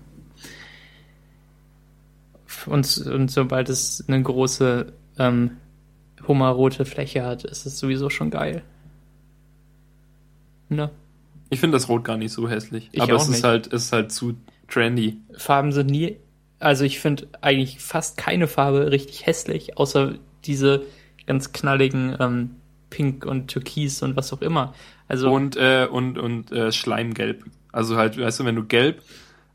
Und, 2.66 2.98
und 2.98 3.32
sobald 3.32 3.70
es 3.70 4.04
eine 4.08 4.22
große 4.22 4.94
ähm, 5.18 5.58
hummerrote 6.28 6.86
Fläche 6.86 7.24
hat, 7.24 7.44
ist 7.46 7.66
es 7.66 7.80
sowieso 7.80 8.10
schon 8.10 8.30
geil. 8.30 8.64
Ne? 10.70 10.91
Ich 11.50 11.60
finde 11.60 11.76
das 11.76 11.90
Rot 11.90 12.04
gar 12.04 12.18
nicht 12.18 12.32
so 12.32 12.50
hässlich. 12.50 12.90
Ich 12.92 13.02
aber 13.02 13.14
es 13.14 13.28
ist 13.28 13.44
halt, 13.44 13.68
es 13.74 13.86
ist 13.86 13.94
halt 13.94 14.12
zu 14.12 14.36
trendy. 14.68 15.18
Farben 15.38 15.72
sind 15.72 15.90
nie, 15.90 16.18
also 16.60 16.84
ich 16.84 17.00
finde 17.00 17.28
eigentlich 17.42 17.80
fast 17.80 18.18
keine 18.18 18.48
Farbe 18.48 18.92
richtig 18.92 19.26
hässlich, 19.26 19.78
außer 19.78 20.16
diese 20.46 20.84
ganz 21.26 21.52
knalligen 21.52 22.16
ähm, 22.20 22.52
Pink 22.90 23.26
und 23.26 23.48
Türkis 23.48 24.02
und 24.02 24.16
was 24.16 24.34
auch 24.34 24.42
immer. 24.42 24.74
Also 25.08 25.32
und 25.32 25.56
äh, 25.58 25.88
und 25.90 26.18
und 26.18 26.52
äh, 26.52 26.72
Schleimgelb. 26.72 27.46
Also 27.72 27.98
halt, 27.98 28.20
weißt 28.20 28.40
du, 28.40 28.46
wenn 28.46 28.56
du 28.56 28.64
gelb, 28.64 29.02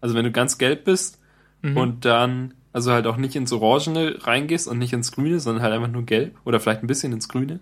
also 0.01 0.15
wenn 0.15 0.25
du 0.25 0.31
ganz 0.31 0.59
gelb 0.59 0.85
bist 0.85 1.21
mhm. 1.63 1.77
und 1.77 2.05
dann 2.05 2.55
also 2.73 2.93
halt 2.93 3.07
auch 3.07 3.17
nicht 3.17 3.37
ins 3.37 3.53
Orangene 3.53 4.19
reingehst 4.21 4.67
und 4.67 4.79
nicht 4.79 4.93
ins 4.93 5.13
Grüne, 5.13 5.39
sondern 5.41 5.63
halt 5.63 5.75
einfach 5.75 5.91
nur 5.91 6.05
gelb 6.05 6.37
oder 6.45 6.59
vielleicht 6.59 6.83
ein 6.83 6.89
bisschen 6.89 7.13
ins 7.13 7.29
Grüne. 7.29 7.61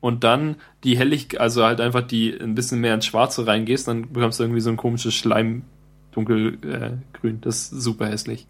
Und 0.00 0.22
dann 0.22 0.56
die 0.84 0.96
hellig, 0.96 1.40
also 1.40 1.64
halt 1.64 1.80
einfach 1.80 2.02
die 2.02 2.32
ein 2.32 2.54
bisschen 2.54 2.80
mehr 2.80 2.94
ins 2.94 3.06
Schwarze 3.06 3.46
reingehst, 3.46 3.88
dann 3.88 4.12
bekommst 4.12 4.38
du 4.38 4.44
irgendwie 4.44 4.60
so 4.60 4.70
ein 4.70 4.76
komisches 4.76 5.14
Schleim 5.14 5.62
dunkelgrün. 6.12 7.36
Äh, 7.36 7.40
das 7.40 7.72
ist 7.72 7.82
super 7.82 8.06
hässlich. 8.06 8.46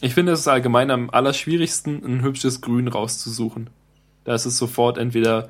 Ich 0.00 0.14
finde 0.14 0.32
es 0.32 0.48
allgemein 0.48 0.90
am 0.90 1.10
allerschwierigsten, 1.10 2.04
ein 2.04 2.22
hübsches 2.22 2.60
Grün 2.60 2.88
rauszusuchen. 2.88 3.70
Da 4.24 4.34
ist 4.34 4.46
es 4.46 4.58
sofort 4.58 4.98
entweder 4.98 5.48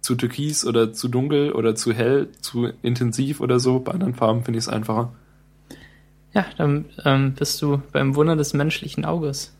zu 0.00 0.14
türkis 0.14 0.64
oder 0.66 0.92
zu 0.92 1.08
dunkel 1.08 1.52
oder 1.52 1.74
zu 1.74 1.92
hell, 1.92 2.30
zu 2.40 2.70
intensiv 2.82 3.40
oder 3.40 3.60
so. 3.60 3.80
Bei 3.80 3.92
anderen 3.92 4.14
Farben 4.14 4.44
finde 4.44 4.58
ich 4.58 4.64
es 4.64 4.68
einfacher. 4.68 5.12
Ja, 6.32 6.46
dann 6.56 6.86
ähm, 7.04 7.34
bist 7.34 7.60
du 7.60 7.82
beim 7.92 8.16
Wunder 8.16 8.36
des 8.36 8.54
menschlichen 8.54 9.04
Auges 9.04 9.54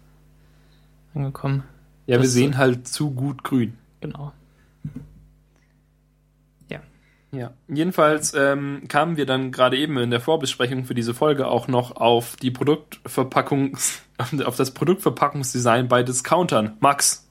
angekommen. 1.15 1.65
Ja, 2.07 2.17
das 2.17 2.25
wir 2.25 2.31
sehen 2.31 2.57
halt 2.57 2.89
zu 2.89 3.11
gut 3.11 3.45
grün. 3.45 3.75
Genau. 4.01 4.33
Ja. 6.69 6.81
Ja. 7.31 7.53
Jedenfalls 7.69 8.35
ähm, 8.35 8.83
kamen 8.89 9.17
wir 9.17 9.27
dann 9.27 9.53
gerade 9.53 9.77
eben 9.77 9.97
in 9.99 10.11
der 10.11 10.21
Vorbesprechung 10.21 10.85
für 10.85 10.95
diese 10.95 11.15
Folge 11.15 11.49
auch 11.49 11.69
noch 11.69 11.97
auf 11.97 12.37
die 12.37 12.51
Produktverpackungs, 12.51 14.03
auf 14.45 14.57
das 14.57 14.73
Produktverpackungsdesign 14.73 15.89
bei 15.89 16.03
Discountern. 16.03 16.77
Max. 16.81 17.29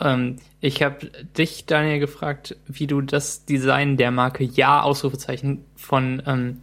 Ähm, 0.00 0.36
ich 0.60 0.82
habe 0.82 1.06
dich, 1.36 1.66
Daniel, 1.66 2.00
gefragt, 2.00 2.56
wie 2.66 2.86
du 2.86 3.00
das 3.00 3.44
Design 3.44 3.96
der 3.96 4.10
Marke 4.10 4.44
Ja 4.44 4.82
Ausrufezeichen 4.82 5.64
von 5.76 6.22
ähm, 6.26 6.62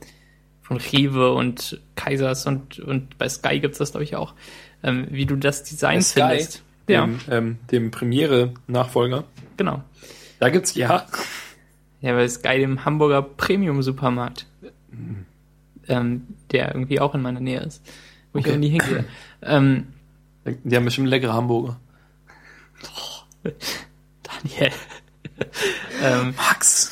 von 0.65 0.77
Rewe 0.77 1.32
und 1.32 1.80
Kaisers 1.95 2.48
und, 2.48 2.80
und 2.80 3.19
bei 3.19 3.30
Sky 3.30 3.60
gibt's 3.60 3.77
das, 3.77 3.91
glaube 3.91 4.03
ich, 4.03 4.15
auch, 4.15 4.34
ähm, 4.82 5.07
wie 5.11 5.27
du 5.27 5.36
das 5.36 5.61
Design 5.61 6.02
Sky, 6.02 6.44
findest. 6.88 7.28
Dem, 7.28 7.32
ja. 7.32 7.38
ähm, 7.38 7.57
dem 7.72 7.91
Premiere-Nachfolger. 7.91 9.24
Genau. 9.57 9.84
Da 10.40 10.49
gibt's 10.49 10.76
ja. 10.76 11.06
Ja, 12.02 12.14
bei 12.14 12.28
Sky, 12.28 12.60
dem 12.60 12.86
Hamburger 12.86 13.22
Premium-Supermarkt. 13.22 14.45
Mhm. 14.91 15.26
Ähm, 15.88 16.28
der 16.52 16.74
irgendwie 16.74 16.99
auch 16.99 17.14
in 17.14 17.22
meiner 17.22 17.40
Nähe 17.40 17.60
ist, 17.60 17.86
wo 18.34 18.40
okay. 18.40 18.49
ich 18.49 18.56
auch 18.56 18.60
nie 18.60 18.70
hingehe. 18.70 19.06
Ähm, 19.41 19.88
die 20.64 20.76
haben 20.76 20.86
bestimmt 20.86 21.07
leckere 21.07 21.34
Hamburger. 21.34 21.80
Daniel. 24.24 24.72
ähm, 26.03 26.34
Max! 26.36 26.91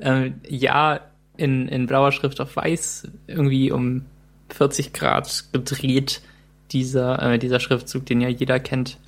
ähm, 0.00 0.40
ja, 0.48 1.00
in, 1.36 1.68
in 1.68 1.86
blauer 1.86 2.12
Schrift 2.12 2.40
auf 2.40 2.56
weiß, 2.56 3.08
irgendwie 3.26 3.70
um 3.70 4.04
40 4.50 4.92
Grad 4.92 5.44
gedreht, 5.52 6.20
dieser, 6.70 7.22
äh, 7.22 7.38
dieser 7.38 7.60
Schriftzug, 7.60 8.06
den 8.06 8.20
ja 8.20 8.28
jeder 8.28 8.60
kennt. 8.60 8.98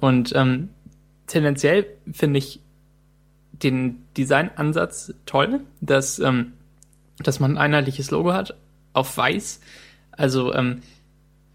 Und 0.00 0.32
ähm, 0.34 0.70
tendenziell 1.26 1.86
finde 2.12 2.38
ich 2.38 2.60
den 3.52 4.02
Designansatz 4.16 5.14
toll, 5.26 5.60
dass, 5.80 6.18
ähm, 6.18 6.52
dass 7.18 7.40
man 7.40 7.52
ein 7.52 7.58
einheitliches 7.58 8.10
Logo 8.10 8.32
hat 8.32 8.56
auf 8.92 9.16
weiß. 9.16 9.60
Also 10.12 10.54
ähm, 10.54 10.82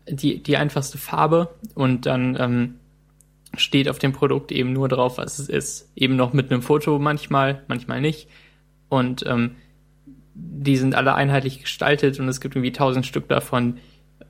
die, 0.08 0.42
die 0.42 0.58
einfachste 0.58 0.98
Farbe 0.98 1.50
und 1.76 2.06
dann 2.06 2.38
ähm, 2.40 2.76
steht 3.58 3.90
auf 3.90 4.00
dem 4.00 4.14
Produkt 4.14 4.52
eben 4.52 4.74
nur 4.74 4.88
drauf, 4.88 5.18
was 5.18 5.40
es 5.40 5.50
ist. 5.50 5.92
Eben 5.96 6.16
noch 6.16 6.34
mit 6.34 6.52
einem 6.52 6.62
Foto 6.62 7.00
manchmal, 7.00 7.64
manchmal 7.68 8.02
nicht. 8.02 8.28
Und 8.90 9.26
ähm, 9.26 9.56
die 10.34 10.78
sind 10.78 10.96
alle 10.96 11.16
einheitlich 11.16 11.62
gestaltet 11.62 12.20
und 12.20 12.28
es 12.28 12.42
gibt 12.42 12.56
irgendwie 12.56 12.72
tausend 12.72 13.06
Stück 13.06 13.28
davon. 13.28 13.78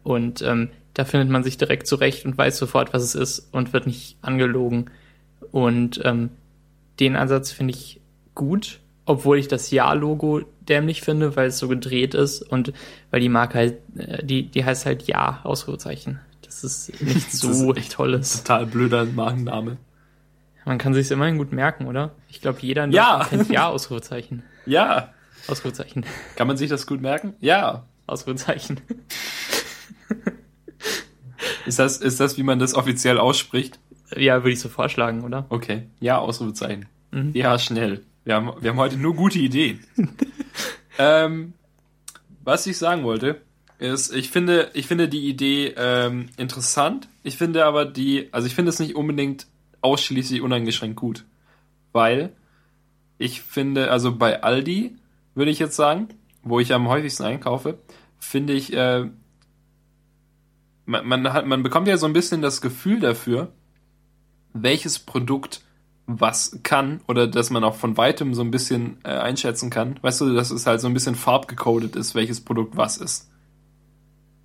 Und 0.04 0.42
ähm, 0.42 0.70
da 0.94 1.06
findet 1.06 1.30
man 1.30 1.44
sich 1.44 1.58
direkt 1.58 1.88
zurecht 1.88 2.26
und 2.26 2.38
weiß 2.38 2.58
sofort, 2.58 2.94
was 2.94 3.04
es 3.04 3.16
ist 3.16 3.48
und 3.54 3.74
wird 3.74 3.88
nicht 3.88 4.18
angelogen. 4.22 4.90
Und 5.52 6.02
ähm, 6.04 6.30
den 7.00 7.16
Ansatz 7.16 7.52
finde 7.52 7.74
ich 7.74 8.02
gut, 8.36 8.80
obwohl 9.06 9.38
ich 9.38 9.48
das 9.48 9.72
Ja-Logo 9.72 10.42
dämlich 10.62 11.02
finde, 11.02 11.36
weil 11.36 11.48
es 11.48 11.58
so 11.58 11.68
gedreht 11.68 12.14
ist 12.14 12.42
und 12.42 12.74
weil 13.12 13.22
die 13.22 13.30
Marke 13.30 13.58
halt, 13.58 13.78
äh, 13.98 14.24
die, 14.24 14.44
die 14.44 14.66
heißt 14.66 14.86
halt 14.86 15.04
Ja, 15.08 15.40
Ausrufezeichen. 15.44 16.20
Das 16.44 16.64
ist 16.64 17.02
nicht 17.02 17.32
so 17.32 17.74
echt 17.74 17.94
tolles. 17.94 18.44
Total 18.44 18.66
blöder 18.66 19.06
Markenname. 19.06 19.78
Man 20.66 20.78
kann 20.78 20.94
sich 20.94 21.10
immerhin 21.10 21.38
gut 21.38 21.52
merken, 21.52 21.88
oder? 21.88 22.12
Ich 22.30 22.42
glaube, 22.42 22.60
jeder 22.62 22.86
Ja. 22.88 23.26
Kennt 23.30 23.50
Ja, 23.50 23.70
Ausrufezeichen. 23.70 24.44
Ja. 24.66 25.14
Ausrufezeichen. 25.48 26.06
Kann 26.36 26.46
man 26.46 26.58
sich 26.58 26.70
das 26.70 26.86
gut 26.86 27.02
merken? 27.02 27.34
Ja. 27.40 27.86
Ausrufezeichen. 28.06 28.82
Ist 31.70 31.78
das, 31.78 31.98
ist 31.98 32.20
das, 32.20 32.36
wie 32.36 32.42
man 32.42 32.58
das 32.58 32.74
offiziell 32.74 33.20
ausspricht? 33.20 33.80
Ja, 34.16 34.38
würde 34.38 34.54
ich 34.54 34.60
so 34.60 34.70
vorschlagen, 34.70 35.24
oder? 35.24 35.46
Okay. 35.50 35.84
Ja, 36.00 36.18
Ausrufezeichen. 36.18 36.88
Mhm. 37.12 37.32
Ja, 37.36 37.60
schnell. 37.60 38.02
Wir 38.24 38.34
haben, 38.34 38.52
wir 38.60 38.72
haben 38.72 38.80
heute 38.80 38.98
nur 38.98 39.16
gute 39.16 39.38
Ideen. 39.38 39.80
ähm, 40.98 41.54
was 42.44 42.66
ich 42.66 42.80
sagen 42.80 43.04
wollte, 43.04 43.42
ist, 43.78 44.12
ich 44.16 44.32
finde, 44.32 44.72
ich 44.74 44.88
finde 44.88 45.08
die 45.08 45.30
Idee 45.30 45.76
ähm, 45.78 46.30
interessant. 46.38 47.08
Ich 47.22 47.38
finde 47.38 47.66
aber 47.66 47.86
die, 47.86 48.30
also 48.32 48.48
ich 48.48 48.56
finde 48.56 48.70
es 48.70 48.80
nicht 48.80 48.96
unbedingt 48.96 49.46
ausschließlich 49.82 50.42
uneingeschränkt 50.42 50.96
gut. 50.96 51.24
Weil 51.92 52.34
ich 53.20 53.42
finde, 53.42 53.92
also 53.92 54.16
bei 54.16 54.42
Aldi, 54.42 54.96
würde 55.36 55.52
ich 55.52 55.60
jetzt 55.60 55.76
sagen, 55.76 56.08
wo 56.42 56.60
ich 56.60 56.74
am 56.74 56.88
häufigsten 56.88 57.26
einkaufe, 57.26 57.78
finde 58.18 58.54
ich, 58.54 58.74
äh, 58.74 59.06
man, 60.90 61.08
man, 61.08 61.34
hat, 61.34 61.46
man 61.46 61.64
bekommt 61.64 61.88
ja 61.88 61.98
so 61.98 62.06
ein 62.06 62.14
bisschen 62.14 62.42
das 62.42 62.62
Gefühl 62.62 63.00
dafür, 63.00 63.54
welches 64.54 65.00
Produkt 65.00 65.62
was 66.08 66.60
kann 66.64 67.02
oder 67.08 67.28
dass 67.28 67.52
man 67.52 67.64
auch 67.64 67.76
von 67.76 67.96
weitem 67.96 68.34
so 68.34 68.42
ein 68.42 68.50
bisschen 68.50 68.98
äh, 69.04 69.10
einschätzen 69.10 69.70
kann. 69.70 70.00
Weißt 70.02 70.22
du, 70.22 70.34
dass 70.34 70.50
es 70.50 70.66
halt 70.66 70.82
so 70.82 70.88
ein 70.88 70.94
bisschen 70.96 71.14
farbgecodet 71.14 71.96
ist, 71.96 72.16
welches 72.16 72.42
Produkt 72.42 72.76
was 72.76 72.98
ist. 72.98 73.30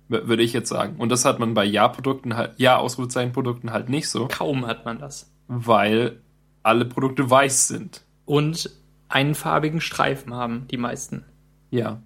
W 0.07 0.27
würde 0.27 0.43
ich 0.43 0.53
jetzt 0.53 0.69
sagen. 0.69 0.97
Und 0.97 1.09
das 1.09 1.25
hat 1.25 1.39
man 1.39 1.55
bei 1.55 1.65
Ja-Produkten 1.65 2.35
halt, 2.37 2.59
Ja-Ausrufezeichen-Produkten 2.59 3.71
halt 3.71 3.89
nicht 3.89 4.07
so, 4.07 4.27
Kaum 4.27 4.67
hat 4.67 4.85
man 4.85 4.99
das. 4.99 5.33
weil 5.47 6.21
alle 6.61 6.85
Produkte 6.85 7.27
weiß 7.27 7.67
sind. 7.67 8.03
Und 8.25 8.69
einen 9.09 9.33
farbigen 9.33 9.81
Streifen 9.81 10.35
haben, 10.35 10.67
die 10.69 10.77
meisten. 10.77 11.25
Ja. 11.71 12.01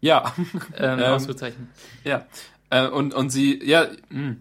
Ja. 0.00 0.32
Ähm, 0.76 0.98
Ähm, 1.00 1.04
Ausrufezeichen. 1.04 1.68
Ja. 2.04 2.26
Äh, 2.70 2.88
und, 2.88 3.14
und 3.14 3.30
sie, 3.30 3.60
ja, 3.64 3.86
mh. 4.10 4.36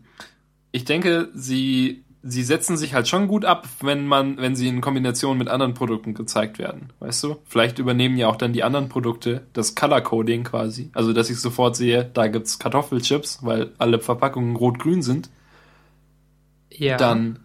ich 0.72 0.86
denke, 0.86 1.30
sie, 1.34 2.04
sie 2.24 2.44
setzen 2.44 2.78
sich 2.78 2.94
halt 2.94 3.08
schon 3.08 3.28
gut 3.28 3.46
ab, 3.46 3.68
wenn 3.82 4.06
man, 4.06 4.38
wenn 4.38 4.56
sie 4.56 4.68
in 4.68 4.82
Kombination 4.82 5.38
mit 5.38 5.48
anderen 5.48 5.74
Produkten 5.74 6.14
gezeigt 6.14 6.60
werden. 6.60 6.92
Weißt 7.00 7.24
du? 7.24 7.38
Vielleicht 7.46 7.80
übernehmen 7.80 8.18
ja 8.18 8.28
auch 8.28 8.36
dann 8.36 8.54
die 8.54 8.64
anderen 8.64 8.90
Produkte 8.90 9.48
das 9.54 9.76
Color 9.76 10.02
Coding 10.02 10.44
quasi. 10.44 10.92
Also, 10.94 11.14
dass 11.14 11.30
ich 11.30 11.40
sofort 11.40 11.76
sehe, 11.76 12.10
da 12.14 12.28
gibt's 12.28 12.60
Kartoffelchips, 12.60 13.40
weil 13.44 13.72
alle 13.78 14.00
Verpackungen 14.00 14.56
rot-grün 14.56 15.02
sind. 15.02 15.30
Ja. 16.72 16.98
Dann, 16.98 17.40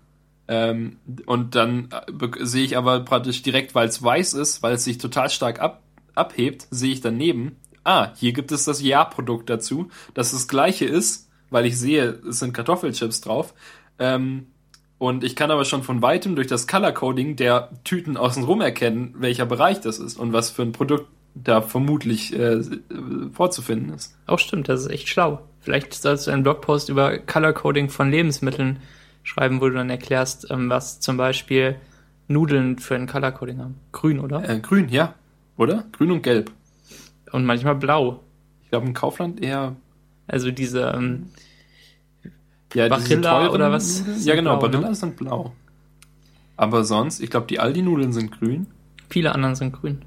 ähm, 0.48 0.98
und 1.26 1.54
dann 1.54 1.88
äh, 1.90 2.44
sehe 2.44 2.64
ich 2.64 2.76
aber 2.76 3.00
praktisch 3.00 3.42
direkt, 3.42 3.74
weil 3.74 3.88
es 3.88 4.02
weiß 4.02 4.34
ist, 4.34 4.62
weil 4.62 4.74
es 4.74 4.84
sich 4.84 4.98
total 4.98 5.30
stark 5.30 5.60
ab, 5.60 5.82
abhebt, 6.14 6.66
sehe 6.70 6.92
ich 6.92 7.00
daneben, 7.00 7.56
ah, 7.84 8.10
hier 8.16 8.32
gibt 8.32 8.52
es 8.52 8.64
das 8.64 8.82
Ja-Produkt 8.82 9.50
dazu, 9.50 9.88
das 10.14 10.32
das 10.32 10.48
gleiche 10.48 10.84
ist, 10.84 11.28
weil 11.50 11.66
ich 11.66 11.78
sehe, 11.78 12.20
es 12.28 12.38
sind 12.38 12.54
Kartoffelchips 12.54 13.20
drauf. 13.20 13.54
Ähm, 13.98 14.46
und 14.98 15.24
ich 15.24 15.34
kann 15.34 15.50
aber 15.50 15.64
schon 15.64 15.82
von 15.82 16.00
weitem 16.00 16.36
durch 16.36 16.46
das 16.46 16.68
Color-Coding 16.68 17.34
der 17.36 17.70
Tüten 17.82 18.16
außenrum 18.16 18.60
erkennen, 18.60 19.14
welcher 19.18 19.46
Bereich 19.46 19.80
das 19.80 19.98
ist 19.98 20.16
und 20.16 20.32
was 20.32 20.50
für 20.50 20.62
ein 20.62 20.72
Produkt 20.72 21.08
da 21.34 21.60
vermutlich 21.60 22.38
äh, 22.38 22.60
vorzufinden 23.32 23.94
ist. 23.94 24.16
Auch 24.26 24.38
stimmt, 24.38 24.68
das 24.68 24.82
ist 24.82 24.90
echt 24.90 25.08
schlau. 25.08 25.40
Vielleicht 25.60 25.94
sollst 25.94 26.26
du 26.26 26.30
einen 26.30 26.42
Blogpost 26.42 26.88
über 26.88 27.18
Color 27.18 27.52
Coding 27.52 27.88
von 27.88 28.10
Lebensmitteln 28.10 28.78
schreiben, 29.22 29.60
wo 29.60 29.68
du 29.68 29.74
dann 29.74 29.90
erklärst, 29.90 30.50
ähm, 30.50 30.68
was 30.70 31.00
zum 31.00 31.16
Beispiel 31.16 31.76
Nudeln 32.28 32.78
für 32.78 32.94
ein 32.94 33.06
Color 33.06 33.32
Coding 33.32 33.58
haben. 33.58 33.80
Grün, 33.92 34.20
oder? 34.20 34.48
Äh, 34.48 34.60
grün, 34.60 34.88
ja. 34.88 35.14
Oder? 35.56 35.84
Grün 35.92 36.12
und 36.12 36.22
gelb. 36.22 36.52
Und 37.32 37.44
manchmal 37.44 37.74
blau. 37.74 38.20
Ich 38.62 38.68
glaube, 38.70 38.86
im 38.86 38.94
Kaufland 38.94 39.42
eher 39.42 39.76
Also 40.26 40.50
diese, 40.50 40.92
ähm, 40.96 41.26
Ja, 42.74 42.88
Barilla 42.88 42.98
diese 42.98 43.20
teuren 43.20 43.48
oder 43.50 43.72
was 43.72 44.04
Ja, 44.24 44.34
genau, 44.34 44.58
blau, 44.58 44.68
ne? 44.68 44.78
Barilla 44.78 44.94
sind 44.94 45.16
blau. 45.16 45.52
Aber 46.56 46.84
sonst, 46.84 47.20
ich 47.20 47.30
glaube, 47.30 47.46
die 47.46 47.58
Aldi-Nudeln 47.58 48.12
sind 48.12 48.30
grün. 48.38 48.66
viele 49.08 49.34
anderen 49.34 49.54
sind 49.54 49.72
grün. 49.72 50.02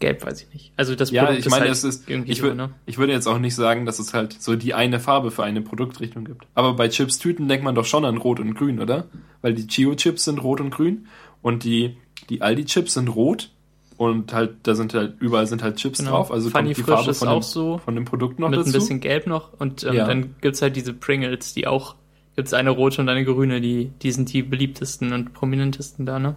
Gelb 0.00 0.24
weiß 0.24 0.42
ich 0.42 0.52
nicht. 0.54 0.72
Also 0.76 0.94
das 0.94 1.10
Ja, 1.10 1.24
Produkt 1.24 1.44
ich 1.44 1.50
meine, 1.50 1.62
halt 1.62 1.72
es 1.72 1.82
ist, 1.82 2.08
ich, 2.08 2.38
so, 2.38 2.54
ne? 2.54 2.70
ich 2.86 2.98
würde 2.98 3.12
jetzt 3.12 3.26
auch 3.26 3.38
nicht 3.38 3.56
sagen, 3.56 3.84
dass 3.84 3.98
es 3.98 4.14
halt 4.14 4.32
so 4.40 4.54
die 4.54 4.72
eine 4.72 5.00
Farbe 5.00 5.32
für 5.32 5.42
eine 5.42 5.60
Produktrichtung 5.60 6.24
gibt. 6.24 6.46
Aber 6.54 6.74
bei 6.74 6.88
Chips-Tüten 6.88 7.48
denkt 7.48 7.64
man 7.64 7.74
doch 7.74 7.84
schon 7.84 8.04
an 8.04 8.16
Rot 8.16 8.38
und 8.38 8.54
Grün, 8.54 8.78
oder? 8.78 9.06
Weil 9.42 9.54
die 9.54 9.66
Chio-Chips 9.66 10.24
sind 10.24 10.38
rot 10.38 10.60
und 10.60 10.70
grün 10.70 11.08
und 11.42 11.64
die, 11.64 11.96
die 12.30 12.42
Aldi-Chips 12.42 12.94
sind 12.94 13.08
rot 13.08 13.50
und 13.98 14.32
halt, 14.32 14.54
da 14.62 14.74
sind 14.74 14.94
halt, 14.94 15.20
überall 15.20 15.46
sind 15.46 15.62
halt 15.62 15.76
Chips 15.76 15.98
Genau. 15.98 16.12
drauf. 16.12 16.30
Also 16.32 16.48
Funny 16.48 16.68
kommt 16.68 16.78
die 16.78 16.82
Frisch 16.82 16.94
Farbe 16.94 17.10
ist 17.10 17.18
von 17.18 17.28
auch 17.28 17.40
dem, 17.40 17.42
so. 17.42 17.78
von 17.78 17.94
dem 17.94 18.04
Produkt 18.06 18.38
noch 18.38 18.48
mit 18.48 18.60
dazu. 18.60 18.70
ein 18.70 18.72
bisschen 18.72 19.00
Gelb 19.00 19.26
noch 19.26 19.52
und 19.60 19.84
ähm, 19.84 19.92
Ja. 19.94 20.06
dann 20.06 20.34
gibt's 20.40 20.62
halt 20.62 20.74
diese 20.76 20.94
Pringles, 20.94 21.52
die 21.52 21.66
auch, 21.66 21.96
gibt's 22.36 22.54
eine 22.54 22.70
rote 22.70 23.02
und 23.02 23.08
eine 23.10 23.24
grüne, 23.24 23.60
die, 23.60 23.90
die 24.00 24.10
sind 24.12 24.32
die 24.32 24.42
beliebtesten 24.42 25.12
und 25.12 25.34
prominentesten 25.34 26.06
da, 26.06 26.18
ne? 26.18 26.36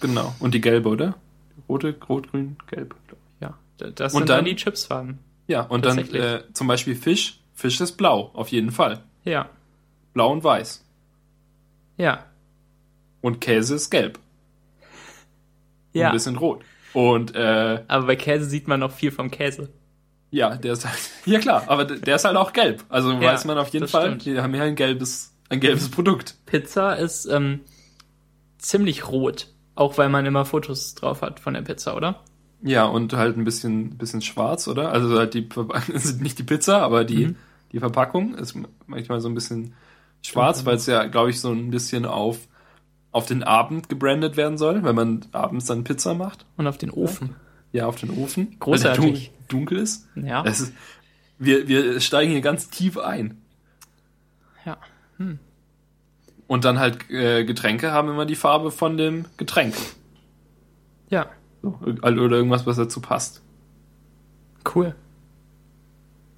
Genau. 0.00 0.34
Und 0.40 0.54
die 0.54 0.62
gelbe, 0.62 0.88
oder? 0.88 1.16
Rote, 1.68 1.94
rot, 2.08 2.30
grün, 2.30 2.56
gelb. 2.68 2.94
Ja, 3.40 3.58
das 3.76 4.14
Und 4.14 4.20
sind 4.20 4.28
dann, 4.30 4.36
dann- 4.38 4.44
die 4.46 4.56
Chipsfarben. 4.56 5.18
Ja, 5.46 5.62
und 5.62 5.84
dann 5.84 5.98
äh, 5.98 6.42
zum 6.54 6.68
Beispiel 6.68 6.94
Fisch. 6.94 7.40
Fisch 7.54 7.80
ist 7.80 7.92
blau, 7.98 8.30
auf 8.34 8.48
jeden 8.48 8.70
Fall. 8.70 9.00
Ja, 9.24 9.50
Blau 10.14 10.32
und 10.32 10.42
weiß. 10.44 10.82
ja, 11.98 12.24
Und 13.20 13.40
Käse 13.40 13.74
ist 13.74 13.90
gelb. 13.90 14.18
Und 15.92 16.00
ja. 16.00 16.06
Ein 16.08 16.12
bisschen 16.14 16.36
rot. 16.36 16.62
Und 16.92 17.34
äh, 17.34 17.82
Aber 17.88 18.06
bei 18.06 18.16
Käse 18.16 18.44
sieht 18.46 18.66
man 18.68 18.80
noch 18.80 18.90
viel 18.92 19.10
vom 19.12 19.30
Käse. 19.30 19.68
ja, 20.30 20.56
der 20.56 20.72
ist 20.72 20.84
halt. 20.86 20.98
Ja 21.26 21.38
klar, 21.38 21.64
aber 21.66 21.84
der 21.84 22.16
ist 22.16 22.24
halt 22.24 22.36
auch 22.36 22.52
gelb. 22.52 22.84
Also 22.88 23.12
Ja, 23.12 23.20
weiß 23.20 23.44
man 23.44 23.58
auf 23.58 23.68
jeden 23.68 23.88
Fall, 23.88 24.06
stimmt. 24.06 24.24
die 24.24 24.40
haben 24.40 24.54
ja 24.54 24.62
ein 24.64 24.74
gelbes, 24.76 25.32
ein 25.48 25.60
gelbes 25.60 25.90
Produkt. 25.90 26.34
Pizza 26.46 26.94
ist 26.94 27.26
ähm, 27.26 27.60
ziemlich 28.58 29.08
rot, 29.08 29.48
auch 29.74 29.98
weil 29.98 30.08
man 30.08 30.26
immer 30.26 30.44
Fotos 30.44 30.94
drauf 30.94 31.22
hat 31.22 31.40
von 31.40 31.54
der 31.54 31.62
Pizza, 31.62 31.96
oder? 31.96 32.20
Ja, 32.62 32.84
und 32.84 33.12
halt 33.14 33.36
ein 33.38 33.44
bisschen, 33.44 33.96
bisschen 33.96 34.20
schwarz, 34.20 34.68
oder? 34.68 34.92
Also 34.92 35.16
halt 35.18 35.34
die 35.34 35.48
nicht 36.20 36.38
die 36.38 36.42
Pizza, 36.42 36.82
aber 36.82 37.04
die, 37.04 37.26
Mhm. 37.28 37.36
die 37.72 37.78
Verpackung 37.78 38.34
ist 38.34 38.54
manchmal 38.86 39.20
so 39.20 39.28
ein 39.28 39.34
bisschen 39.34 39.74
schwarz, 40.22 40.66
weil 40.66 40.76
es 40.76 40.86
ja, 40.86 41.04
glaube 41.06 41.30
ich, 41.30 41.40
so 41.40 41.50
ein 41.50 41.70
bisschen 41.70 42.04
auf, 42.04 42.38
auf 43.12 43.26
den 43.26 43.42
Abend 43.42 43.88
gebrandet 43.88 44.36
werden 44.36 44.58
soll, 44.58 44.82
wenn 44.84 44.94
man 44.94 45.26
abends 45.32 45.66
dann 45.66 45.84
Pizza 45.84 46.14
macht. 46.14 46.46
Und 46.56 46.66
auf 46.66 46.78
den 46.78 46.90
Ofen. 46.90 47.34
Ja, 47.72 47.86
auf 47.86 47.96
den 47.96 48.10
Ofen. 48.10 48.56
Großartig. 48.60 49.04
Wenn 49.04 49.14
dun- 49.14 49.28
dunkel 49.48 49.78
ist. 49.78 50.08
Ja. 50.14 50.44
Es 50.44 50.60
ist 50.60 50.72
wir, 51.40 51.66
wir 51.68 52.00
steigen 52.00 52.30
hier 52.30 52.42
ganz 52.42 52.68
tief 52.68 52.98
ein. 52.98 53.40
Ja. 54.64 54.76
Und 56.46 56.64
dann 56.64 56.78
halt 56.78 57.10
äh, 57.10 57.44
Getränke 57.44 57.92
haben 57.92 58.08
immer 58.08 58.26
die 58.26 58.36
Farbe 58.36 58.70
von 58.70 58.96
dem 58.96 59.24
Getränk. 59.38 59.74
Ja. 61.08 61.30
So, 61.62 61.78
oder 61.82 62.36
irgendwas, 62.36 62.66
was 62.66 62.76
dazu 62.76 63.00
passt. 63.00 63.42
Cool. 64.74 64.94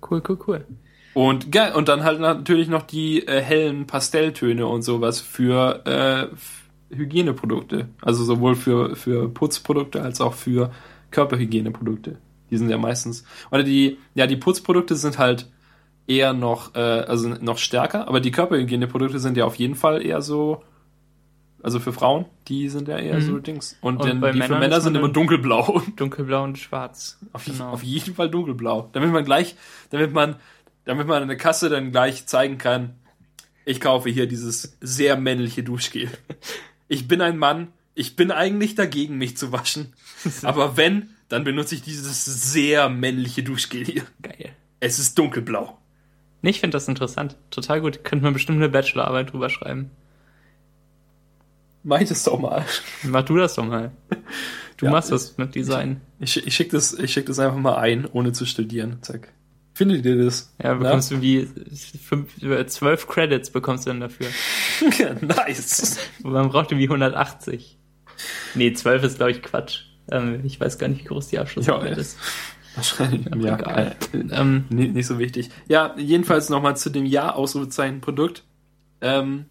Cool, 0.09 0.23
cool, 0.29 0.39
cool. 0.47 0.67
Und, 1.15 1.55
ja, 1.55 1.75
und 1.75 1.89
dann 1.89 2.05
halt 2.05 2.21
natürlich 2.21 2.69
noch 2.69 2.83
die 2.83 3.27
äh, 3.27 3.41
hellen 3.41 3.87
Pastelltöne 3.87 4.67
und 4.67 4.83
sowas 4.83 5.21
für 5.21 5.85
äh, 5.85 6.37
Hygieneprodukte. 6.95 7.89
Also 8.01 8.25
sowohl 8.25 8.55
für, 8.55 8.97
für 8.97 9.29
Putzprodukte 9.29 10.03
als 10.03 10.21
auch 10.21 10.35
für 10.35 10.71
Körperhygieneprodukte. 11.11 12.19
Die 12.51 12.57
sind 12.57 12.69
ja 12.69 12.79
meistens. 12.79 13.25
Oder 13.51 13.63
die, 13.63 13.99
ja, 14.15 14.27
die 14.27 14.37
Putzprodukte 14.37 14.95
sind 14.97 15.19
halt 15.19 15.51
eher 16.07 16.33
noch, 16.33 16.75
äh, 16.75 16.79
also 16.79 17.29
noch 17.29 17.59
stärker, 17.59 18.09
aber 18.09 18.21
die 18.21 18.31
Körperhygieneprodukte 18.31 19.19
sind 19.19 19.37
ja 19.37 19.45
auf 19.45 19.55
jeden 19.55 19.75
Fall 19.75 20.05
eher 20.05 20.21
so, 20.21 20.63
also 21.63 21.79
für 21.79 21.93
Frauen, 21.93 22.27
die 22.49 22.69
sind 22.69 22.89
ja 22.89 22.99
eher 22.99 23.17
mhm. 23.17 23.23
so 23.23 23.39
Dings. 23.39 23.77
Und, 23.81 24.01
und 24.01 24.23
denn, 24.23 24.33
die 24.33 24.43
für 24.43 24.59
Männer 24.59 24.81
sind 24.81 24.97
immer 24.97 25.09
dunkelblau. 25.09 25.81
Dunkelblau 25.97 26.45
und 26.45 26.59
schwarz. 26.59 27.19
Auf, 27.33 27.45
genau. 27.45 27.71
auf 27.71 27.83
jeden 27.83 28.15
Fall 28.15 28.29
dunkelblau. 28.29 28.91
Damit 28.93 29.13
man 29.13 29.25
gleich, 29.25 29.55
damit 29.91 30.13
man, 30.13 30.37
damit 30.85 31.07
man 31.07 31.23
an 31.23 31.29
der 31.29 31.37
Kasse 31.37 31.69
dann 31.69 31.93
gleich 31.93 32.27
zeigen 32.27 32.59
kann, 32.59 32.97
ich 33.65 33.81
kaufe 33.81 34.11
hier 34.11 34.27
dieses 34.27 34.77
sehr 34.81 35.17
männliche 35.17 35.63
Duschgel. 35.63 36.11
Ich 36.93 37.09
bin 37.09 37.23
ein 37.23 37.39
Mann, 37.39 37.69
ich 37.95 38.17
bin 38.17 38.31
eigentlich 38.31 38.75
dagegen, 38.75 39.17
mich 39.17 39.39
zu 39.39 39.51
waschen. 39.51 39.95
Aber 40.43 40.77
wenn, 40.77 41.09
dann 41.31 41.43
benutze 41.43 41.75
ich 41.75 41.81
dieses 41.81 42.27
sehr 42.27 42.91
männliche 42.91 43.43
Duschgel 43.43 43.83
hier. 43.83 44.03
Geil. 44.21 44.51
Es 44.79 44.99
ist 44.99 45.19
dunkelblau. 45.19 45.79
Nee, 46.43 46.51
ich 46.51 46.61
finde 46.61 46.77
das 46.77 46.89
interessant. 46.89 47.39
Total 47.51 47.81
gut. 47.81 48.05
Könnte 48.05 48.25
man 48.25 48.35
bestimmt 48.35 48.59
eine 48.59 48.69
Bachelorarbeit 48.69 49.33
drüber 49.33 49.49
schreiben. 49.49 49.91
Mach 51.83 52.01
ich 52.01 52.11
das 52.11 52.25
doch 52.25 52.39
mal. 52.39 52.67
Mach 53.05 53.25
du 53.25 53.39
das 53.39 53.55
doch 53.55 53.65
mal. 53.65 53.93
Du 54.77 54.85
ja, 54.85 54.93
machst 54.93 55.11
das 55.11 55.39
mit 55.39 55.55
Design. 55.55 56.03
Ich, 56.21 56.47
ich 56.47 56.55
schicke 56.55 56.73
das, 56.73 56.95
schick 57.11 57.25
das 57.25 57.39
einfach 57.39 57.57
mal 57.57 57.77
ein, 57.77 58.05
ohne 58.05 58.33
zu 58.33 58.45
studieren. 58.45 58.99
Zack. 59.01 59.33
Findet 59.83 60.07
ihr 60.07 60.25
das? 60.25 60.55
Ja, 60.63 60.75
bekommst 60.75 61.11
ja? 61.11 61.17
du 61.17 61.23
wie 61.25 61.49
fünf, 61.99 62.37
zwölf 62.69 63.09
Credits 63.09 63.51
bekommst 63.51 63.85
du 63.85 63.91
dann 63.91 63.99
dafür. 63.99 64.29
nice. 65.21 65.99
Man 66.23 66.51
braucht 66.51 66.71
irgendwie 66.71 66.87
180. 66.87 67.79
Nee, 68.55 68.73
zwölf 68.75 69.03
ist, 69.03 69.17
glaube 69.17 69.33
ich, 69.33 69.43
Quatsch. 69.43 69.81
Ähm, 70.09 70.43
ich 70.45 70.61
weiß 70.61 70.79
gar 70.79 70.87
nicht, 70.87 71.01
wie 71.01 71.09
groß 71.09 71.31
die 71.31 71.41
Abschlussarbeit 71.41 71.99
ist. 71.99 72.17
Wahrscheinlich, 72.77 73.27
ja. 73.43 73.59
Egal. 73.59 73.97
Äh, 74.13 74.19
ähm, 74.31 74.67
nicht, 74.71 74.95
nicht, 74.95 75.07
so 75.09 75.19
wichtig. 75.19 75.51
Ja, 75.67 75.97
jedenfalls 75.99 76.49
nochmal 76.49 76.77
zu 76.77 76.89
dem 76.89 77.05
Ja-Ausrufezeichen-Produkt. 77.05 78.45
Ähm, 79.01 79.47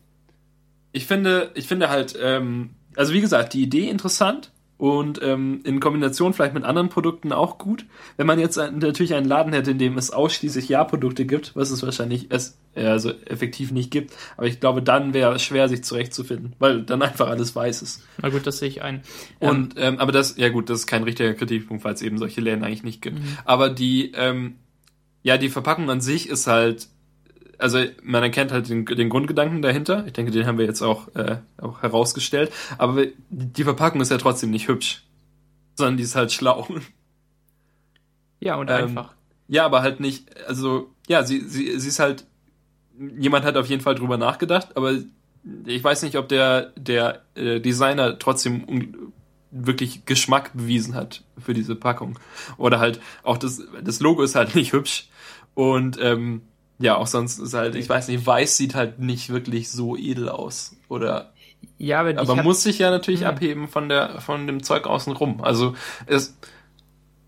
ich 0.93 1.07
finde, 1.07 1.51
ich 1.55 1.67
finde 1.67 1.89
halt, 1.89 2.17
ähm, 2.21 2.75
also 2.95 3.11
wie 3.11 3.19
gesagt, 3.19 3.53
die 3.53 3.63
Idee 3.63 3.89
interessant 3.89 4.50
und 4.81 5.21
ähm, 5.21 5.61
in 5.63 5.79
Kombination 5.79 6.33
vielleicht 6.33 6.55
mit 6.55 6.63
anderen 6.63 6.89
Produkten 6.89 7.31
auch 7.33 7.59
gut. 7.59 7.85
Wenn 8.17 8.25
man 8.25 8.39
jetzt 8.39 8.57
natürlich 8.57 9.13
einen 9.13 9.27
Laden 9.27 9.53
hätte, 9.53 9.69
in 9.69 9.77
dem 9.77 9.95
es 9.95 10.09
ausschließlich 10.09 10.69
Ja-Produkte 10.69 11.25
gibt, 11.27 11.55
was 11.55 11.69
es 11.69 11.83
wahrscheinlich 11.83 12.31
es, 12.31 12.57
also 12.73 13.11
effektiv 13.27 13.71
nicht 13.71 13.91
gibt, 13.91 14.11
aber 14.37 14.47
ich 14.47 14.59
glaube, 14.59 14.81
dann 14.81 15.13
wäre 15.13 15.35
es 15.35 15.43
schwer, 15.43 15.69
sich 15.69 15.83
zurechtzufinden, 15.83 16.55
weil 16.57 16.81
dann 16.81 17.03
einfach 17.03 17.27
alles 17.27 17.55
weiß 17.55 17.83
ist. 17.83 18.07
Na 18.23 18.29
gut, 18.29 18.47
das 18.47 18.57
sehe 18.57 18.69
ich 18.69 18.81
ein. 18.81 19.03
Und 19.37 19.75
ähm, 19.77 19.99
aber 19.99 20.11
das, 20.11 20.37
ja 20.37 20.49
gut, 20.49 20.67
das 20.71 20.79
ist 20.79 20.87
kein 20.87 21.03
richtiger 21.03 21.35
Kritikpunkt, 21.35 21.83
weil 21.83 21.93
es 21.93 22.01
eben 22.01 22.17
solche 22.17 22.41
Läden 22.41 22.63
eigentlich 22.63 22.81
nicht 22.81 23.03
gibt. 23.03 23.19
Mhm. 23.19 23.37
Aber 23.45 23.69
die, 23.69 24.13
ähm, 24.15 24.55
ja, 25.21 25.37
die 25.37 25.49
Verpackung 25.49 25.91
an 25.91 26.01
sich 26.01 26.27
ist 26.27 26.47
halt 26.47 26.87
also 27.61 27.83
man 28.03 28.23
erkennt 28.23 28.51
halt 28.51 28.69
den, 28.69 28.85
den 28.85 29.09
Grundgedanken 29.09 29.61
dahinter. 29.61 30.05
Ich 30.07 30.13
denke, 30.13 30.31
den 30.31 30.45
haben 30.45 30.57
wir 30.57 30.65
jetzt 30.65 30.81
auch, 30.81 31.13
äh, 31.15 31.37
auch 31.57 31.81
herausgestellt. 31.81 32.51
Aber 32.77 33.05
die 33.29 33.63
Verpackung 33.63 34.01
ist 34.01 34.11
ja 34.11 34.17
trotzdem 34.17 34.49
nicht 34.51 34.67
hübsch, 34.67 35.03
sondern 35.75 35.97
die 35.97 36.03
ist 36.03 36.15
halt 36.15 36.31
schlau. 36.31 36.67
Ja, 38.39 38.55
und 38.55 38.69
ähm, 38.69 38.75
einfach. 38.75 39.13
Ja, 39.47 39.65
aber 39.65 39.81
halt 39.83 39.99
nicht, 39.99 40.35
also, 40.47 40.89
ja, 41.07 41.23
sie, 41.23 41.41
sie, 41.41 41.79
sie 41.79 41.87
ist 41.87 41.99
halt, 41.99 42.25
jemand 43.17 43.45
hat 43.45 43.55
auf 43.57 43.67
jeden 43.67 43.81
Fall 43.81 43.95
drüber 43.95 44.17
nachgedacht, 44.17 44.75
aber 44.75 44.93
ich 45.65 45.83
weiß 45.83 46.03
nicht, 46.03 46.17
ob 46.17 46.29
der, 46.29 46.71
der 46.75 47.21
äh, 47.35 47.59
Designer 47.59 48.17
trotzdem 48.17 49.11
wirklich 49.51 50.05
Geschmack 50.05 50.51
bewiesen 50.53 50.95
hat 50.95 51.23
für 51.37 51.53
diese 51.53 51.75
Packung. 51.75 52.17
Oder 52.57 52.79
halt 52.79 53.01
auch 53.23 53.37
das, 53.37 53.61
das 53.83 53.99
Logo 53.99 54.23
ist 54.23 54.35
halt 54.35 54.55
nicht 54.55 54.73
hübsch. 54.73 55.09
Und 55.53 55.99
ähm, 56.01 56.41
ja, 56.81 56.97
auch 56.97 57.07
sonst 57.07 57.39
ist 57.39 57.53
halt, 57.53 57.75
ich 57.75 57.87
weiß 57.87 58.07
nicht, 58.07 58.25
weiß 58.25 58.57
sieht 58.57 58.75
halt 58.75 58.99
nicht 58.99 59.29
wirklich 59.29 59.71
so 59.71 59.95
edel 59.95 60.29
aus. 60.29 60.75
Oder. 60.89 61.33
Ja, 61.77 61.99
aber, 62.01 62.17
aber 62.19 62.43
muss 62.43 62.63
sich 62.63 62.79
ja 62.79 62.89
natürlich 62.89 63.21
mh. 63.21 63.27
Hm. 63.27 63.35
abheben 63.35 63.67
von 63.67 63.89
der, 63.89 64.21
von 64.21 64.47
dem 64.47 64.63
Zeug 64.63 64.87
außen 64.87 65.13
rum. 65.13 65.41
Also, 65.41 65.75
es, 66.07 66.37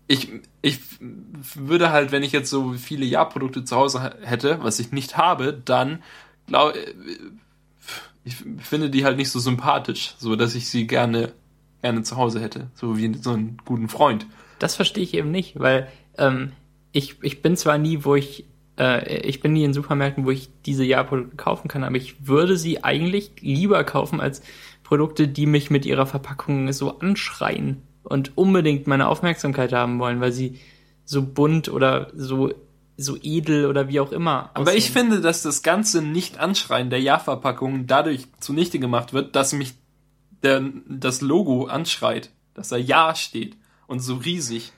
ich, 0.06 0.28
ich 0.60 0.80
würde 1.00 1.90
halt, 1.90 2.12
wenn 2.12 2.22
ich 2.22 2.32
jetzt 2.32 2.50
so 2.50 2.72
viele 2.72 3.04
Ja-Produkte 3.04 3.64
zu 3.64 3.76
Hause 3.76 4.14
hätte, 4.22 4.58
was 4.62 4.78
ich 4.78 4.92
nicht 4.92 5.16
habe, 5.16 5.52
dann 5.64 6.02
glaube 6.46 6.78
ich 8.24 8.36
finde 8.58 8.90
die 8.90 9.04
halt 9.04 9.16
nicht 9.16 9.30
so 9.30 9.38
sympathisch, 9.38 10.14
so 10.18 10.36
dass 10.36 10.54
ich 10.54 10.68
sie 10.68 10.86
gerne 10.86 11.32
gerne 11.82 12.02
zu 12.02 12.16
Hause 12.16 12.40
hätte, 12.40 12.68
so 12.74 12.96
wie 12.96 13.14
so 13.14 13.32
einen 13.32 13.58
guten 13.64 13.88
Freund. 13.88 14.26
Das 14.58 14.74
verstehe 14.74 15.04
ich 15.04 15.12
eben 15.12 15.30
nicht, 15.30 15.58
weil 15.60 15.88
ähm, 16.16 16.52
ich 16.92 17.22
ich 17.22 17.42
bin 17.42 17.56
zwar 17.56 17.76
nie, 17.76 18.04
wo 18.04 18.14
ich 18.14 18.46
äh, 18.78 19.18
ich 19.20 19.40
bin 19.40 19.52
nie 19.52 19.64
in 19.64 19.74
Supermärkten, 19.74 20.24
wo 20.24 20.30
ich 20.30 20.48
diese 20.66 20.84
Ja-Produkte 20.84 21.36
kaufen 21.36 21.68
kann, 21.68 21.84
aber 21.84 21.96
ich 21.96 22.26
würde 22.26 22.56
sie 22.56 22.82
eigentlich 22.84 23.32
lieber 23.40 23.82
kaufen 23.84 24.20
als 24.20 24.42
Produkte, 24.82 25.28
die 25.28 25.46
mich 25.46 25.70
mit 25.70 25.86
ihrer 25.86 26.06
Verpackung 26.06 26.72
so 26.72 26.98
anschreien 26.98 27.82
und 28.02 28.36
unbedingt 28.36 28.86
meine 28.86 29.08
Aufmerksamkeit 29.08 29.72
haben 29.72 29.98
wollen, 29.98 30.20
weil 30.20 30.32
sie 30.32 30.60
so 31.04 31.22
bunt 31.22 31.68
oder 31.68 32.10
so 32.14 32.52
so 32.96 33.16
edel 33.20 33.66
oder 33.66 33.88
wie 33.88 34.00
auch 34.00 34.12
immer. 34.12 34.50
Aussehen. 34.50 34.50
Aber 34.54 34.74
ich 34.74 34.90
finde, 34.90 35.20
dass 35.20 35.42
das 35.42 35.62
ganze 35.62 36.00
Nicht-Anschreien 36.00 36.90
der 36.90 37.00
Ja-Verpackung 37.00 37.86
dadurch 37.86 38.28
zunichte 38.38 38.78
gemacht 38.78 39.12
wird, 39.12 39.34
dass 39.34 39.52
mich 39.52 39.74
der, 40.42 40.62
das 40.88 41.20
Logo 41.20 41.66
anschreit, 41.66 42.30
dass 42.54 42.68
da 42.68 42.76
Ja 42.76 43.14
steht 43.14 43.56
und 43.86 44.00
so 44.00 44.14
riesig. 44.16 44.72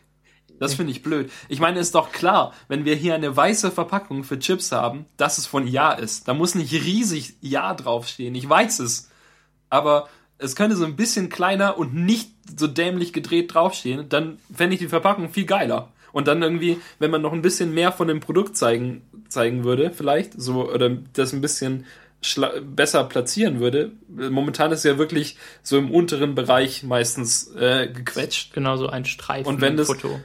Das 0.59 0.75
finde 0.75 0.93
ich 0.93 1.03
blöd. 1.03 1.31
Ich 1.49 1.61
meine, 1.61 1.81
ist 1.81 1.95
doch 1.95 2.13
klar, 2.13 2.53
wenn 2.69 2.85
wir 2.85 2.95
hier 2.95 3.15
eine 3.15 3.37
weiße 3.37 3.71
Verpackung 3.71 4.25
für 4.25 4.39
Chips 4.39 4.73
haben, 4.73 5.07
dass 5.17 5.39
es 5.39 5.47
von 5.47 5.67
Ja 5.67 5.93
ist. 5.93 6.29
Da 6.29 6.35
muss 6.35 6.55
nicht 6.55 6.73
riesig 6.73 7.35
Ja 7.41 7.75
draufstehen. 7.75 8.35
Ich 8.35 8.49
weiß 8.49 8.81
es. 8.81 9.11
Aber 9.69 10.09
es 10.39 10.57
könnte 10.57 10.77
so 10.77 10.85
ein 10.85 10.97
bisschen 10.97 11.29
kleiner 11.29 11.79
und 11.79 11.95
nicht 11.95 12.31
so 12.59 12.67
dämlich 12.67 13.13
gedreht 13.13 13.55
draufstehen. 13.55 14.09
Dann 14.09 14.39
fände 14.55 14.75
ich 14.75 14.81
die 14.81 14.89
Verpackung 14.89 15.31
viel 15.31 15.47
geiler. 15.47 15.93
Und 16.13 16.29
dann 16.29 16.43
irgendwie, 16.43 16.79
wenn 16.99 17.11
man 17.11 17.21
noch 17.21 17.33
ein 17.33 17.43
bisschen 17.43 17.75
mehr 17.75 17.93
von 17.93 18.09
dem 18.09 18.21
Produkt 18.21 18.57
zeigen, 18.57 19.03
zeigen 19.29 19.65
würde, 19.65 19.91
vielleicht, 19.91 20.41
so, 20.41 20.71
oder 20.71 20.89
das 21.13 21.33
ein 21.33 21.43
bisschen 21.43 21.85
besser 22.63 23.05
platzieren 23.05 23.61
würde. 23.61 23.93
Momentan 24.09 24.73
ist 24.73 24.85
ja 24.85 24.99
wirklich 24.99 25.37
so 25.63 25.79
im 25.79 25.91
unteren 25.91 26.35
Bereich 26.35 26.83
meistens 26.83 27.55
äh, 27.55 27.89
gequetscht. 27.89 28.53
Genau 28.55 28.77
so 28.77 28.89
ein 28.89 29.05
Streifen 29.05 29.47
und 29.47 29.61
wenn 29.61 29.77
das, 29.77 29.89
Foto. 29.89 30.21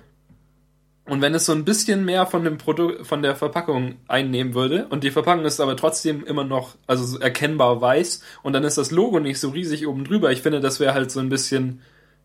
Und 1.11 1.19
wenn 1.19 1.35
es 1.35 1.45
so 1.45 1.51
ein 1.51 1.65
bisschen 1.65 2.05
mehr 2.05 2.25
von 2.25 2.45
dem 2.45 2.57
Produkt, 2.57 3.05
von 3.05 3.21
der 3.21 3.35
Verpackung 3.35 3.95
einnehmen 4.07 4.53
würde 4.53 4.87
und 4.91 5.03
die 5.03 5.11
Verpackung 5.11 5.43
ist 5.43 5.59
aber 5.59 5.75
trotzdem 5.75 6.23
immer 6.23 6.45
noch, 6.45 6.75
also 6.87 7.19
erkennbar 7.19 7.81
weiß 7.81 8.23
und 8.43 8.53
dann 8.53 8.63
ist 8.63 8.77
das 8.77 8.91
Logo 8.91 9.19
nicht 9.19 9.37
so 9.37 9.49
riesig 9.49 9.87
oben 9.87 10.05
drüber, 10.05 10.31
ich 10.31 10.41
finde, 10.41 10.61
das 10.61 10.79
wäre 10.79 10.93
halt 10.93 11.11
so 11.11 11.19
ein 11.19 11.27
bisschen, 11.27 11.81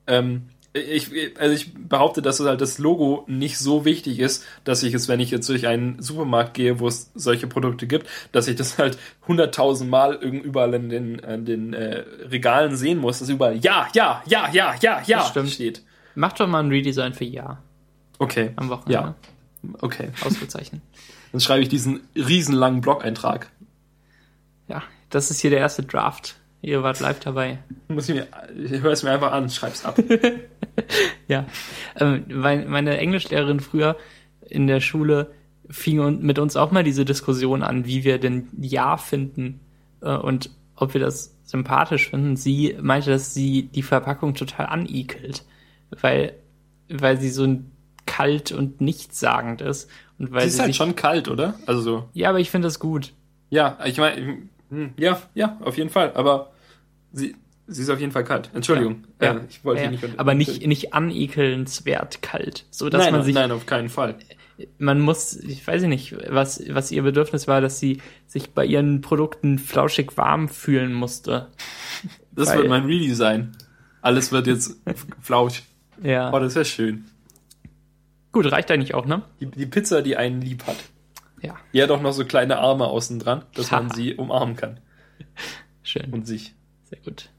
ähm, 0.06 0.50
ich, 0.72 1.10
also 1.36 1.52
ich 1.52 1.74
behaupte, 1.74 2.22
dass 2.22 2.38
halt 2.38 2.60
das 2.60 2.78
Logo 2.78 3.24
nicht 3.26 3.58
so 3.58 3.84
wichtig 3.84 4.20
ist, 4.20 4.44
dass 4.62 4.84
ich 4.84 4.94
es, 4.94 5.08
wenn 5.08 5.18
ich 5.18 5.32
jetzt 5.32 5.48
durch 5.48 5.66
einen 5.66 6.00
Supermarkt 6.00 6.54
gehe, 6.54 6.78
wo 6.78 6.86
es 6.86 7.10
solche 7.16 7.48
Produkte 7.48 7.88
gibt, 7.88 8.06
dass 8.30 8.46
ich 8.46 8.54
das 8.54 8.78
halt 8.78 8.98
hunderttausend 9.26 9.90
Mal 9.90 10.14
überall 10.14 10.74
in 10.74 10.90
den, 10.90 11.18
in 11.18 11.44
den 11.44 11.74
äh, 11.74 12.04
Regalen 12.30 12.76
sehen 12.76 12.98
muss, 12.98 13.18
dass 13.18 13.30
überall 13.30 13.56
ja, 13.56 13.88
ja, 13.94 14.22
ja, 14.28 14.48
ja, 14.52 14.76
ja, 14.80 15.02
ja 15.04 15.46
steht. 15.48 15.82
Mach 16.14 16.34
doch 16.34 16.46
mal 16.46 16.62
ein 16.62 16.70
Redesign 16.70 17.14
für 17.14 17.24
ja. 17.24 17.58
Okay. 18.18 18.50
Am 18.56 18.68
Wochenende. 18.68 18.92
Ja. 18.92 19.14
Okay. 19.80 20.10
Ausgezeichnet. 20.24 20.82
Dann 21.32 21.40
schreibe 21.40 21.62
ich 21.62 21.68
diesen 21.68 22.00
riesenlangen 22.14 22.80
Blog-Eintrag. 22.80 23.50
Ja, 24.68 24.82
das 25.10 25.30
ist 25.30 25.40
hier 25.40 25.50
der 25.50 25.60
erste 25.60 25.82
Draft. 25.82 26.36
Ihr 26.62 26.82
wart 26.82 27.00
live 27.00 27.20
dabei. 27.20 27.58
Muss 27.88 28.08
ich 28.08 28.14
mir, 28.14 28.26
ich 28.56 28.80
höre 28.80 28.92
es 28.92 29.02
mir 29.02 29.10
einfach 29.10 29.32
an, 29.32 29.50
schreib's 29.50 29.84
ab. 29.84 29.98
ja. 31.28 31.46
Ähm, 31.96 32.24
meine 32.28 32.98
Englischlehrerin 32.98 33.60
früher 33.60 33.96
in 34.48 34.66
der 34.66 34.80
Schule 34.80 35.32
fing 35.68 36.20
mit 36.20 36.38
uns 36.38 36.56
auch 36.56 36.70
mal 36.70 36.84
diese 36.84 37.04
Diskussion 37.04 37.62
an, 37.62 37.86
wie 37.86 38.04
wir 38.04 38.18
denn 38.18 38.48
Ja 38.58 38.96
finden 38.96 39.60
äh, 40.00 40.16
und 40.16 40.50
ob 40.74 40.94
wir 40.94 41.00
das 41.00 41.34
sympathisch 41.44 42.10
finden. 42.10 42.36
Sie 42.36 42.76
meinte, 42.80 43.10
dass 43.10 43.34
sie 43.34 43.64
die 43.64 43.82
Verpackung 43.82 44.34
total 44.34 44.66
anikelt, 44.66 45.44
weil, 46.00 46.34
weil 46.88 47.18
sie 47.18 47.30
so 47.30 47.44
ein 47.44 47.70
kalt 48.06 48.52
und 48.52 48.80
nichtssagend 48.80 49.60
ist. 49.60 49.90
Und 50.18 50.32
weil 50.32 50.42
sie 50.42 50.48
ist 50.48 50.60
halt 50.60 50.74
schon 50.74 50.96
kalt, 50.96 51.28
oder? 51.28 51.54
Also 51.66 51.80
so. 51.80 52.08
Ja, 52.14 52.30
aber 52.30 52.40
ich 52.40 52.50
finde 52.50 52.66
das 52.66 52.78
gut. 52.78 53.12
Ja, 53.50 53.78
ich 53.84 53.98
meine, 53.98 54.38
hm, 54.70 54.94
ja, 54.96 55.20
ja, 55.34 55.58
auf 55.62 55.76
jeden 55.76 55.90
Fall. 55.90 56.12
Aber 56.14 56.52
sie, 57.12 57.36
sie 57.66 57.82
ist 57.82 57.90
auf 57.90 58.00
jeden 58.00 58.12
Fall 58.12 58.24
kalt. 58.24 58.50
Entschuldigung. 58.54 59.04
Ja, 59.20 59.34
ja. 59.34 59.40
ich 59.48 59.64
wollte 59.64 59.82
ja, 59.82 59.90
nicht. 59.90 60.04
Aber 60.16 60.34
nicht, 60.34 60.66
nicht 60.66 60.94
anekelnswert 60.94 62.22
kalt. 62.22 62.64
So 62.70 62.88
dass 62.88 63.04
nein, 63.04 63.12
man 63.12 63.22
sich. 63.22 63.34
Nein, 63.34 63.50
auf 63.52 63.66
keinen 63.66 63.88
Fall. 63.88 64.16
man 64.78 65.00
muss, 65.00 65.36
ich 65.36 65.66
weiß 65.66 65.82
nicht, 65.82 66.16
was, 66.30 66.62
was 66.70 66.90
ihr 66.90 67.02
Bedürfnis 67.02 67.46
war, 67.46 67.60
dass 67.60 67.78
sie 67.78 68.00
sich 68.26 68.50
bei 68.50 68.64
ihren 68.64 69.00
Produkten 69.00 69.58
flauschig 69.58 70.16
warm 70.16 70.48
fühlen 70.48 70.92
musste. 70.94 71.48
Das 72.32 72.48
Weil- 72.48 72.58
wird 72.58 72.68
mein 72.68 72.84
Redesign. 72.84 73.56
Alles 74.02 74.30
wird 74.30 74.46
jetzt 74.46 74.76
flausch. 75.20 75.62
Ja. 76.02 76.32
Oh, 76.32 76.38
das 76.38 76.54
wäre 76.54 76.64
schön. 76.64 77.06
Gut, 78.36 78.52
reicht 78.52 78.70
eigentlich 78.70 78.92
auch, 78.92 79.06
ne? 79.06 79.22
Die, 79.40 79.46
die 79.46 79.64
Pizza, 79.64 80.02
die 80.02 80.18
einen 80.18 80.42
lieb 80.42 80.66
hat. 80.66 80.76
Ja. 81.40 81.56
Die 81.72 81.82
hat 81.82 81.90
auch 81.90 82.02
noch 82.02 82.12
so 82.12 82.26
kleine 82.26 82.58
Arme 82.58 82.84
außen 82.84 83.18
dran, 83.18 83.46
dass 83.54 83.70
man 83.70 83.88
sie 83.88 84.14
umarmen 84.14 84.56
kann. 84.56 84.78
Schön. 85.82 86.12
Und 86.12 86.26
sich. 86.26 86.54
Sehr 86.84 86.98
gut. 86.98 87.30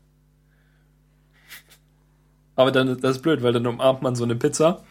Aber 2.55 2.71
dann, 2.71 2.99
das 2.99 3.17
ist 3.17 3.21
blöd, 3.21 3.43
weil 3.43 3.53
dann 3.53 3.67
umarmt 3.67 4.01
man 4.01 4.15
so 4.15 4.23
eine 4.23 4.35
Pizza 4.35 4.83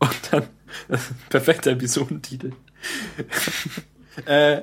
und 0.00 0.32
dann, 0.32 0.48
perfekter 1.28 1.70
Episodentitel. 1.70 2.54
äh, 4.26 4.62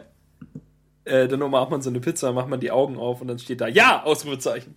äh, 1.05 1.29
dann 1.29 1.41
umarmt 1.41 1.71
man 1.71 1.81
so 1.81 1.89
eine 1.89 2.01
Pizza, 2.01 2.33
macht 2.33 2.49
man 2.49 2.59
die 2.59 2.71
Augen 2.71 2.97
auf 2.97 3.21
und 3.21 3.29
dann 3.29 3.39
steht 3.39 3.61
da, 3.61 3.69
ja, 3.69 4.03
Ausrufezeichen. 4.03 4.75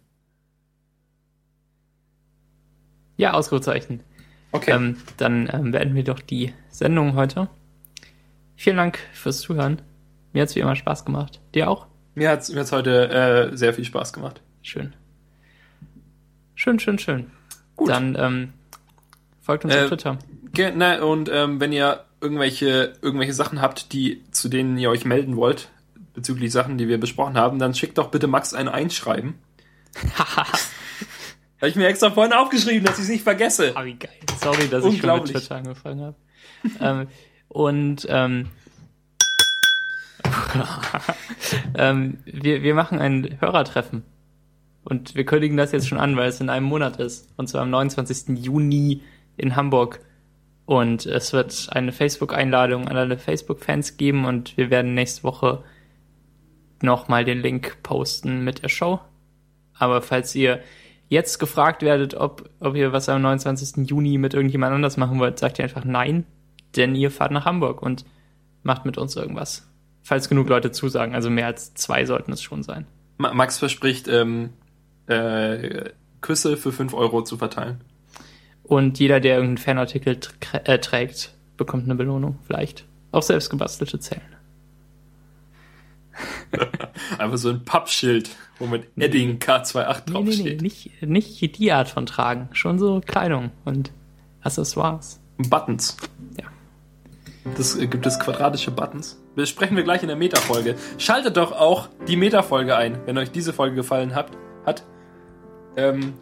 Ja, 3.17 3.33
Ausrufezeichen. 3.33 4.05
Okay. 4.53 4.73
Ähm, 4.73 4.97
dann 5.17 5.49
ähm, 5.53 5.73
beenden 5.73 5.95
wir 5.95 6.05
doch 6.05 6.21
die 6.21 6.53
Sendung 6.69 7.15
heute. 7.15 7.49
Vielen 8.57 8.77
Dank 8.77 8.99
fürs 9.13 9.41
Zuhören. 9.41 9.83
Mir 10.33 10.43
hat's 10.43 10.55
wie 10.55 10.61
immer 10.61 10.77
Spaß 10.77 11.05
gemacht. 11.05 11.41
Dir 11.55 11.69
auch? 11.69 11.87
mir 12.15 12.29
hat's 12.31 12.51
mir 12.53 12.61
hat's 12.61 12.73
heute 12.73 13.11
äh, 13.11 13.57
sehr 13.57 13.75
viel 13.75 13.85
Spaß 13.85 14.13
gemacht. 14.13 14.43
Schön. 14.61 14.95
Schön, 16.55 16.79
schön, 16.79 16.99
schön. 16.99 17.31
Gut. 17.77 17.89
Dann 17.89 18.17
ähm, 18.19 18.53
folgt 19.41 19.65
uns 19.65 19.75
Äh, 19.75 19.83
auf 19.83 19.89
Twitter. 19.89 20.19
Ge 20.53 20.71
ne, 20.71 21.05
und 21.05 21.31
ähm, 21.33 21.59
wenn 21.61 21.73
ihr 21.73 22.05
irgendwelche, 22.21 22.93
irgendwelche 23.03 23.33
Sachen 23.33 23.61
habt, 23.61 23.93
die, 23.93 24.23
zu 24.31 24.49
denen 24.49 24.77
ihr 24.79 24.91
euch 24.91 25.05
melden 25.05 25.37
wollt, 25.37 25.71
bezüglich 26.15 26.53
Sachen, 26.53 26.77
die 26.79 26.89
wir 26.89 27.01
besprochen 27.01 27.37
haben, 27.37 27.59
dann 27.59 27.75
schickt 27.75 27.99
doch 27.99 28.11
bitte 28.11 28.27
Max 28.27 28.53
ein 28.55 28.69
Einschreiben. 28.69 29.35
Habe 31.63 31.71
ich 31.71 31.77
mir 31.77 31.87
extra 31.87 32.11
vorhin 32.11 32.33
aufgeschrieben, 32.33 32.85
dass 32.85 32.97
ich 32.97 33.05
es 33.05 33.09
nicht 33.09 33.23
vergesse. 33.23 33.71
Ah, 33.77 33.85
wie 33.85 33.95
geil. 33.95 34.11
Sorry, 34.41 34.67
dass 34.67 34.85
ich 34.85 35.01
schon 35.01 35.15
mit. 35.15 35.27
Twitter 35.27 35.55
angefangen 35.55 36.01
habe. 36.01 36.17
ähm, 36.81 37.07
und 37.47 38.05
ähm, 38.11 38.49
ähm, 41.77 42.19
wir, 42.25 42.65
wir 42.65 42.75
machen 42.75 42.99
ein 42.99 43.37
Hörertreffen. 43.39 44.03
Und 44.83 45.15
wir 45.15 45.25
kündigen 45.25 45.57
das 45.57 45.71
jetzt 45.71 45.87
schon 45.87 45.99
an, 46.01 46.17
weil 46.17 46.31
es 46.31 46.41
in 46.41 46.51
einem 46.51 46.67
Monat 46.67 46.97
ist. 46.97 47.29
Und 47.37 47.47
zwar 47.49 47.63
am 47.63 47.71
29. 47.71 48.45
Juni 48.45 49.03
in 49.37 49.55
Hamburg. 49.55 50.01
Und 50.67 51.07
es 51.07 51.33
wird 51.33 51.69
eine 51.71 51.93
Facebook-Einladung 51.93 52.89
an 52.89 52.97
alle 52.97 53.19
Facebook-Fans 53.19 53.97
geben 53.97 54.25
und 54.25 54.57
wir 54.57 54.69
werden 54.71 54.95
nächste 54.95 55.23
Woche 55.23 55.63
nochmal 56.81 57.25
den 57.25 57.41
Link 57.41 57.85
posten 57.85 58.43
mit 58.43 58.65
der 58.65 58.69
Show. 58.69 58.99
Aber 59.79 60.03
falls 60.03 60.35
ihr 60.35 60.61
jetzt 61.13 61.39
gefragt 61.39 61.83
werdet, 61.83 62.15
ob, 62.15 62.49
ob 62.59 62.75
ihr 62.75 62.93
was 62.95 63.11
am 63.11 63.21
29. 63.21 63.87
Juni 63.89 64.17
mit 64.17 64.33
irgendjemand 64.33 64.75
anders 64.75 64.97
machen 64.97 65.19
wollt, 65.19 65.39
sagt 65.39 65.59
ihr 65.59 65.65
einfach 65.65 65.85
nein, 65.85 66.25
denn 66.75 66.95
ihr 66.95 67.11
fahrt 67.11 67.33
nach 67.33 67.45
Hamburg 67.45 67.83
und 67.83 68.07
macht 68.63 68.87
mit 68.87 68.97
uns 68.97 69.15
irgendwas. 69.15 69.69
Falls 70.03 70.31
genug 70.31 70.49
Leute 70.49 70.71
zusagen, 70.71 71.15
also 71.15 71.29
mehr 71.29 71.47
als 71.47 71.75
zwei 71.75 72.07
sollten 72.07 72.33
es 72.33 72.43
schon 72.43 72.63
sein. 72.63 72.87
Ma 73.19 73.35
Max 73.35 73.59
verspricht, 73.59 74.09
ähm, 74.09 74.55
äh, 75.07 75.91
Küsse 76.23 76.57
für 76.57 76.73
5 76.73 76.95
Euro 76.95 77.23
zu 77.23 77.37
verteilen. 77.37 77.83
Und 78.63 78.99
jeder, 78.99 79.21
der 79.21 79.35
irgendeinen 79.35 79.59
Fanartikel 79.59 80.19
tr 80.19 80.67
äh, 80.67 80.79
trägt, 80.79 81.35
bekommt 81.59 81.85
eine 81.85 81.95
Belohnung, 81.95 82.39
vielleicht. 82.47 82.87
Auch 83.11 83.23
selbst 83.23 83.51
gebastelte 83.51 84.01
Zellen. 84.01 84.23
Einfach 87.19 87.37
so 87.37 87.51
ein 87.51 87.65
Pappschild, 87.65 88.31
wo 88.63 88.67
mit 88.67 88.87
Edding 88.97 89.39
K28 89.39 89.75
Nee, 89.75 89.83
nee, 89.83 89.95
nee, 90.07 90.13
draufsteht. 90.13 90.63
nicht, 90.63 91.03
nicht 91.03 91.59
die 91.59 91.73
Art 91.73 91.89
von 91.89 92.07
Tragen. 92.07 92.49
Schon 92.53 92.79
so 92.79 93.01
Kleidung 93.05 93.51
und 93.65 93.91
Accessoires. 94.43 95.21
Buttons. 95.37 95.97
Ja. 96.39 96.47
Das 97.57 97.77
äh, 97.77 97.89
gibt 97.89 98.07
es 98.07 98.21
quadratische 98.21 98.71
Buttons. 98.71 99.21
Besprechen 99.35 99.77
wir 99.77 99.83
gleich 99.83 100.03
in 100.03 100.09
der 100.09 100.17
Meta-Folge. 100.17 100.77
Schaltet 100.99 101.37
doch 101.37 101.51
auch 101.51 101.89
die 102.07 102.17
Meta-Folge 102.17 102.77
ein, 102.77 102.99
wenn 103.05 103.19
euch 103.19 103.33
diese 103.33 103.53
Folge 103.53 103.75
gefallen 103.75 104.15
hat. 104.15 104.31
hat. 104.65 104.85
Ähm, 105.77 106.13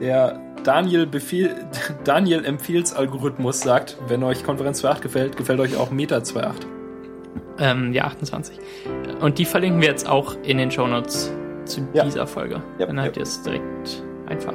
der 0.00 0.40
Daniel, 0.64 1.06
Befehl, 1.06 1.54
Daniel 2.04 2.44
Empfehls 2.44 2.92
Algorithmus 2.92 3.60
sagt, 3.60 3.98
wenn 4.08 4.24
euch 4.24 4.42
Konferenz 4.42 4.82
2.8 4.84 5.00
gefällt, 5.00 5.36
gefällt 5.36 5.60
euch 5.60 5.76
auch 5.76 5.92
Meta 5.92 6.16
2.8. 6.16 6.54
Ähm, 7.60 7.92
ja, 7.92 8.04
28. 8.06 8.58
Und 9.20 9.38
die 9.38 9.44
verlinken 9.44 9.80
wir 9.80 9.88
jetzt 9.88 10.08
auch 10.08 10.34
in 10.42 10.58
den 10.58 10.72
Shownotes 10.72 11.32
zu 11.68 11.80
Ja. 11.92 12.04
dieser 12.04 12.26
Folge. 12.26 12.62
Ja, 12.78 12.86
Dann 12.86 13.00
habt 13.00 13.16
ihr 13.16 13.22
es 13.22 13.42
direkt 13.42 14.02
einfach. 14.26 14.54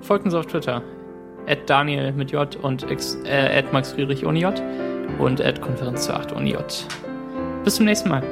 Folgt 0.00 0.24
uns 0.24 0.34
auf 0.34 0.46
Twitter. 0.46 0.82
At 1.48 1.58
Daniel 1.70 2.12
mit 2.12 2.32
J 2.32 2.56
und 2.56 2.90
X, 2.90 3.18
äh, 3.24 3.58
at 3.58 3.72
Max 3.72 3.92
Friedrich 3.92 4.26
ohne 4.26 4.40
J 4.40 4.60
und 5.18 5.40
at 5.40 5.60
Konferenz 5.60 6.08
28 6.10 6.36
ohne 6.36 6.50
J. 6.50 6.86
Bis 7.64 7.76
zum 7.76 7.84
nächsten 7.86 8.08
Mal. 8.08 8.22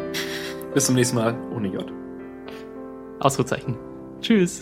Bis 0.75 0.87
zum 0.87 0.97
nächsten 0.97 1.17
Mal 1.17 1.35
ohne 1.55 1.69
J. 1.69 1.85
Ausrufezeichen. 3.21 3.77
Tschüss. 4.21 4.61